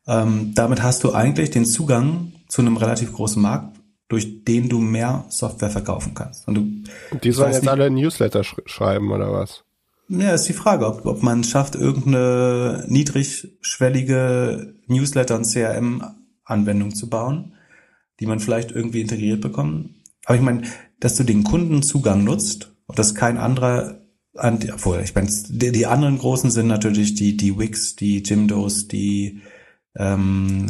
ähm, 0.08 0.54
damit 0.56 0.82
hast 0.82 1.04
du 1.04 1.14
eigentlich 1.14 1.52
den 1.52 1.66
Zugang 1.66 2.32
zu 2.48 2.62
einem 2.62 2.78
relativ 2.78 3.14
großen 3.14 3.42
Markt, 3.42 3.78
durch 4.08 4.46
den 4.46 4.70
du 4.70 4.80
mehr 4.80 5.26
Software 5.30 5.70
verkaufen 5.70 6.14
kannst. 6.14 6.48
Und 6.48 6.56
du, 6.56 7.18
die 7.20 7.32
sollen 7.32 7.52
jetzt 7.52 7.62
nicht, 7.64 7.70
alle 7.70 7.92
Newsletter 7.92 8.44
sch 8.44 8.56
schreiben 8.66 9.12
oder 9.12 9.32
was? 9.34 9.64
Ja, 10.08 10.34
ist 10.34 10.48
die 10.48 10.54
Frage, 10.54 10.88
ob, 10.88 11.06
ob 11.06 11.22
man 11.22 11.44
schafft, 11.44 11.76
irgendeine 11.76 12.86
niedrigschwellige 12.88 14.74
Newsletter- 14.88 15.36
und 15.36 15.46
CRM-Anwendung 15.46 16.96
zu 16.96 17.10
bauen, 17.10 17.54
die 18.22 18.26
man 18.26 18.40
vielleicht 18.40 18.72
irgendwie 18.72 19.02
integriert 19.02 19.42
bekommt. 19.42 19.90
Aber 20.26 20.36
ich 20.36 20.42
meine, 20.42 20.64
dass 21.00 21.16
du 21.16 21.24
den 21.24 21.44
Kundenzugang 21.44 22.24
nutzt 22.24 22.74
und 22.88 23.00
dass 23.00 23.16
kein 23.16 23.38
anderer 23.38 24.02
obwohl, 24.40 25.02
ich 25.04 25.16
meine, 25.16 25.30
die, 25.50 25.72
die 25.72 25.86
anderen 25.88 26.20
großen 26.20 26.52
sind 26.52 26.68
natürlich 26.68 27.16
die, 27.16 27.36
die 27.36 27.58
Wix, 27.58 27.96
die 27.96 28.22
Jimdos, 28.22 28.88
die, 28.88 29.42
ähm, 29.96 30.68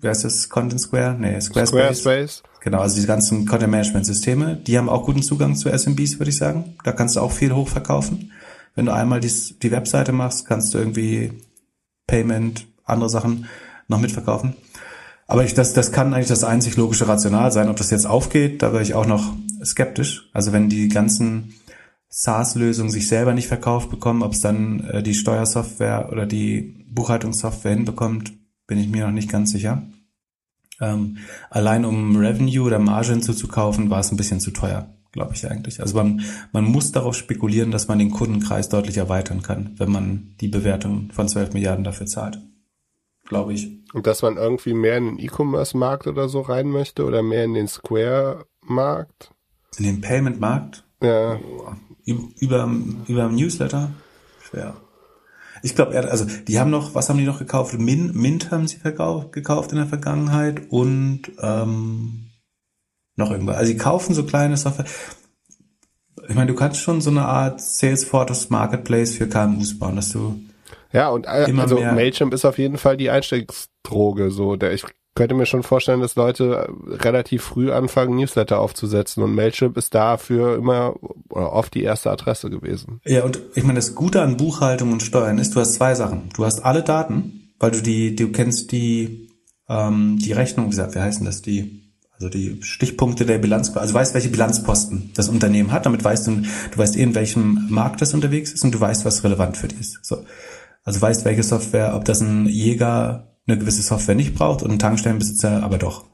wer 0.00 0.12
ist 0.12 0.24
das? 0.24 0.48
Content 0.48 0.80
Square? 0.80 1.16
Nee, 1.18 1.40
Squarespace. 1.40 1.98
Squarespace. 1.98 2.42
Genau, 2.60 2.80
also 2.80 3.00
die 3.00 3.06
ganzen 3.06 3.46
Content 3.46 3.70
Management 3.70 4.06
Systeme, 4.06 4.56
die 4.56 4.78
haben 4.78 4.88
auch 4.88 5.04
guten 5.04 5.22
Zugang 5.22 5.56
zu 5.56 5.68
SMBs, 5.68 6.18
würde 6.18 6.30
ich 6.30 6.36
sagen. 6.36 6.76
Da 6.84 6.92
kannst 6.92 7.16
du 7.16 7.20
auch 7.20 7.32
viel 7.32 7.52
hochverkaufen. 7.52 8.32
Wenn 8.74 8.86
du 8.86 8.92
einmal 8.92 9.20
die, 9.20 9.32
die 9.60 9.72
Webseite 9.72 10.12
machst, 10.12 10.46
kannst 10.46 10.72
du 10.74 10.78
irgendwie 10.78 11.32
Payment, 12.06 12.66
andere 12.84 13.10
Sachen 13.10 13.46
noch 13.88 14.00
mitverkaufen. 14.00 14.54
Aber 15.30 15.44
ich, 15.44 15.54
das, 15.54 15.74
das 15.74 15.92
kann 15.92 16.12
eigentlich 16.12 16.26
das 16.26 16.42
einzig 16.42 16.76
logische 16.76 17.06
Rational 17.06 17.52
sein. 17.52 17.68
Ob 17.68 17.76
das 17.76 17.92
jetzt 17.92 18.04
aufgeht, 18.04 18.62
da 18.62 18.72
wäre 18.72 18.82
ich 18.82 18.94
auch 18.94 19.06
noch 19.06 19.32
skeptisch. 19.64 20.28
Also 20.32 20.52
wenn 20.52 20.68
die 20.68 20.88
ganzen 20.88 21.54
SaaS-Lösungen 22.08 22.90
sich 22.90 23.06
selber 23.06 23.32
nicht 23.32 23.46
verkauft 23.46 23.90
bekommen, 23.90 24.24
ob 24.24 24.32
es 24.32 24.40
dann 24.40 24.80
äh, 24.88 25.04
die 25.04 25.14
Steuersoftware 25.14 26.08
oder 26.10 26.26
die 26.26 26.84
Buchhaltungssoftware 26.90 27.74
hinbekommt, 27.74 28.32
bin 28.66 28.78
ich 28.78 28.88
mir 28.88 29.06
noch 29.06 29.12
nicht 29.12 29.30
ganz 29.30 29.52
sicher. 29.52 29.84
Ähm, 30.80 31.18
allein 31.48 31.84
um 31.84 32.16
Revenue 32.16 32.66
oder 32.66 32.80
Marge 32.80 33.12
hinzuzukaufen, 33.12 33.88
war 33.88 34.00
es 34.00 34.10
ein 34.10 34.16
bisschen 34.16 34.40
zu 34.40 34.50
teuer, 34.50 34.88
glaube 35.12 35.34
ich 35.36 35.48
eigentlich. 35.48 35.80
Also 35.80 35.94
man, 35.94 36.22
man 36.50 36.64
muss 36.64 36.90
darauf 36.90 37.14
spekulieren, 37.14 37.70
dass 37.70 37.86
man 37.86 38.00
den 38.00 38.10
Kundenkreis 38.10 38.68
deutlich 38.68 38.96
erweitern 38.96 39.42
kann, 39.42 39.76
wenn 39.76 39.92
man 39.92 40.34
die 40.40 40.48
Bewertung 40.48 41.12
von 41.12 41.28
12 41.28 41.52
Milliarden 41.52 41.84
dafür 41.84 42.06
zahlt 42.06 42.40
glaube 43.30 43.54
ich. 43.54 43.70
Und 43.94 44.06
dass 44.06 44.20
man 44.20 44.36
irgendwie 44.36 44.74
mehr 44.74 44.98
in 44.98 45.06
den 45.06 45.18
E-Commerce-Markt 45.18 46.06
oder 46.06 46.28
so 46.28 46.42
rein 46.42 46.68
möchte 46.68 47.04
oder 47.04 47.22
mehr 47.22 47.44
in 47.44 47.54
den 47.54 47.68
Square-Markt? 47.68 49.30
In 49.78 49.84
den 49.84 50.00
Payment-Markt? 50.02 50.84
Ja. 51.02 51.40
Über, 52.04 52.70
über 53.06 53.28
Newsletter? 53.28 53.90
Schwer. 54.42 54.76
Ich 55.62 55.74
glaube, 55.74 55.96
also 56.10 56.24
die 56.24 56.58
haben 56.58 56.70
noch, 56.70 56.94
was 56.94 57.08
haben 57.08 57.18
die 57.18 57.24
noch 57.24 57.38
gekauft? 57.38 57.78
Mint, 57.78 58.14
Mint 58.14 58.50
haben 58.50 58.66
sie 58.66 58.78
verkauft, 58.78 59.32
gekauft 59.32 59.72
in 59.72 59.78
der 59.78 59.86
Vergangenheit 59.86 60.62
und 60.70 61.22
ähm, 61.40 62.30
noch 63.16 63.30
irgendwas. 63.30 63.56
Also 63.56 63.72
sie 63.72 63.78
kaufen 63.78 64.14
so 64.14 64.24
kleine 64.24 64.56
Software. 64.56 64.86
Ich 66.28 66.34
meine, 66.34 66.50
du 66.50 66.56
kannst 66.56 66.80
schon 66.80 67.00
so 67.00 67.10
eine 67.10 67.26
Art 67.26 67.60
Salesforce 67.60 68.50
Marketplace 68.50 69.14
für 69.14 69.28
KMUs 69.28 69.78
bauen, 69.78 69.96
dass 69.96 70.10
du 70.10 70.40
ja, 70.92 71.08
und 71.08 71.26
äh, 71.26 71.48
Immer 71.48 71.62
also 71.62 71.76
mehr. 71.76 71.92
Mailchimp 71.92 72.34
ist 72.34 72.44
auf 72.44 72.58
jeden 72.58 72.78
Fall 72.78 72.96
die 72.96 73.10
Einstiegsdroge. 73.10 74.30
So, 74.30 74.56
der 74.56 74.72
ich 74.72 74.84
könnte 75.14 75.34
mir 75.34 75.46
schon 75.46 75.62
vorstellen, 75.62 76.00
dass 76.00 76.16
Leute 76.16 76.68
äh, 76.68 76.94
relativ 76.96 77.42
früh 77.42 77.72
anfangen, 77.72 78.16
Newsletter 78.16 78.60
aufzusetzen 78.60 79.22
und 79.22 79.34
Mailchimp 79.34 79.76
ist 79.76 79.94
dafür 79.94 80.56
immer 80.56 80.94
oder 81.28 81.52
oft 81.52 81.74
die 81.74 81.82
erste 81.82 82.10
Adresse 82.10 82.50
gewesen. 82.50 83.00
Ja, 83.04 83.24
und 83.24 83.40
ich 83.54 83.64
meine, 83.64 83.78
das 83.78 83.94
Gute 83.94 84.22
an 84.22 84.36
Buchhaltung 84.36 84.92
und 84.92 85.02
Steuern 85.02 85.38
ist, 85.38 85.54
du 85.54 85.60
hast 85.60 85.74
zwei 85.74 85.94
Sachen. 85.94 86.28
Du 86.34 86.44
hast 86.44 86.64
alle 86.64 86.82
Daten, 86.82 87.52
weil 87.58 87.72
du 87.72 87.82
die, 87.82 88.14
du 88.14 88.30
kennst 88.30 88.72
die, 88.72 89.28
ähm, 89.68 90.18
die 90.20 90.32
Rechnung, 90.32 90.66
wie 90.66 90.70
gesagt, 90.70 90.94
wie 90.94 91.00
heißen 91.00 91.24
das, 91.24 91.42
die 91.42 91.80
also 92.20 92.28
die 92.28 92.58
Stichpunkte 92.62 93.24
der 93.24 93.38
Bilanz, 93.38 93.74
also 93.74 93.94
weißt, 93.94 94.12
welche 94.12 94.28
Bilanzposten 94.28 95.10
das 95.14 95.30
Unternehmen 95.30 95.72
hat, 95.72 95.86
damit 95.86 96.04
weißt 96.04 96.26
du, 96.26 96.42
du 96.42 96.78
weißt 96.78 96.96
eh, 96.98 97.02
in 97.02 97.14
welchem 97.14 97.66
Markt 97.70 98.02
das 98.02 98.12
unterwegs 98.12 98.52
ist 98.52 98.62
und 98.62 98.74
du 98.74 98.80
weißt, 98.80 99.06
was 99.06 99.24
relevant 99.24 99.56
für 99.56 99.68
dich 99.68 99.80
ist. 99.80 99.98
So. 100.02 100.18
Also 100.84 101.00
weißt, 101.00 101.24
welche 101.24 101.42
Software, 101.42 101.94
ob 101.94 102.04
das 102.04 102.20
ein 102.20 102.46
Jäger 102.46 103.36
eine 103.46 103.58
gewisse 103.58 103.82
Software 103.82 104.14
nicht 104.14 104.34
braucht 104.34 104.62
und 104.62 104.70
ein 104.70 104.78
Tankstellenbesitzer 104.78 105.62
aber 105.62 105.78
doch. 105.78 106.06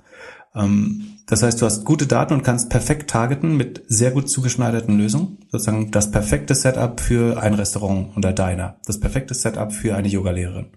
Ähm, 0.55 1.17
das 1.27 1.43
heißt, 1.43 1.61
du 1.61 1.67
hast 1.67 1.85
gute 1.85 2.07
Daten 2.07 2.35
und 2.35 2.45
kannst 2.45 2.71
perfekt 2.71 3.11
targeten 3.11 3.57
mit 3.57 3.83
sehr 3.89 4.13
gut 4.13 4.29
zugeschneiderten 4.31 4.97
Lösungen. 4.97 5.39
Sozusagen 5.51 5.91
das 5.91 6.11
perfekte 6.11 6.55
Setup 6.55 7.01
für 7.01 7.43
ein 7.43 7.55
Restaurant 7.55 8.17
oder 8.17 8.33
Diner. 8.33 8.77
Das 8.87 9.01
perfekte 9.01 9.35
Setup 9.35 9.73
für 9.73 9.97
eine 9.97 10.09
Yogalehrerin. 10.09 10.69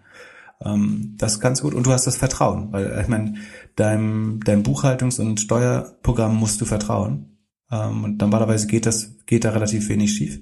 Ähm, 0.65 1.15
das 1.17 1.39
kannst 1.39 1.61
du 1.61 1.65
gut. 1.65 1.75
Und 1.75 1.85
du 1.85 1.91
hast 1.91 2.07
das 2.07 2.17
Vertrauen. 2.17 2.71
Weil, 2.71 2.99
ich 2.99 3.07
meine, 3.07 3.35
deinem, 3.75 4.39
deinem 4.43 4.63
Buchhaltungs- 4.63 5.21
und 5.21 5.39
Steuerprogramm 5.39 6.35
musst 6.35 6.59
du 6.61 6.65
vertrauen. 6.65 7.37
Ähm, 7.71 8.03
und 8.03 8.19
normalerweise 8.19 8.65
geht 8.65 8.87
das, 8.87 9.17
geht 9.27 9.45
da 9.45 9.51
relativ 9.51 9.87
wenig 9.89 10.13
schief. 10.13 10.41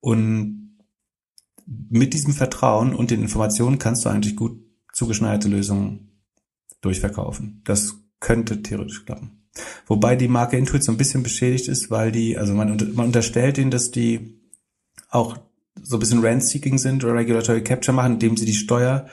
Und 0.00 0.65
mit 1.66 2.14
diesem 2.14 2.32
Vertrauen 2.32 2.94
und 2.94 3.10
den 3.10 3.22
Informationen 3.22 3.78
kannst 3.78 4.04
du 4.04 4.08
eigentlich 4.08 4.36
gut 4.36 4.60
zugeschneiderte 4.92 5.48
Lösungen 5.48 6.22
durchverkaufen. 6.80 7.62
Das 7.64 7.96
könnte 8.20 8.62
theoretisch 8.62 9.04
klappen. 9.04 9.48
Wobei 9.86 10.16
die 10.16 10.28
Marke 10.28 10.56
Intuit 10.56 10.84
so 10.84 10.92
ein 10.92 10.98
bisschen 10.98 11.22
beschädigt 11.22 11.68
ist, 11.68 11.90
weil 11.90 12.12
die, 12.12 12.38
also 12.38 12.54
man, 12.54 12.76
man 12.94 13.06
unterstellt 13.06 13.58
ihnen, 13.58 13.70
dass 13.70 13.90
die 13.90 14.40
auch 15.08 15.38
so 15.82 15.96
ein 15.96 16.00
bisschen 16.00 16.20
Rent-Seeking 16.20 16.78
sind 16.78 17.04
oder 17.04 17.14
Regulatory 17.14 17.62
Capture 17.62 17.94
machen, 17.94 18.14
indem 18.14 18.36
sie 18.36 18.46
die 18.46 18.54
Steuer 18.54 19.06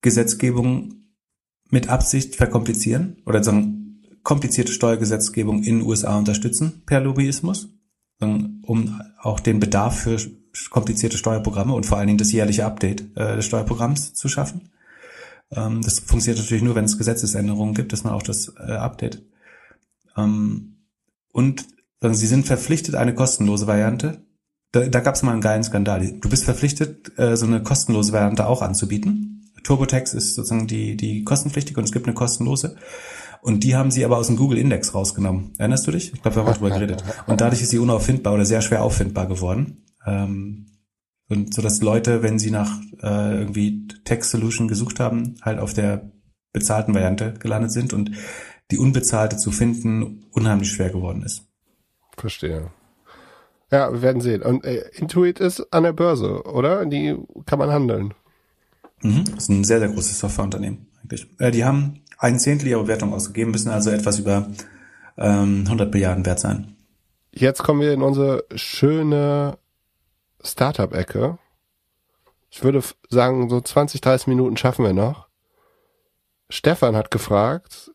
Gesetzgebung 0.00 0.94
mit 1.70 1.88
Absicht 1.88 2.36
verkomplizieren 2.36 3.22
oder 3.24 3.42
sagen, 3.42 4.02
komplizierte 4.22 4.72
Steuergesetzgebung 4.72 5.62
in 5.62 5.78
den 5.78 5.86
USA 5.86 6.18
unterstützen 6.18 6.82
per 6.86 7.00
Lobbyismus, 7.00 7.68
um 8.20 9.00
auch 9.18 9.40
den 9.40 9.58
Bedarf 9.58 10.00
für 10.00 10.18
komplizierte 10.70 11.16
Steuerprogramme 11.16 11.74
und 11.74 11.86
vor 11.86 11.98
allen 11.98 12.06
Dingen 12.06 12.18
das 12.18 12.32
jährliche 12.32 12.64
Update 12.64 13.16
äh, 13.16 13.36
des 13.36 13.46
Steuerprogramms 13.46 14.14
zu 14.14 14.28
schaffen. 14.28 14.70
Ähm, 15.50 15.82
das 15.82 16.00
funktioniert 16.00 16.42
natürlich 16.42 16.62
nur, 16.62 16.74
wenn 16.74 16.84
es 16.84 16.98
Gesetzesänderungen 16.98 17.74
gibt, 17.74 17.92
dass 17.92 18.04
man 18.04 18.12
auch 18.12 18.22
das 18.22 18.52
äh, 18.58 18.72
updatet. 18.72 19.22
Ähm, 20.16 20.76
und 21.32 21.66
sagen, 22.00 22.14
sie 22.14 22.26
sind 22.26 22.46
verpflichtet, 22.46 22.94
eine 22.94 23.14
kostenlose 23.14 23.66
Variante. 23.66 24.24
Da, 24.72 24.86
da 24.86 25.00
gab 25.00 25.14
es 25.14 25.22
mal 25.22 25.32
einen 25.32 25.40
geilen 25.40 25.64
Skandal. 25.64 26.12
Du 26.20 26.28
bist 26.28 26.44
verpflichtet, 26.44 27.18
äh, 27.18 27.36
so 27.36 27.46
eine 27.46 27.62
kostenlose 27.62 28.12
Variante 28.12 28.46
auch 28.46 28.62
anzubieten. 28.62 29.50
TurboTax 29.62 30.14
ist 30.14 30.34
sozusagen 30.34 30.66
die, 30.66 30.96
die 30.96 31.24
kostenpflichtige 31.24 31.78
und 31.78 31.84
es 31.84 31.92
gibt 31.92 32.06
eine 32.06 32.14
kostenlose. 32.14 32.76
Und 33.42 33.64
die 33.64 33.74
haben 33.74 33.90
sie 33.90 34.04
aber 34.04 34.18
aus 34.18 34.28
dem 34.28 34.36
Google 34.36 34.58
Index 34.58 34.94
rausgenommen. 34.94 35.52
Erinnerst 35.58 35.86
du 35.86 35.90
dich? 35.90 36.12
Ich 36.12 36.22
glaube, 36.22 36.36
wir 36.36 36.44
haben 36.44 36.52
darüber 36.52 36.70
geredet. 36.70 37.04
Und 37.26 37.40
dadurch 37.40 37.60
ist 37.60 37.70
sie 37.70 37.78
unauffindbar 37.78 38.34
oder 38.34 38.44
sehr 38.44 38.62
schwer 38.62 38.82
auffindbar 38.82 39.26
geworden. 39.26 39.82
Ähm, 40.06 40.66
und 41.28 41.54
so 41.54 41.62
dass 41.62 41.80
Leute, 41.80 42.22
wenn 42.22 42.38
sie 42.38 42.50
nach 42.50 42.78
äh, 43.02 43.38
irgendwie 43.38 43.86
Text 44.04 44.30
Solution 44.30 44.68
gesucht 44.68 45.00
haben, 45.00 45.36
halt 45.42 45.58
auf 45.58 45.72
der 45.72 46.10
bezahlten 46.52 46.94
Variante 46.94 47.34
gelandet 47.34 47.72
sind 47.72 47.92
und 47.92 48.10
die 48.70 48.78
unbezahlte 48.78 49.36
zu 49.36 49.50
finden 49.50 50.26
unheimlich 50.32 50.70
schwer 50.70 50.90
geworden 50.90 51.22
ist. 51.22 51.46
Verstehe. 52.16 52.70
Ja, 53.70 53.90
wir 53.90 54.02
werden 54.02 54.20
sehen. 54.20 54.42
Und 54.42 54.64
äh, 54.64 54.84
Intuit 54.94 55.40
ist 55.40 55.72
an 55.72 55.84
der 55.84 55.94
Börse, 55.94 56.42
oder? 56.44 56.84
Die 56.84 57.16
kann 57.46 57.58
man 57.58 57.70
handeln. 57.70 58.12
Mhm. 59.00 59.24
Das 59.24 59.44
ist 59.44 59.48
ein 59.48 59.64
sehr, 59.64 59.78
sehr 59.78 59.88
großes 59.88 60.18
Softwareunternehmen 60.18 60.86
eigentlich. 61.02 61.26
Äh, 61.38 61.50
die 61.50 61.64
haben 61.64 62.02
ein 62.18 62.38
Zehntel 62.38 62.68
ihrer 62.68 62.82
Bewertung 62.82 63.12
ausgegeben, 63.12 63.50
müssen 63.50 63.70
also 63.70 63.90
etwas 63.90 64.18
über 64.18 64.50
ähm, 65.16 65.62
100 65.64 65.92
Milliarden 65.92 66.24
wert 66.26 66.40
sein. 66.40 66.76
Jetzt 67.32 67.62
kommen 67.62 67.80
wir 67.80 67.92
in 67.92 68.02
unsere 68.02 68.44
schöne 68.54 69.58
Startup-Ecke. 70.42 71.38
Ich 72.50 72.62
würde 72.62 72.82
sagen, 73.08 73.48
so 73.48 73.60
20, 73.60 74.00
30 74.00 74.26
Minuten 74.28 74.56
schaffen 74.56 74.84
wir 74.84 74.92
noch. 74.92 75.28
Stefan 76.50 76.96
hat 76.96 77.10
gefragt, 77.10 77.92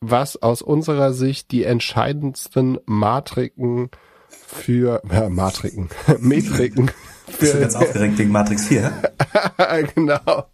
was 0.00 0.42
aus 0.42 0.62
unserer 0.62 1.12
Sicht 1.12 1.50
die 1.52 1.64
entscheidendsten 1.64 2.78
Matriken 2.86 3.90
für, 4.28 5.02
ja, 5.10 5.28
Matriken, 5.28 5.90
Metriken 6.18 6.90
für, 7.26 7.38
Bist 7.38 7.54
du 7.54 7.60
ganz 7.60 7.74
aufgeregt 7.76 8.18
wegen 8.18 8.30
Matrix 8.30 8.66
4? 8.66 8.92
genau. 9.94 10.46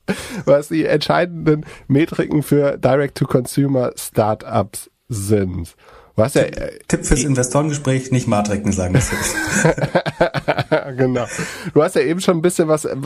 Was 0.45 0.68
die 0.68 0.85
entscheidenden 0.85 1.64
Metriken 1.87 2.43
für 2.43 2.76
Direct-to-Consumer 2.76 3.93
Startups 3.97 4.91
sind. 5.09 5.74
Was 6.19 6.35
ja, 6.35 6.43
äh, 6.43 6.81
Tipp 6.89 7.07
fürs 7.07 7.23
Investorengespräch, 7.23 8.11
nicht 8.11 8.27
Matriken 8.27 8.73
sagen. 8.73 8.95
Das 8.95 9.09
genau. 10.97 11.27
Du 11.73 11.81
hast 11.81 11.95
ja 11.95 12.03
eben 12.03 12.21
schon 12.21 12.39
ein 12.39 12.43
bisschen 12.43 12.66
was 12.66 12.85
äh, 12.85 12.97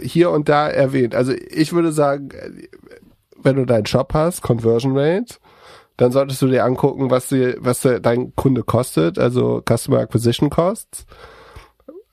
hier 0.00 0.30
und 0.30 0.48
da 0.48 0.68
erwähnt. 0.68 1.16
Also 1.16 1.32
ich 1.32 1.72
würde 1.72 1.90
sagen, 1.90 2.28
wenn 3.36 3.56
du 3.56 3.64
deinen 3.64 3.86
Shop 3.86 4.14
hast, 4.14 4.42
Conversion 4.42 4.96
Rate, 4.96 5.38
dann 5.96 6.12
solltest 6.12 6.40
du 6.40 6.46
dir 6.46 6.64
angucken, 6.64 7.10
was, 7.10 7.30
die, 7.30 7.56
was 7.58 7.80
dein 7.80 8.36
Kunde 8.36 8.62
kostet, 8.62 9.18
also 9.18 9.60
Customer 9.68 9.98
Acquisition 9.98 10.48
Costs. 10.48 11.04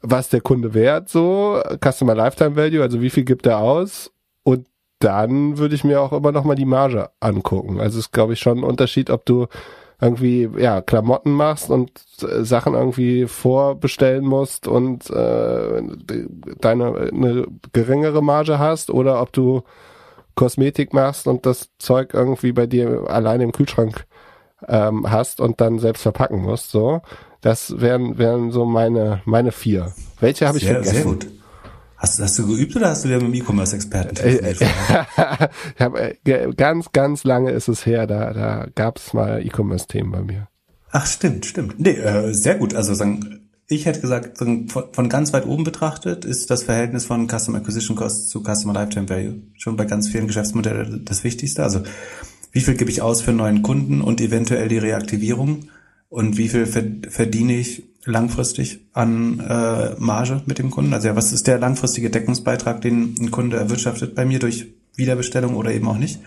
Was 0.02 0.30
der 0.30 0.42
Kunde 0.42 0.74
wert, 0.74 1.10
so, 1.10 1.62
Customer 1.80 2.16
Lifetime 2.16 2.56
Value, 2.56 2.82
also 2.82 3.02
wie 3.02 3.12
viel 3.12 3.24
gibt 3.24 3.46
er 3.46 3.60
aus? 3.60 4.12
Und 4.42 4.66
dann 4.98 5.60
würde 5.60 5.76
ich 5.76 5.84
mir 5.84 6.02
auch 6.02 6.12
immer 6.12 6.32
noch 6.32 6.44
mal 6.44 6.56
die 6.56 6.66
Marge 6.66 7.12
angucken. 7.20 7.80
Also 7.80 8.00
es 8.00 8.06
ist, 8.08 8.12
glaube 8.12 8.34
ich, 8.34 8.40
schon 8.40 8.60
ein 8.60 8.64
Unterschied, 8.64 9.12
ob 9.12 9.28
du 9.28 9.46
irgendwie 10.04 10.50
ja 10.58 10.82
Klamotten 10.82 11.32
machst 11.32 11.70
und 11.70 11.92
äh, 12.22 12.44
Sachen 12.44 12.74
irgendwie 12.74 13.26
vorbestellen 13.26 14.26
musst 14.26 14.68
und 14.68 15.10
äh, 15.10 15.82
deine 16.60 17.12
eine 17.12 17.48
geringere 17.72 18.22
Marge 18.22 18.60
hast 18.60 18.90
oder 18.90 19.22
ob 19.22 19.32
du 19.32 19.64
Kosmetik 20.36 20.94
machst 20.94 21.28
und 21.28 21.46
das 21.46 21.70
Zeug 21.80 22.14
irgendwie 22.14 22.52
bei 22.52 22.68
dir 22.68 23.06
alleine 23.08 23.44
im 23.44 23.52
Kühlschrank 23.52 24.06
ähm, 24.68 25.10
hast 25.10 25.40
und 25.40 25.62
dann 25.62 25.80
selbst 25.80 26.02
verpacken 26.02 26.42
musst. 26.42 26.72
So, 26.72 27.02
das 27.42 27.80
wären 27.80 28.18
wären 28.18 28.52
so 28.52 28.66
meine 28.66 29.22
meine 29.26 29.52
vier. 29.52 29.94
Welche 30.20 30.48
habe 30.48 30.58
ich 30.58 30.66
sehr, 30.66 30.84
vergessen? 30.84 30.96
Sehr 30.96 31.06
gut. 31.06 31.28
Hast, 32.04 32.20
hast 32.20 32.38
du 32.38 32.46
geübt 32.46 32.76
oder 32.76 32.90
hast 32.90 33.06
du 33.06 33.08
dir 33.08 33.16
mit 33.16 33.28
dem 33.28 33.34
E-Commerce-Experten 33.34 34.16
telefoniert? 34.16 34.60
ich 35.76 35.82
hab, 35.82 35.98
äh, 35.98 36.18
ganz, 36.58 36.92
ganz 36.92 37.24
lange 37.24 37.52
ist 37.52 37.70
es 37.70 37.86
her, 37.86 38.08
da, 38.08 38.34
da 38.34 38.68
gab 38.76 38.98
es 38.98 39.14
mal 39.14 39.42
E-Commerce-Themen 39.42 40.12
bei 40.12 40.22
mir. 40.22 40.50
Ach, 40.92 41.08
stimmt, 41.08 41.46
stimmt. 41.46 41.80
Nee, 41.80 41.92
äh, 41.92 42.34
sehr 42.34 42.56
gut. 42.56 42.76
Also 42.76 42.94
sagen, 42.94 43.48
ich 43.70 43.86
hätte 43.86 44.02
gesagt, 44.02 44.38
von, 44.38 44.68
von 44.68 45.08
ganz 45.08 45.32
weit 45.32 45.46
oben 45.46 45.64
betrachtet 45.64 46.26
ist 46.26 46.52
das 46.52 46.64
Verhältnis 46.64 47.06
von 47.06 47.30
Customer 47.30 47.60
Acquisition 47.60 47.96
Cost 47.96 48.30
zu 48.30 48.44
Customer 48.44 48.74
Lifetime 48.74 49.08
Value 49.08 49.44
schon 49.58 49.78
bei 49.78 49.86
ganz 49.86 50.10
vielen 50.10 50.28
Geschäftsmodellen 50.28 51.06
das 51.06 51.24
Wichtigste. 51.24 51.64
Also 51.64 51.84
wie 52.52 52.60
viel 52.60 52.76
gebe 52.76 52.92
ich 52.92 53.02
aus 53.02 53.22
für 53.22 53.30
einen 53.30 53.38
neuen 53.38 53.62
Kunden 53.62 54.02
und 54.02 54.20
eventuell 54.20 54.68
die 54.68 54.78
Reaktivierung 54.78 55.70
und 56.10 56.36
wie 56.36 56.50
viel 56.50 56.66
verdiene 56.66 57.54
ich 57.54 57.93
langfristig 58.06 58.82
an 58.94 59.40
äh, 59.40 59.96
Marge 59.98 60.42
mit 60.46 60.60
dem 60.60 60.72
Kunden? 60.72 60.94
Also 60.94 61.08
ja, 61.08 61.16
was 61.16 61.32
ist 61.32 61.48
der 61.48 61.60
langfristige 61.60 62.10
Deckungsbeitrag, 62.10 62.82
den 62.82 63.16
ein 63.20 63.32
Kunde 63.32 63.58
erwirtschaftet 63.58 64.16
bei 64.16 64.26
mir 64.26 64.40
durch 64.40 64.68
Wiederbestellung 64.96 65.56
oder 65.56 65.72
eben 65.72 65.88
auch 65.88 65.98
nicht? 65.98 66.20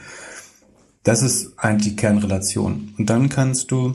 Das 1.03 1.22
ist 1.22 1.53
eigentlich 1.59 1.93
die 1.93 1.97
Kernrelation. 1.97 2.95
Und 2.99 3.11
dann 3.11 3.29
kannst 3.29 3.70
du, 3.70 3.95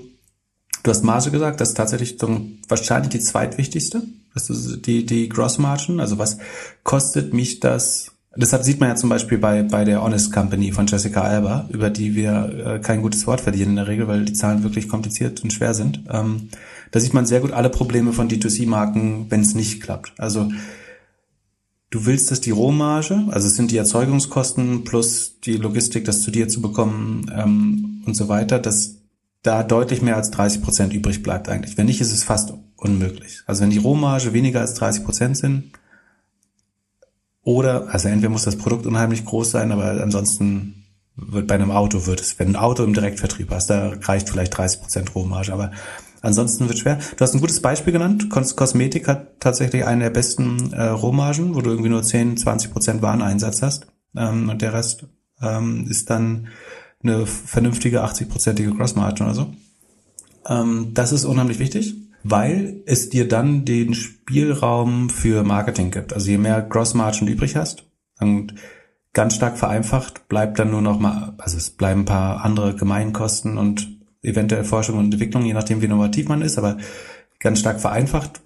du 0.83 0.91
hast 0.91 1.03
Marge 1.03 1.31
gesagt, 1.31 1.59
das 1.59 1.69
ist 1.69 1.77
tatsächlich 1.77 2.17
so 2.19 2.41
wahrscheinlich 2.69 3.09
die 3.09 3.19
zweitwichtigste. 3.19 4.03
Das 4.33 4.49
ist 4.49 4.85
die, 4.85 5.05
die 5.05 5.27
Gross 5.27 5.57
Margin. 5.57 5.99
Also 5.99 6.17
was 6.17 6.37
kostet 6.83 7.33
mich 7.33 7.59
das? 7.59 8.10
Deshalb 8.33 8.63
sieht 8.63 8.79
man 8.79 8.89
ja 8.89 8.95
zum 8.95 9.09
Beispiel 9.09 9.37
bei, 9.37 9.61
bei 9.63 9.83
der 9.83 10.01
Honest 10.01 10.31
Company 10.31 10.71
von 10.71 10.87
Jessica 10.87 11.21
Alba, 11.21 11.67
über 11.69 11.89
die 11.89 12.15
wir 12.15 12.65
äh, 12.65 12.79
kein 12.79 13.01
gutes 13.01 13.27
Wort 13.27 13.41
verdienen 13.41 13.71
in 13.71 13.75
der 13.75 13.87
Regel, 13.87 14.07
weil 14.07 14.23
die 14.23 14.33
Zahlen 14.33 14.63
wirklich 14.63 14.87
kompliziert 14.87 15.43
und 15.43 15.51
schwer 15.51 15.73
sind. 15.73 16.03
Ähm, 16.09 16.47
da 16.91 17.01
sieht 17.01 17.13
man 17.13 17.25
sehr 17.25 17.41
gut 17.41 17.51
alle 17.51 17.69
Probleme 17.69 18.13
von 18.13 18.29
D2C-Marken, 18.29 19.25
wenn 19.29 19.41
es 19.41 19.53
nicht 19.53 19.81
klappt. 19.81 20.13
Also 20.17 20.49
du 21.89 22.05
willst, 22.05 22.31
dass 22.31 22.39
die 22.39 22.51
Rohmarge, 22.51 23.25
also 23.31 23.47
es 23.47 23.55
sind 23.55 23.69
die 23.69 23.77
Erzeugungskosten 23.77 24.85
plus 24.85 25.41
die 25.41 25.57
Logistik, 25.57 26.05
das 26.05 26.21
zu 26.21 26.31
dir 26.31 26.47
zu 26.47 26.61
bekommen 26.61 27.29
ähm, 27.35 28.03
und 28.05 28.15
so 28.15 28.29
weiter, 28.29 28.59
dass 28.59 28.95
da 29.43 29.61
deutlich 29.63 30.01
mehr 30.01 30.15
als 30.15 30.31
30 30.31 30.61
Prozent 30.61 30.93
übrig 30.93 31.21
bleibt 31.21 31.49
eigentlich. 31.49 31.77
Wenn 31.77 31.87
nicht, 31.87 31.99
ist 31.99 32.13
es 32.13 32.23
fast 32.23 32.53
unmöglich. 32.77 33.41
Also 33.45 33.63
wenn 33.63 33.71
die 33.71 33.77
Rohmarge 33.77 34.31
weniger 34.31 34.61
als 34.61 34.75
30 34.75 35.03
Prozent 35.03 35.35
sind, 35.35 35.71
oder, 37.43 37.87
also 37.93 38.07
entweder 38.07 38.29
muss 38.29 38.43
das 38.43 38.57
Produkt 38.57 38.85
unheimlich 38.85 39.25
groß 39.25 39.51
sein, 39.51 39.71
aber 39.71 40.01
ansonsten 40.01 40.85
wird 41.15 41.47
bei 41.47 41.55
einem 41.55 41.71
Auto 41.71 42.05
wird 42.05 42.21
es, 42.21 42.39
wenn 42.39 42.49
ein 42.49 42.55
Auto 42.55 42.83
im 42.83 42.93
Direktvertrieb 42.93 43.51
hast, 43.51 43.69
da 43.69 43.93
reicht 44.01 44.29
vielleicht 44.29 44.57
30 44.57 44.81
Prozent 44.81 45.15
Rohmarge, 45.15 45.53
aber 45.53 45.71
Ansonsten 46.21 46.67
wird 46.67 46.77
schwer. 46.77 46.99
Du 47.17 47.21
hast 47.21 47.33
ein 47.33 47.41
gutes 47.41 47.61
Beispiel 47.61 47.93
genannt. 47.93 48.29
Kos 48.29 48.55
Kosmetik 48.55 49.07
hat 49.07 49.39
tatsächlich 49.39 49.85
eine 49.85 50.03
der 50.03 50.09
besten 50.11 50.71
äh, 50.71 50.83
Rohmargen, 50.83 51.55
wo 51.55 51.61
du 51.61 51.71
irgendwie 51.71 51.89
nur 51.89 52.03
10, 52.03 52.37
20 52.37 52.71
Prozent 52.71 53.01
Wareneinsatz 53.01 53.63
hast. 53.63 53.87
Ähm, 54.15 54.49
und 54.49 54.61
der 54.61 54.73
Rest 54.73 55.07
ähm, 55.41 55.87
ist 55.89 56.11
dann 56.11 56.47
eine 57.03 57.25
vernünftige 57.25 58.03
80-prozentige 58.03 58.77
Crossmargin 58.77 59.25
oder 59.25 59.35
so. 59.35 59.53
Ähm, 60.47 60.91
das 60.93 61.11
ist 61.11 61.25
unheimlich 61.25 61.57
wichtig, 61.57 61.95
weil 62.23 62.83
es 62.85 63.09
dir 63.09 63.27
dann 63.27 63.65
den 63.65 63.93
Spielraum 63.93 65.09
für 65.09 65.43
Marketing 65.43 65.91
gibt. 65.91 66.13
Also 66.13 66.29
je 66.29 66.37
mehr 66.37 66.61
Crossmargin 66.61 67.27
du 67.27 67.33
übrig 67.33 67.55
hast, 67.55 67.85
und 68.21 68.53
ganz 69.13 69.35
stark 69.35 69.57
vereinfacht 69.57 70.27
bleibt 70.29 70.59
dann 70.59 70.71
nur 70.71 70.81
noch 70.81 70.99
mal, 70.99 71.33
also 71.37 71.57
es 71.57 71.71
bleiben 71.71 72.01
ein 72.01 72.05
paar 72.05 72.45
andere 72.45 72.75
Gemeinkosten 72.75 73.57
und 73.57 73.99
eventuell 74.21 74.63
Forschung 74.63 74.99
und 74.99 75.05
Entwicklung, 75.05 75.43
je 75.45 75.53
nachdem 75.53 75.81
wie 75.81 75.85
innovativ 75.85 76.29
man 76.29 76.41
ist, 76.41 76.57
aber 76.57 76.77
ganz 77.39 77.59
stark 77.59 77.81
vereinfacht 77.81 78.41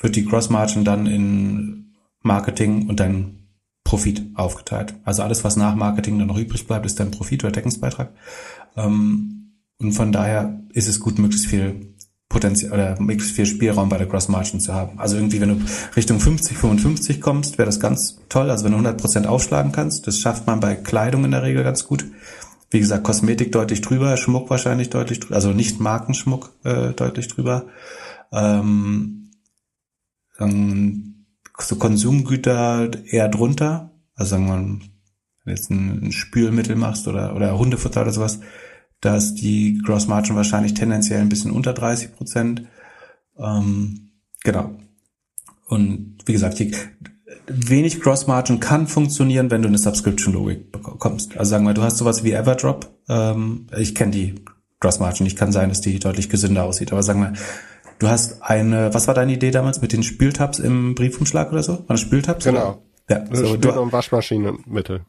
wird 0.00 0.16
die 0.16 0.24
Cross 0.24 0.50
Margin 0.50 0.84
dann 0.84 1.06
in 1.06 1.94
Marketing 2.20 2.88
und 2.88 2.98
dann 2.98 3.48
Profit 3.84 4.22
aufgeteilt. 4.34 4.94
Also 5.04 5.22
alles, 5.22 5.44
was 5.44 5.56
nach 5.56 5.74
Marketing 5.76 6.18
dann 6.18 6.28
noch 6.28 6.38
übrig 6.38 6.66
bleibt, 6.66 6.86
ist 6.86 6.98
dann 6.98 7.10
Profit 7.10 7.44
oder 7.44 7.52
Deckungsbeitrag. 7.52 8.12
Ähm, 8.76 9.52
und 9.78 9.92
von 9.92 10.10
daher 10.10 10.62
ist 10.72 10.88
es 10.88 11.00
gut, 11.00 11.18
möglichst 11.18 11.46
viel 11.46 11.93
Potenzial 12.34 12.72
oder 12.72 13.00
möglichst 13.00 13.36
viel 13.36 13.46
Spielraum 13.46 13.88
bei 13.88 13.96
der 13.96 14.08
Cross 14.08 14.28
Margin 14.28 14.58
zu 14.58 14.74
haben. 14.74 14.98
Also 14.98 15.16
irgendwie, 15.16 15.40
wenn 15.40 15.50
du 15.50 15.64
Richtung 15.96 16.18
50, 16.18 16.58
55 16.58 17.20
kommst, 17.20 17.58
wäre 17.58 17.66
das 17.66 17.78
ganz 17.78 18.18
toll. 18.28 18.50
Also 18.50 18.64
wenn 18.64 18.72
du 18.72 18.78
100 18.78 19.00
Prozent 19.00 19.26
aufschlagen 19.28 19.70
kannst, 19.70 20.08
das 20.08 20.18
schafft 20.18 20.46
man 20.48 20.58
bei 20.58 20.74
Kleidung 20.74 21.24
in 21.24 21.30
der 21.30 21.44
Regel 21.44 21.62
ganz 21.62 21.86
gut. 21.86 22.04
Wie 22.70 22.80
gesagt, 22.80 23.04
Kosmetik 23.04 23.52
deutlich 23.52 23.82
drüber, 23.82 24.16
Schmuck 24.16 24.50
wahrscheinlich 24.50 24.90
deutlich 24.90 25.20
drüber, 25.20 25.36
also 25.36 25.52
nicht 25.52 25.78
Markenschmuck 25.78 26.52
äh, 26.64 26.92
deutlich 26.92 27.28
drüber. 27.28 27.66
Ähm, 28.32 29.30
ähm, 30.40 31.26
so 31.56 31.76
Konsumgüter 31.76 32.90
eher 33.06 33.28
drunter, 33.28 33.92
also 34.16 34.30
sagen 34.30 34.46
wir 34.46 34.56
wenn 34.56 34.80
du 35.44 35.50
jetzt 35.60 35.70
ein, 35.70 36.06
ein 36.06 36.12
Spülmittel 36.12 36.74
machst 36.74 37.06
oder, 37.06 37.36
oder 37.36 37.56
Hundefutter 37.56 38.02
oder 38.02 38.12
sowas, 38.12 38.40
da 39.04 39.16
ist 39.16 39.34
die 39.36 39.80
Gross 39.84 40.06
Margin 40.08 40.36
wahrscheinlich 40.36 40.74
tendenziell 40.74 41.20
ein 41.20 41.28
bisschen 41.28 41.50
unter 41.50 41.74
30 41.74 42.14
Prozent. 42.14 42.62
Ähm, 43.38 44.12
genau. 44.42 44.70
Und 45.66 46.16
wie 46.24 46.32
gesagt, 46.32 46.58
die, 46.58 46.74
wenig 47.46 48.00
Gross 48.00 48.26
Margin 48.26 48.60
kann 48.60 48.86
funktionieren, 48.86 49.50
wenn 49.50 49.62
du 49.62 49.68
eine 49.68 49.78
Subscription-Logik 49.78 50.72
bekommst. 50.72 51.36
Also 51.36 51.50
sagen 51.50 51.64
wir, 51.64 51.74
du 51.74 51.82
hast 51.82 51.98
sowas 51.98 52.24
wie 52.24 52.32
Everdrop. 52.32 52.88
Ähm, 53.08 53.66
ich 53.76 53.94
kenne 53.94 54.12
die 54.12 54.34
Gross 54.80 55.00
Margin. 55.00 55.26
Ich 55.26 55.36
kann 55.36 55.52
sein, 55.52 55.68
dass 55.68 55.80
die 55.80 55.98
deutlich 55.98 56.28
gesünder 56.28 56.64
aussieht. 56.64 56.92
Aber 56.92 57.02
sagen 57.02 57.20
wir, 57.20 57.32
du 57.98 58.08
hast 58.08 58.42
eine, 58.42 58.92
was 58.94 59.06
war 59.06 59.14
deine 59.14 59.34
Idee 59.34 59.50
damals 59.50 59.82
mit 59.82 59.92
den 59.92 60.02
Spültabs 60.02 60.58
im 60.58 60.94
Briefumschlag 60.94 61.52
oder 61.52 61.62
so? 61.62 61.72
War 61.72 61.84
das 61.88 62.00
Spültabs? 62.00 62.44
Genau. 62.44 62.82
Oder? 63.08 63.26
Ja, 63.26 63.36
so, 63.36 63.54
Spül- 63.54 63.78
und 63.78 63.92
Waschmaschinenmittel. 63.92 65.02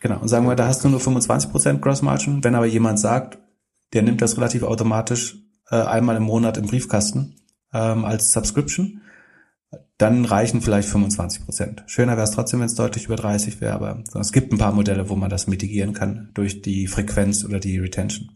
Genau. 0.00 0.20
Und 0.20 0.28
sagen 0.28 0.46
wir, 0.46 0.56
da 0.56 0.66
hast 0.66 0.82
du 0.84 0.88
nur 0.88 1.00
25% 1.00 1.78
Gross 1.78 2.02
Margin. 2.02 2.42
Wenn 2.42 2.54
aber 2.54 2.66
jemand 2.66 2.98
sagt, 2.98 3.38
der 3.92 4.02
nimmt 4.02 4.22
das 4.22 4.36
relativ 4.36 4.62
automatisch 4.62 5.36
äh, 5.70 5.76
einmal 5.76 6.16
im 6.16 6.24
Monat 6.24 6.56
im 6.56 6.66
Briefkasten 6.66 7.36
ähm, 7.72 8.04
als 8.04 8.32
Subscription, 8.32 9.00
dann 9.98 10.24
reichen 10.24 10.60
vielleicht 10.60 10.88
25 10.88 11.44
Prozent. 11.44 11.84
Schöner 11.86 12.12
wäre 12.12 12.24
es 12.24 12.32
trotzdem, 12.32 12.60
wenn 12.60 12.66
es 12.66 12.74
deutlich 12.74 13.06
über 13.06 13.16
30 13.16 13.60
wäre, 13.60 13.74
aber 13.74 14.02
es 14.20 14.32
gibt 14.32 14.52
ein 14.52 14.58
paar 14.58 14.72
Modelle, 14.72 15.08
wo 15.08 15.16
man 15.16 15.30
das 15.30 15.46
mitigieren 15.46 15.92
kann 15.92 16.30
durch 16.34 16.62
die 16.62 16.88
Frequenz 16.88 17.44
oder 17.44 17.60
die 17.60 17.78
Retention. 17.78 18.30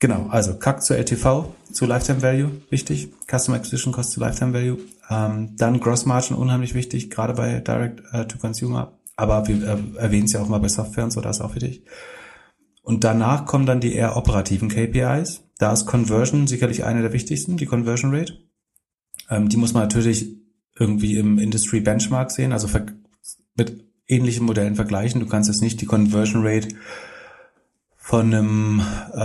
Genau, 0.00 0.28
also 0.30 0.54
CAC 0.54 0.82
zu 0.82 0.96
LTV, 0.96 1.52
zu 1.72 1.84
Lifetime 1.84 2.22
Value, 2.22 2.50
wichtig. 2.70 3.08
Customer 3.28 3.56
Acquisition 3.56 3.92
Cost 3.92 4.12
zu 4.12 4.20
Lifetime 4.20 4.52
Value. 4.52 4.78
Ähm, 5.10 5.56
dann 5.56 5.80
Gross 5.80 6.06
Margin, 6.06 6.36
unheimlich 6.36 6.74
wichtig, 6.74 7.10
gerade 7.10 7.34
bei 7.34 7.58
Direct 7.58 8.02
äh, 8.12 8.24
to 8.26 8.38
Consumer. 8.38 8.92
Aber 9.16 9.48
wir 9.48 9.56
äh, 9.56 9.76
erwähnen 9.98 10.26
es 10.26 10.32
ja 10.32 10.40
auch 10.40 10.48
mal 10.48 10.60
bei 10.60 10.68
Software 10.68 11.02
und 11.02 11.10
so, 11.10 11.20
das 11.20 11.38
ist 11.38 11.42
auch 11.42 11.56
wichtig. 11.56 11.82
Und 12.88 13.04
danach 13.04 13.44
kommen 13.44 13.66
dann 13.66 13.82
die 13.82 13.92
eher 13.92 14.16
operativen 14.16 14.70
KPIs. 14.70 15.42
Da 15.58 15.74
ist 15.74 15.84
Conversion 15.84 16.46
sicherlich 16.46 16.84
eine 16.84 17.02
der 17.02 17.12
wichtigsten, 17.12 17.58
die 17.58 17.66
Conversion 17.66 18.14
Rate. 18.14 18.38
Ähm, 19.28 19.50
die 19.50 19.58
muss 19.58 19.74
man 19.74 19.82
natürlich 19.82 20.38
irgendwie 20.74 21.18
im 21.18 21.38
Industry 21.38 21.80
Benchmark 21.80 22.30
sehen, 22.30 22.50
also 22.50 22.66
mit 23.56 23.84
ähnlichen 24.06 24.46
Modellen 24.46 24.74
vergleichen. 24.74 25.20
Du 25.20 25.26
kannst 25.26 25.50
jetzt 25.50 25.60
nicht 25.60 25.82
die 25.82 25.84
Conversion 25.84 26.46
Rate 26.46 26.68
von 27.94 28.32
einem, 28.32 28.80
äh, 29.12 29.20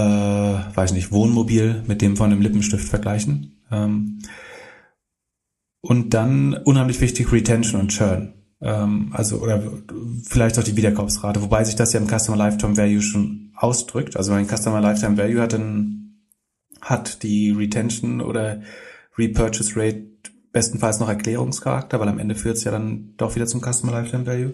weiß 0.75 0.91
nicht, 0.91 1.13
Wohnmobil 1.13 1.85
mit 1.87 2.01
dem 2.01 2.17
von 2.17 2.33
einem 2.33 2.41
Lippenstift 2.41 2.89
vergleichen. 2.89 3.61
Ähm, 3.71 4.19
und 5.79 6.13
dann 6.13 6.53
unheimlich 6.53 6.99
wichtig 6.99 7.31
Retention 7.31 7.79
und 7.79 7.91
Churn. 7.91 8.33
Ähm, 8.63 9.09
also, 9.11 9.37
oder 9.37 9.61
vielleicht 10.23 10.57
auch 10.57 10.63
die 10.63 10.77
Wiederkaufsrate, 10.77 11.41
wobei 11.41 11.63
sich 11.63 11.75
das 11.75 11.93
ja 11.93 11.99
im 11.99 12.07
Customer 12.07 12.37
Lifetime 12.37 12.77
Value 12.77 13.01
schon 13.01 13.51
ausdrückt. 13.55 14.15
Also 14.17 14.33
wenn 14.33 14.47
Customer 14.47 14.81
Lifetime 14.81 15.17
Value 15.17 15.41
hat, 15.41 15.53
dann 15.53 16.21
hat 16.81 17.23
die 17.23 17.51
Retention 17.51 18.21
oder 18.21 18.61
Repurchase 19.17 19.73
Rate 19.75 20.07
bestenfalls 20.51 20.99
noch 20.99 21.09
Erklärungscharakter, 21.09 21.99
weil 21.99 22.07
am 22.07 22.19
Ende 22.19 22.35
führt 22.35 22.57
es 22.57 22.63
ja 22.63 22.71
dann 22.71 23.15
doch 23.17 23.35
wieder 23.35 23.47
zum 23.47 23.61
Customer 23.61 23.91
Lifetime 23.91 24.25
Value. 24.25 24.53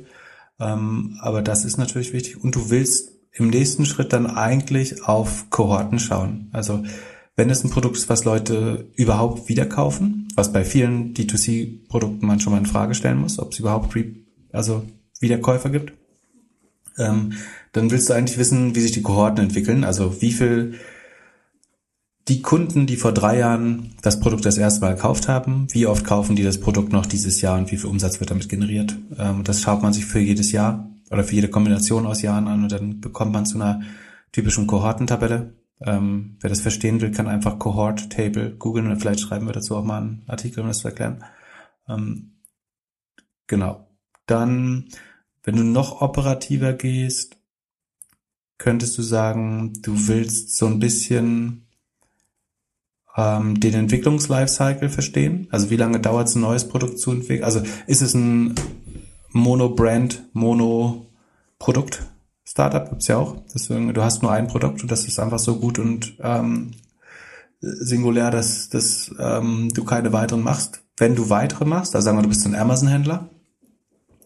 Ähm, 0.60 1.18
aber 1.22 1.41
das 1.41 1.65
ist 1.65 1.77
natürlich 1.77 2.14
wichtig. 2.14 2.44
Und 2.44 2.56
du 2.56 2.69
willst 2.69 3.11
im 3.31 3.49
nächsten 3.49 3.86
Schritt 3.86 4.11
dann 4.11 4.27
eigentlich 4.27 5.03
auf 5.03 5.49
Kohorten 5.49 5.99
schauen. 5.99 6.49
Also 6.52 6.84
wenn 7.40 7.49
es 7.49 7.64
ein 7.64 7.70
Produkt 7.70 7.95
ist, 7.95 8.10
was 8.10 8.26
Leute 8.26 8.90
überhaupt 8.95 9.48
wieder 9.48 9.66
kaufen, 9.66 10.28
was 10.36 10.52
bei 10.52 10.66
vielen 10.66 11.14
D2C-Produkten 11.14 12.28
man 12.28 12.41
schon 12.41 12.52
mal 12.52 12.60
in 12.60 12.66
Frage 12.66 12.94
stellen 12.94 13.18
muss, 13.18 13.40
ob 13.40 13.53
es 13.53 13.60
überhaupt 13.60 13.95
Re 13.95 14.07
also 14.52 14.84
Wiederkäufer 15.22 15.70
gibt, 15.70 15.94
ähm, 16.98 17.32
dann 17.72 17.91
willst 17.91 18.10
du 18.10 18.14
eigentlich 18.14 18.38
wissen, 18.38 18.76
wie 18.76 18.82
sich 18.82 18.91
die 18.91 19.03
Kohorten 19.03 19.41
entwickeln. 19.41 19.86
Also 19.86 20.22
wie 20.22 20.34
viel 20.34 20.80
die 22.28 22.41
Kunden, 22.41 22.88
die 22.88 22.98
vor 22.98 23.14
drei 23.14 23.40
Jahren 23.40 23.94
das 24.02 24.20
Produkt 24.20 24.45
das 24.45 24.57
erste 24.57 24.82
Mal 24.82 24.95
gekauft 24.95 25.30
haben, 25.30 25.68
wie 25.72 25.88
oft 25.88 26.03
kaufen 26.03 26.36
die 26.36 26.44
das 26.44 26.60
Produkt 26.60 26.91
noch 26.91 27.06
dieses 27.06 27.40
Jahr 27.40 27.57
und 27.57 27.72
wie 27.72 27.78
viel 27.78 27.90
Umsatz 27.90 28.20
wird 28.20 28.32
damit 28.32 28.49
generiert? 28.49 28.98
Ähm, 29.18 29.45
das 29.45 29.61
schaut 29.61 29.82
man 29.82 29.94
sich 29.94 30.06
für 30.06 30.20
jedes 30.20 30.52
Jahr 30.52 30.90
oder 31.10 31.24
für 31.24 31.36
jede 31.36 31.48
Kombination 31.48 32.06
aus 32.06 32.22
Jahren 32.22 32.49
an 32.49 32.64
und 32.64 32.72
dann 32.74 32.99
bekommt 32.99 33.32
man 33.32 33.45
zu 33.45 33.56
einer 33.56 33.82
typischen 34.34 34.68
Kohortentabelle. 34.68 35.53
Ähm, 35.81 36.38
wer 36.41 36.49
das 36.49 36.61
verstehen 36.61 36.99
will, 36.99 37.11
kann 37.11 37.27
einfach 37.27 37.57
Cohort 37.57 38.10
Table 38.10 38.51
googeln 38.56 38.88
und 38.88 38.99
vielleicht 38.99 39.22
schreiben 39.22 39.45
wir 39.45 39.53
dazu 39.53 39.76
auch 39.77 39.84
mal 39.84 40.01
einen 40.01 40.23
Artikel, 40.27 40.61
um 40.61 40.68
das 40.68 40.80
zu 40.80 40.89
erklären. 40.89 41.23
Ähm, 41.88 42.34
genau. 43.47 43.88
Dann, 44.26 44.89
wenn 45.43 45.56
du 45.56 45.64
noch 45.64 46.01
operativer 46.01 46.73
gehst, 46.73 47.38
könntest 48.57 48.97
du 48.97 49.01
sagen, 49.01 49.73
du 49.81 50.07
willst 50.07 50.57
so 50.57 50.68
ein 50.68 50.80
bisschen 50.80 51.65
ähm, 53.15 53.60
den 53.60 53.73
Entwicklungslifecycle 53.73 54.89
verstehen. 54.89 55.47
Also 55.49 55.69
wie 55.69 55.77
lange 55.77 55.99
dauert 55.99 56.27
es, 56.27 56.35
ein 56.35 56.41
neues 56.41 56.68
Produkt 56.68 56.99
zu 56.99 57.11
entwickeln? 57.11 57.45
Also 57.45 57.61
ist 57.88 58.01
es 58.01 58.14
ein 58.14 58.56
Mono-Brand, 59.31 60.23
Mono-Produkt? 60.34 62.03
Startup 62.49 62.89
gibt's 62.89 63.07
ja 63.07 63.17
auch. 63.17 63.35
Deswegen, 63.53 63.93
du 63.93 64.03
hast 64.03 64.23
nur 64.23 64.31
ein 64.31 64.47
Produkt 64.47 64.81
und 64.81 64.89
das 64.89 65.05
ist 65.05 65.19
einfach 65.19 65.38
so 65.38 65.57
gut 65.57 65.77
und 65.77 66.15
ähm, 66.19 66.71
singulär, 67.61 68.31
dass, 68.31 68.69
dass 68.69 69.13
ähm, 69.19 69.69
du 69.71 69.84
keine 69.84 70.13
weiteren 70.13 70.41
machst. 70.41 70.81
Wenn 70.97 71.15
du 71.15 71.30
weitere 71.30 71.65
machst, 71.65 71.95
also 71.95 72.05
sagen 72.05 72.17
wir, 72.17 72.23
du 72.23 72.30
bist 72.30 72.47
ein 72.47 72.55
Amazon-Händler, 72.55 73.30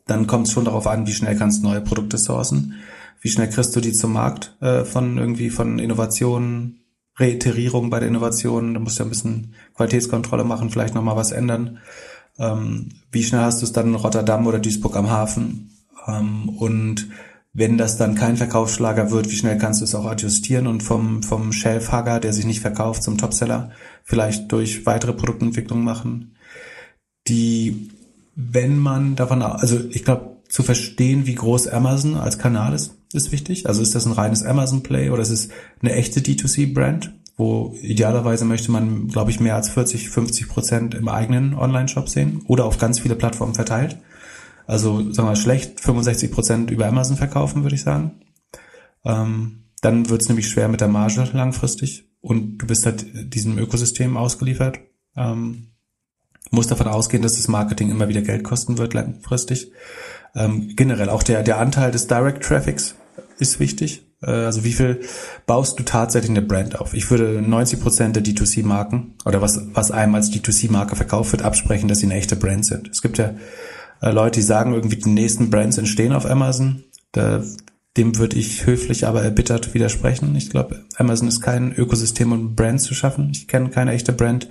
dann 0.07 0.25
kommt 0.25 0.47
es 0.47 0.53
schon 0.53 0.63
darauf 0.63 0.87
an, 0.87 1.05
wie 1.05 1.11
schnell 1.11 1.35
kannst 1.35 1.61
du 1.61 1.67
neue 1.67 1.81
Produkte 1.81 2.17
sourcen, 2.17 2.75
wie 3.19 3.27
schnell 3.27 3.49
kriegst 3.49 3.75
du 3.75 3.81
die 3.81 3.91
zum 3.91 4.13
Markt 4.13 4.55
äh, 4.61 4.85
von 4.85 5.17
irgendwie 5.17 5.49
von 5.49 5.77
Innovationen, 5.77 6.79
Reiterierung 7.17 7.89
bei 7.89 7.99
der 7.99 8.07
Innovation, 8.07 8.73
da 8.73 8.79
musst 8.79 8.99
du 8.99 9.03
ja 9.03 9.07
ein 9.07 9.11
bisschen 9.11 9.53
Qualitätskontrolle 9.75 10.45
machen, 10.45 10.69
vielleicht 10.69 10.95
nochmal 10.95 11.17
was 11.17 11.33
ändern. 11.33 11.79
Ähm, 12.39 12.89
wie 13.11 13.23
schnell 13.23 13.41
hast 13.41 13.61
du 13.61 13.65
es 13.65 13.73
dann 13.73 13.87
in 13.87 13.95
Rotterdam 13.95 14.47
oder 14.47 14.59
Duisburg 14.59 14.95
am 14.95 15.09
Hafen? 15.09 15.71
Ähm, 16.07 16.49
und 16.49 17.09
wenn 17.53 17.77
das 17.77 17.97
dann 17.97 18.15
kein 18.15 18.35
Verkaufsschlager 18.35 19.11
wird, 19.11 19.29
wie 19.29 19.35
schnell 19.35 19.59
kannst 19.59 19.81
du 19.81 19.85
es 19.85 19.93
auch 19.93 20.05
adjustieren 20.05 20.65
und 20.65 20.81
vom, 20.81 21.21
vom 21.21 21.53
Shelfhugger, 21.53 22.19
der 22.19 22.33
sich 22.33 22.45
nicht 22.45 22.61
verkauft, 22.61 23.03
zum 23.03 23.17
Topseller 23.17 23.71
vielleicht 24.03 24.51
durch 24.51 24.87
weitere 24.87 25.13
Produktentwicklung 25.13 25.83
machen? 25.83 26.35
Die, 27.27 27.89
wenn 28.35 28.77
man 28.77 29.15
davon, 29.15 29.43
also 29.43 29.79
ich 29.91 30.03
glaube, 30.03 30.37
zu 30.49 30.63
verstehen, 30.63 31.25
wie 31.27 31.35
groß 31.35 31.67
Amazon 31.67 32.15
als 32.15 32.39
Kanal 32.39 32.73
ist, 32.73 32.95
ist 33.13 33.31
wichtig. 33.31 33.67
Also 33.67 33.81
ist 33.81 33.93
das 33.93 34.05
ein 34.07 34.11
reines 34.11 34.43
Amazon-Play 34.43 35.11
oder 35.11 35.21
ist 35.21 35.29
es 35.29 35.49
eine 35.81 35.93
echte 35.93 36.19
D2C-Brand, 36.19 37.13
wo 37.37 37.75
idealerweise 37.81 38.45
möchte 38.45 38.71
man, 38.71 39.07
glaube 39.07 39.31
ich, 39.31 39.39
mehr 39.39 39.55
als 39.55 39.69
40, 39.69 40.09
50 40.09 40.49
Prozent 40.49 40.95
im 40.95 41.07
eigenen 41.07 41.53
Online-Shop 41.53 42.09
sehen 42.09 42.41
oder 42.47 42.65
auf 42.65 42.79
ganz 42.79 42.99
viele 42.99 43.15
Plattformen 43.15 43.53
verteilt. 43.53 43.97
Also 44.65 45.11
sagen 45.11 45.29
wir 45.29 45.35
schlecht 45.35 45.79
65 45.79 46.31
Prozent 46.31 46.71
über 46.71 46.87
Amazon 46.87 47.17
verkaufen, 47.17 47.63
würde 47.63 47.75
ich 47.75 47.83
sagen. 47.83 48.21
Ähm, 49.05 49.65
dann 49.81 50.09
wird 50.09 50.21
es 50.21 50.29
nämlich 50.29 50.47
schwer 50.47 50.69
mit 50.69 50.81
der 50.81 50.87
Marge 50.87 51.29
langfristig 51.33 52.05
und 52.21 52.57
du 52.57 52.65
bist 52.65 52.85
halt 52.85 53.33
diesem 53.33 53.57
Ökosystem 53.57 54.15
ausgeliefert. 54.15 54.79
Ähm, 55.15 55.73
muss 56.51 56.67
davon 56.67 56.87
ausgehen, 56.87 57.23
dass 57.23 57.35
das 57.35 57.47
Marketing 57.47 57.89
immer 57.89 58.07
wieder 58.07 58.21
Geld 58.21 58.43
kosten 58.43 58.77
wird 58.77 58.93
langfristig. 58.93 59.71
Ähm, 60.35 60.73
generell 60.75 61.09
auch 61.09 61.23
der, 61.23 61.43
der 61.43 61.59
Anteil 61.59 61.91
des 61.91 62.07
Direct 62.07 62.43
Traffics 62.43 62.95
ist 63.39 63.59
wichtig. 63.59 64.05
Äh, 64.21 64.31
also 64.31 64.63
wie 64.63 64.73
viel 64.73 65.01
baust 65.45 65.79
du 65.79 65.83
tatsächlich 65.83 66.31
eine 66.31 66.41
Brand 66.41 66.79
auf? 66.79 66.93
Ich 66.93 67.09
würde 67.11 67.41
90 67.41 67.79
Prozent 67.81 68.15
der 68.15 68.23
D2C-Marken 68.23 69.15
oder 69.25 69.41
was, 69.41 69.61
was 69.73 69.91
einem 69.91 70.15
als 70.15 70.31
D2C-Marke 70.31 70.95
verkauft 70.95 71.31
wird, 71.31 71.43
absprechen, 71.43 71.87
dass 71.87 71.99
sie 71.99 72.05
eine 72.05 72.15
echte 72.15 72.35
Brand 72.35 72.65
sind. 72.65 72.87
Es 72.89 73.01
gibt 73.01 73.17
ja 73.17 73.33
äh, 74.03 74.11
Leute, 74.11 74.39
die 74.39 74.45
sagen, 74.45 74.73
irgendwie 74.73 74.97
die 74.97 75.09
nächsten 75.09 75.49
Brands 75.49 75.77
entstehen 75.77 76.13
auf 76.13 76.25
Amazon. 76.25 76.83
Da, 77.13 77.41
dem 77.95 78.17
würde 78.17 78.37
ich 78.37 78.65
höflich, 78.65 79.07
aber 79.07 79.23
erbittert 79.23 79.73
widersprechen. 79.73 80.35
Ich 80.35 80.49
glaube, 80.49 80.83
Amazon 80.97 81.27
ist 81.27 81.41
kein 81.41 81.73
Ökosystem, 81.73 82.31
um 82.31 82.55
Brands 82.55 82.83
zu 82.83 82.93
schaffen. 82.93 83.29
Ich 83.31 83.47
kenne 83.47 83.69
keine 83.69 83.93
echte 83.93 84.13
Brand, 84.13 84.49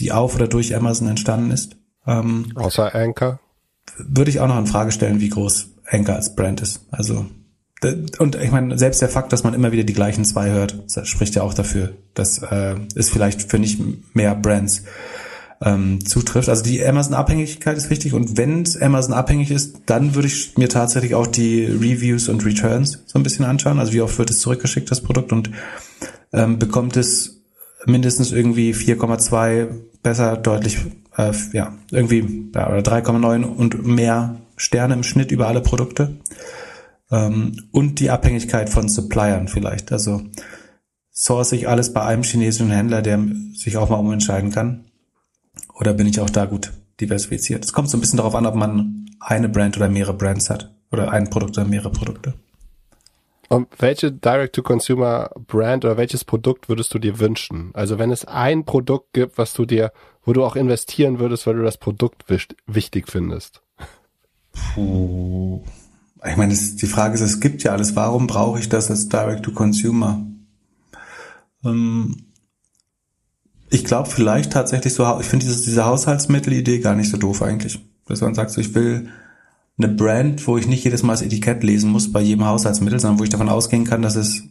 die 0.00 0.12
auf 0.12 0.34
oder 0.34 0.48
durch 0.48 0.74
Amazon 0.74 1.08
entstanden 1.08 1.50
ist. 1.50 1.76
Ähm, 2.06 2.52
Außer 2.56 2.94
Anchor. 2.94 3.40
Würde 3.96 4.30
ich 4.30 4.40
auch 4.40 4.48
noch 4.48 4.58
in 4.58 4.66
Frage 4.66 4.92
stellen, 4.92 5.20
wie 5.20 5.30
groß 5.30 5.70
Anchor 5.86 6.16
als 6.16 6.34
Brand 6.34 6.60
ist. 6.60 6.86
Also 6.90 7.26
und 8.18 8.34
ich 8.34 8.50
meine, 8.50 8.76
selbst 8.76 9.00
der 9.00 9.08
Fakt, 9.08 9.32
dass 9.32 9.44
man 9.44 9.54
immer 9.54 9.70
wieder 9.70 9.84
die 9.84 9.92
gleichen 9.92 10.24
zwei 10.24 10.50
hört, 10.50 10.76
spricht 11.04 11.36
ja 11.36 11.42
auch 11.42 11.54
dafür, 11.54 11.94
dass 12.12 12.38
äh, 12.38 12.74
es 12.96 13.08
vielleicht 13.08 13.42
für 13.42 13.60
nicht 13.60 13.80
mehr 14.16 14.34
Brands 14.34 14.82
ähm, 15.62 16.04
zutrifft. 16.04 16.48
Also 16.48 16.62
die 16.62 16.84
Amazon-Abhängigkeit 16.84 17.76
ist 17.76 17.90
wichtig 17.90 18.14
und 18.14 18.36
wenn 18.36 18.64
Amazon 18.80 19.14
abhängig 19.14 19.50
ist, 19.50 19.82
dann 19.86 20.14
würde 20.14 20.28
ich 20.28 20.56
mir 20.56 20.68
tatsächlich 20.68 21.14
auch 21.14 21.26
die 21.26 21.64
Reviews 21.64 22.28
und 22.28 22.44
Returns 22.44 23.02
so 23.06 23.18
ein 23.18 23.22
bisschen 23.22 23.44
anschauen. 23.44 23.78
Also 23.78 23.92
wie 23.92 24.00
oft 24.00 24.18
wird 24.18 24.30
es 24.30 24.40
zurückgeschickt, 24.40 24.90
das 24.90 25.00
Produkt, 25.00 25.32
und 25.32 25.50
ähm, 26.32 26.58
bekommt 26.58 26.96
es 26.96 27.42
mindestens 27.86 28.32
irgendwie 28.32 28.72
4,2 28.72 29.68
besser, 30.02 30.36
deutlich, 30.36 30.78
äh, 31.16 31.32
ja, 31.52 31.74
irgendwie, 31.90 32.50
ja, 32.54 32.68
oder 32.68 32.80
3,9 32.80 33.44
und 33.44 33.86
mehr 33.86 34.36
Sterne 34.56 34.94
im 34.94 35.02
Schnitt 35.02 35.30
über 35.30 35.48
alle 35.48 35.60
Produkte. 35.60 36.16
Ähm, 37.10 37.68
und 37.72 38.00
die 38.00 38.10
Abhängigkeit 38.10 38.68
von 38.68 38.88
Suppliern 38.88 39.48
vielleicht. 39.48 39.92
Also 39.92 40.22
source 41.12 41.52
ich 41.52 41.68
alles 41.68 41.92
bei 41.92 42.02
einem 42.02 42.22
chinesischen 42.22 42.70
Händler, 42.70 43.02
der 43.02 43.20
sich 43.54 43.76
auch 43.76 43.88
mal 43.88 43.96
umentscheiden 43.96 44.52
kann? 44.52 44.84
Oder 45.80 45.94
bin 45.94 46.06
ich 46.06 46.20
auch 46.20 46.30
da 46.30 46.44
gut 46.46 46.72
diversifiziert? 47.00 47.64
Es 47.64 47.72
kommt 47.72 47.88
so 47.88 47.96
ein 47.96 48.00
bisschen 48.00 48.16
darauf 48.16 48.34
an, 48.34 48.46
ob 48.46 48.54
man 48.54 49.06
eine 49.20 49.48
Brand 49.48 49.76
oder 49.76 49.88
mehrere 49.88 50.14
Brands 50.14 50.50
hat. 50.50 50.74
Oder 50.90 51.12
ein 51.12 51.28
Produkt 51.30 51.58
oder 51.58 51.66
mehrere 51.66 51.90
Produkte. 51.90 52.34
Und 53.48 53.68
welche 53.78 54.12
Direct-to-Consumer-Brand 54.12 55.84
oder 55.84 55.96
welches 55.96 56.24
Produkt 56.24 56.68
würdest 56.68 56.92
du 56.92 56.98
dir 56.98 57.18
wünschen? 57.18 57.70
Also 57.74 57.98
wenn 57.98 58.10
es 58.10 58.24
ein 58.26 58.64
Produkt 58.64 59.12
gibt, 59.14 59.38
was 59.38 59.54
du 59.54 59.64
dir, 59.64 59.92
wo 60.22 60.32
du 60.32 60.44
auch 60.44 60.56
investieren 60.56 61.18
würdest, 61.18 61.46
weil 61.46 61.56
du 61.56 61.62
das 61.62 61.78
Produkt 61.78 62.24
wichtig 62.66 63.08
findest. 63.08 63.62
Puh. 64.74 65.62
Ich 66.26 66.36
meine, 66.36 66.54
die 66.54 66.86
Frage 66.86 67.14
ist, 67.14 67.20
es 67.20 67.40
gibt 67.40 67.62
ja 67.62 67.72
alles. 67.72 67.94
Warum 67.96 68.26
brauche 68.26 68.58
ich 68.58 68.68
das 68.68 68.90
als 68.90 69.08
Direct-to-Consumer? 69.08 70.26
Ähm, 71.64 72.27
ich 73.70 73.84
glaube 73.84 74.08
vielleicht 74.08 74.52
tatsächlich 74.52 74.94
so, 74.94 75.04
ich 75.20 75.26
finde 75.26 75.46
diese, 75.46 75.84
Haushaltsmittelidee 75.84 76.80
gar 76.80 76.94
nicht 76.94 77.10
so 77.10 77.16
doof 77.16 77.42
eigentlich. 77.42 77.80
Dass 78.06 78.20
man 78.20 78.34
sagt, 78.34 78.50
so, 78.50 78.60
ich 78.60 78.74
will 78.74 79.08
eine 79.76 79.88
Brand, 79.88 80.46
wo 80.46 80.56
ich 80.56 80.66
nicht 80.66 80.84
jedes 80.84 81.02
Mal 81.02 81.12
das 81.12 81.22
Etikett 81.22 81.62
lesen 81.62 81.90
muss 81.90 82.12
bei 82.12 82.20
jedem 82.20 82.46
Haushaltsmittel, 82.46 82.98
sondern 82.98 83.20
wo 83.20 83.24
ich 83.24 83.30
davon 83.30 83.48
ausgehen 83.48 83.84
kann, 83.84 84.02
dass 84.02 84.16
es 84.16 84.42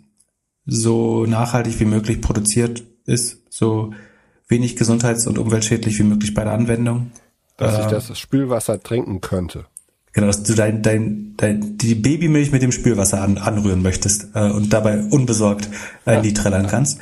so 0.65 1.26
nachhaltig 1.26 1.80
wie 1.80 1.85
möglich 1.85 2.22
produziert 2.22 2.84
ist, 3.06 3.39
so 3.49 3.94
wenig 4.48 4.76
gesundheits- 4.76 5.27
und 5.27 5.38
umweltschädlich 5.38 5.98
wie 5.99 6.03
möglich 6.03 6.34
bei 6.34 6.44
der 6.44 6.53
Anwendung. 6.53 7.11
Dass 7.57 7.77
äh, 7.77 7.81
ich 7.81 7.88
das 7.88 8.18
Spülwasser 8.18 8.81
trinken 8.81 9.22
könnte. 9.22 9.65
Genau, 10.14 10.27
dass 10.27 10.44
du 10.44 10.53
dein, 10.53 10.81
dein, 10.81 11.34
dein 11.38 11.77
die 11.77 11.95
Babymilch 11.95 12.52
mit 12.52 12.61
dem 12.61 12.72
Spülwasser 12.72 13.22
an, 13.22 13.38
anrühren 13.38 13.81
möchtest 13.81 14.30
äh, 14.35 14.49
und 14.49 14.72
dabei 14.73 15.02
unbesorgt 15.03 15.69
äh, 16.06 16.15
ja. 16.15 16.19
Lied 16.22 16.38
trällern 16.38 16.68
kannst. 16.68 16.99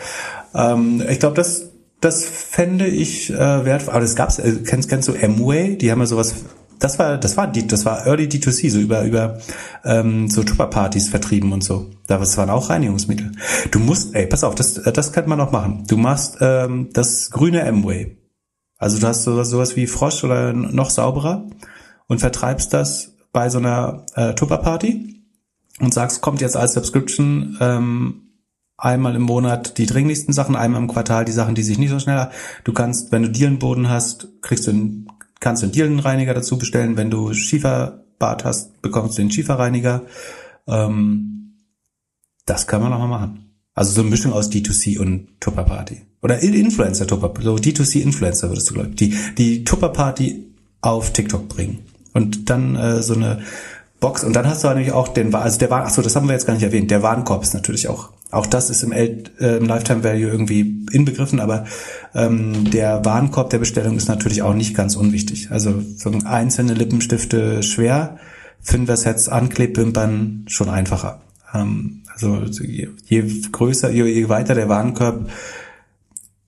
Ähm, 0.53 1.03
ich 1.07 1.19
glaube, 1.19 1.35
das 1.35 1.69
das 2.05 2.23
fände 2.23 2.87
ich 2.87 3.31
äh, 3.31 3.65
wertvoll. 3.65 3.93
Aber 3.93 4.01
das 4.01 4.15
gab's, 4.15 4.39
äh, 4.39 4.57
kennst, 4.65 4.89
kennst 4.89 5.07
du 5.07 5.13
Amway? 5.15 5.75
Die 5.75 5.91
haben 5.91 5.99
ja 5.99 6.05
sowas 6.05 6.35
das 6.79 6.99
war, 6.99 7.17
das 7.17 7.37
war, 7.37 7.47
die, 7.47 7.67
das 7.67 7.85
war 7.85 8.05
Early 8.05 8.25
D2C, 8.25 8.69
so 8.69 8.79
über, 8.79 9.03
über 9.03 9.39
ähm, 9.83 10.29
so 10.29 10.43
Tupperpartys 10.43 11.09
vertrieben 11.09 11.51
und 11.53 11.63
so. 11.63 11.89
Das 12.07 12.37
waren 12.37 12.49
auch 12.49 12.69
Reinigungsmittel. 12.69 13.31
Du 13.71 13.79
musst, 13.79 14.13
ey, 14.13 14.27
pass 14.27 14.43
auf, 14.43 14.55
das, 14.55 14.73
das 14.73 15.13
könnte 15.13 15.29
man 15.29 15.37
noch 15.37 15.51
machen. 15.51 15.85
Du 15.87 15.97
machst 15.97 16.37
ähm, 16.41 16.89
das 16.93 17.31
grüne 17.31 17.65
Amway. 17.65 18.17
Also 18.77 18.99
du 18.99 19.07
hast 19.07 19.23
sowas, 19.23 19.49
sowas 19.49 19.75
wie 19.75 19.87
Frosch 19.87 20.23
oder 20.23 20.53
noch 20.53 20.89
sauberer 20.89 21.47
und 22.07 22.19
vertreibst 22.19 22.73
das 22.73 23.15
bei 23.31 23.49
so 23.49 23.57
einer 23.57 24.05
äh, 24.15 24.33
Tupperparty 24.33 25.23
und 25.79 25.93
sagst, 25.93 26.21
kommt 26.21 26.41
jetzt 26.41 26.57
als 26.57 26.73
Subscription 26.73 27.57
ähm, 27.61 28.24
einmal 28.77 29.15
im 29.15 29.21
Monat 29.21 29.77
die 29.77 29.85
dringlichsten 29.85 30.33
Sachen, 30.33 30.55
einmal 30.55 30.81
im 30.81 30.87
Quartal 30.87 31.25
die 31.25 31.31
Sachen, 31.31 31.55
die 31.55 31.63
sich 31.63 31.77
nicht 31.77 31.91
so 31.91 31.99
schnell. 31.99 32.29
Du 32.63 32.73
kannst, 32.73 33.11
wenn 33.11 33.23
du 33.23 33.29
Dielenboden 33.29 33.89
hast, 33.89 34.27
kriegst 34.41 34.67
du 34.67 34.71
einen 34.71 35.07
kannst 35.39 35.61
du 35.61 35.65
einen 35.65 35.73
Dielenreiniger 35.73 36.33
dazu 36.33 36.57
bestellen. 36.57 36.97
Wenn 36.97 37.09
du 37.09 37.33
Schieferbad 37.33 38.45
hast, 38.45 38.81
bekommst 38.81 39.17
du 39.17 39.21
den 39.21 39.31
Schieferreiniger. 39.31 40.03
Ähm, 40.67 41.53
das 42.45 42.67
kann 42.67 42.81
man 42.81 42.93
auch 42.93 42.99
mal 42.99 43.07
machen. 43.07 43.51
Also 43.73 43.91
so 43.91 44.01
eine 44.01 44.09
Mischung 44.09 44.33
aus 44.33 44.49
D2C 44.49 44.99
und 44.99 45.39
Tupper 45.39 45.63
Party. 45.63 46.01
Oder 46.21 46.39
Influencer 46.39 47.05
Tupper, 47.05 47.33
so 47.41 47.55
D2C 47.55 48.01
Influencer 48.01 48.49
würdest 48.49 48.69
du 48.69 48.73
glaube 48.73 48.89
die 48.89 49.15
die 49.37 49.63
Tupper 49.63 49.89
Party 49.89 50.45
auf 50.81 51.11
TikTok 51.11 51.47
bringen 51.49 51.85
und 52.13 52.49
dann 52.49 52.75
äh, 52.75 53.03
so 53.03 53.13
eine 53.13 53.41
Box 53.99 54.23
und 54.23 54.35
dann 54.35 54.47
hast 54.47 54.63
du 54.63 54.67
natürlich 54.67 54.91
auch 54.91 55.09
den 55.09 55.33
also 55.35 55.59
der 55.59 55.69
Waren, 55.69 55.83
ach 55.85 55.91
so, 55.91 56.01
das 56.01 56.15
haben 56.15 56.27
wir 56.27 56.33
jetzt 56.33 56.47
gar 56.47 56.53
nicht 56.53 56.63
erwähnt. 56.63 56.89
Der 56.89 57.03
Warenkorb 57.03 57.43
ist 57.43 57.53
natürlich 57.53 57.87
auch 57.87 58.11
auch 58.31 58.45
das 58.45 58.69
ist 58.69 58.83
im, 58.83 58.91
L, 58.91 59.23
äh, 59.39 59.57
im 59.57 59.65
Lifetime 59.65 60.03
Value 60.03 60.29
irgendwie 60.29 60.85
inbegriffen, 60.91 61.39
aber 61.39 61.65
ähm, 62.13 62.69
der 62.71 63.05
Warenkorb 63.05 63.49
der 63.49 63.59
Bestellung 63.59 63.97
ist 63.97 64.07
natürlich 64.07 64.41
auch 64.41 64.53
nicht 64.53 64.75
ganz 64.75 64.95
unwichtig. 64.95 65.51
Also 65.51 65.81
so 65.95 66.11
einzelne 66.25 66.73
Lippenstifte 66.73 67.63
schwer, 67.63 68.17
Fünfer-Sets 68.61 69.29
Anklebwimpern 69.29 70.45
schon 70.47 70.69
einfacher. 70.69 71.21
Ähm, 71.53 72.03
also 72.13 72.43
je, 72.61 72.89
je 73.05 73.41
größer, 73.51 73.91
je, 73.91 74.05
je 74.05 74.29
weiter 74.29 74.55
der 74.55 74.69
Warenkorb 74.69 75.29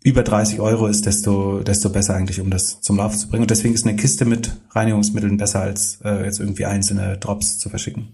über 0.03 0.23
30 0.23 0.61
Euro 0.61 0.87
ist, 0.87 1.05
desto, 1.05 1.59
desto 1.59 1.89
besser 1.89 2.15
eigentlich, 2.15 2.39
um 2.39 2.49
das 2.49 2.79
zum 2.81 2.97
Laufen 2.97 3.17
zu 3.17 3.27
bringen. 3.27 3.43
Und 3.43 3.51
deswegen 3.51 3.73
ist 3.73 3.85
eine 3.85 3.97
Kiste 3.97 4.23
mit 4.23 4.55
Reinigungsmitteln 4.71 5.37
besser, 5.37 5.61
als 5.61 5.99
äh, 6.03 6.23
jetzt 6.23 6.39
irgendwie 6.39 6.65
einzelne 6.65 7.17
Drops 7.17 7.59
zu 7.59 7.69
verschicken. 7.69 8.09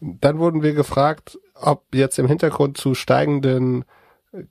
Dann 0.00 0.38
wurden 0.38 0.62
wir 0.62 0.74
gefragt, 0.74 1.38
ob 1.60 1.94
jetzt 1.94 2.18
im 2.18 2.26
Hintergrund 2.26 2.76
zu 2.76 2.94
steigenden 2.94 3.84
äh, 4.32 4.44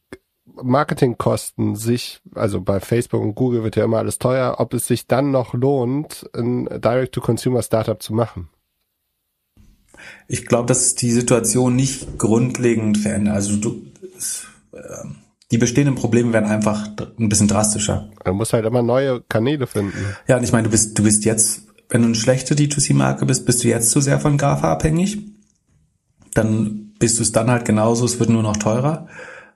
Marketingkosten 0.62 1.76
sich, 1.76 2.20
also 2.36 2.60
bei 2.62 2.80
Facebook 2.80 3.22
und 3.22 3.36
Google 3.36 3.64
wird 3.64 3.76
ja 3.76 3.86
immer 3.86 4.00
alles 4.00 4.18
teuer, 4.18 4.56
ob 4.58 4.74
es 4.74 4.88
sich 4.88 5.08
dann 5.08 5.32
noch 5.32 5.54
lohnt, 5.54 6.30
ein 6.36 6.66
Direct-to-Consumer-Startup 6.66 8.02
zu 8.02 8.14
machen. 8.14 8.50
Ich 10.28 10.46
glaube, 10.46 10.68
dass 10.68 10.96
die 10.96 11.12
Situation 11.12 11.76
nicht 11.76 12.18
grundlegend 12.18 12.98
verändert. 12.98 13.36
Also 13.36 13.58
du, 13.58 13.84
äh, 14.74 14.80
die 15.52 15.58
bestehenden 15.58 15.96
Probleme 15.96 16.34
werden 16.34 16.50
einfach 16.50 16.90
ein 17.18 17.30
bisschen 17.30 17.48
drastischer. 17.48 18.10
Man 18.26 18.36
muss 18.36 18.52
halt 18.52 18.66
immer 18.66 18.82
neue 18.82 19.22
Kanäle 19.30 19.68
finden. 19.68 20.16
Ja, 20.28 20.38
und 20.38 20.44
ich 20.44 20.52
meine, 20.52 20.64
du 20.64 20.72
bist, 20.72 20.98
du 20.98 21.04
bist 21.04 21.26
jetzt, 21.26 21.64
wenn 21.90 22.02
du 22.02 22.08
eine 22.08 22.16
schlechte 22.16 22.56
D2C-Marke 22.56 23.26
bist, 23.26 23.46
bist 23.46 23.64
du 23.64 23.68
jetzt 23.68 23.92
zu 23.92 24.02
sehr 24.02 24.20
von 24.20 24.38
GAFA 24.38 24.72
abhängig 24.72 25.20
dann 26.34 26.89
bist 27.00 27.18
du 27.18 27.24
es 27.24 27.32
dann 27.32 27.50
halt 27.50 27.66
genauso, 27.66 28.06
es 28.06 28.20
wird 28.20 28.30
nur 28.30 28.44
noch 28.44 28.58
teurer. 28.58 29.08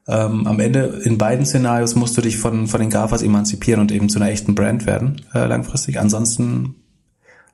Ähm, 0.07 0.47
am 0.47 0.59
Ende 0.59 1.01
in 1.03 1.17
beiden 1.17 1.45
Szenarios 1.45 1.95
musst 1.95 2.17
du 2.17 2.21
dich 2.21 2.37
von, 2.37 2.67
von 2.67 2.79
den 2.79 2.89
GAFAs 2.89 3.21
emanzipieren 3.21 3.79
und 3.79 3.91
eben 3.91 4.09
zu 4.09 4.19
einer 4.19 4.31
echten 4.31 4.55
Brand 4.55 4.85
werden, 4.85 5.21
äh, 5.33 5.45
langfristig. 5.45 5.99
Ansonsten 5.99 6.75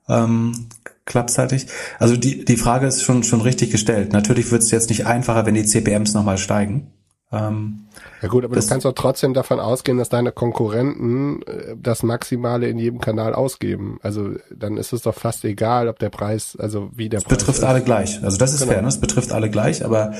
ähm, 0.08 0.68
klappt 1.06 1.38
halt 1.38 1.52
nicht. 1.52 1.70
Also 2.00 2.18
die, 2.18 2.46
die 2.46 2.58
Frage 2.58 2.88
ist 2.88 3.04
schon, 3.04 3.24
schon 3.24 3.42
richtig 3.42 3.72
gestellt. 3.72 4.14
Natürlich 4.14 4.52
wird 4.52 4.64
es 4.64 4.72
jetzt 4.72 4.90
nicht 4.90 5.06
einfacher, 5.06 5.46
wenn 5.46 5.56
die 5.56 5.66
CPMs 5.66 6.14
nochmal 6.14 6.38
steigen. 6.38 6.88
Ähm, 7.32 7.86
ja 8.24 8.28
gut, 8.28 8.44
aber 8.44 8.56
das, 8.56 8.66
du 8.66 8.72
kannst 8.72 8.86
doch 8.86 8.94
trotzdem 8.94 9.36
davon 9.36 9.60
ausgehen, 9.60 10.00
dass 10.00 10.10
deine 10.10 10.32
Konkurrenten 10.32 11.44
äh, 11.44 11.76
das 11.78 12.02
Maximale 12.02 12.68
in 12.68 12.80
jedem 12.80 13.00
Kanal 13.00 13.36
ausgeben. 13.36 14.00
Also 14.02 14.32
dann 14.52 14.78
ist 14.78 14.94
es 14.94 15.04
doch 15.04 15.14
fast 15.14 15.46
egal, 15.46 15.88
ob 15.88 16.00
der 16.00 16.10
Preis, 16.10 16.58
also 16.60 16.90
wie 16.96 17.08
der 17.08 17.20
Preis. 17.20 17.38
Betrifft 17.38 17.60
ist. 17.60 17.64
alle 17.64 17.84
gleich. 17.84 18.24
Also 18.24 18.38
das 18.38 18.54
ist 18.54 18.62
genau. 18.62 18.74
fair, 18.74 18.82
ne? 18.82 18.88
Es 18.88 19.00
betrifft 19.00 19.32
alle 19.32 19.52
gleich, 19.52 19.86
aber 19.86 20.14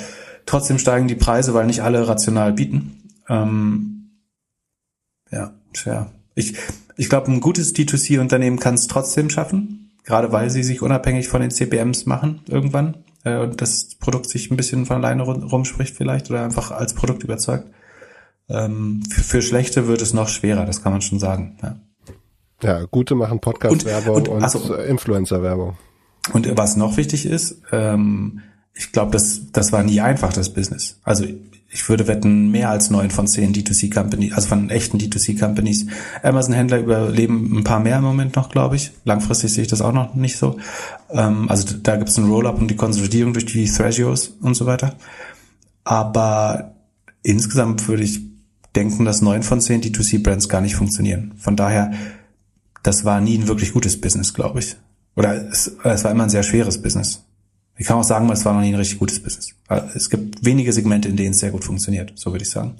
trotzdem 0.46 0.78
steigen 0.78 1.08
die 1.08 1.16
Preise, 1.16 1.54
weil 1.56 1.66
nicht 1.66 1.82
alle 1.82 2.08
rational 2.08 2.54
bieten. 2.54 3.10
Ähm, 3.28 4.12
ja, 5.32 5.52
schwer. 5.74 6.12
Ich, 6.36 6.58
ich 6.96 7.10
glaube, 7.10 7.32
ein 7.32 7.40
gutes 7.42 7.74
D2C-Unternehmen 7.76 8.60
kann 8.60 8.76
es 8.76 8.88
trotzdem 8.88 9.32
schaffen, 9.32 9.92
gerade 10.04 10.32
weil 10.32 10.52
sie 10.52 10.64
sich 10.64 10.84
unabhängig 10.84 11.28
von 11.28 11.42
den 11.42 11.50
CPMs 11.50 12.06
machen 12.06 12.42
irgendwann 12.48 13.04
äh, 13.24 13.38
und 13.38 13.62
das 13.62 13.96
Produkt 13.96 14.30
sich 14.30 14.52
ein 14.52 14.58
bisschen 14.58 14.86
von 14.86 14.98
alleine 14.98 15.24
rumspricht 15.24 15.96
vielleicht 15.96 16.30
oder 16.30 16.44
einfach 16.44 16.72
als 16.72 16.94
Produkt 16.94 17.24
überzeugt. 17.24 17.70
Ähm, 18.50 19.04
für, 19.10 19.22
für 19.22 19.42
schlechte 19.42 19.88
wird 19.88 20.02
es 20.02 20.14
noch 20.14 20.28
schwerer, 20.28 20.66
das 20.66 20.82
kann 20.82 20.92
man 20.92 21.02
schon 21.02 21.20
sagen. 21.20 21.58
Ja, 21.62 21.76
ja 22.62 22.86
gute 22.86 23.16
machen 23.16 23.40
Podcast-Werbung 23.40 24.16
und, 24.16 24.28
und, 24.28 24.38
und 24.38 24.44
also, 24.44 24.76
Influencer-Werbung. 24.76 25.78
Und 26.34 26.58
was 26.58 26.76
noch 26.76 26.98
wichtig 26.98 27.26
ist, 27.26 27.62
ähm, 27.72 28.42
ich 28.74 28.92
glaube, 28.92 29.12
das, 29.12 29.52
das 29.52 29.72
war 29.72 29.84
nie 29.84 30.00
einfach, 30.00 30.34
das 30.34 30.54
Business. 30.54 31.00
Also 31.04 31.26
ich 31.72 31.88
würde 31.88 32.08
wetten, 32.08 32.50
mehr 32.50 32.70
als 32.70 32.90
neun 32.90 33.12
von 33.12 33.28
zehn 33.28 33.54
D2C-Companies, 33.54 34.34
also 34.34 34.48
von 34.48 34.70
echten 34.72 34.98
D2C-Companies. 34.98 35.86
Amazon-Händler 36.24 36.80
überleben 36.80 37.58
ein 37.58 37.64
paar 37.64 37.80
mehr 37.80 37.98
im 37.98 38.04
Moment 38.04 38.36
noch, 38.36 38.50
glaube 38.50 38.76
ich. 38.76 38.92
Langfristig 39.06 39.54
sehe 39.54 39.64
ich 39.64 39.70
das 39.70 39.82
auch 39.82 39.94
noch 39.94 40.16
nicht 40.16 40.38
so. 40.38 40.58
Ähm, 41.12 41.48
also 41.48 41.78
da 41.78 41.96
gibt 41.96 42.10
es 42.10 42.18
einen 42.18 42.30
Roll-up 42.30 42.60
und 42.60 42.70
die 42.70 42.76
Konsolidierung 42.76 43.34
durch 43.34 43.46
die 43.46 43.66
Thresholds 43.66 44.34
und 44.42 44.56
so 44.56 44.66
weiter. 44.66 44.96
Aber 45.84 46.74
insgesamt 47.22 47.88
würde 47.88 48.04
ich 48.04 48.20
denken, 48.76 49.06
dass 49.06 49.22
neun 49.22 49.44
von 49.44 49.62
zehn 49.62 49.82
D2C-Brands 49.82 50.50
gar 50.50 50.62
nicht 50.62 50.76
funktionieren. 50.76 51.34
Von 51.38 51.56
daher, 51.56 51.92
das 52.82 53.06
war 53.06 53.22
nie 53.22 53.38
ein 53.38 53.48
wirklich 53.48 53.74
gutes 53.74 54.00
Business, 54.02 54.34
glaube 54.34 54.60
ich. 54.60 54.76
Oder 55.16 55.50
es, 55.50 55.76
es 55.84 56.04
war 56.04 56.12
immer 56.12 56.24
ein 56.24 56.30
sehr 56.30 56.44
schweres 56.44 56.82
Business. 56.82 57.26
Ich 57.80 57.88
kann 57.88 57.98
auch 57.98 58.04
sagen, 58.04 58.30
es 58.30 58.44
war 58.44 58.54
noch 58.54 58.60
nie 58.60 58.74
ein 58.74 58.76
richtig 58.76 59.00
gutes 59.00 59.24
Business. 59.24 59.56
Es 59.96 60.10
gibt 60.10 60.44
wenige 60.44 60.74
Segmente, 60.74 61.08
in 61.08 61.16
denen 61.16 61.32
es 61.32 61.40
sehr 61.40 61.52
gut 61.52 61.64
funktioniert, 61.64 62.12
so 62.16 62.32
würde 62.34 62.44
ich 62.44 62.52
sagen. 62.52 62.76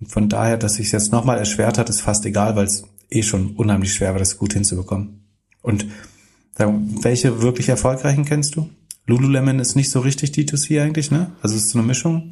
Und 0.00 0.12
von 0.12 0.28
daher, 0.28 0.56
dass 0.56 0.74
sich 0.74 0.92
jetzt 0.92 1.10
nochmal 1.10 1.38
erschwert 1.38 1.76
hat, 1.76 1.90
ist 1.90 2.02
fast 2.02 2.24
egal, 2.24 2.54
weil 2.54 2.66
es 2.66 2.84
eh 3.10 3.24
schon 3.24 3.56
unheimlich 3.56 3.92
schwer 3.92 4.12
war, 4.12 4.20
das 4.20 4.38
gut 4.38 4.52
hinzubekommen. 4.52 5.24
Und 5.60 5.86
welche 6.56 7.42
wirklich 7.42 7.68
erfolgreichen 7.68 8.24
kennst 8.24 8.54
du? 8.54 8.70
Lululemon 9.06 9.58
ist 9.58 9.74
nicht 9.74 9.90
so 9.90 10.00
richtig 10.00 10.30
D2C 10.30 10.82
eigentlich, 10.82 11.10
ne? 11.10 11.32
Also 11.42 11.56
es 11.56 11.64
ist 11.64 11.70
so 11.70 11.78
eine 11.78 11.88
Mischung. 11.88 12.30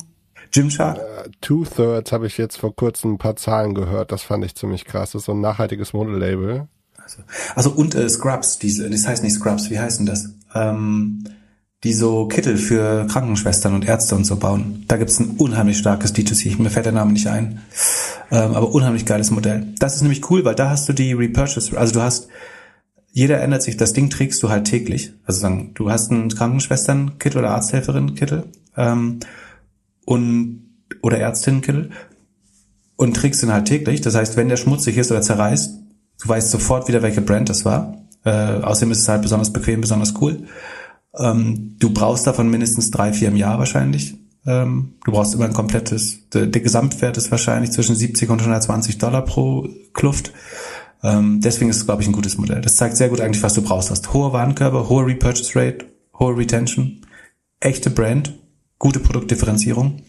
Gymshark? 0.52 0.98
Uh, 0.98 1.28
Two-Thirds 1.40 2.12
habe 2.12 2.28
ich 2.28 2.38
jetzt 2.38 2.58
vor 2.58 2.74
kurzem 2.74 3.14
ein 3.14 3.18
paar 3.18 3.34
Zahlen 3.34 3.74
gehört. 3.74 4.12
Das 4.12 4.22
fand 4.22 4.44
ich 4.44 4.54
ziemlich 4.54 4.84
krass. 4.84 5.10
Das 5.10 5.22
ist 5.22 5.26
so 5.26 5.32
ein 5.32 5.40
nachhaltiges 5.40 5.92
Modelabel. 5.92 6.68
Also, 7.02 7.22
also 7.56 7.70
und 7.70 7.96
äh, 7.96 8.08
Scrubs, 8.08 8.58
diese, 8.58 8.88
das 8.88 9.08
heißt 9.08 9.24
nicht 9.24 9.34
Scrubs, 9.34 9.70
wie 9.70 9.78
heißen 9.80 10.06
das? 10.06 10.30
Ähm, 10.54 11.24
die 11.84 11.92
so 11.92 12.26
Kittel 12.26 12.56
für 12.56 13.06
Krankenschwestern 13.06 13.74
und 13.74 13.86
Ärzte 13.86 14.14
und 14.14 14.24
so 14.24 14.36
bauen. 14.36 14.84
Da 14.88 14.96
gibt's 14.96 15.20
ein 15.20 15.36
unheimlich 15.36 15.78
starkes 15.78 16.14
D2C. 16.14 16.60
Mir 16.60 16.70
fällt 16.70 16.86
der 16.86 16.92
Name 16.92 17.12
nicht 17.12 17.26
ein. 17.26 17.60
Ähm, 18.30 18.54
aber 18.54 18.72
unheimlich 18.72 19.04
geiles 19.04 19.30
Modell. 19.30 19.74
Das 19.78 19.94
ist 19.94 20.02
nämlich 20.02 20.30
cool, 20.30 20.44
weil 20.44 20.54
da 20.54 20.70
hast 20.70 20.88
du 20.88 20.92
die 20.92 21.12
Repurchase, 21.12 21.78
also 21.78 21.94
du 21.94 22.02
hast, 22.02 22.28
jeder 23.12 23.40
ändert 23.40 23.62
sich, 23.62 23.76
das 23.76 23.92
Ding 23.92 24.10
trägst 24.10 24.42
du 24.42 24.48
halt 24.48 24.66
täglich. 24.66 25.12
Also 25.24 25.40
sagen, 25.40 25.72
du 25.74 25.90
hast 25.90 26.10
einen 26.10 26.28
Krankenschwestern-Kittel 26.28 27.38
oder 27.38 27.50
Arzthelferin-Kittel 27.50 28.44
ähm, 28.76 29.20
und 30.04 30.62
oder 31.02 31.18
Ärztinnen-Kittel 31.18 31.90
und 32.96 33.14
trägst 33.14 33.42
den 33.42 33.52
halt 33.52 33.66
täglich. 33.66 34.00
Das 34.00 34.14
heißt, 34.14 34.36
wenn 34.36 34.48
der 34.48 34.56
schmutzig 34.56 34.96
ist 34.96 35.10
oder 35.10 35.22
zerreißt, 35.22 35.78
du 36.22 36.28
weißt 36.28 36.50
sofort 36.50 36.88
wieder, 36.88 37.02
welche 37.02 37.20
Brand 37.20 37.48
das 37.48 37.64
war. 37.64 37.98
Äh, 38.24 38.30
außerdem 38.30 38.92
ist 38.92 39.00
es 39.00 39.08
halt 39.08 39.22
besonders 39.22 39.52
bequem, 39.52 39.82
besonders 39.82 40.14
cool. 40.20 40.46
Ähm, 41.18 41.76
du 41.78 41.90
brauchst 41.90 42.26
davon 42.26 42.50
mindestens 42.50 42.90
drei, 42.90 43.12
vier 43.12 43.28
im 43.28 43.36
Jahr 43.36 43.58
wahrscheinlich. 43.58 44.16
Ähm, 44.46 44.94
du 45.04 45.12
brauchst 45.12 45.34
immer 45.34 45.46
ein 45.46 45.52
komplettes, 45.52 46.28
der, 46.30 46.46
der, 46.46 46.62
Gesamtwert 46.62 47.16
ist 47.16 47.30
wahrscheinlich 47.30 47.72
zwischen 47.72 47.96
70 47.96 48.30
und 48.30 48.40
120 48.40 48.98
Dollar 48.98 49.22
pro 49.22 49.68
Kluft. 49.92 50.32
Ähm, 51.02 51.40
deswegen 51.40 51.70
ist 51.70 51.78
es, 51.78 51.86
glaube 51.86 52.02
ich, 52.02 52.08
ein 52.08 52.12
gutes 52.12 52.38
Modell. 52.38 52.60
Das 52.60 52.76
zeigt 52.76 52.96
sehr 52.96 53.08
gut 53.08 53.20
eigentlich, 53.20 53.42
was 53.42 53.54
du 53.54 53.62
brauchst. 53.62 53.90
Hast 53.90 54.12
hohe 54.12 54.32
Warenkörper, 54.32 54.88
hohe 54.88 55.06
Repurchase 55.06 55.56
Rate, 55.56 55.86
hohe 56.18 56.36
Retention, 56.36 57.02
echte 57.60 57.90
Brand, 57.90 58.38
gute 58.78 59.00
Produktdifferenzierung. 59.00 60.02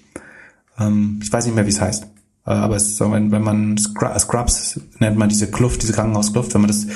Ähm, 0.80 1.20
ich 1.24 1.32
weiß 1.32 1.46
nicht 1.46 1.56
mehr, 1.56 1.66
wie 1.66 1.72
es 1.72 1.82
heißt. 1.82 2.08
Äh, 2.48 2.52
aber 2.52 2.78
es 2.78 3.00
wenn, 3.00 3.32
wenn 3.32 3.44
man 3.44 3.78
Scrubs 3.78 4.80
nennt 5.00 5.18
man 5.18 5.28
diese 5.28 5.52
Kluft, 5.52 5.84
diese 5.84 5.94
Krankenhauskluft, 5.94 6.54
wenn 6.54 6.62
man 6.62 6.70
das 6.70 6.88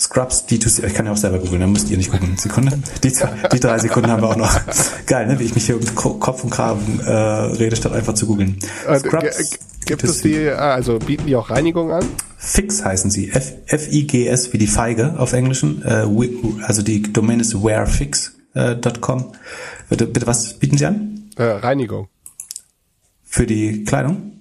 Scrubs 0.00 0.46
D2C, 0.48 0.86
ich 0.86 0.94
kann 0.94 1.04
ja 1.06 1.12
auch 1.12 1.16
selber 1.16 1.38
googeln, 1.38 1.60
dann 1.60 1.72
müsst 1.72 1.90
ihr 1.90 1.98
nicht 1.98 2.10
gucken. 2.10 2.36
Sekunde. 2.38 2.78
Die, 3.02 3.12
die 3.52 3.60
drei 3.60 3.78
Sekunden 3.78 4.10
haben 4.10 4.22
wir 4.22 4.30
auch 4.30 4.36
noch. 4.36 4.60
Geil, 5.06 5.26
ne? 5.26 5.38
Wie 5.38 5.44
ich 5.44 5.54
mich 5.54 5.66
hier 5.66 5.76
um 5.76 5.94
Kopf 5.94 6.42
und 6.42 6.50
Kragen 6.50 7.00
äh, 7.00 7.10
rede, 7.10 7.76
statt 7.76 7.92
einfach 7.92 8.14
zu 8.14 8.26
googeln. 8.26 8.58
Äh, 8.88 8.98
Scrubs. 8.98 9.58
Gibt 9.84 10.02
es 10.02 10.22
die, 10.22 10.48
ah, 10.48 10.72
also 10.72 10.98
bieten 10.98 11.26
die 11.26 11.36
auch 11.36 11.50
Reinigung 11.50 11.92
an? 11.92 12.06
Fix 12.38 12.82
heißen 12.82 13.10
sie. 13.10 13.30
F-I-G-S 13.30 14.54
wie 14.54 14.58
die 14.58 14.66
Feige 14.66 15.14
auf 15.18 15.34
Englischen. 15.34 15.82
Äh, 15.82 16.06
also 16.62 16.82
die 16.82 17.02
Domain 17.02 17.40
ist 17.40 17.62
wearfix.com. 17.62 19.32
Bitte, 19.90 20.06
bitte, 20.06 20.26
was 20.26 20.54
bieten 20.54 20.78
sie 20.78 20.86
an? 20.86 21.30
Äh, 21.36 21.42
Reinigung. 21.42 22.08
Für 23.22 23.46
die 23.46 23.84
Kleidung? 23.84 24.33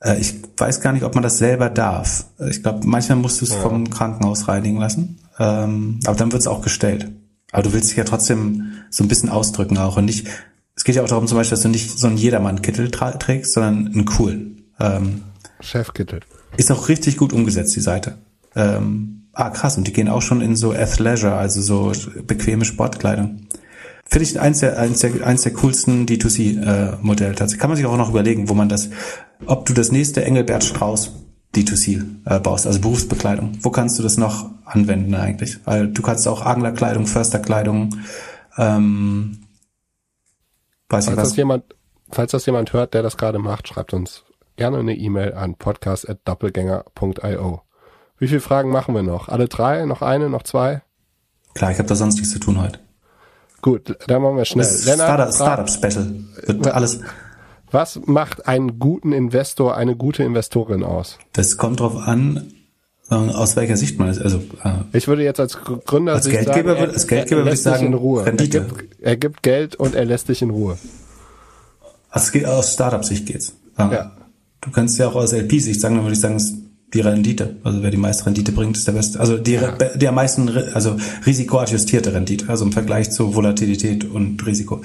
Äh, 0.00 0.18
ich 0.20 0.34
weiß 0.56 0.80
gar 0.80 0.92
nicht, 0.92 1.04
ob 1.04 1.14
man 1.14 1.22
das 1.22 1.38
selber 1.38 1.70
darf. 1.70 2.26
Ich 2.48 2.62
glaube, 2.62 2.86
manchmal 2.86 3.18
musst 3.18 3.40
du 3.40 3.44
es 3.44 3.52
ja. 3.52 3.60
vom 3.60 3.90
Krankenhaus 3.90 4.48
reinigen 4.48 4.78
lassen. 4.78 5.18
Ähm, 5.38 6.00
aber 6.06 6.16
dann 6.16 6.32
wird 6.32 6.40
es 6.40 6.48
auch 6.48 6.62
gestellt. 6.62 7.10
Aber 7.52 7.62
du 7.62 7.72
willst 7.72 7.90
dich 7.90 7.96
ja 7.96 8.04
trotzdem 8.04 8.72
so 8.90 9.04
ein 9.04 9.08
bisschen 9.08 9.28
ausdrücken 9.28 9.78
auch 9.78 9.96
und 9.96 10.04
nicht. 10.04 10.26
Es 10.76 10.84
geht 10.84 10.94
ja 10.94 11.02
auch 11.02 11.08
darum, 11.08 11.26
zum 11.26 11.36
Beispiel, 11.36 11.56
dass 11.56 11.62
du 11.62 11.68
nicht 11.68 11.98
so 11.98 12.06
einen 12.06 12.16
Jedermann-Kittel 12.16 12.90
trägst, 12.90 13.52
sondern 13.52 13.88
einen 13.88 14.04
coolen. 14.04 14.64
Ähm, 14.78 15.22
Chefkittel. 15.60 16.20
Ist 16.56 16.70
auch 16.70 16.88
richtig 16.88 17.16
gut 17.16 17.32
umgesetzt, 17.32 17.76
die 17.76 17.80
Seite. 17.80 18.18
Ähm, 18.56 19.24
ah, 19.32 19.50
krass. 19.50 19.76
Und 19.76 19.86
die 19.86 19.92
gehen 19.92 20.08
auch 20.08 20.22
schon 20.22 20.40
in 20.40 20.56
so 20.56 20.72
Athleisure, 20.72 21.34
also 21.34 21.60
so 21.60 21.92
bequeme 22.26 22.64
Sportkleidung. 22.64 23.46
Finde 24.06 24.24
ich 24.24 24.40
eins 24.40 24.60
der, 24.60 24.78
eins 24.78 25.00
der, 25.00 25.24
eins 25.24 25.42
der 25.42 25.52
coolsten 25.52 26.06
D2C-Modelle. 26.06 27.32
Äh, 27.32 27.34
tatsächlich 27.34 27.60
kann 27.60 27.70
man 27.70 27.76
sich 27.76 27.86
auch 27.86 27.96
noch 27.96 28.10
überlegen, 28.10 28.48
wo 28.48 28.54
man 28.54 28.68
das, 28.68 28.90
ob 29.46 29.66
du 29.66 29.72
das 29.72 29.92
nächste 29.92 30.24
Engelbert 30.24 30.64
Strauß 30.64 31.12
D2C 31.54 32.26
äh, 32.26 32.40
baust, 32.40 32.66
also 32.66 32.80
Berufsbekleidung. 32.80 33.58
Wo 33.62 33.70
kannst 33.70 33.96
du 33.98 34.02
das 34.02 34.16
noch 34.16 34.50
anwenden 34.64 35.14
eigentlich? 35.14 35.58
Weil 35.66 35.88
du 35.88 36.00
kannst 36.02 36.26
auch 36.28 36.46
Anglerkleidung, 36.46 37.06
Försterkleidung, 37.06 37.96
ähm, 38.56 39.46
weiß 40.88 41.06
falls 41.06 41.08
ich 41.08 41.16
was. 41.16 41.28
Das 41.30 41.36
jemand, 41.36 41.64
falls 42.10 42.32
das 42.32 42.46
jemand 42.46 42.72
hört, 42.72 42.94
der 42.94 43.02
das 43.02 43.16
gerade 43.16 43.38
macht, 43.38 43.68
schreibt 43.68 43.94
uns 43.94 44.24
gerne 44.56 44.78
eine 44.78 44.94
E-Mail 44.94 45.34
an 45.34 45.56
podcast.doppelgänger.io. 45.56 47.62
Wie 48.18 48.28
viele 48.28 48.40
Fragen 48.40 48.70
machen 48.70 48.94
wir 48.94 49.02
noch? 49.02 49.28
Alle 49.28 49.48
drei? 49.48 49.84
Noch 49.86 50.02
eine? 50.02 50.28
Noch 50.28 50.42
zwei? 50.42 50.82
Klar, 51.54 51.72
ich 51.72 51.78
habe 51.78 51.88
da 51.88 51.94
sonst 51.94 52.16
nichts 52.16 52.30
zu 52.30 52.38
tun 52.38 52.60
heute. 52.60 52.78
Gut, 53.62 53.96
dann 54.06 54.22
machen 54.22 54.36
wir 54.36 54.44
schnell. 54.44 54.66
Startup, 54.66 55.34
Startup 55.34 55.68
Special. 55.68 56.14
Wird 56.46 56.68
alles. 56.68 57.00
Was 57.70 58.00
macht 58.06 58.48
einen 58.48 58.78
guten 58.78 59.12
Investor, 59.12 59.76
eine 59.76 59.96
gute 59.96 60.22
Investorin 60.22 60.82
aus? 60.82 61.18
Das 61.32 61.56
kommt 61.56 61.80
drauf 61.80 61.96
an, 61.96 62.52
aus 63.08 63.56
welcher 63.56 63.76
Sicht 63.76 63.98
man 63.98 64.08
ist. 64.08 64.20
Also 64.20 64.38
äh, 64.64 64.96
ich 64.96 65.08
würde 65.08 65.22
jetzt 65.24 65.40
als 65.40 65.58
Gründer 65.58 66.14
als 66.14 66.28
Geldgeber, 66.28 66.74
sagen, 66.74 66.86
er, 66.86 66.92
als 66.92 67.06
Geldgeber 67.06 67.42
würde 67.42 67.54
ich 67.54 67.62
sagen 67.62 67.86
in 67.86 67.94
Ruhe. 67.94 68.26
Rendite. 68.26 68.58
Er 68.58 68.64
gibt, 68.64 69.00
er 69.00 69.16
gibt 69.16 69.42
Geld 69.42 69.76
und 69.76 69.94
er 69.94 70.04
lässt 70.04 70.28
dich 70.28 70.42
in 70.42 70.50
Ruhe. 70.50 70.78
Aus, 72.10 72.32
aus 72.44 72.72
Startup-Sicht 72.72 73.26
geht's. 73.26 73.54
Ja. 73.78 74.12
Du 74.60 74.70
kannst 74.70 74.98
ja 74.98 75.08
auch 75.08 75.14
aus 75.14 75.32
LP-Sicht 75.32 75.80
sagen, 75.80 75.96
dann 75.96 76.04
würde 76.04 76.14
ich 76.14 76.20
sagen, 76.20 76.38
die 76.92 77.00
Rendite. 77.00 77.56
Also 77.62 77.82
wer 77.82 77.90
die 77.90 77.96
meiste 77.96 78.26
Rendite 78.26 78.52
bringt, 78.52 78.76
ist 78.76 78.86
der 78.86 78.92
beste. 78.92 79.20
Also 79.20 79.38
die, 79.38 79.52
ja. 79.52 79.72
die 79.72 80.08
am 80.08 80.14
meisten, 80.14 80.48
also 80.74 80.96
risikoadjustierte 81.24 82.12
Rendite, 82.12 82.48
also 82.48 82.64
im 82.64 82.72
Vergleich 82.72 83.10
zu 83.10 83.34
Volatilität 83.34 84.04
und 84.04 84.44
Risiko. 84.44 84.82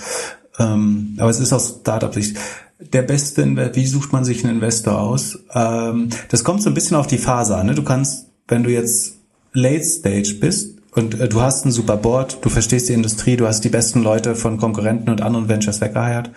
Ähm, 0.59 1.15
aber 1.17 1.29
es 1.29 1.39
ist 1.39 1.51
aus 1.51 1.79
Startup-Sicht. 1.81 2.37
Der 2.79 3.03
beste, 3.03 3.75
wie 3.75 3.85
sucht 3.85 4.11
man 4.11 4.25
sich 4.25 4.43
einen 4.43 4.55
Investor 4.55 4.99
aus? 4.99 5.39
Ähm, 5.53 6.09
das 6.29 6.43
kommt 6.43 6.61
so 6.61 6.69
ein 6.69 6.73
bisschen 6.73 6.97
auf 6.97 7.07
die 7.07 7.17
Phase 7.17 7.55
an. 7.55 7.67
Ne? 7.67 7.75
Du 7.75 7.83
kannst, 7.83 8.27
wenn 8.47 8.63
du 8.63 8.69
jetzt 8.69 9.15
Late 9.53 9.83
Stage 9.83 10.35
bist 10.39 10.77
und 10.91 11.19
äh, 11.19 11.29
du 11.29 11.41
hast 11.41 11.65
ein 11.65 11.71
super 11.71 11.95
Board, 11.95 12.39
du 12.41 12.49
verstehst 12.49 12.89
die 12.89 12.93
Industrie, 12.93 13.37
du 13.37 13.47
hast 13.47 13.61
die 13.61 13.69
besten 13.69 14.03
Leute 14.03 14.35
von 14.35 14.57
Konkurrenten 14.57 15.09
und 15.09 15.21
anderen 15.21 15.47
Ventures 15.47 15.79
weggeheiert, 15.79 16.31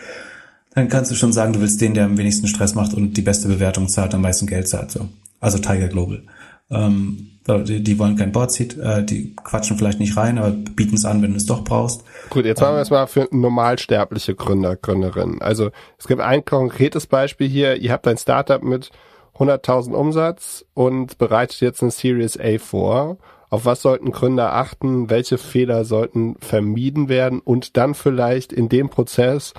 dann 0.74 0.88
kannst 0.88 1.10
du 1.10 1.16
schon 1.16 1.32
sagen, 1.32 1.52
du 1.52 1.60
willst 1.60 1.80
den, 1.80 1.94
der 1.94 2.04
am 2.04 2.18
wenigsten 2.18 2.46
Stress 2.46 2.76
macht 2.76 2.94
und 2.94 3.16
die 3.16 3.22
beste 3.22 3.48
Bewertung 3.48 3.88
zahlt, 3.88 4.14
am 4.14 4.22
meisten 4.22 4.46
Geld 4.46 4.68
zahlt. 4.68 4.92
So 4.92 5.08
also 5.40 5.58
Tiger 5.58 5.88
Global. 5.88 6.22
Ähm, 6.70 7.38
die, 7.46 7.82
die 7.82 7.98
wollen 7.98 8.16
kein 8.16 8.32
Boardseat, 8.32 8.76
äh, 8.76 9.02
die 9.02 9.34
quatschen 9.34 9.78
vielleicht 9.78 10.00
nicht 10.00 10.16
rein, 10.16 10.38
aber 10.38 10.50
bieten 10.50 10.96
es 10.96 11.06
an, 11.06 11.22
wenn 11.22 11.30
du 11.30 11.36
es 11.38 11.46
doch 11.46 11.64
brauchst. 11.64 12.04
Gut, 12.28 12.44
jetzt 12.44 12.60
machen 12.60 12.74
wir 12.74 12.82
es 12.82 12.90
mal 12.90 13.06
für 13.06 13.26
normalsterbliche 13.30 14.34
Gründer, 14.34 14.76
Gründerinnen. 14.76 15.40
Also 15.40 15.70
es 15.98 16.06
gibt 16.06 16.20
ein 16.20 16.44
konkretes 16.44 17.06
Beispiel 17.06 17.48
hier. 17.48 17.76
Ihr 17.76 17.92
habt 17.92 18.06
ein 18.06 18.18
Startup 18.18 18.62
mit 18.62 18.90
100.000 19.38 19.94
Umsatz 19.94 20.64
und 20.74 21.16
bereitet 21.16 21.60
jetzt 21.60 21.82
eine 21.82 21.90
Series 21.90 22.38
A 22.38 22.58
vor. 22.58 23.18
Auf 23.50 23.64
was 23.64 23.80
sollten 23.80 24.10
Gründer 24.10 24.52
achten? 24.52 25.08
Welche 25.08 25.38
Fehler 25.38 25.84
sollten 25.84 26.36
vermieden 26.40 27.08
werden? 27.08 27.40
Und 27.40 27.78
dann 27.78 27.94
vielleicht 27.94 28.52
in 28.52 28.68
dem 28.68 28.90
Prozess, 28.90 29.54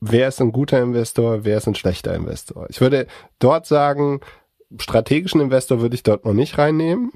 wer 0.00 0.28
ist 0.28 0.40
ein 0.40 0.52
guter 0.52 0.80
Investor, 0.80 1.44
wer 1.44 1.56
ist 1.56 1.66
ein 1.66 1.74
schlechter 1.74 2.14
Investor? 2.14 2.66
Ich 2.68 2.80
würde 2.80 3.08
dort 3.40 3.66
sagen, 3.66 4.20
strategischen 4.78 5.40
Investor 5.40 5.80
würde 5.80 5.94
ich 5.94 6.02
dort 6.02 6.24
noch 6.24 6.34
nicht 6.34 6.58
reinnehmen. 6.58 7.12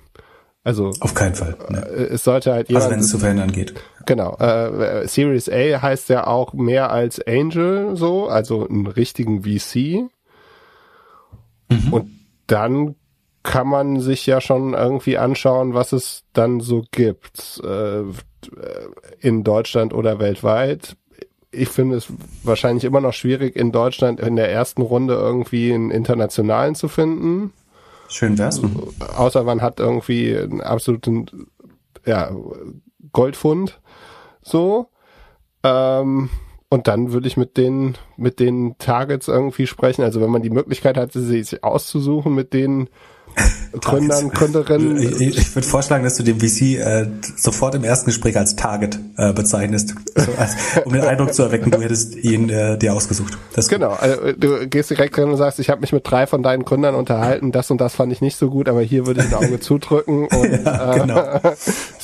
Also 0.65 0.93
auf 0.99 1.15
keinen 1.15 1.37
Fall. 1.37 1.57
Ne. 1.69 1.79
Es 1.79 2.25
sollte 2.25 2.53
halt 2.53 2.69
jemand, 2.69 2.85
also 2.85 2.95
wenn 2.95 3.01
es 3.01 3.09
zu 3.09 3.19
verändern 3.19 3.53
geht. 3.53 3.75
Genau. 4.05 4.37
Äh, 4.39 5.07
Series 5.07 5.49
A 5.49 5.81
heißt 5.81 6.09
ja 6.09 6.27
auch 6.27 6.55
mehr 6.55 6.91
als 6.91 7.25
Angel 7.25 7.97
so, 7.97 8.27
also 8.27 8.69
einen 8.69 8.89
richtigen 8.89 9.45
VC. 9.45 10.11
Mhm. 11.71 11.93
Und 11.93 12.11
dann 12.49 12.97
kann 13.45 13.69
man 13.69 14.01
sich 14.01 14.27
ja 14.27 14.41
schon 14.41 14.75
irgendwie 14.75 15.19
anschauen, 15.19 15.75
was 15.75 15.93
es 15.93 16.25
dann 16.33 16.59
so 16.59 16.85
gibt 16.91 17.61
äh, 17.65 18.03
in 19.21 19.45
Deutschland 19.45 19.95
oder 19.95 20.19
weltweit 20.19 20.97
ich 21.57 21.69
finde 21.69 21.97
es 21.97 22.07
wahrscheinlich 22.43 22.85
immer 22.85 23.01
noch 23.01 23.13
schwierig, 23.13 23.57
in 23.57 23.73
Deutschland 23.73 24.21
in 24.21 24.37
der 24.37 24.51
ersten 24.51 24.83
Runde 24.83 25.15
irgendwie 25.15 25.73
einen 25.73 25.91
internationalen 25.91 26.75
zu 26.75 26.89
finden. 26.89 27.53
Schön 28.09 28.39
wär's. 28.39 28.61
Außer 29.17 29.43
man 29.45 29.63
hat 29.63 29.81
irgendwie 29.81 30.37
einen 30.37 30.61
absoluten 30.61 31.27
ja, 32.05 32.31
Goldfund. 33.13 33.81
So. 34.43 34.89
Ähm, 35.63 36.31
und 36.69 36.89
dann 36.89 37.13
würde 37.13 37.29
ich 37.29 37.37
mit 37.37 37.57
den, 37.57 37.97
mit 38.17 38.41
den 38.41 38.77
Targets 38.79 39.29
irgendwie 39.29 39.67
sprechen. 39.67 40.03
Also 40.03 40.21
wenn 40.21 40.31
man 40.31 40.43
die 40.43 40.51
Möglichkeit 40.51 40.97
hat, 40.97 41.13
sie 41.13 41.25
sich 41.25 41.63
auszusuchen, 41.65 42.35
mit 42.35 42.53
denen 42.53 42.89
Gründern, 43.81 44.31
Gründerinnen. 44.31 44.97
Ich, 44.97 45.37
ich 45.37 45.55
würde 45.55 45.67
vorschlagen, 45.69 46.05
dass 46.05 46.17
du 46.17 46.23
den 46.23 46.41
VC 46.41 46.79
äh, 46.79 47.07
sofort 47.37 47.75
im 47.75 47.85
ersten 47.85 48.07
Gespräch 48.07 48.37
als 48.39 48.57
Target 48.57 48.99
äh, 49.17 49.33
bezeichnest, 49.33 49.95
so 50.15 50.33
als, 50.39 50.57
um 50.85 50.93
den 50.93 51.03
Eindruck 51.03 51.35
zu 51.35 51.43
erwecken, 51.43 51.71
du 51.71 51.81
hättest 51.81 52.17
ihn 52.17 52.49
äh, 52.49 52.79
dir 52.79 52.95
ausgesucht. 52.95 53.37
Genau, 53.69 53.91
also, 53.91 54.33
du 54.33 54.67
gehst 54.69 54.91
direkt 54.91 55.17
drin 55.17 55.29
und 55.29 55.37
sagst, 55.37 55.59
ich 55.59 55.69
habe 55.69 55.81
mich 55.81 55.93
mit 55.93 56.09
drei 56.09 56.27
von 56.27 56.43
deinen 56.43 56.65
Gründern 56.65 56.95
unterhalten, 56.95 57.53
das 57.53 57.71
und 57.71 57.81
das 57.81 57.95
fand 57.95 58.13
ich 58.13 58.21
nicht 58.21 58.37
so 58.37 58.51
gut, 58.51 58.69
aber 58.69 58.81
hier 58.81 59.07
würde 59.07 59.21
ich 59.21 59.27
ein 59.27 59.35
Auge 59.35 59.61
zudrücken. 59.61 60.27
Und, 60.37 60.65
ja, 60.65 60.95
genau. 60.95 61.41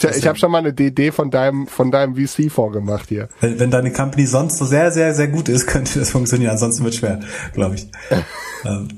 Äh, 0.03 0.11
ich 0.11 0.23
ich 0.23 0.27
habe 0.27 0.39
schon 0.39 0.51
mal 0.51 0.59
eine 0.59 0.73
DD 0.73 1.13
von 1.13 1.31
deinem 1.31 1.67
von 1.67 1.91
deinem 1.91 2.17
VC 2.17 2.51
vorgemacht 2.51 3.09
hier. 3.09 3.29
Wenn, 3.41 3.59
wenn 3.61 3.71
deine 3.71 3.93
Company 3.93 4.27
sonst 4.27 4.59
so 4.59 4.65
sehr, 4.65 4.91
sehr, 4.91 5.15
sehr 5.15 5.29
gut 5.29 5.49
ist, 5.49 5.67
könnte 5.67 5.99
das 5.99 6.11
funktionieren, 6.11 6.53
ansonsten 6.53 6.85
wird 6.85 6.95
schwer, 6.95 7.21
glaube 7.55 7.77
ich. 7.77 7.89
ähm. 8.65 8.89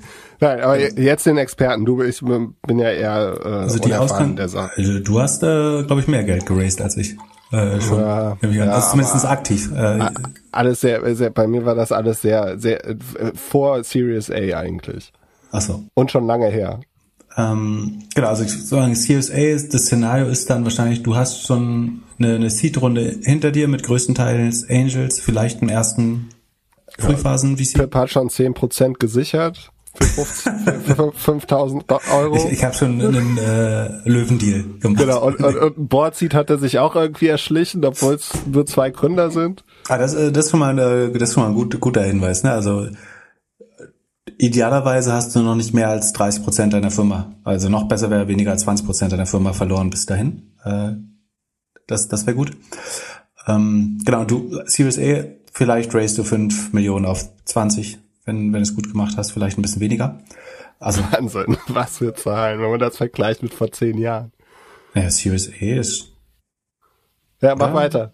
Nein, 0.45 0.61
aber 0.61 0.79
jetzt 1.01 1.25
den 1.25 1.39
Experten. 1.39 1.87
Du, 1.87 2.03
ich 2.03 2.21
bin 2.21 2.55
ja 2.79 2.91
eher 2.91 3.41
äh, 3.43 3.49
also 3.49 3.79
die 3.79 3.95
Ausgang, 3.95 4.37
der 4.37 4.49
Sache. 4.49 4.73
Also 4.77 4.99
du 5.01 5.19
hast, 5.21 5.43
äh, 5.43 5.83
glaube 5.85 6.01
ich, 6.01 6.07
mehr 6.07 6.23
Geld 6.23 6.45
geraced 6.45 6.83
als 6.83 6.99
ich. 6.99 7.16
äh, 7.51 7.81
schon. 7.81 7.99
Ja, 8.01 8.37
ja, 8.43 8.65
also 8.73 8.91
zumindest 8.91 9.16
aber- 9.25 9.31
aktiv. 9.31 9.71
Äh, 9.75 10.05
Alles 10.53 10.83
sehr, 10.83 11.16
sehr, 11.16 11.31
bei 11.31 11.47
mir 11.47 11.65
war 11.65 11.75
das 11.75 11.93
alles 11.93 12.21
sehr, 12.21 12.59
sehr, 12.59 12.85
äh, 12.87 12.97
vor 13.35 13.83
Series 13.85 14.31
A 14.31 14.35
eigentlich. 14.59 15.12
achso. 15.51 15.85
Und 15.95 16.11
schon 16.11 16.27
lange 16.27 16.49
her. 16.49 16.81
Ähm, 17.39 18.03
genau, 18.15 18.29
also 18.29 18.45
ich 18.45 18.53
würde 18.53 18.66
sagen, 18.66 18.95
CSA 18.95 19.35
ist, 19.35 19.73
das 19.73 19.87
Szenario 19.87 20.27
ist 20.27 20.51
dann 20.51 20.65
wahrscheinlich, 20.65 21.03
du 21.03 21.16
hast 21.16 21.47
schon 21.47 22.03
eine, 22.19 22.35
eine 22.37 22.51
Seed-Runde 22.51 23.16
hinter 23.23 23.51
dir 23.51 23.66
mit 23.66 23.83
größtenteils 23.83 24.69
Angels, 24.69 25.21
vielleicht 25.21 25.62
einen 25.62 25.71
ersten 25.71 26.29
Frühphasen 26.99 27.57
VC. 27.57 27.75
Pip 27.79 27.95
hat 27.95 28.11
schon 28.11 28.29
10% 28.29 28.99
gesichert 28.99 29.71
für 29.97 30.05
15 30.25 30.59
für- 30.65 30.95
für 30.95 31.12
5000 31.12 31.85
Euro. 32.15 32.37
Ich, 32.37 32.53
ich 32.53 32.65
habe 32.65 32.75
schon 32.75 33.01
einen 33.01 33.39
äh, 33.39 34.09
Löwendeal 34.09 34.65
gemacht. 34.81 35.01
Genau, 35.01 35.25
und, 35.27 35.37
und, 35.43 35.57
und 35.57 35.79
ein 35.79 35.89
Boardseat 35.89 36.35
hat 36.35 36.51
er 36.51 36.59
sich 36.59 36.79
auch 36.79 36.95
irgendwie 36.97 37.29
erschlichen, 37.29 37.85
obwohl 37.85 38.15
es 38.15 38.31
nur 38.51 38.66
zwei 38.66 38.91
Gründer 38.91 39.31
sind. 39.31 39.65
Ah, 39.89 39.99
das, 39.99 40.15
äh, 40.15 40.33
das 40.33 40.47
ist 40.47 40.51
schon 40.51 40.61
mal, 40.61 40.79
äh, 40.79 41.12
das 41.19 41.31
ist 41.31 41.35
schon 41.35 41.43
mal 41.45 41.49
ein 41.51 41.55
gut, 41.55 41.79
guter 41.81 42.03
Hinweis. 42.03 42.43
Ne? 42.43 42.53
Also 42.53 42.89
idealerweise 44.39 45.12
hast 45.12 45.35
du 45.37 45.41
noch 45.41 45.55
nicht 45.55 45.75
mehr 45.75 45.89
als 45.89 46.12
30 46.12 46.43
Prozent 46.43 46.73
deiner 46.73 46.91
Firma. 46.91 47.35
Also 47.45 47.69
noch 47.69 47.89
besser 47.89 48.11
wäre 48.11 48.29
weniger 48.29 48.51
als 48.53 48.62
20 48.62 48.87
Prozent 48.87 49.12
deiner 49.12 49.27
Firma 49.27 49.53
verloren 49.53 49.91
bis 49.91 50.07
dahin. 50.07 50.55
Äh, 50.65 50.93
das 51.87 52.09
das 52.09 52.27
wäre 52.27 52.37
gut. 52.37 52.53
Ähm, 53.47 53.99
genau, 54.05 54.25
du 54.25 54.59
Series 54.65 54.99
A, 54.99 55.25
vielleicht 55.53 55.95
raise 55.95 56.16
du 56.16 56.25
5 56.25 56.73
Millionen 56.73 57.05
auf 57.05 57.29
20, 57.45 57.99
wenn, 58.25 58.53
wenn 58.53 58.61
du 58.61 58.61
es 58.61 58.75
gut 58.75 58.91
gemacht 58.91 59.17
hast, 59.17 59.33
vielleicht 59.33 59.59
ein 59.59 59.63
bisschen 59.63 59.81
weniger. 59.81 60.21
Also 60.79 61.03
Wahnsinn, 61.13 61.57
was 61.69 61.99
für 61.99 62.15
Zahlen, 62.15 62.61
wenn 62.61 62.71
man 62.71 62.81
das 62.81 62.97
vergleicht 62.97 63.43
mit 63.43 63.55
vor 63.55 63.71
zehn 63.73 63.99
Jahren. 63.99 64.33
naja, 64.95 65.11
Series 65.11 65.49
A 65.49 65.65
ist 65.81 66.09
Ja, 67.41 67.55
mach 67.55 67.69
Ja. 67.69 67.75
weiter. 67.75 68.13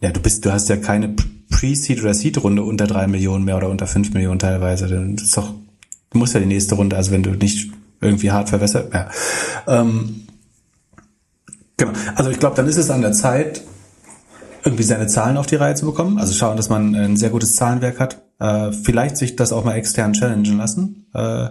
Ja, 0.00 0.10
du 0.10 0.20
bist, 0.20 0.44
du 0.44 0.52
hast 0.52 0.68
ja 0.68 0.76
keine 0.76 1.14
Pre-Seed 1.50 2.00
oder 2.00 2.12
Seed-Runde 2.12 2.62
unter 2.62 2.86
drei 2.86 3.06
Millionen 3.06 3.44
mehr 3.44 3.56
oder 3.56 3.70
unter 3.70 3.86
fünf 3.86 4.12
Millionen 4.12 4.38
teilweise. 4.38 4.86
Das 4.88 5.22
ist 5.22 5.36
doch, 5.36 5.54
du 6.10 6.18
musst 6.18 6.34
ja 6.34 6.40
die 6.40 6.46
nächste 6.46 6.74
Runde, 6.74 6.96
also 6.96 7.10
wenn 7.10 7.22
du 7.22 7.30
nicht 7.30 7.70
irgendwie 8.00 8.30
hart 8.30 8.50
verwässert, 8.50 8.92
ja. 8.92 9.08
Ähm, 9.66 10.26
genau. 11.78 11.92
Also 12.16 12.30
ich 12.30 12.38
glaube, 12.38 12.56
dann 12.56 12.66
ist 12.68 12.76
es 12.76 12.90
an 12.90 13.00
der 13.00 13.12
Zeit, 13.12 13.62
irgendwie 14.64 14.82
seine 14.82 15.06
Zahlen 15.06 15.36
auf 15.36 15.46
die 15.46 15.56
Reihe 15.56 15.74
zu 15.74 15.86
bekommen. 15.86 16.18
Also 16.18 16.32
schauen, 16.32 16.56
dass 16.56 16.68
man 16.68 16.94
ein 16.94 17.16
sehr 17.16 17.30
gutes 17.30 17.54
Zahlenwerk 17.54 18.00
hat. 18.00 18.22
Äh, 18.38 18.72
vielleicht 18.72 19.16
sich 19.16 19.36
das 19.36 19.52
auch 19.52 19.64
mal 19.64 19.74
extern 19.74 20.12
challengen 20.14 20.56
lassen. 20.56 21.06
Äh, 21.12 21.48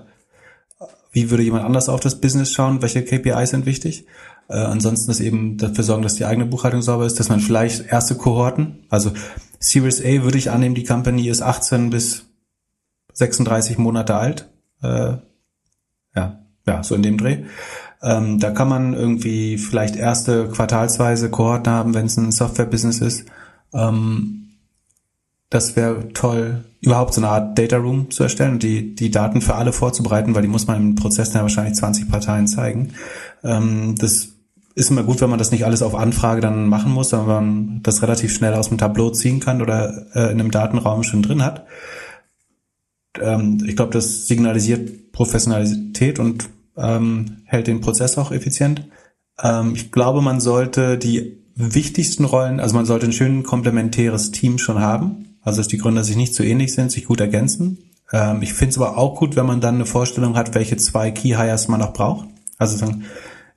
wie 1.11 1.29
würde 1.29 1.43
jemand 1.43 1.63
anders 1.63 1.89
auf 1.89 1.99
das 1.99 2.19
Business 2.19 2.51
schauen? 2.51 2.81
Welche 2.81 3.03
KPIs 3.03 3.51
sind 3.51 3.65
wichtig? 3.65 4.07
Äh, 4.49 4.55
ansonsten 4.55 5.11
ist 5.11 5.19
eben 5.19 5.57
dafür 5.57 5.83
sorgen, 5.83 6.03
dass 6.03 6.15
die 6.15 6.25
eigene 6.25 6.47
Buchhaltung 6.47 6.81
sauber 6.81 7.05
ist, 7.05 7.19
dass 7.19 7.29
man 7.29 7.39
vielleicht 7.39 7.85
erste 7.85 8.15
Kohorten, 8.15 8.85
also 8.89 9.11
Series 9.59 10.01
A 10.01 10.23
würde 10.23 10.37
ich 10.37 10.51
annehmen, 10.51 10.75
die 10.75 10.83
Company 10.83 11.29
ist 11.29 11.41
18 11.41 11.89
bis 11.89 12.25
36 13.13 13.77
Monate 13.77 14.15
alt. 14.15 14.49
Äh, 14.81 15.17
ja, 16.15 16.45
ja, 16.67 16.83
so 16.83 16.95
in 16.95 17.03
dem 17.03 17.17
Dreh. 17.17 17.45
Ähm, 18.03 18.37
da 18.39 18.51
kann 18.51 18.67
man 18.67 18.93
irgendwie 18.93 19.57
vielleicht 19.57 19.95
erste 19.95 20.49
quartalsweise 20.49 21.29
Kohorten 21.29 21.71
haben, 21.71 21.93
wenn 21.93 22.07
es 22.07 22.17
ein 22.17 22.33
Software-Business 22.33 22.99
ist. 22.99 23.25
Ähm, 23.73 24.49
das 25.49 25.75
wäre 25.75 26.11
toll, 26.13 26.65
überhaupt 26.81 27.13
so 27.13 27.21
eine 27.21 27.29
Art 27.29 27.57
Data 27.57 27.77
Room 27.77 28.11
zu 28.11 28.23
erstellen 28.23 28.53
und 28.53 28.63
die, 28.63 28.93
die 28.95 29.11
Daten 29.11 29.39
für 29.39 29.55
alle 29.55 29.71
vorzubereiten, 29.71 30.35
weil 30.35 30.41
die 30.41 30.47
muss 30.47 30.67
man 30.67 30.77
im 30.77 30.95
Prozess 30.95 31.31
dann 31.31 31.43
wahrscheinlich 31.43 31.75
20 31.75 32.09
Parteien 32.09 32.47
zeigen. 32.47 32.93
Ähm, 33.43 33.95
das 33.97 34.29
ist 34.75 34.89
immer 34.89 35.03
gut, 35.03 35.21
wenn 35.21 35.29
man 35.29 35.39
das 35.39 35.51
nicht 35.51 35.65
alles 35.65 35.81
auf 35.81 35.95
Anfrage 35.95 36.41
dann 36.41 36.67
machen 36.67 36.91
muss, 36.91 37.09
sondern 37.09 37.27
wenn 37.27 37.35
man 37.35 37.79
das 37.83 38.01
relativ 38.01 38.33
schnell 38.33 38.53
aus 38.53 38.69
dem 38.69 38.77
Tableau 38.77 39.11
ziehen 39.11 39.39
kann 39.39 39.61
oder 39.61 40.07
äh, 40.13 40.31
in 40.31 40.39
einem 40.39 40.51
Datenraum 40.51 41.03
schon 41.03 41.21
drin 41.21 41.43
hat. 41.43 41.65
Ähm, 43.21 43.63
ich 43.65 43.75
glaube, 43.75 43.93
das 43.93 44.27
signalisiert 44.27 45.11
Professionalität 45.11 46.19
und 46.19 46.49
ähm, 46.77 47.37
hält 47.45 47.67
den 47.67 47.81
Prozess 47.81 48.17
auch 48.17 48.31
effizient. 48.31 48.87
Ähm, 49.41 49.73
ich 49.75 49.91
glaube, 49.91 50.21
man 50.21 50.39
sollte 50.39 50.97
die 50.97 51.43
wichtigsten 51.55 52.25
Rollen, 52.25 52.59
also 52.59 52.75
man 52.75 52.85
sollte 52.85 53.05
ein 53.05 53.13
schön 53.13 53.43
komplementäres 53.43 54.31
Team 54.31 54.57
schon 54.57 54.79
haben, 54.79 55.37
also 55.41 55.59
dass 55.59 55.67
die 55.67 55.77
Gründer 55.77 56.03
sich 56.03 56.15
nicht 56.15 56.33
zu 56.33 56.43
ähnlich 56.43 56.73
sind, 56.73 56.91
sich 56.91 57.05
gut 57.05 57.19
ergänzen. 57.19 57.77
Ähm, 58.11 58.41
ich 58.41 58.53
finde 58.53 58.71
es 58.71 58.77
aber 58.77 58.97
auch 58.97 59.15
gut, 59.15 59.35
wenn 59.35 59.45
man 59.45 59.61
dann 59.61 59.75
eine 59.75 59.85
Vorstellung 59.85 60.35
hat, 60.35 60.55
welche 60.55 60.77
zwei 60.77 61.11
Key 61.11 61.35
Hires 61.35 61.67
man 61.67 61.79
noch 61.79 61.93
braucht. 61.93 62.27
Also 62.57 62.77
dann, 62.77 63.03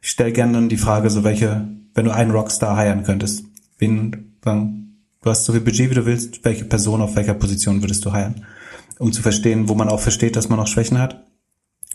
ich 0.01 0.11
stelle 0.11 0.33
gerne 0.33 0.55
dann 0.55 0.69
die 0.69 0.77
Frage, 0.77 1.11
so 1.11 1.25
welche, 1.25 1.69
wenn 1.95 2.05
du 2.05 2.13
einen 2.13 2.31
Rockstar 2.31 2.81
hiren 2.81 3.05
könntest, 3.05 3.45
wen, 3.79 4.37
dann, 4.43 4.99
du 5.23 5.31
hast 5.31 5.45
so 5.45 5.53
viel 5.53 5.63
Budget, 5.63 5.91
wie 5.91 5.95
du 5.95 6.07
willst, 6.07 6.45
welche 6.45 6.65
Person 6.65 7.03
auf 7.03 7.17
welcher 7.17 7.35
Position 7.35 7.83
würdest 7.83 8.05
du 8.05 8.15
hiren? 8.15 8.47
Um 8.99 9.13
zu 9.13 9.23
verstehen, 9.23 9.69
wo 9.69 9.75
man 9.75 9.89
auch 9.89 10.01
versteht, 10.01 10.37
dass 10.37 10.49
man 10.49 10.59
noch 10.59 10.67
Schwächen 10.67 10.99
hat. 10.99 11.27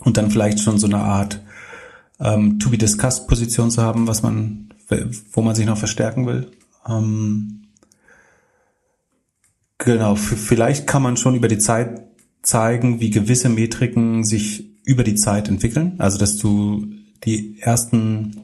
Und 0.04 0.16
dann 0.16 0.30
vielleicht 0.30 0.60
schon 0.60 0.78
so 0.78 0.86
eine 0.86 0.98
Art 0.98 1.40
ähm, 2.20 2.58
to 2.58 2.70
be 2.70 2.78
discussed 2.78 3.26
Position 3.28 3.70
zu 3.70 3.82
haben, 3.82 4.06
was 4.06 4.22
man, 4.22 4.72
wo 5.32 5.42
man 5.42 5.54
sich 5.54 5.66
noch 5.66 5.78
verstärken 5.78 6.26
will. 6.26 6.50
Ähm, 6.88 7.62
genau, 9.78 10.14
vielleicht 10.14 10.86
kann 10.86 11.02
man 11.02 11.16
schon 11.16 11.34
über 11.34 11.48
die 11.48 11.58
Zeit 11.58 12.02
zeigen, 12.42 13.00
wie 13.00 13.10
gewisse 13.10 13.48
Metriken 13.48 14.24
sich 14.24 14.68
über 14.84 15.04
die 15.04 15.14
Zeit 15.14 15.48
entwickeln. 15.48 15.94
Also 15.98 16.18
dass 16.18 16.36
du 16.38 16.86
die 17.24 17.60
ersten 17.60 18.42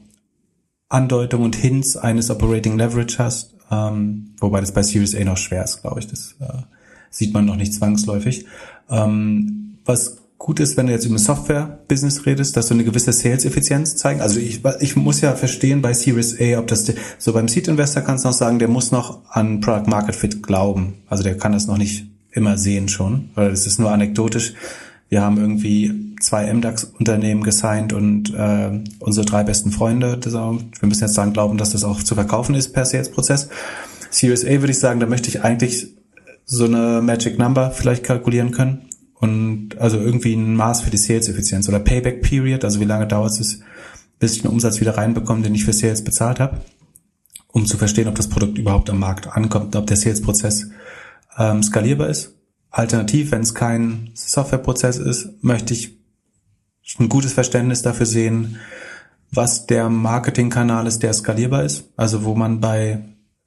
Andeutungen 0.87 1.45
und 1.45 1.55
Hints 1.55 1.97
eines 1.97 2.29
Operating 2.29 2.77
Leverage 2.77 3.17
hast, 3.19 3.55
ähm, 3.71 4.31
wobei 4.39 4.61
das 4.61 4.73
bei 4.73 4.81
Series 4.81 5.15
A 5.15 5.23
noch 5.23 5.37
schwer 5.37 5.63
ist, 5.63 5.81
glaube 5.81 5.99
ich. 5.99 6.07
Das 6.07 6.35
äh, 6.39 6.63
sieht 7.09 7.33
man 7.33 7.45
noch 7.45 7.55
nicht 7.55 7.73
zwangsläufig. 7.73 8.45
Ähm, 8.89 9.77
was 9.85 10.17
gut 10.39 10.61
ist, 10.61 10.77
wenn 10.77 10.87
du 10.87 10.93
jetzt 10.93 11.05
über 11.05 11.19
Software-Business 11.19 12.25
redest, 12.25 12.55
dass 12.55 12.69
du 12.69 12.73
eine 12.73 12.85
gewisse 12.85 13.11
Sales-Effizienz 13.11 13.97
zeigen. 13.97 14.21
Also 14.21 14.39
ich, 14.39 14.61
ich 14.79 14.95
muss 14.95 15.19
ja 15.21 15.35
verstehen 15.35 15.81
bei 15.81 15.93
Series 15.93 16.39
A, 16.39 16.59
ob 16.59 16.67
das, 16.67 16.91
so 17.19 17.33
beim 17.33 17.49
Seed-Investor 17.49 18.01
kannst 18.01 18.23
du 18.23 18.29
noch 18.29 18.35
sagen, 18.35 18.57
der 18.57 18.69
muss 18.69 18.91
noch 18.91 19.19
an 19.29 19.59
Product 19.59 19.89
Market 19.89 20.15
Fit 20.15 20.41
glauben. 20.41 20.93
Also 21.07 21.23
der 21.23 21.37
kann 21.37 21.51
das 21.51 21.67
noch 21.67 21.77
nicht 21.77 22.07
immer 22.31 22.57
sehen 22.57 22.87
schon, 22.87 23.29
weil 23.35 23.51
das 23.51 23.67
ist 23.67 23.79
nur 23.79 23.91
anekdotisch. 23.91 24.53
Wir 25.09 25.21
haben 25.21 25.37
irgendwie 25.37 26.15
zwei 26.21 26.51
MDAX-Unternehmen 26.53 27.43
gesigned 27.43 27.91
und 27.91 28.33
äh, 28.33 28.79
unsere 28.99 29.25
drei 29.25 29.43
besten 29.43 29.71
Freunde, 29.71 30.17
das, 30.17 30.33
wir 30.33 30.87
müssen 30.87 31.03
jetzt 31.03 31.15
sagen, 31.15 31.33
glauben, 31.33 31.57
dass 31.57 31.71
das 31.71 31.83
auch 31.83 32.01
zu 32.01 32.15
verkaufen 32.15 32.55
ist 32.55 32.71
per 32.71 32.85
Sales-Prozess. 32.85 33.49
Series 34.09 34.45
A 34.45 34.49
würde 34.61 34.71
ich 34.71 34.79
sagen, 34.79 35.01
da 35.01 35.05
möchte 35.05 35.27
ich 35.27 35.43
eigentlich 35.43 35.87
so 36.45 36.63
eine 36.63 37.01
Magic 37.01 37.37
Number 37.37 37.71
vielleicht 37.71 38.03
kalkulieren 38.03 38.51
können 38.51 38.88
und 39.19 39.77
also 39.77 39.97
irgendwie 39.97 40.33
ein 40.33 40.55
Maß 40.55 40.81
für 40.81 40.89
die 40.89 40.97
Sales-Effizienz 40.97 41.67
oder 41.67 41.79
Payback 41.79 42.21
Period, 42.21 42.63
also 42.63 42.79
wie 42.79 42.85
lange 42.85 43.07
dauert 43.07 43.39
es, 43.39 43.59
bis 44.17 44.35
ich 44.35 44.43
einen 44.43 44.53
Umsatz 44.53 44.79
wieder 44.79 44.97
reinbekomme, 44.97 45.41
den 45.41 45.55
ich 45.55 45.65
für 45.65 45.73
Sales 45.73 46.03
bezahlt 46.03 46.39
habe, 46.39 46.61
um 47.47 47.65
zu 47.65 47.77
verstehen, 47.77 48.07
ob 48.07 48.15
das 48.15 48.29
Produkt 48.29 48.57
überhaupt 48.57 48.89
am 48.89 48.99
Markt 48.99 49.27
ankommt, 49.27 49.75
ob 49.75 49.87
der 49.87 49.97
Sales-Prozess 49.97 50.69
ähm, 51.37 51.63
skalierbar 51.63 52.09
ist. 52.09 52.35
Alternativ, 52.71 53.31
wenn 53.31 53.41
es 53.41 53.55
kein 53.55 54.11
Softwareprozess 54.13 54.97
ist, 54.97 55.43
möchte 55.43 55.73
ich 55.73 55.97
ein 56.99 57.09
gutes 57.09 57.33
Verständnis 57.33 57.81
dafür 57.81 58.05
sehen, 58.05 58.57
was 59.31 59.67
der 59.67 59.89
Marketingkanal 59.89 60.87
ist, 60.87 61.03
der 61.03 61.13
skalierbar 61.13 61.63
ist. 61.63 61.89
Also 61.97 62.23
wo 62.23 62.35
man 62.35 62.61
bei 62.61 62.99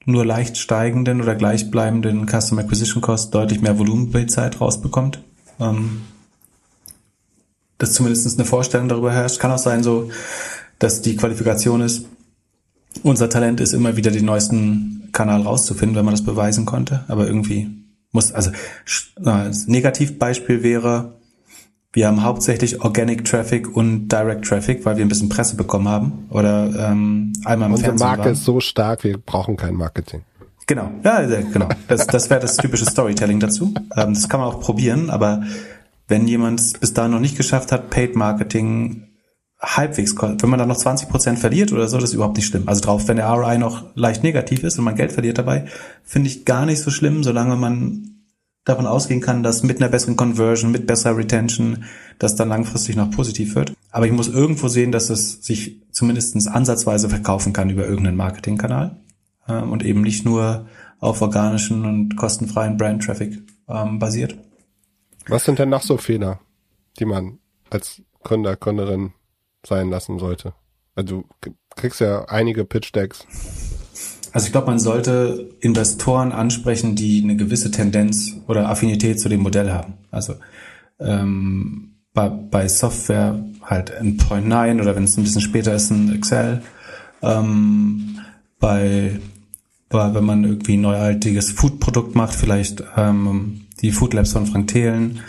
nur 0.05 0.25
leicht 0.25 0.57
steigenden 0.57 1.21
oder 1.21 1.35
gleichbleibenden 1.35 2.27
Customer 2.27 2.61
Acquisition 2.61 3.01
Cost 3.01 3.33
deutlich 3.33 3.61
mehr 3.61 3.79
Volumenbildzeit 3.79 4.59
rausbekommt. 4.59 5.21
Ähm, 5.59 6.01
dass 7.77 7.93
zumindest 7.93 8.39
eine 8.39 8.45
Vorstellung 8.45 8.87
darüber 8.87 9.11
herrscht. 9.11 9.39
Kann 9.39 9.51
auch 9.51 9.57
sein 9.57 9.83
so, 9.83 10.09
dass 10.79 11.01
die 11.01 11.15
Qualifikation 11.15 11.81
ist, 11.81 12.05
unser 13.01 13.29
Talent 13.29 13.59
ist 13.59 13.73
immer 13.73 13.97
wieder 13.97 14.11
den 14.11 14.25
neuesten 14.25 15.09
Kanal 15.11 15.41
rauszufinden, 15.41 15.95
wenn 15.95 16.05
man 16.05 16.13
das 16.13 16.23
beweisen 16.23 16.65
konnte. 16.65 17.03
Aber 17.07 17.27
irgendwie 17.27 17.69
muss, 18.11 18.31
also 18.31 18.51
äh, 19.23 19.29
als 19.29 19.67
Negativbeispiel 19.67 20.63
wäre, 20.63 21.13
wir 21.91 22.07
haben 22.07 22.23
hauptsächlich 22.23 22.81
Organic 22.81 23.23
Traffic 23.25 23.75
und 23.75 24.07
Direct 24.07 24.45
Traffic, 24.45 24.83
weil 24.85 24.97
wir 24.97 25.05
ein 25.05 25.09
bisschen 25.09 25.29
Presse 25.29 25.55
bekommen 25.55 25.87
haben 25.87 26.25
oder 26.29 26.89
ähm, 26.89 27.33
einmal 27.45 27.67
im 27.67 27.73
Unsere 27.73 27.89
Fernsehen 27.89 28.07
Marke 28.07 28.23
waren. 28.23 28.33
ist 28.33 28.45
so 28.45 28.59
stark, 28.59 29.03
wir 29.03 29.17
brauchen 29.17 29.57
kein 29.57 29.75
Marketing. 29.75 30.21
Genau, 30.65 30.91
ja, 31.03 31.21
genau. 31.25 31.67
Das, 31.87 32.07
das 32.07 32.29
wäre 32.29 32.39
das 32.39 32.57
typische 32.57 32.85
Storytelling 32.85 33.39
dazu. 33.39 33.73
Ähm, 33.95 34.13
das 34.13 34.29
kann 34.29 34.39
man 34.39 34.49
auch 34.49 34.61
probieren, 34.61 35.09
aber 35.09 35.43
wenn 36.07 36.27
jemand 36.27 36.59
es 36.59 36.73
bis 36.73 36.93
dahin 36.93 37.11
noch 37.11 37.19
nicht 37.19 37.37
geschafft 37.37 37.71
hat, 37.71 37.89
Paid 37.89 38.15
Marketing 38.15 39.07
halbwegs, 39.61 40.15
wenn 40.19 40.49
man 40.49 40.59
dann 40.59 40.67
noch 40.67 40.77
20% 40.77 41.37
verliert 41.37 41.71
oder 41.71 41.87
so, 41.87 41.97
das 41.97 42.09
ist 42.09 42.15
überhaupt 42.15 42.35
nicht 42.35 42.47
schlimm. 42.47 42.67
Also 42.67 42.81
drauf, 42.81 43.07
wenn 43.07 43.17
der 43.17 43.29
ROI 43.29 43.57
noch 43.57 43.95
leicht 43.95 44.23
negativ 44.23 44.63
ist 44.63 44.77
und 44.77 44.83
man 44.83 44.95
Geld 44.95 45.13
verliert 45.13 45.37
dabei, 45.37 45.65
finde 46.03 46.29
ich 46.29 46.45
gar 46.45 46.65
nicht 46.65 46.79
so 46.79 46.91
schlimm, 46.91 47.23
solange 47.23 47.55
man 47.55 48.09
davon 48.65 48.85
ausgehen 48.85 49.21
kann, 49.21 49.43
dass 49.43 49.63
mit 49.63 49.81
einer 49.81 49.89
besseren 49.89 50.15
Conversion, 50.15 50.71
mit 50.71 50.87
besserer 50.87 51.17
Retention, 51.17 51.85
das 52.19 52.35
dann 52.35 52.49
langfristig 52.49 52.95
noch 52.95 53.11
positiv 53.11 53.55
wird. 53.55 53.73
Aber 53.91 54.05
ich 54.05 54.11
muss 54.11 54.27
irgendwo 54.27 54.67
sehen, 54.67 54.91
dass 54.91 55.09
es 55.09 55.43
sich 55.43 55.81
zumindest 55.91 56.47
ansatzweise 56.47 57.09
verkaufen 57.09 57.53
kann 57.53 57.69
über 57.69 57.85
irgendeinen 57.85 58.17
Marketingkanal. 58.17 58.97
Ähm, 59.47 59.71
und 59.71 59.83
eben 59.83 60.01
nicht 60.01 60.25
nur 60.25 60.67
auf 60.99 61.21
organischen 61.21 61.85
und 61.85 62.15
kostenfreien 62.15 62.77
Brand-Traffic 62.77 63.43
ähm, 63.67 63.99
basiert. 63.99 64.37
Was 65.27 65.45
sind 65.45 65.59
denn 65.59 65.69
noch 65.69 65.83
so 65.83 65.97
Fehler, 65.97 66.39
die 66.99 67.05
man 67.05 67.39
als 67.69 68.01
Gründer, 68.23 68.55
Gründerin 68.55 69.13
sein 69.65 69.89
lassen 69.89 70.19
sollte? 70.19 70.53
Also 70.95 71.23
du 71.41 71.53
kriegst 71.75 71.99
ja 72.01 72.25
einige 72.25 72.65
Pitch-Decks. 72.65 73.25
Also 74.31 74.47
ich 74.47 74.51
glaube, 74.51 74.67
man 74.67 74.79
sollte 74.79 75.55
Investoren 75.59 76.31
ansprechen, 76.31 76.95
die 76.95 77.21
eine 77.23 77.35
gewisse 77.35 77.71
Tendenz 77.71 78.35
oder 78.47 78.69
Affinität 78.69 79.19
zu 79.19 79.29
dem 79.29 79.41
Modell 79.41 79.71
haben. 79.71 79.93
Also 80.09 80.35
ähm, 80.99 81.95
bei, 82.13 82.29
bei 82.29 82.67
Software 82.67 83.43
halt 83.61 83.91
ein 83.95 84.17
Point 84.17 84.47
9 84.47 84.81
oder 84.81 84.95
wenn 84.95 85.03
es 85.03 85.17
ein 85.17 85.23
bisschen 85.23 85.41
später 85.41 85.73
ist, 85.75 85.91
ein 85.91 86.15
Excel. 86.15 86.61
Ähm, 87.21 88.19
bei, 88.59 89.19
bei, 89.93 90.13
wenn 90.13 90.25
man 90.25 90.43
irgendwie 90.43 90.75
ein 90.75 90.81
neuartiges 90.81 91.51
Food-Produkt 91.51 92.15
macht, 92.15 92.35
vielleicht 92.35 92.83
ähm, 92.97 93.61
die 93.81 93.91
Food 93.91 94.13
Labs 94.13 94.33
von 94.33 94.47
Frank 94.47 94.67
Thelen. 94.67 95.19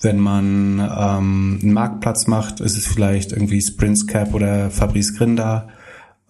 Wenn 0.00 0.18
man 0.18 0.78
ähm, 0.78 1.58
einen 1.60 1.72
Marktplatz 1.72 2.26
macht, 2.26 2.60
ist 2.60 2.78
es 2.78 2.86
vielleicht 2.86 3.32
irgendwie 3.32 3.60
Sprints 3.60 4.06
Cap 4.06 4.32
oder 4.32 4.70
Fabrice 4.70 5.12
Grinder. 5.14 5.68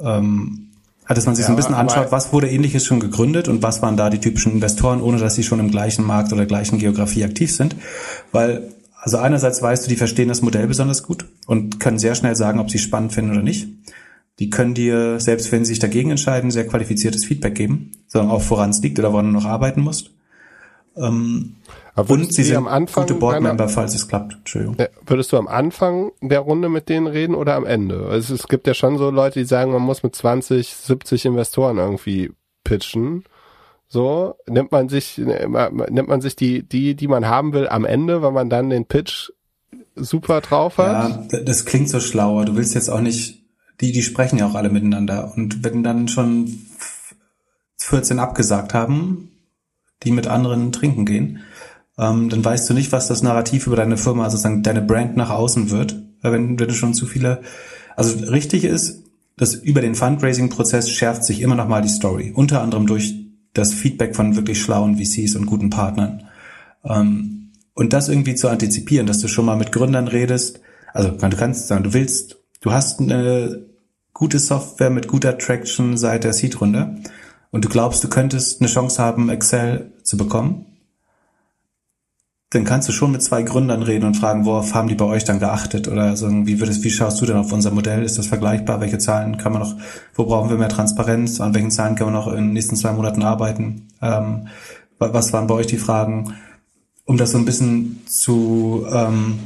Ähm, 0.01 0.70
dass 1.07 1.27
man 1.27 1.35
sich 1.35 1.43
ja, 1.43 1.49
so 1.49 1.53
ein 1.53 1.57
bisschen 1.57 1.74
anschaut, 1.74 2.11
was 2.11 2.32
wurde 2.32 2.49
ähnliches 2.49 2.85
schon 2.85 3.01
gegründet 3.01 3.49
und 3.49 3.62
was 3.62 3.82
waren 3.82 3.97
da 3.97 4.11
die 4.11 4.20
typischen 4.20 4.53
Investoren, 4.53 5.01
ohne 5.01 5.19
dass 5.19 5.35
sie 5.35 5.43
schon 5.43 5.61
im 5.61 5.70
gleichen 5.70 6.05
Markt 6.05 6.32
oder 6.32 6.47
gleichen 6.47 6.78
Geografie 6.78 7.24
aktiv 7.24 7.55
sind. 7.55 7.77
Weil, 8.32 8.73
also 8.97 9.19
einerseits 9.19 9.61
weißt 9.61 9.85
du, 9.85 9.89
die 9.89 9.97
verstehen 9.97 10.28
das 10.28 10.41
Modell 10.41 10.66
besonders 10.66 11.03
gut 11.03 11.27
und 11.47 11.78
können 11.78 11.99
sehr 11.99 12.15
schnell 12.15 12.37
sagen, 12.37 12.59
ob 12.59 12.70
sie 12.70 12.78
es 12.78 12.85
spannend 12.85 13.12
finden 13.12 13.32
oder 13.32 13.43
nicht. 13.43 13.69
Die 14.41 14.51
können 14.51 14.75
dir, 14.75 15.21
selbst 15.21 15.53
wenn 15.53 15.65
sie 15.65 15.71
sich 15.71 15.79
dagegen 15.79 16.11
entscheiden, 16.11 16.51
sehr 16.51 16.67
qualifiziertes 16.67 17.27
Feedback 17.27 17.55
geben, 17.55 17.93
sondern 18.09 18.31
auch 18.31 18.43
woran 18.49 18.71
es 18.71 18.81
liegt 18.83 18.99
oder 18.99 19.12
woran 19.12 19.27
du 19.27 19.33
noch 19.33 19.45
arbeiten 19.45 19.83
musst. 19.83 20.11
Ähm, 20.97 21.57
und 21.95 22.33
sie 22.33 22.43
sind 22.43 22.57
am 22.57 22.67
Anfang 22.67 23.05
gute 23.05 23.19
Boardmember, 23.19 23.69
falls 23.69 23.95
es 23.95 24.09
klappt. 24.09 24.35
Entschuldigung. 24.39 24.77
Würdest 25.07 25.33
du 25.33 25.37
am 25.37 25.47
Anfang 25.47 26.12
der 26.23 26.41
Runde 26.41 26.71
mit 26.71 26.89
denen 26.89 27.07
reden 27.07 27.35
oder 27.35 27.55
am 27.55 27.67
Ende? 27.67 28.07
Also 28.07 28.35
es 28.35 28.49
gibt 28.49 28.67
ja 28.67 28.75
schon 28.75 28.97
so 28.97 29.11
Leute, 29.11 29.41
die 29.41 29.45
sagen, 29.45 29.73
man 29.73 29.83
muss 29.83 30.03
mit 30.03 30.17
20, 30.17 30.75
70 30.75 31.27
Investoren 31.27 31.77
irgendwie 31.77 32.33
pitchen. 32.65 33.25
So 33.89 34.37
nimmt 34.49 34.73
man 34.73 34.89
sich 34.89 35.19
nimmt 35.19 36.09
man 36.09 36.21
sich 36.21 36.37
die 36.37 36.62
die 36.62 36.95
die 36.95 37.09
man 37.09 37.27
haben 37.27 37.53
will 37.53 37.69
am 37.69 37.85
Ende, 37.85 38.23
weil 38.23 38.31
man 38.31 38.49
dann 38.49 38.71
den 38.71 38.87
Pitch 38.87 39.31
super 39.97 40.41
drauf 40.41 40.79
hat. 40.79 41.33
Ja, 41.33 41.41
das 41.41 41.65
klingt 41.67 41.89
so 41.89 42.01
schlauer. 42.01 42.45
Du 42.45 42.57
willst 42.57 42.75
jetzt 42.75 42.89
auch 42.89 43.01
nicht 43.01 43.40
die 43.81 43.93
die 43.93 44.02
sprechen 44.02 44.39
ja 44.39 44.47
auch 44.47 44.55
alle 44.55 44.70
miteinander 44.70 45.32
und 45.36 45.65
wenn 45.65 45.82
dann 45.82 46.09
schon 46.09 46.59
14 47.78 48.19
abgesagt 48.19 48.74
haben, 48.74 49.31
die 50.02 50.11
mit 50.11 50.27
anderen 50.27 50.73
trinken 50.73 51.07
gehen, 51.07 51.40
ähm, 51.98 52.28
dann 52.28 52.44
weißt 52.44 52.69
du 52.69 52.74
nicht, 52.74 52.93
was 52.93 53.09
das 53.09 53.23
Narrativ 53.23 53.66
über 53.66 53.77
deine 53.77 53.97
Firma, 53.97 54.24
also 54.24 54.36
sozusagen 54.36 54.62
deine 54.62 54.82
Brand 54.82 55.16
nach 55.16 55.31
außen 55.31 55.70
wird, 55.70 55.97
wenn, 56.23 56.59
wenn 56.59 56.69
du 56.69 56.74
schon 56.74 56.94
zu 56.94 57.07
viele, 57.07 57.43
also 57.97 58.24
richtig 58.27 58.65
ist, 58.65 59.05
dass 59.36 59.55
über 59.55 59.81
den 59.81 59.94
Fundraising-Prozess 59.94 60.90
schärft 60.90 61.24
sich 61.24 61.40
immer 61.40 61.55
noch 61.55 61.69
mal 61.69 61.82
die 61.82 61.89
Story, 61.89 62.32
unter 62.35 62.61
anderem 62.62 62.86
durch 62.86 63.15
das 63.55 63.73
Feedback 63.73 64.15
von 64.15 64.36
wirklich 64.36 64.61
schlauen 64.61 64.98
VCs 64.98 65.36
und 65.36 65.47
guten 65.47 65.70
Partnern. 65.70 66.28
Ähm, 66.85 67.52
und 67.74 67.93
das 67.93 68.09
irgendwie 68.09 68.35
zu 68.35 68.48
antizipieren, 68.48 69.07
dass 69.07 69.20
du 69.20 69.28
schon 69.28 69.47
mal 69.47 69.57
mit 69.57 69.73
Gründern 69.73 70.09
redest, 70.09 70.61
also 70.93 71.11
du 71.11 71.36
kannst 71.36 71.69
sagen, 71.69 71.85
du 71.85 71.94
willst, 71.94 72.36
du 72.61 72.73
hast 72.73 73.01
eine 73.01 73.69
gute 74.12 74.39
Software 74.39 74.91
mit 74.91 75.09
guter 75.09 75.39
Traction 75.39 75.97
seit 75.97 76.24
der 76.24 76.32
Seed-Runde 76.32 76.97
und 77.51 77.65
du 77.65 77.69
glaubst, 77.69 78.05
du 78.05 78.09
könntest 78.09 78.61
eine 78.61 78.70
Chance 78.70 79.03
haben, 79.03 79.28
Excel 79.28 79.93
zu 80.03 80.16
bekommen, 80.16 80.66
dann 82.51 82.65
kannst 82.65 82.89
du 82.89 82.93
schon 82.93 83.12
mit 83.12 83.23
zwei 83.23 83.43
Gründern 83.43 83.85
reden 83.85 84.07
und 84.07 84.16
fragen, 84.16 84.45
worauf 84.45 84.74
haben 84.74 84.89
die 84.89 84.97
bei 84.97 85.05
euch 85.05 85.23
dann 85.23 85.39
geachtet 85.39 85.87
oder 85.87 86.16
so, 86.16 86.28
wie 86.28 86.59
würdest, 86.59 86.82
wie 86.82 86.91
schaust 86.91 87.20
du 87.20 87.27
denn 87.27 87.37
auf 87.37 87.53
unser 87.53 87.70
Modell? 87.70 88.03
Ist 88.03 88.19
das 88.19 88.27
vergleichbar? 88.27 88.81
Welche 88.81 88.99
Zahlen 88.99 89.39
kann 89.39 89.53
man 89.53 89.62
noch, 89.62 89.77
wo 90.15 90.24
brauchen 90.24 90.51
wir 90.51 90.57
mehr 90.57 90.69
Transparenz? 90.69 91.41
An 91.41 91.55
welchen 91.55 91.70
Zahlen 91.70 91.95
können 91.95 92.11
wir 92.11 92.19
noch 92.19 92.27
in 92.27 92.47
den 92.47 92.53
nächsten 92.53 92.74
zwei 92.74 92.93
Monaten 92.93 93.23
arbeiten? 93.23 93.89
Ähm, 94.03 94.49
was 94.99 95.32
waren 95.32 95.47
bei 95.47 95.55
euch 95.55 95.69
die 95.69 95.78
Fragen? 95.78 96.35
Um 97.05 97.16
das 97.16 97.31
so 97.31 97.39
ein 97.39 97.45
bisschen 97.45 98.03
zu 98.07 98.85
ähm, 98.93 99.39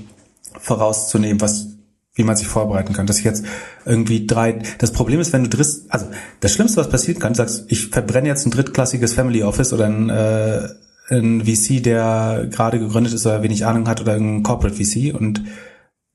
vorauszunehmen, 0.58 1.42
was 1.42 1.73
wie 2.14 2.24
man 2.24 2.36
sich 2.36 2.46
vorbereiten 2.46 2.92
kann. 2.92 3.06
Dass 3.06 3.18
ich 3.18 3.24
jetzt 3.24 3.44
irgendwie 3.84 4.26
drei. 4.26 4.62
Das 4.78 4.92
Problem 4.92 5.20
ist, 5.20 5.32
wenn 5.32 5.44
du 5.44 5.48
dritt, 5.48 5.68
also 5.88 6.06
das 6.40 6.52
Schlimmste, 6.52 6.80
was 6.80 6.88
passieren 6.88 7.20
kann, 7.20 7.32
du 7.32 7.38
sagst, 7.38 7.66
ich 7.68 7.88
verbrenne 7.88 8.28
jetzt 8.28 8.46
ein 8.46 8.50
drittklassiges 8.50 9.14
Family 9.14 9.42
Office 9.42 9.72
oder 9.72 9.86
ein, 9.86 10.10
äh, 10.10 10.68
ein 11.10 11.44
VC, 11.44 11.82
der 11.82 12.48
gerade 12.50 12.78
gegründet 12.78 13.12
ist 13.12 13.26
oder 13.26 13.42
wenig 13.42 13.66
Ahnung 13.66 13.88
hat 13.88 14.00
oder 14.00 14.14
ein 14.14 14.42
Corporate 14.42 14.76
VC 14.76 15.14
und 15.14 15.42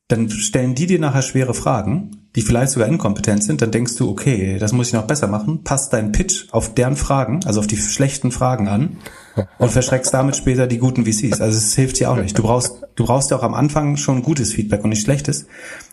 dann 0.08 0.30
stellen 0.30 0.74
die 0.74 0.88
dir 0.88 1.00
nachher 1.00 1.22
schwere 1.22 1.54
Fragen, 1.54 2.19
die 2.36 2.42
vielleicht 2.42 2.72
sogar 2.72 2.88
inkompetent 2.88 3.44
sind, 3.44 3.62
dann 3.62 3.72
denkst 3.72 3.96
du, 3.96 4.10
okay, 4.10 4.58
das 4.60 4.72
muss 4.72 4.88
ich 4.88 4.94
noch 4.94 5.08
besser 5.08 5.28
machen, 5.28 5.64
passt 5.64 5.94
dein 5.94 6.12
Pitch 6.12 6.46
auf 6.52 6.74
deren 6.74 6.96
Fragen, 6.96 7.42
also 7.46 7.60
auf 7.60 7.68
die 7.68 7.78
schlechten 7.78 8.32
Fragen 8.32 8.68
an 8.68 8.98
und 9.58 9.72
verschreckst 9.72 10.14
damit 10.14 10.36
später 10.36 10.68
die 10.68 10.78
guten 10.78 11.06
VCs. 11.06 11.42
Also 11.42 11.58
es 11.58 11.76
hilft 11.76 12.00
dir 12.00 12.12
auch 12.12 12.18
nicht. 12.18 12.38
Du 12.38 12.44
brauchst, 12.44 12.84
du 12.96 13.06
brauchst 13.06 13.32
ja 13.32 13.38
auch 13.38 13.44
am 13.44 13.56
Anfang 13.56 13.98
schon 13.98 14.22
gutes 14.22 14.54
Feedback 14.54 14.84
und 14.84 14.92
nicht 14.92 15.04
schlechtes. 15.04 15.48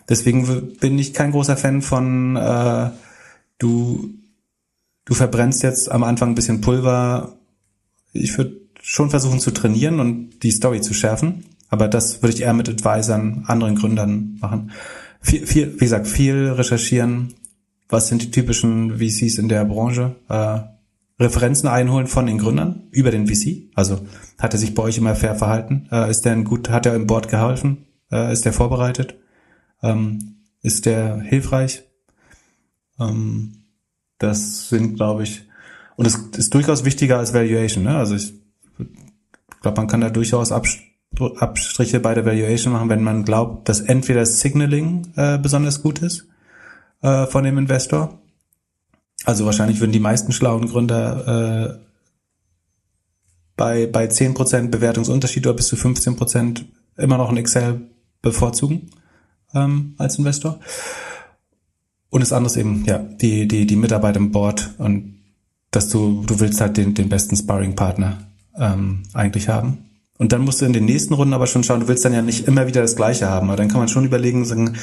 Deswegen 0.07 0.75
bin 0.79 0.99
ich 0.99 1.13
kein 1.13 1.31
großer 1.31 1.57
Fan 1.57 1.81
von 1.81 2.35
äh, 2.35 2.91
du, 3.57 4.09
du 5.05 5.13
verbrennst 5.13 5.63
jetzt 5.63 5.91
am 5.91 6.03
Anfang 6.03 6.29
ein 6.29 6.35
bisschen 6.35 6.61
Pulver. 6.61 7.37
Ich 8.13 8.37
würde 8.37 8.61
schon 8.81 9.09
versuchen 9.09 9.39
zu 9.39 9.51
trainieren 9.51 9.99
und 9.99 10.43
die 10.43 10.51
Story 10.51 10.81
zu 10.81 10.93
schärfen. 10.93 11.45
Aber 11.69 11.87
das 11.87 12.21
würde 12.21 12.33
ich 12.33 12.41
eher 12.41 12.53
mit 12.53 12.69
Advisern, 12.69 13.43
anderen 13.47 13.75
Gründern 13.75 14.37
machen. 14.39 14.71
Viel, 15.21 15.45
viel, 15.45 15.73
wie 15.75 15.79
gesagt, 15.79 16.07
viel 16.07 16.49
recherchieren. 16.49 17.33
Was 17.89 18.07
sind 18.07 18.21
die 18.21 18.31
typischen 18.31 18.97
VCs 18.97 19.37
in 19.37 19.49
der 19.49 19.65
Branche? 19.65 20.15
Äh, 20.29 20.59
Referenzen 21.19 21.67
einholen 21.67 22.07
von 22.07 22.27
den 22.27 22.37
Gründern 22.37 22.87
über 22.91 23.11
den 23.11 23.27
VC. 23.27 23.71
Also 23.73 24.05
hat 24.37 24.53
er 24.53 24.59
sich 24.59 24.75
bei 24.75 24.83
euch 24.83 24.97
immer 24.97 25.15
fair 25.15 25.35
verhalten? 25.35 25.87
Äh, 25.91 26.11
ist 26.11 26.21
der 26.21 26.33
ein 26.33 26.43
gut, 26.43 26.69
hat 26.69 26.85
er 26.85 26.95
im 26.95 27.07
Board 27.07 27.29
geholfen? 27.29 27.85
Äh, 28.11 28.31
ist 28.31 28.45
der 28.45 28.53
vorbereitet? 28.53 29.15
Ähm, 29.81 30.37
ist 30.61 30.85
der 30.85 31.19
hilfreich? 31.21 31.83
Ähm, 32.99 33.63
das 34.19 34.69
sind, 34.69 34.95
glaube 34.95 35.23
ich, 35.23 35.47
und 35.97 36.05
es 36.05 36.15
ist 36.37 36.53
durchaus 36.53 36.85
wichtiger 36.85 37.17
als 37.17 37.33
Valuation. 37.33 37.83
Ne? 37.83 37.97
Also 37.97 38.15
ich 38.15 38.33
glaube, 39.61 39.81
man 39.81 39.87
kann 39.87 40.01
da 40.01 40.09
durchaus 40.09 40.51
Abstriche 41.19 41.99
bei 41.99 42.13
der 42.13 42.25
Valuation 42.25 42.73
machen, 42.73 42.89
wenn 42.89 43.03
man 43.03 43.23
glaubt, 43.23 43.69
dass 43.69 43.81
entweder 43.81 44.21
das 44.21 44.39
Signaling 44.39 45.07
äh, 45.15 45.37
besonders 45.37 45.81
gut 45.81 45.99
ist 45.99 46.27
äh, 47.01 47.25
von 47.27 47.43
dem 47.43 47.57
Investor. 47.57 48.19
Also 49.25 49.45
wahrscheinlich 49.45 49.79
würden 49.79 49.91
die 49.91 49.99
meisten 49.99 50.31
schlauen 50.31 50.67
Gründer 50.67 51.79
äh, 51.79 51.87
bei, 53.55 53.87
bei 53.87 54.05
10% 54.05 54.69
Bewertungsunterschied 54.69 55.45
oder 55.47 55.55
bis 55.55 55.67
zu 55.67 55.75
15% 55.75 56.65
immer 56.97 57.17
noch 57.17 57.29
ein 57.29 57.37
Excel 57.37 57.81
bevorzugen 58.21 58.91
ähm, 59.53 59.95
als 59.97 60.19
Investor. 60.19 60.59
Und 62.09 62.21
das 62.21 62.31
andere 62.31 62.51
ist 62.51 62.57
eben, 62.57 62.85
ja, 62.85 62.99
die, 62.99 63.47
die, 63.47 63.65
die 63.65 63.75
Mitarbeit 63.75 64.15
im 64.15 64.31
Board 64.31 64.69
und 64.77 65.15
dass 65.71 65.89
du, 65.89 66.23
du 66.25 66.39
willst 66.39 66.61
halt 66.61 66.77
den, 66.77 66.93
den 66.93 67.09
besten 67.09 67.35
Sparring-Partner 67.35 68.19
ähm, 68.57 69.03
eigentlich 69.13 69.49
haben. 69.49 69.86
Und 70.17 70.31
dann 70.31 70.41
musst 70.41 70.61
du 70.61 70.65
in 70.65 70.73
den 70.73 70.85
nächsten 70.85 71.13
Runden 71.13 71.33
aber 71.33 71.47
schon 71.47 71.63
schauen, 71.63 71.81
du 71.81 71.87
willst 71.87 72.03
dann 72.03 72.13
ja 72.13 72.21
nicht 72.21 72.47
immer 72.47 72.67
wieder 72.67 72.81
das 72.81 72.95
Gleiche 72.95 73.29
haben, 73.29 73.49
aber 73.49 73.57
dann 73.57 73.67
kann 73.67 73.79
man 73.79 73.87
schon 73.87 74.05
überlegen, 74.05 74.45
sagen, 74.45 74.77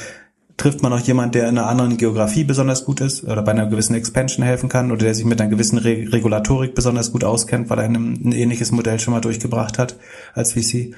trifft 0.56 0.82
man 0.82 0.92
auch 0.92 1.00
jemand, 1.00 1.34
der 1.34 1.48
in 1.48 1.58
einer 1.58 1.66
anderen 1.66 1.96
Geografie 1.96 2.44
besonders 2.44 2.84
gut 2.84 3.00
ist 3.00 3.24
oder 3.24 3.42
bei 3.42 3.50
einer 3.52 3.66
gewissen 3.66 3.94
Expansion 3.94 4.44
helfen 4.44 4.68
kann 4.68 4.92
oder 4.92 5.04
der 5.04 5.14
sich 5.14 5.24
mit 5.24 5.40
einer 5.40 5.50
gewissen 5.50 5.78
Re 5.78 6.06
Regulatorik 6.12 6.74
besonders 6.74 7.10
gut 7.10 7.24
auskennt, 7.24 7.70
weil 7.70 7.78
er 7.78 7.84
ein, 7.86 7.94
ein, 7.96 8.32
ähnliches 8.32 8.70
Modell 8.70 9.00
schon 9.00 9.12
mal 9.12 9.20
durchgebracht 9.20 9.78
hat 9.78 9.96
als 10.32 10.52
VC. 10.52 10.94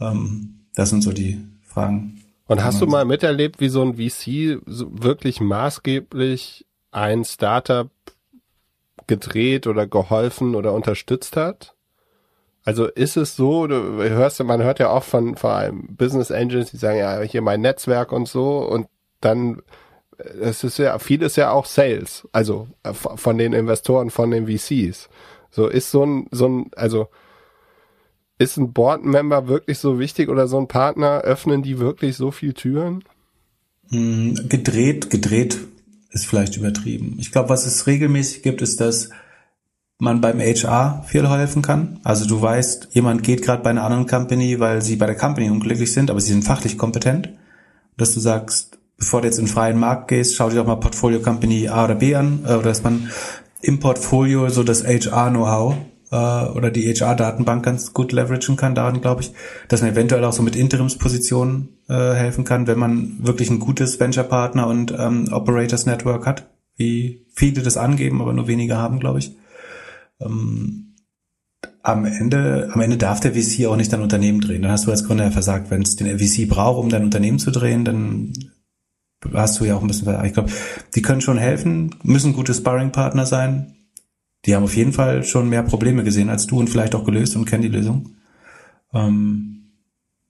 Ähm, 0.00 0.66
das 0.74 0.90
sind 0.90 1.02
so 1.02 1.12
die 1.12 1.38
Fragen. 1.66 2.22
Und 2.46 2.64
hast 2.64 2.80
du 2.80 2.86
mal 2.86 3.04
miterlebt, 3.04 3.60
wie 3.60 3.68
so 3.68 3.82
ein 3.82 3.96
VC 3.96 4.60
so 4.66 4.88
wirklich 4.90 5.40
maßgeblich 5.40 6.66
ein 6.90 7.24
Startup 7.24 7.90
gedreht 9.06 9.66
oder 9.66 9.86
geholfen 9.86 10.54
oder 10.54 10.72
unterstützt 10.72 11.36
hat? 11.36 11.74
Also 12.68 12.84
ist 12.84 13.16
es 13.16 13.34
so, 13.34 13.66
du 13.66 13.74
hörst, 13.76 14.44
man 14.44 14.62
hört 14.62 14.78
ja 14.78 14.92
oft 14.92 15.08
von 15.08 15.36
vor 15.36 15.52
allem 15.52 15.86
Business 15.96 16.30
Angels, 16.30 16.70
die 16.70 16.76
sagen 16.76 16.98
ja 16.98 17.18
hier 17.22 17.40
mein 17.40 17.62
Netzwerk 17.62 18.12
und 18.12 18.28
so 18.28 18.58
und 18.58 18.88
dann 19.22 19.62
es 20.18 20.64
ist 20.64 20.76
ja 20.76 20.98
vieles 20.98 21.36
ja 21.36 21.50
auch 21.50 21.64
Sales, 21.64 22.28
also 22.30 22.68
äh, 22.82 22.92
von 22.92 23.38
den 23.38 23.54
Investoren, 23.54 24.10
von 24.10 24.30
den 24.30 24.46
VCs. 24.48 25.08
So 25.50 25.66
ist 25.66 25.90
so 25.90 26.04
ein 26.04 26.26
so 26.30 26.46
ein 26.46 26.70
also 26.76 27.08
ist 28.36 28.58
ein 28.58 28.74
Board 28.74 29.02
Member 29.02 29.48
wirklich 29.48 29.78
so 29.78 29.98
wichtig 29.98 30.28
oder 30.28 30.46
so 30.46 30.58
ein 30.58 30.68
Partner 30.68 31.22
öffnen 31.22 31.62
die 31.62 31.78
wirklich 31.78 32.18
so 32.18 32.30
viel 32.30 32.52
Türen? 32.52 33.02
Hm, 33.88 34.46
gedreht, 34.46 35.08
gedreht 35.08 35.56
ist 36.10 36.26
vielleicht 36.26 36.58
übertrieben. 36.58 37.16
Ich 37.18 37.32
glaube, 37.32 37.48
was 37.48 37.64
es 37.64 37.86
regelmäßig 37.86 38.42
gibt, 38.42 38.60
ist, 38.60 38.78
dass 38.78 39.08
man 39.98 40.20
beim 40.20 40.40
HR 40.40 41.02
viel 41.06 41.28
helfen 41.28 41.62
kann. 41.62 41.98
Also 42.04 42.26
du 42.26 42.40
weißt, 42.40 42.90
jemand 42.92 43.24
geht 43.24 43.42
gerade 43.42 43.62
bei 43.62 43.70
einer 43.70 43.84
anderen 43.84 44.06
Company, 44.06 44.60
weil 44.60 44.80
sie 44.80 44.96
bei 44.96 45.06
der 45.06 45.16
Company 45.16 45.50
unglücklich 45.50 45.92
sind, 45.92 46.10
aber 46.10 46.20
sie 46.20 46.32
sind 46.32 46.44
fachlich 46.44 46.78
kompetent. 46.78 47.30
Dass 47.96 48.14
du 48.14 48.20
sagst, 48.20 48.78
bevor 48.96 49.20
du 49.20 49.26
jetzt 49.26 49.38
in 49.38 49.46
den 49.46 49.52
freien 49.52 49.78
Markt 49.78 50.08
gehst, 50.08 50.36
schau 50.36 50.50
dir 50.50 50.56
doch 50.56 50.66
mal 50.66 50.76
Portfolio 50.76 51.18
Company 51.20 51.68
A 51.68 51.84
oder 51.84 51.96
B 51.96 52.14
an, 52.14 52.44
äh, 52.46 52.52
oder 52.54 52.62
dass 52.62 52.84
man 52.84 53.10
im 53.60 53.80
Portfolio 53.80 54.48
so 54.50 54.62
das 54.62 54.84
HR-Know-how 54.84 55.74
äh, 56.12 56.14
oder 56.14 56.70
die 56.70 56.94
HR-Datenbank 56.94 57.64
ganz 57.64 57.92
gut 57.92 58.12
leveragen 58.12 58.56
kann, 58.56 58.76
daran 58.76 59.00
glaube 59.00 59.22
ich, 59.22 59.32
dass 59.66 59.82
man 59.82 59.90
eventuell 59.90 60.24
auch 60.24 60.32
so 60.32 60.44
mit 60.44 60.54
Interimspositionen 60.54 61.70
äh, 61.88 62.12
helfen 62.14 62.44
kann, 62.44 62.68
wenn 62.68 62.78
man 62.78 63.16
wirklich 63.18 63.50
ein 63.50 63.58
gutes 63.58 63.98
Venture-Partner 63.98 64.68
und 64.68 64.94
ähm, 64.96 65.28
Operators 65.32 65.86
Network 65.86 66.24
hat, 66.24 66.46
wie 66.76 67.26
viele 67.34 67.62
das 67.62 67.76
angeben, 67.76 68.22
aber 68.22 68.32
nur 68.32 68.46
wenige 68.46 68.76
haben, 68.76 69.00
glaube 69.00 69.18
ich 69.18 69.32
ähm, 70.20 70.94
am 71.82 72.04
Ende, 72.04 72.70
am 72.72 72.80
Ende 72.80 72.96
darf 72.96 73.20
der 73.20 73.34
VC 73.34 73.66
auch 73.66 73.76
nicht 73.76 73.92
dein 73.92 74.02
Unternehmen 74.02 74.40
drehen. 74.40 74.62
Dann 74.62 74.72
hast 74.72 74.86
du 74.86 74.90
als 74.90 75.04
Gründer 75.04 75.24
ja 75.24 75.30
versagt. 75.30 75.70
Wenn 75.70 75.82
es 75.82 75.96
den 75.96 76.18
VC 76.18 76.48
braucht, 76.48 76.82
um 76.82 76.88
dein 76.88 77.04
Unternehmen 77.04 77.38
zu 77.38 77.50
drehen, 77.50 77.84
dann 77.84 78.32
hast 79.32 79.58
du 79.58 79.64
ja 79.64 79.74
auch 79.74 79.80
ein 79.80 79.88
bisschen 79.88 80.04
versagt. 80.04 80.26
Ich 80.26 80.34
glaube, 80.34 80.52
die 80.94 81.02
können 81.02 81.20
schon 81.20 81.38
helfen, 81.38 81.94
müssen 82.02 82.34
gute 82.34 82.54
Sparring-Partner 82.54 83.26
sein. 83.26 83.74
Die 84.44 84.54
haben 84.54 84.64
auf 84.64 84.76
jeden 84.76 84.92
Fall 84.92 85.24
schon 85.24 85.48
mehr 85.48 85.62
Probleme 85.62 86.04
gesehen 86.04 86.28
als 86.28 86.46
du 86.46 86.58
und 86.58 86.70
vielleicht 86.70 86.94
auch 86.94 87.04
gelöst 87.04 87.34
und 87.36 87.44
kennen 87.44 87.62
die 87.62 87.68
Lösung. 87.68 88.16
Ähm, 88.92 89.72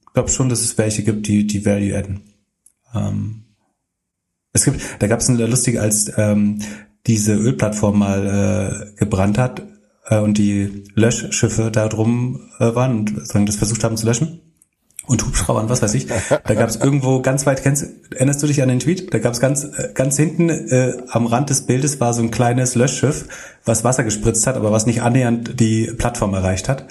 ich 0.01 0.13
glaube 0.15 0.31
schon, 0.31 0.49
dass 0.49 0.63
es 0.63 0.79
welche 0.79 1.05
gibt, 1.05 1.27
die 1.27 1.47
die 1.47 1.67
Value 1.67 1.97
adden. 1.97 2.21
Ähm, 2.95 3.45
es 4.53 4.65
gibt, 4.65 4.81
da 4.99 5.07
gab 5.07 5.21
es 5.21 5.29
eine 5.29 5.47
lustige, 5.47 5.81
als 5.81 6.11
ähm, 6.17 6.61
diese 7.07 7.35
Ölplattform 7.35 7.99
mal 7.99 8.91
äh, 8.97 8.99
gebrannt 8.99 9.39
hat, 9.39 9.63
äh, 10.09 10.19
und 10.19 10.39
die 10.39 10.85
Löschschiffe 10.95 11.71
da 11.71 11.89
drum 11.89 12.51
äh, 12.59 12.75
waren 12.75 13.01
und 13.01 13.27
sagen, 13.27 13.47
das 13.47 13.57
versucht 13.57 13.85
haben 13.85 13.97
zu 13.97 14.07
löschen. 14.07 14.41
Und 15.09 15.25
Hubschraubern, 15.25 15.71
was 15.71 15.81
weiß 15.81 15.95
ich. 15.95 16.07
Da 16.07 16.55
gab 16.55 16.69
es 16.69 16.77
irgendwo 16.83 17.23
ganz 17.23 17.47
weit, 17.47 17.63
kennst, 17.63 17.87
erinnerst 18.11 18.43
du 18.43 18.47
dich 18.47 18.63
an 18.63 18.69
den 18.69 18.79
Tweet? 18.79 19.15
Da 19.15 19.19
gab 19.19 19.33
es 19.33 19.41
ganz, 19.41 19.65
äh, 19.65 19.89
ganz 19.95 20.19
hinten 20.19 20.51
äh, 20.51 20.99
am 21.09 21.25
Rand 21.25 21.49
des 21.49 21.63
Bildes 21.63 21.99
war 21.99 22.13
so 22.13 22.21
ein 22.21 22.31
kleines 22.31 22.75
Löschschiff, 22.75 23.27
was 23.65 23.85
Wasser 23.85 24.05
gespritzt 24.05 24.47
hat, 24.47 24.57
aber 24.57 24.71
was 24.71 24.85
nicht 24.85 25.01
annähernd 25.01 25.59
die 25.59 25.91
Plattform 25.97 26.35
erreicht 26.35 26.69
hat. 26.69 26.89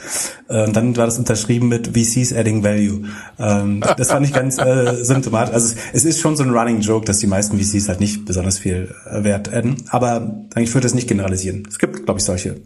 Äh, 0.49 0.63
und 0.65 0.75
dann 0.75 0.97
war 0.97 1.05
das 1.05 1.19
unterschrieben 1.19 1.67
mit 1.67 1.89
VCs 1.89 2.33
adding 2.33 2.63
value. 2.63 3.03
Ähm, 3.37 3.83
das 3.97 4.09
fand 4.09 4.25
ich 4.25 4.33
ganz 4.33 4.57
äh, 4.57 4.95
symptomatisch. 5.03 5.53
Also 5.53 5.75
es, 5.75 5.75
es 5.93 6.05
ist 6.05 6.19
schon 6.19 6.35
so 6.35 6.41
ein 6.41 6.49
Running 6.49 6.81
Joke, 6.81 7.05
dass 7.05 7.19
die 7.19 7.27
meisten 7.27 7.59
VCs 7.59 7.87
halt 7.87 7.99
nicht 7.99 8.25
besonders 8.25 8.57
viel 8.57 8.95
äh, 9.11 9.23
Wert 9.23 9.53
adden. 9.53 9.75
Aber 9.89 10.47
ich 10.55 10.73
würde 10.73 10.85
das 10.85 10.95
nicht 10.95 11.07
generalisieren. 11.07 11.67
Es 11.69 11.77
gibt, 11.77 12.05
glaube 12.05 12.19
ich, 12.19 12.25
solche. 12.25 12.61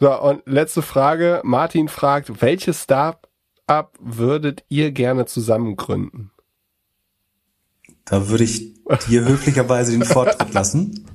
So, 0.00 0.18
und 0.18 0.42
letzte 0.46 0.80
Frage. 0.80 1.42
Martin 1.44 1.88
fragt, 1.88 2.40
welches 2.40 2.84
Start-up 2.84 3.98
würdet 4.00 4.64
ihr 4.70 4.92
gerne 4.92 5.26
zusammen 5.26 5.76
gründen? 5.76 6.30
Da 8.06 8.30
würde 8.30 8.44
ich 8.44 8.72
dir 9.08 9.26
höflicherweise 9.26 9.92
den 9.92 10.04
Vortritt 10.04 10.54
lassen 10.54 11.06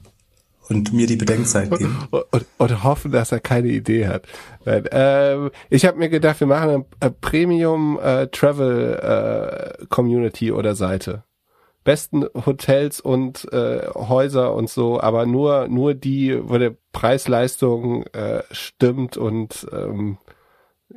und 0.70 0.94
mir 0.94 1.08
die 1.08 1.16
Bedenkzeit 1.16 1.72
geben. 1.72 2.08
Und, 2.12 2.26
und, 2.32 2.46
und 2.60 2.84
hoffen, 2.84 3.12
dass 3.12 3.32
er 3.32 3.40
keine 3.40 3.70
Idee 3.70 4.08
hat. 4.08 4.28
Nein, 4.66 4.86
äh, 4.86 5.50
ich 5.72 5.86
habe 5.86 5.98
mir 5.98 6.10
gedacht, 6.10 6.40
wir 6.40 6.48
machen 6.48 6.70
eine, 6.70 6.86
eine 7.00 7.12
Premium 7.12 8.00
äh, 8.00 8.28
Travel 8.28 9.80
äh, 9.82 9.86
Community 9.88 10.52
oder 10.52 10.76
Seite 10.76 11.24
besten 11.86 12.26
Hotels 12.46 13.00
und 13.00 13.48
äh, 13.54 13.88
Häuser 13.94 14.54
und 14.54 14.70
so, 14.70 15.00
aber 15.00 15.26
nur 15.26 15.70
nur 15.70 15.94
die, 15.94 16.38
wo 16.44 16.58
der 16.58 16.76
Preis-Leistung 16.92 18.04
äh, 18.08 18.44
stimmt 18.52 19.16
und 19.16 19.66
ähm, 19.72 20.18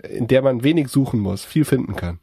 in 0.02 0.27
der 0.27 0.43
man 0.43 0.65
wenig 0.65 0.89
suchen 0.89 1.20
muss, 1.20 1.44
viel 1.44 1.65
finden 1.65 1.94
kann. 1.94 2.19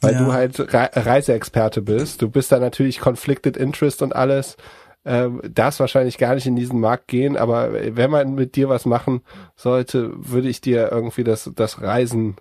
Weil 0.00 0.14
ja. 0.14 0.24
du 0.24 0.32
halt 0.32 0.60
Re 0.72 0.90
Reiseexperte 0.94 1.82
bist. 1.82 2.22
Du 2.22 2.30
bist 2.30 2.52
da 2.52 2.58
natürlich 2.58 3.00
Conflicted 3.00 3.56
Interest 3.56 4.02
und 4.02 4.14
alles. 4.14 4.56
Ähm, 5.04 5.40
darfst 5.48 5.80
wahrscheinlich 5.80 6.18
gar 6.18 6.34
nicht 6.34 6.46
in 6.46 6.56
diesen 6.56 6.80
Markt 6.80 7.08
gehen, 7.08 7.36
aber 7.36 7.72
wenn 7.72 8.10
man 8.10 8.34
mit 8.34 8.56
dir 8.56 8.68
was 8.68 8.84
machen 8.84 9.22
sollte, 9.56 10.10
würde 10.16 10.48
ich 10.48 10.60
dir 10.60 10.90
irgendwie 10.90 11.24
das, 11.24 11.50
das 11.54 11.80
Reisen 11.80 12.36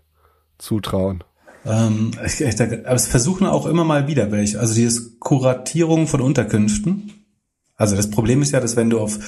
zutrauen. 0.57 1.23
Ähm, 1.67 2.11
ich, 2.25 2.41
ich, 2.41 2.61
aber 2.61 2.95
es 2.95 3.07
versuchen 3.07 3.47
auch 3.47 3.65
immer 3.65 3.83
mal 3.83 4.07
wieder 4.07 4.31
welche. 4.31 4.59
Also 4.59 4.73
dieses 4.73 5.19
Kuratierung 5.19 6.07
von 6.07 6.21
Unterkünften. 6.21 7.13
Also 7.75 7.95
das 7.95 8.09
Problem 8.09 8.41
ist 8.41 8.51
ja, 8.51 8.59
dass 8.59 8.75
wenn 8.75 8.89
du 8.89 8.99
auf, 8.99 9.19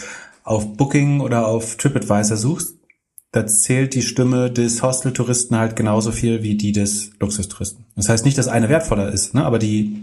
auf 0.44 0.76
Booking 0.78 1.20
oder 1.20 1.48
auf 1.48 1.76
TripAdvisor 1.76 2.38
suchst, 2.38 2.76
da 3.32 3.46
zählt 3.46 3.94
die 3.94 4.02
Stimme 4.02 4.50
des 4.50 4.82
Hosteltouristen 4.82 5.56
halt 5.58 5.76
genauso 5.76 6.12
viel 6.12 6.42
wie 6.42 6.56
die 6.56 6.72
des 6.72 7.12
Luxustouristen. 7.20 7.86
Das 7.96 8.10
heißt 8.10 8.26
nicht, 8.26 8.38
dass 8.38 8.48
eine 8.48 8.70
wertvoller 8.70 9.12
ist, 9.12 9.36
ne? 9.36 9.46
aber 9.46 9.60
die, 9.60 10.02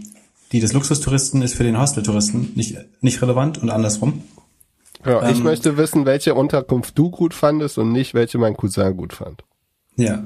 die 0.53 0.61
des 0.61 0.71
Luxustouristen 0.71 1.41
ist 1.41 1.55
für 1.55 1.63
den 1.63 1.77
Hosteltouristen 1.77 2.53
nicht, 2.55 2.77
nicht 3.01 3.21
relevant 3.21 3.57
und 3.57 3.69
andersrum. 3.69 4.23
Ja, 5.05 5.23
ähm, 5.23 5.33
ich 5.33 5.43
möchte 5.43 5.75
wissen, 5.75 6.05
welche 6.05 6.35
Unterkunft 6.35 6.97
du 6.97 7.09
gut 7.09 7.33
fandest 7.33 7.77
und 7.77 7.91
nicht, 7.91 8.13
welche 8.13 8.37
mein 8.37 8.55
Cousin 8.55 8.95
gut 8.95 9.13
fand. 9.13 9.43
Ja, 9.97 10.23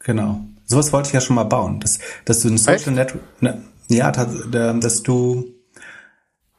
Genau. 0.00 0.40
Sowas 0.66 0.92
wollte 0.92 1.08
ich 1.08 1.14
ja 1.14 1.20
schon 1.20 1.36
mal 1.36 1.44
bauen, 1.44 1.80
dass, 1.80 1.98
dass 2.24 2.40
du 2.40 2.48
ein 2.48 2.58
Social 2.58 2.92
Network, 2.92 3.22
ne, 3.40 3.62
ja, 3.88 4.10
dass 4.12 5.02
du 5.02 5.54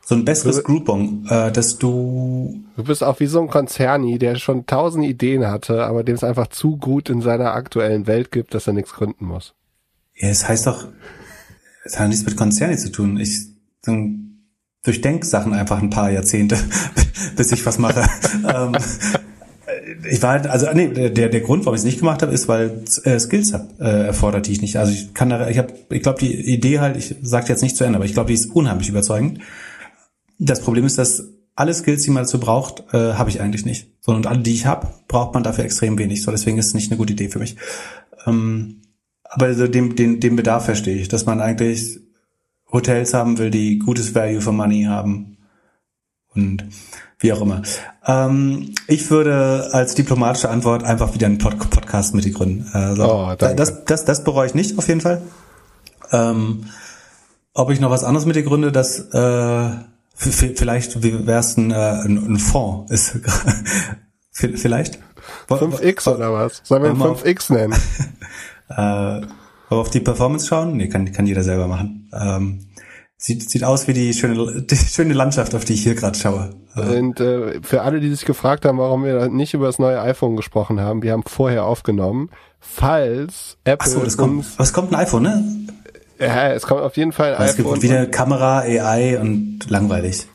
so 0.04 0.16
ein 0.16 0.26
besseres 0.26 0.64
Groupon, 0.64 1.26
äh, 1.30 1.52
dass 1.52 1.78
du 1.78 2.64
Du 2.76 2.84
bist 2.84 3.04
auch 3.04 3.20
wie 3.20 3.28
so 3.28 3.40
ein 3.42 3.48
Konzerni, 3.48 4.20
der 4.20 4.36
schon 4.36 4.66
tausend 4.66 5.06
Ideen 5.06 5.48
hatte, 5.48 5.86
aber 5.86 6.04
dem 6.04 6.16
es 6.16 6.24
einfach 6.24 6.48
zu 6.48 6.78
gut 6.78 7.10
in 7.10 7.22
seiner 7.22 7.54
aktuellen 7.54 8.08
Welt 8.08 8.32
gibt, 8.32 8.54
dass 8.54 8.68
er 8.68 8.74
nichts 8.74 8.94
gründen 8.94 9.26
muss. 9.26 9.54
Ja, 10.16 10.30
es 10.30 10.48
heißt 10.48 10.68
doch, 10.68 10.88
es 11.86 12.00
hat 12.00 12.10
nichts 12.10 12.26
mit 12.26 12.36
Konzerni 12.36 12.78
zu 12.78 12.92
tun. 12.92 13.18
Ich 13.20 13.48
dann 13.84 14.48
durchdenk 14.84 15.26
Sachen 15.26 15.54
einfach 15.54 15.82
ein 15.82 15.90
paar 15.90 16.12
Jahrzehnte, 16.12 16.58
bis 17.36 17.52
ich 17.52 17.66
was 17.66 17.78
mache. 17.78 18.04
ich 20.10 20.22
war 20.22 20.32
halt, 20.32 20.48
also 20.48 20.68
nee, 20.74 21.10
der, 21.10 21.30
der 21.30 21.42
Grund, 21.42 21.66
warum 21.66 21.76
ich 21.76 21.82
es 21.82 21.86
nicht 21.86 22.00
gemacht 22.00 22.22
habe, 22.22 22.34
ist, 22.34 22.48
weil 22.48 22.84
äh, 23.04 23.20
Skills 23.20 23.54
hab, 23.54 23.80
äh, 23.80 24.08
erfordert, 24.08 24.48
die 24.48 24.52
ich 24.52 24.62
nicht. 24.62 24.78
Also 24.78 24.92
ich 24.92 25.14
kann 25.14 25.30
da, 25.30 25.50
ich 25.50 25.58
habe, 25.58 25.74
ich 25.90 26.02
glaube, 26.02 26.20
die 26.20 26.34
Idee 26.34 26.80
halt, 26.80 26.98
ich 26.98 27.16
sage 27.22 27.48
jetzt 27.50 27.62
nicht 27.62 27.76
zu 27.76 27.84
Ende, 27.84 27.98
aber 27.98 28.06
ich 28.06 28.14
glaube, 28.14 28.28
die 28.28 28.34
ist 28.34 28.54
unheimlich 28.54 28.90
überzeugend. 28.90 29.40
Das 30.40 30.62
Problem 30.62 30.86
ist, 30.86 30.98
dass 30.98 31.30
alle 31.56 31.74
Skills, 31.74 32.04
die 32.04 32.12
man 32.12 32.24
dazu 32.24 32.40
braucht, 32.40 32.94
äh, 32.94 33.14
habe 33.14 33.30
ich 33.30 33.42
eigentlich 33.42 33.66
nicht. 33.66 33.92
So, 34.00 34.12
und 34.12 34.28
alle, 34.28 34.40
die 34.40 34.54
ich 34.54 34.66
habe, 34.66 34.88
braucht 35.08 35.34
man 35.34 35.44
dafür 35.44 35.64
extrem 35.64 35.98
wenig. 35.98 36.24
So, 36.24 36.32
deswegen 36.32 36.58
ist 36.58 36.68
es 36.68 36.74
nicht 36.74 36.92
eine 36.92 36.98
gute 36.98 37.14
Idee 37.14 37.30
für 37.30 37.40
mich. 37.40 37.56
Ähm, 38.26 38.82
aber 39.24 39.46
also 39.48 39.68
den, 39.68 39.96
den, 39.96 40.20
den 40.20 40.36
Bedarf 40.36 40.66
verstehe 40.66 40.96
ich, 40.96 41.08
dass 41.08 41.26
man 41.26 41.40
eigentlich 41.40 42.00
Hotels 42.72 43.14
haben 43.14 43.38
will, 43.38 43.52
die 43.52 43.80
gutes 43.80 44.16
Value 44.16 44.42
for 44.42 44.54
Money 44.54 44.84
haben. 44.84 45.31
Und 46.34 46.66
wie 47.20 47.34
auch 47.34 47.42
immer. 47.42 47.62
Ähm, 48.06 48.74
ich 48.88 49.10
würde 49.12 49.70
als 49.74 49.96
diplomatische 49.96 50.50
Antwort 50.50 50.84
einfach 50.84 51.14
wieder 51.14 51.28
einen 51.28 51.38
Pod 51.38 51.58
Podcast 51.70 52.16
mit 52.16 52.26
dir 52.26 52.32
gründen. 52.32 52.70
Also, 52.74 53.04
oh. 53.04 53.36
Das, 53.38 53.86
das, 53.86 54.06
das 54.06 54.24
bereue 54.24 54.48
ich 54.48 54.54
nicht, 54.54 54.78
auf 54.78 54.88
jeden 54.88 55.02
Fall. 55.02 55.22
Ähm, 56.12 56.66
ob 57.54 57.70
ich 57.70 57.80
noch 57.80 57.92
was 57.92 58.04
anderes 58.04 58.26
mit 58.26 58.36
dir 58.36 58.44
gründe, 58.44 58.72
das 58.72 59.00
äh, 59.14 59.70
vielleicht 60.16 61.04
wäre 61.04 61.40
es 61.40 61.58
ein, 61.58 61.72
äh, 61.72 61.76
ein, 61.76 62.18
ein 62.18 62.38
Fonds. 62.38 62.92
Ist 62.92 63.20
vielleicht? 64.56 65.00
5x 65.50 66.16
oder 66.16 66.34
was? 66.34 66.62
Sollen 66.64 66.84
wir 66.84 66.90
ihn 66.92 66.98
5x 66.98 67.54
nennen? 67.54 67.76
äh, 68.70 69.22
auf 69.70 69.90
die 69.90 70.00
Performance 70.00 70.48
schauen? 70.48 70.78
Nee, 70.78 70.90
kann, 70.90 71.12
kann 71.12 71.26
jeder 71.26 71.44
selber 71.44 71.68
machen. 71.68 72.10
Ähm, 72.14 72.71
Sieht, 73.24 73.52
sieht 73.52 73.64
aus 73.64 73.88
wie 73.88 73.94
die 73.94 74.16
schöne, 74.16 74.62
die 74.70 74.76
schöne 74.76 75.14
Landschaft, 75.14 75.54
auf 75.54 75.64
die 75.64 75.74
ich 75.74 75.84
hier 75.84 75.94
gerade 75.94 76.18
schaue. 76.18 76.50
Und 76.76 77.20
äh, 77.20 77.62
für 77.62 77.84
alle, 77.84 78.00
die 78.00 78.10
sich 78.10 78.26
gefragt 78.26 78.66
haben, 78.66 78.80
warum 78.80 79.04
wir 79.04 79.30
nicht 79.30 79.54
über 79.54 79.68
das 79.68 79.78
neue 79.78 80.02
iPhone 80.02 80.36
gesprochen 80.36 80.80
haben, 80.80 81.04
wir 81.04 81.12
haben 81.12 81.22
vorher 81.22 81.66
aufgenommen, 81.66 82.32
falls 82.60 83.58
Apple. 83.64 83.88
Ach 83.88 83.94
so, 83.94 84.04
das 84.04 84.18
kommt, 84.18 84.58
was 84.58 84.74
kommt 84.74 84.92
ein 84.92 84.96
iPhone, 84.96 85.22
ne? 85.22 85.44
Ja, 86.18 86.50
es 86.50 86.64
kommt 86.64 86.82
auf 86.82 86.98
jeden 86.98 87.12
Fall 87.12 87.36
ein 87.36 87.46
es 87.46 87.60
iPhone. 87.60 87.76
Es 87.76 87.82
gibt 87.82 87.84
wieder 87.84 88.08
Kamera, 88.08 88.62
AI 88.62 89.20
und 89.20 89.70
langweilig. 89.70 90.26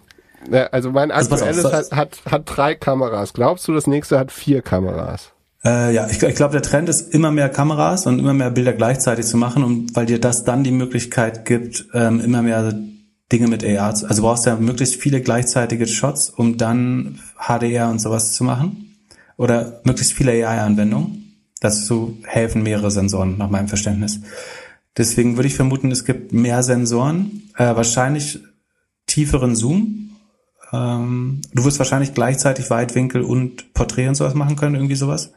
Ja, 0.48 0.66
also 0.66 0.92
mein 0.92 1.10
also 1.10 1.34
aktuelles 1.34 1.64
auf, 1.64 1.72
hat, 1.72 1.90
hat, 1.90 2.18
hat 2.30 2.42
drei 2.46 2.76
Kameras. 2.76 3.32
Glaubst 3.32 3.66
du, 3.66 3.74
das 3.74 3.88
nächste 3.88 4.16
hat 4.16 4.30
vier 4.30 4.62
Kameras? 4.62 5.32
Äh, 5.66 5.94
ja, 5.94 6.06
ich, 6.08 6.22
ich 6.22 6.34
glaube, 6.36 6.52
der 6.52 6.62
Trend 6.62 6.88
ist 6.88 7.12
immer 7.12 7.32
mehr 7.32 7.48
Kameras 7.48 8.06
und 8.06 8.20
immer 8.20 8.34
mehr 8.34 8.50
Bilder 8.50 8.72
gleichzeitig 8.72 9.26
zu 9.26 9.36
machen, 9.36 9.64
und 9.64 9.96
weil 9.96 10.06
dir 10.06 10.20
das 10.20 10.44
dann 10.44 10.62
die 10.62 10.70
Möglichkeit 10.70 11.44
gibt, 11.44 11.86
ähm, 11.92 12.20
immer 12.20 12.42
mehr 12.42 12.72
Dinge 13.32 13.48
mit 13.48 13.64
AR 13.64 13.96
zu, 13.96 14.06
also 14.06 14.22
du 14.22 14.28
brauchst 14.28 14.46
ja 14.46 14.54
möglichst 14.54 14.94
viele 14.94 15.20
gleichzeitige 15.20 15.88
Shots, 15.88 16.30
um 16.30 16.56
dann 16.56 17.18
HDR 17.36 17.90
und 17.90 18.00
sowas 18.00 18.34
zu 18.34 18.44
machen. 18.44 18.96
Oder 19.36 19.80
möglichst 19.82 20.12
viele 20.12 20.32
AI-Anwendungen. 20.32 21.42
Dazu 21.60 22.16
helfen 22.24 22.62
mehrere 22.62 22.92
Sensoren, 22.92 23.36
nach 23.36 23.50
meinem 23.50 23.66
Verständnis. 23.66 24.20
Deswegen 24.96 25.36
würde 25.36 25.48
ich 25.48 25.56
vermuten, 25.56 25.90
es 25.90 26.04
gibt 26.04 26.32
mehr 26.32 26.62
Sensoren. 26.62 27.50
Äh, 27.56 27.74
wahrscheinlich 27.74 28.38
tieferen 29.06 29.56
Zoom. 29.56 30.12
Ähm, 30.72 31.40
du 31.52 31.64
wirst 31.64 31.80
wahrscheinlich 31.80 32.14
gleichzeitig 32.14 32.70
Weitwinkel 32.70 33.22
und 33.22 33.74
Porträt 33.74 34.08
und 34.08 34.14
sowas 34.14 34.34
machen 34.34 34.54
können, 34.54 34.76
irgendwie 34.76 34.94
sowas. 34.94 35.32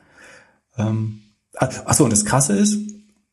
Ähm, 0.79 1.21
achso, 1.53 2.03
und 2.03 2.11
das 2.11 2.25
Krasse 2.25 2.53
ist, 2.53 2.77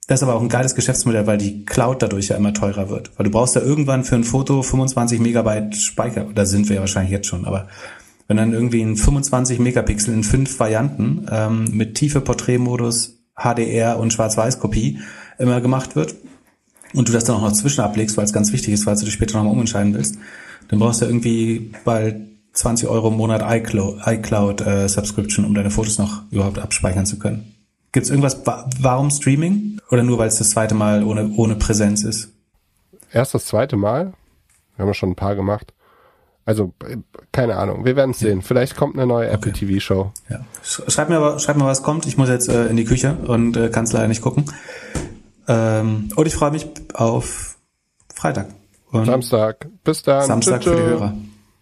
das 0.06 0.20
ist 0.20 0.22
aber 0.22 0.36
auch 0.36 0.42
ein 0.42 0.48
geiles 0.48 0.74
Geschäftsmodell, 0.74 1.26
weil 1.26 1.38
die 1.38 1.64
Cloud 1.64 2.00
dadurch 2.02 2.28
ja 2.28 2.36
immer 2.36 2.54
teurer 2.54 2.90
wird. 2.90 3.10
Weil 3.16 3.24
du 3.24 3.30
brauchst 3.30 3.56
ja 3.56 3.62
irgendwann 3.62 4.04
für 4.04 4.14
ein 4.14 4.24
Foto 4.24 4.62
25 4.62 5.20
Megabyte 5.20 5.74
Speicher. 5.74 6.26
Da 6.32 6.46
sind 6.46 6.68
wir 6.68 6.76
ja 6.76 6.80
wahrscheinlich 6.80 7.10
jetzt 7.10 7.26
schon. 7.26 7.44
Aber 7.44 7.66
wenn 8.28 8.36
dann 8.36 8.52
irgendwie 8.52 8.82
ein 8.82 8.96
25 8.96 9.58
Megapixel 9.58 10.14
in 10.14 10.22
fünf 10.22 10.58
Varianten 10.60 11.26
ähm, 11.30 11.64
mit 11.72 11.96
tiefe 11.96 12.20
Porträtmodus, 12.20 13.18
HDR 13.36 13.98
und 13.98 14.12
Schwarz-Weiß-Kopie 14.12 15.00
immer 15.38 15.60
gemacht 15.60 15.96
wird 15.96 16.14
und 16.94 17.08
du 17.08 17.12
das 17.12 17.24
dann 17.24 17.36
auch 17.36 17.42
noch 17.42 17.52
zwischen 17.52 17.80
ablegst, 17.80 18.16
weil 18.16 18.24
es 18.24 18.32
ganz 18.32 18.52
wichtig 18.52 18.74
ist, 18.74 18.84
falls 18.84 19.00
du 19.00 19.06
dich 19.06 19.14
später 19.14 19.36
nochmal 19.36 19.52
umentscheiden 19.52 19.92
willst, 19.94 20.18
dann 20.68 20.78
brauchst 20.78 21.02
du 21.02 21.06
irgendwie 21.06 21.72
bald 21.84 22.16
20 22.56 22.88
Euro 22.88 23.08
im 23.08 23.16
Monat 23.16 23.42
iCloud, 23.44 24.00
iCloud 24.06 24.60
äh, 24.62 24.88
Subscription, 24.88 25.44
um 25.44 25.54
deine 25.54 25.70
Fotos 25.70 25.98
noch 25.98 26.22
überhaupt 26.30 26.58
abspeichern 26.58 27.06
zu 27.06 27.18
können. 27.18 27.54
Gibt 27.92 28.04
es 28.04 28.10
irgendwas, 28.10 28.42
warum 28.80 29.10
Streaming? 29.10 29.78
Oder 29.90 30.02
nur 30.02 30.18
weil 30.18 30.28
es 30.28 30.38
das 30.38 30.50
zweite 30.50 30.74
Mal 30.74 31.04
ohne, 31.04 31.30
ohne 31.36 31.54
Präsenz 31.56 32.02
ist? 32.02 32.30
Erst 33.12 33.34
das 33.34 33.46
zweite 33.46 33.76
Mal. 33.76 34.12
Wir 34.74 34.82
haben 34.82 34.88
ja 34.88 34.94
schon 34.94 35.10
ein 35.10 35.16
paar 35.16 35.36
gemacht. 35.36 35.72
Also, 36.44 36.74
keine 37.32 37.56
Ahnung. 37.56 37.84
Wir 37.84 37.96
werden 37.96 38.12
es 38.12 38.20
sehen. 38.20 38.42
Vielleicht 38.42 38.76
kommt 38.76 38.96
eine 38.96 39.06
neue 39.06 39.28
Apple 39.28 39.52
TV 39.52 39.80
Show. 39.80 40.12
Ja. 40.28 40.40
Schreib 40.62 41.08
mir, 41.08 41.38
schreib 41.38 41.56
mir, 41.56 41.64
was 41.64 41.82
kommt. 41.82 42.06
Ich 42.06 42.16
muss 42.16 42.28
jetzt 42.28 42.48
äh, 42.48 42.66
in 42.66 42.76
die 42.76 42.84
Küche 42.84 43.16
und 43.26 43.56
äh, 43.56 43.68
kann 43.68 43.84
es 43.84 43.92
leider 43.92 44.08
nicht 44.08 44.22
gucken. 44.22 44.44
Ähm, 45.48 46.08
und 46.14 46.26
ich 46.26 46.34
freue 46.34 46.52
mich 46.52 46.68
auf 46.94 47.56
Freitag. 48.14 48.48
Und 48.90 49.06
Samstag. 49.06 49.66
Bis 49.84 50.02
dann. 50.02 50.26
Samstag 50.26 50.62
für 50.62 50.76
die 50.76 50.82
Hörer. 50.82 51.14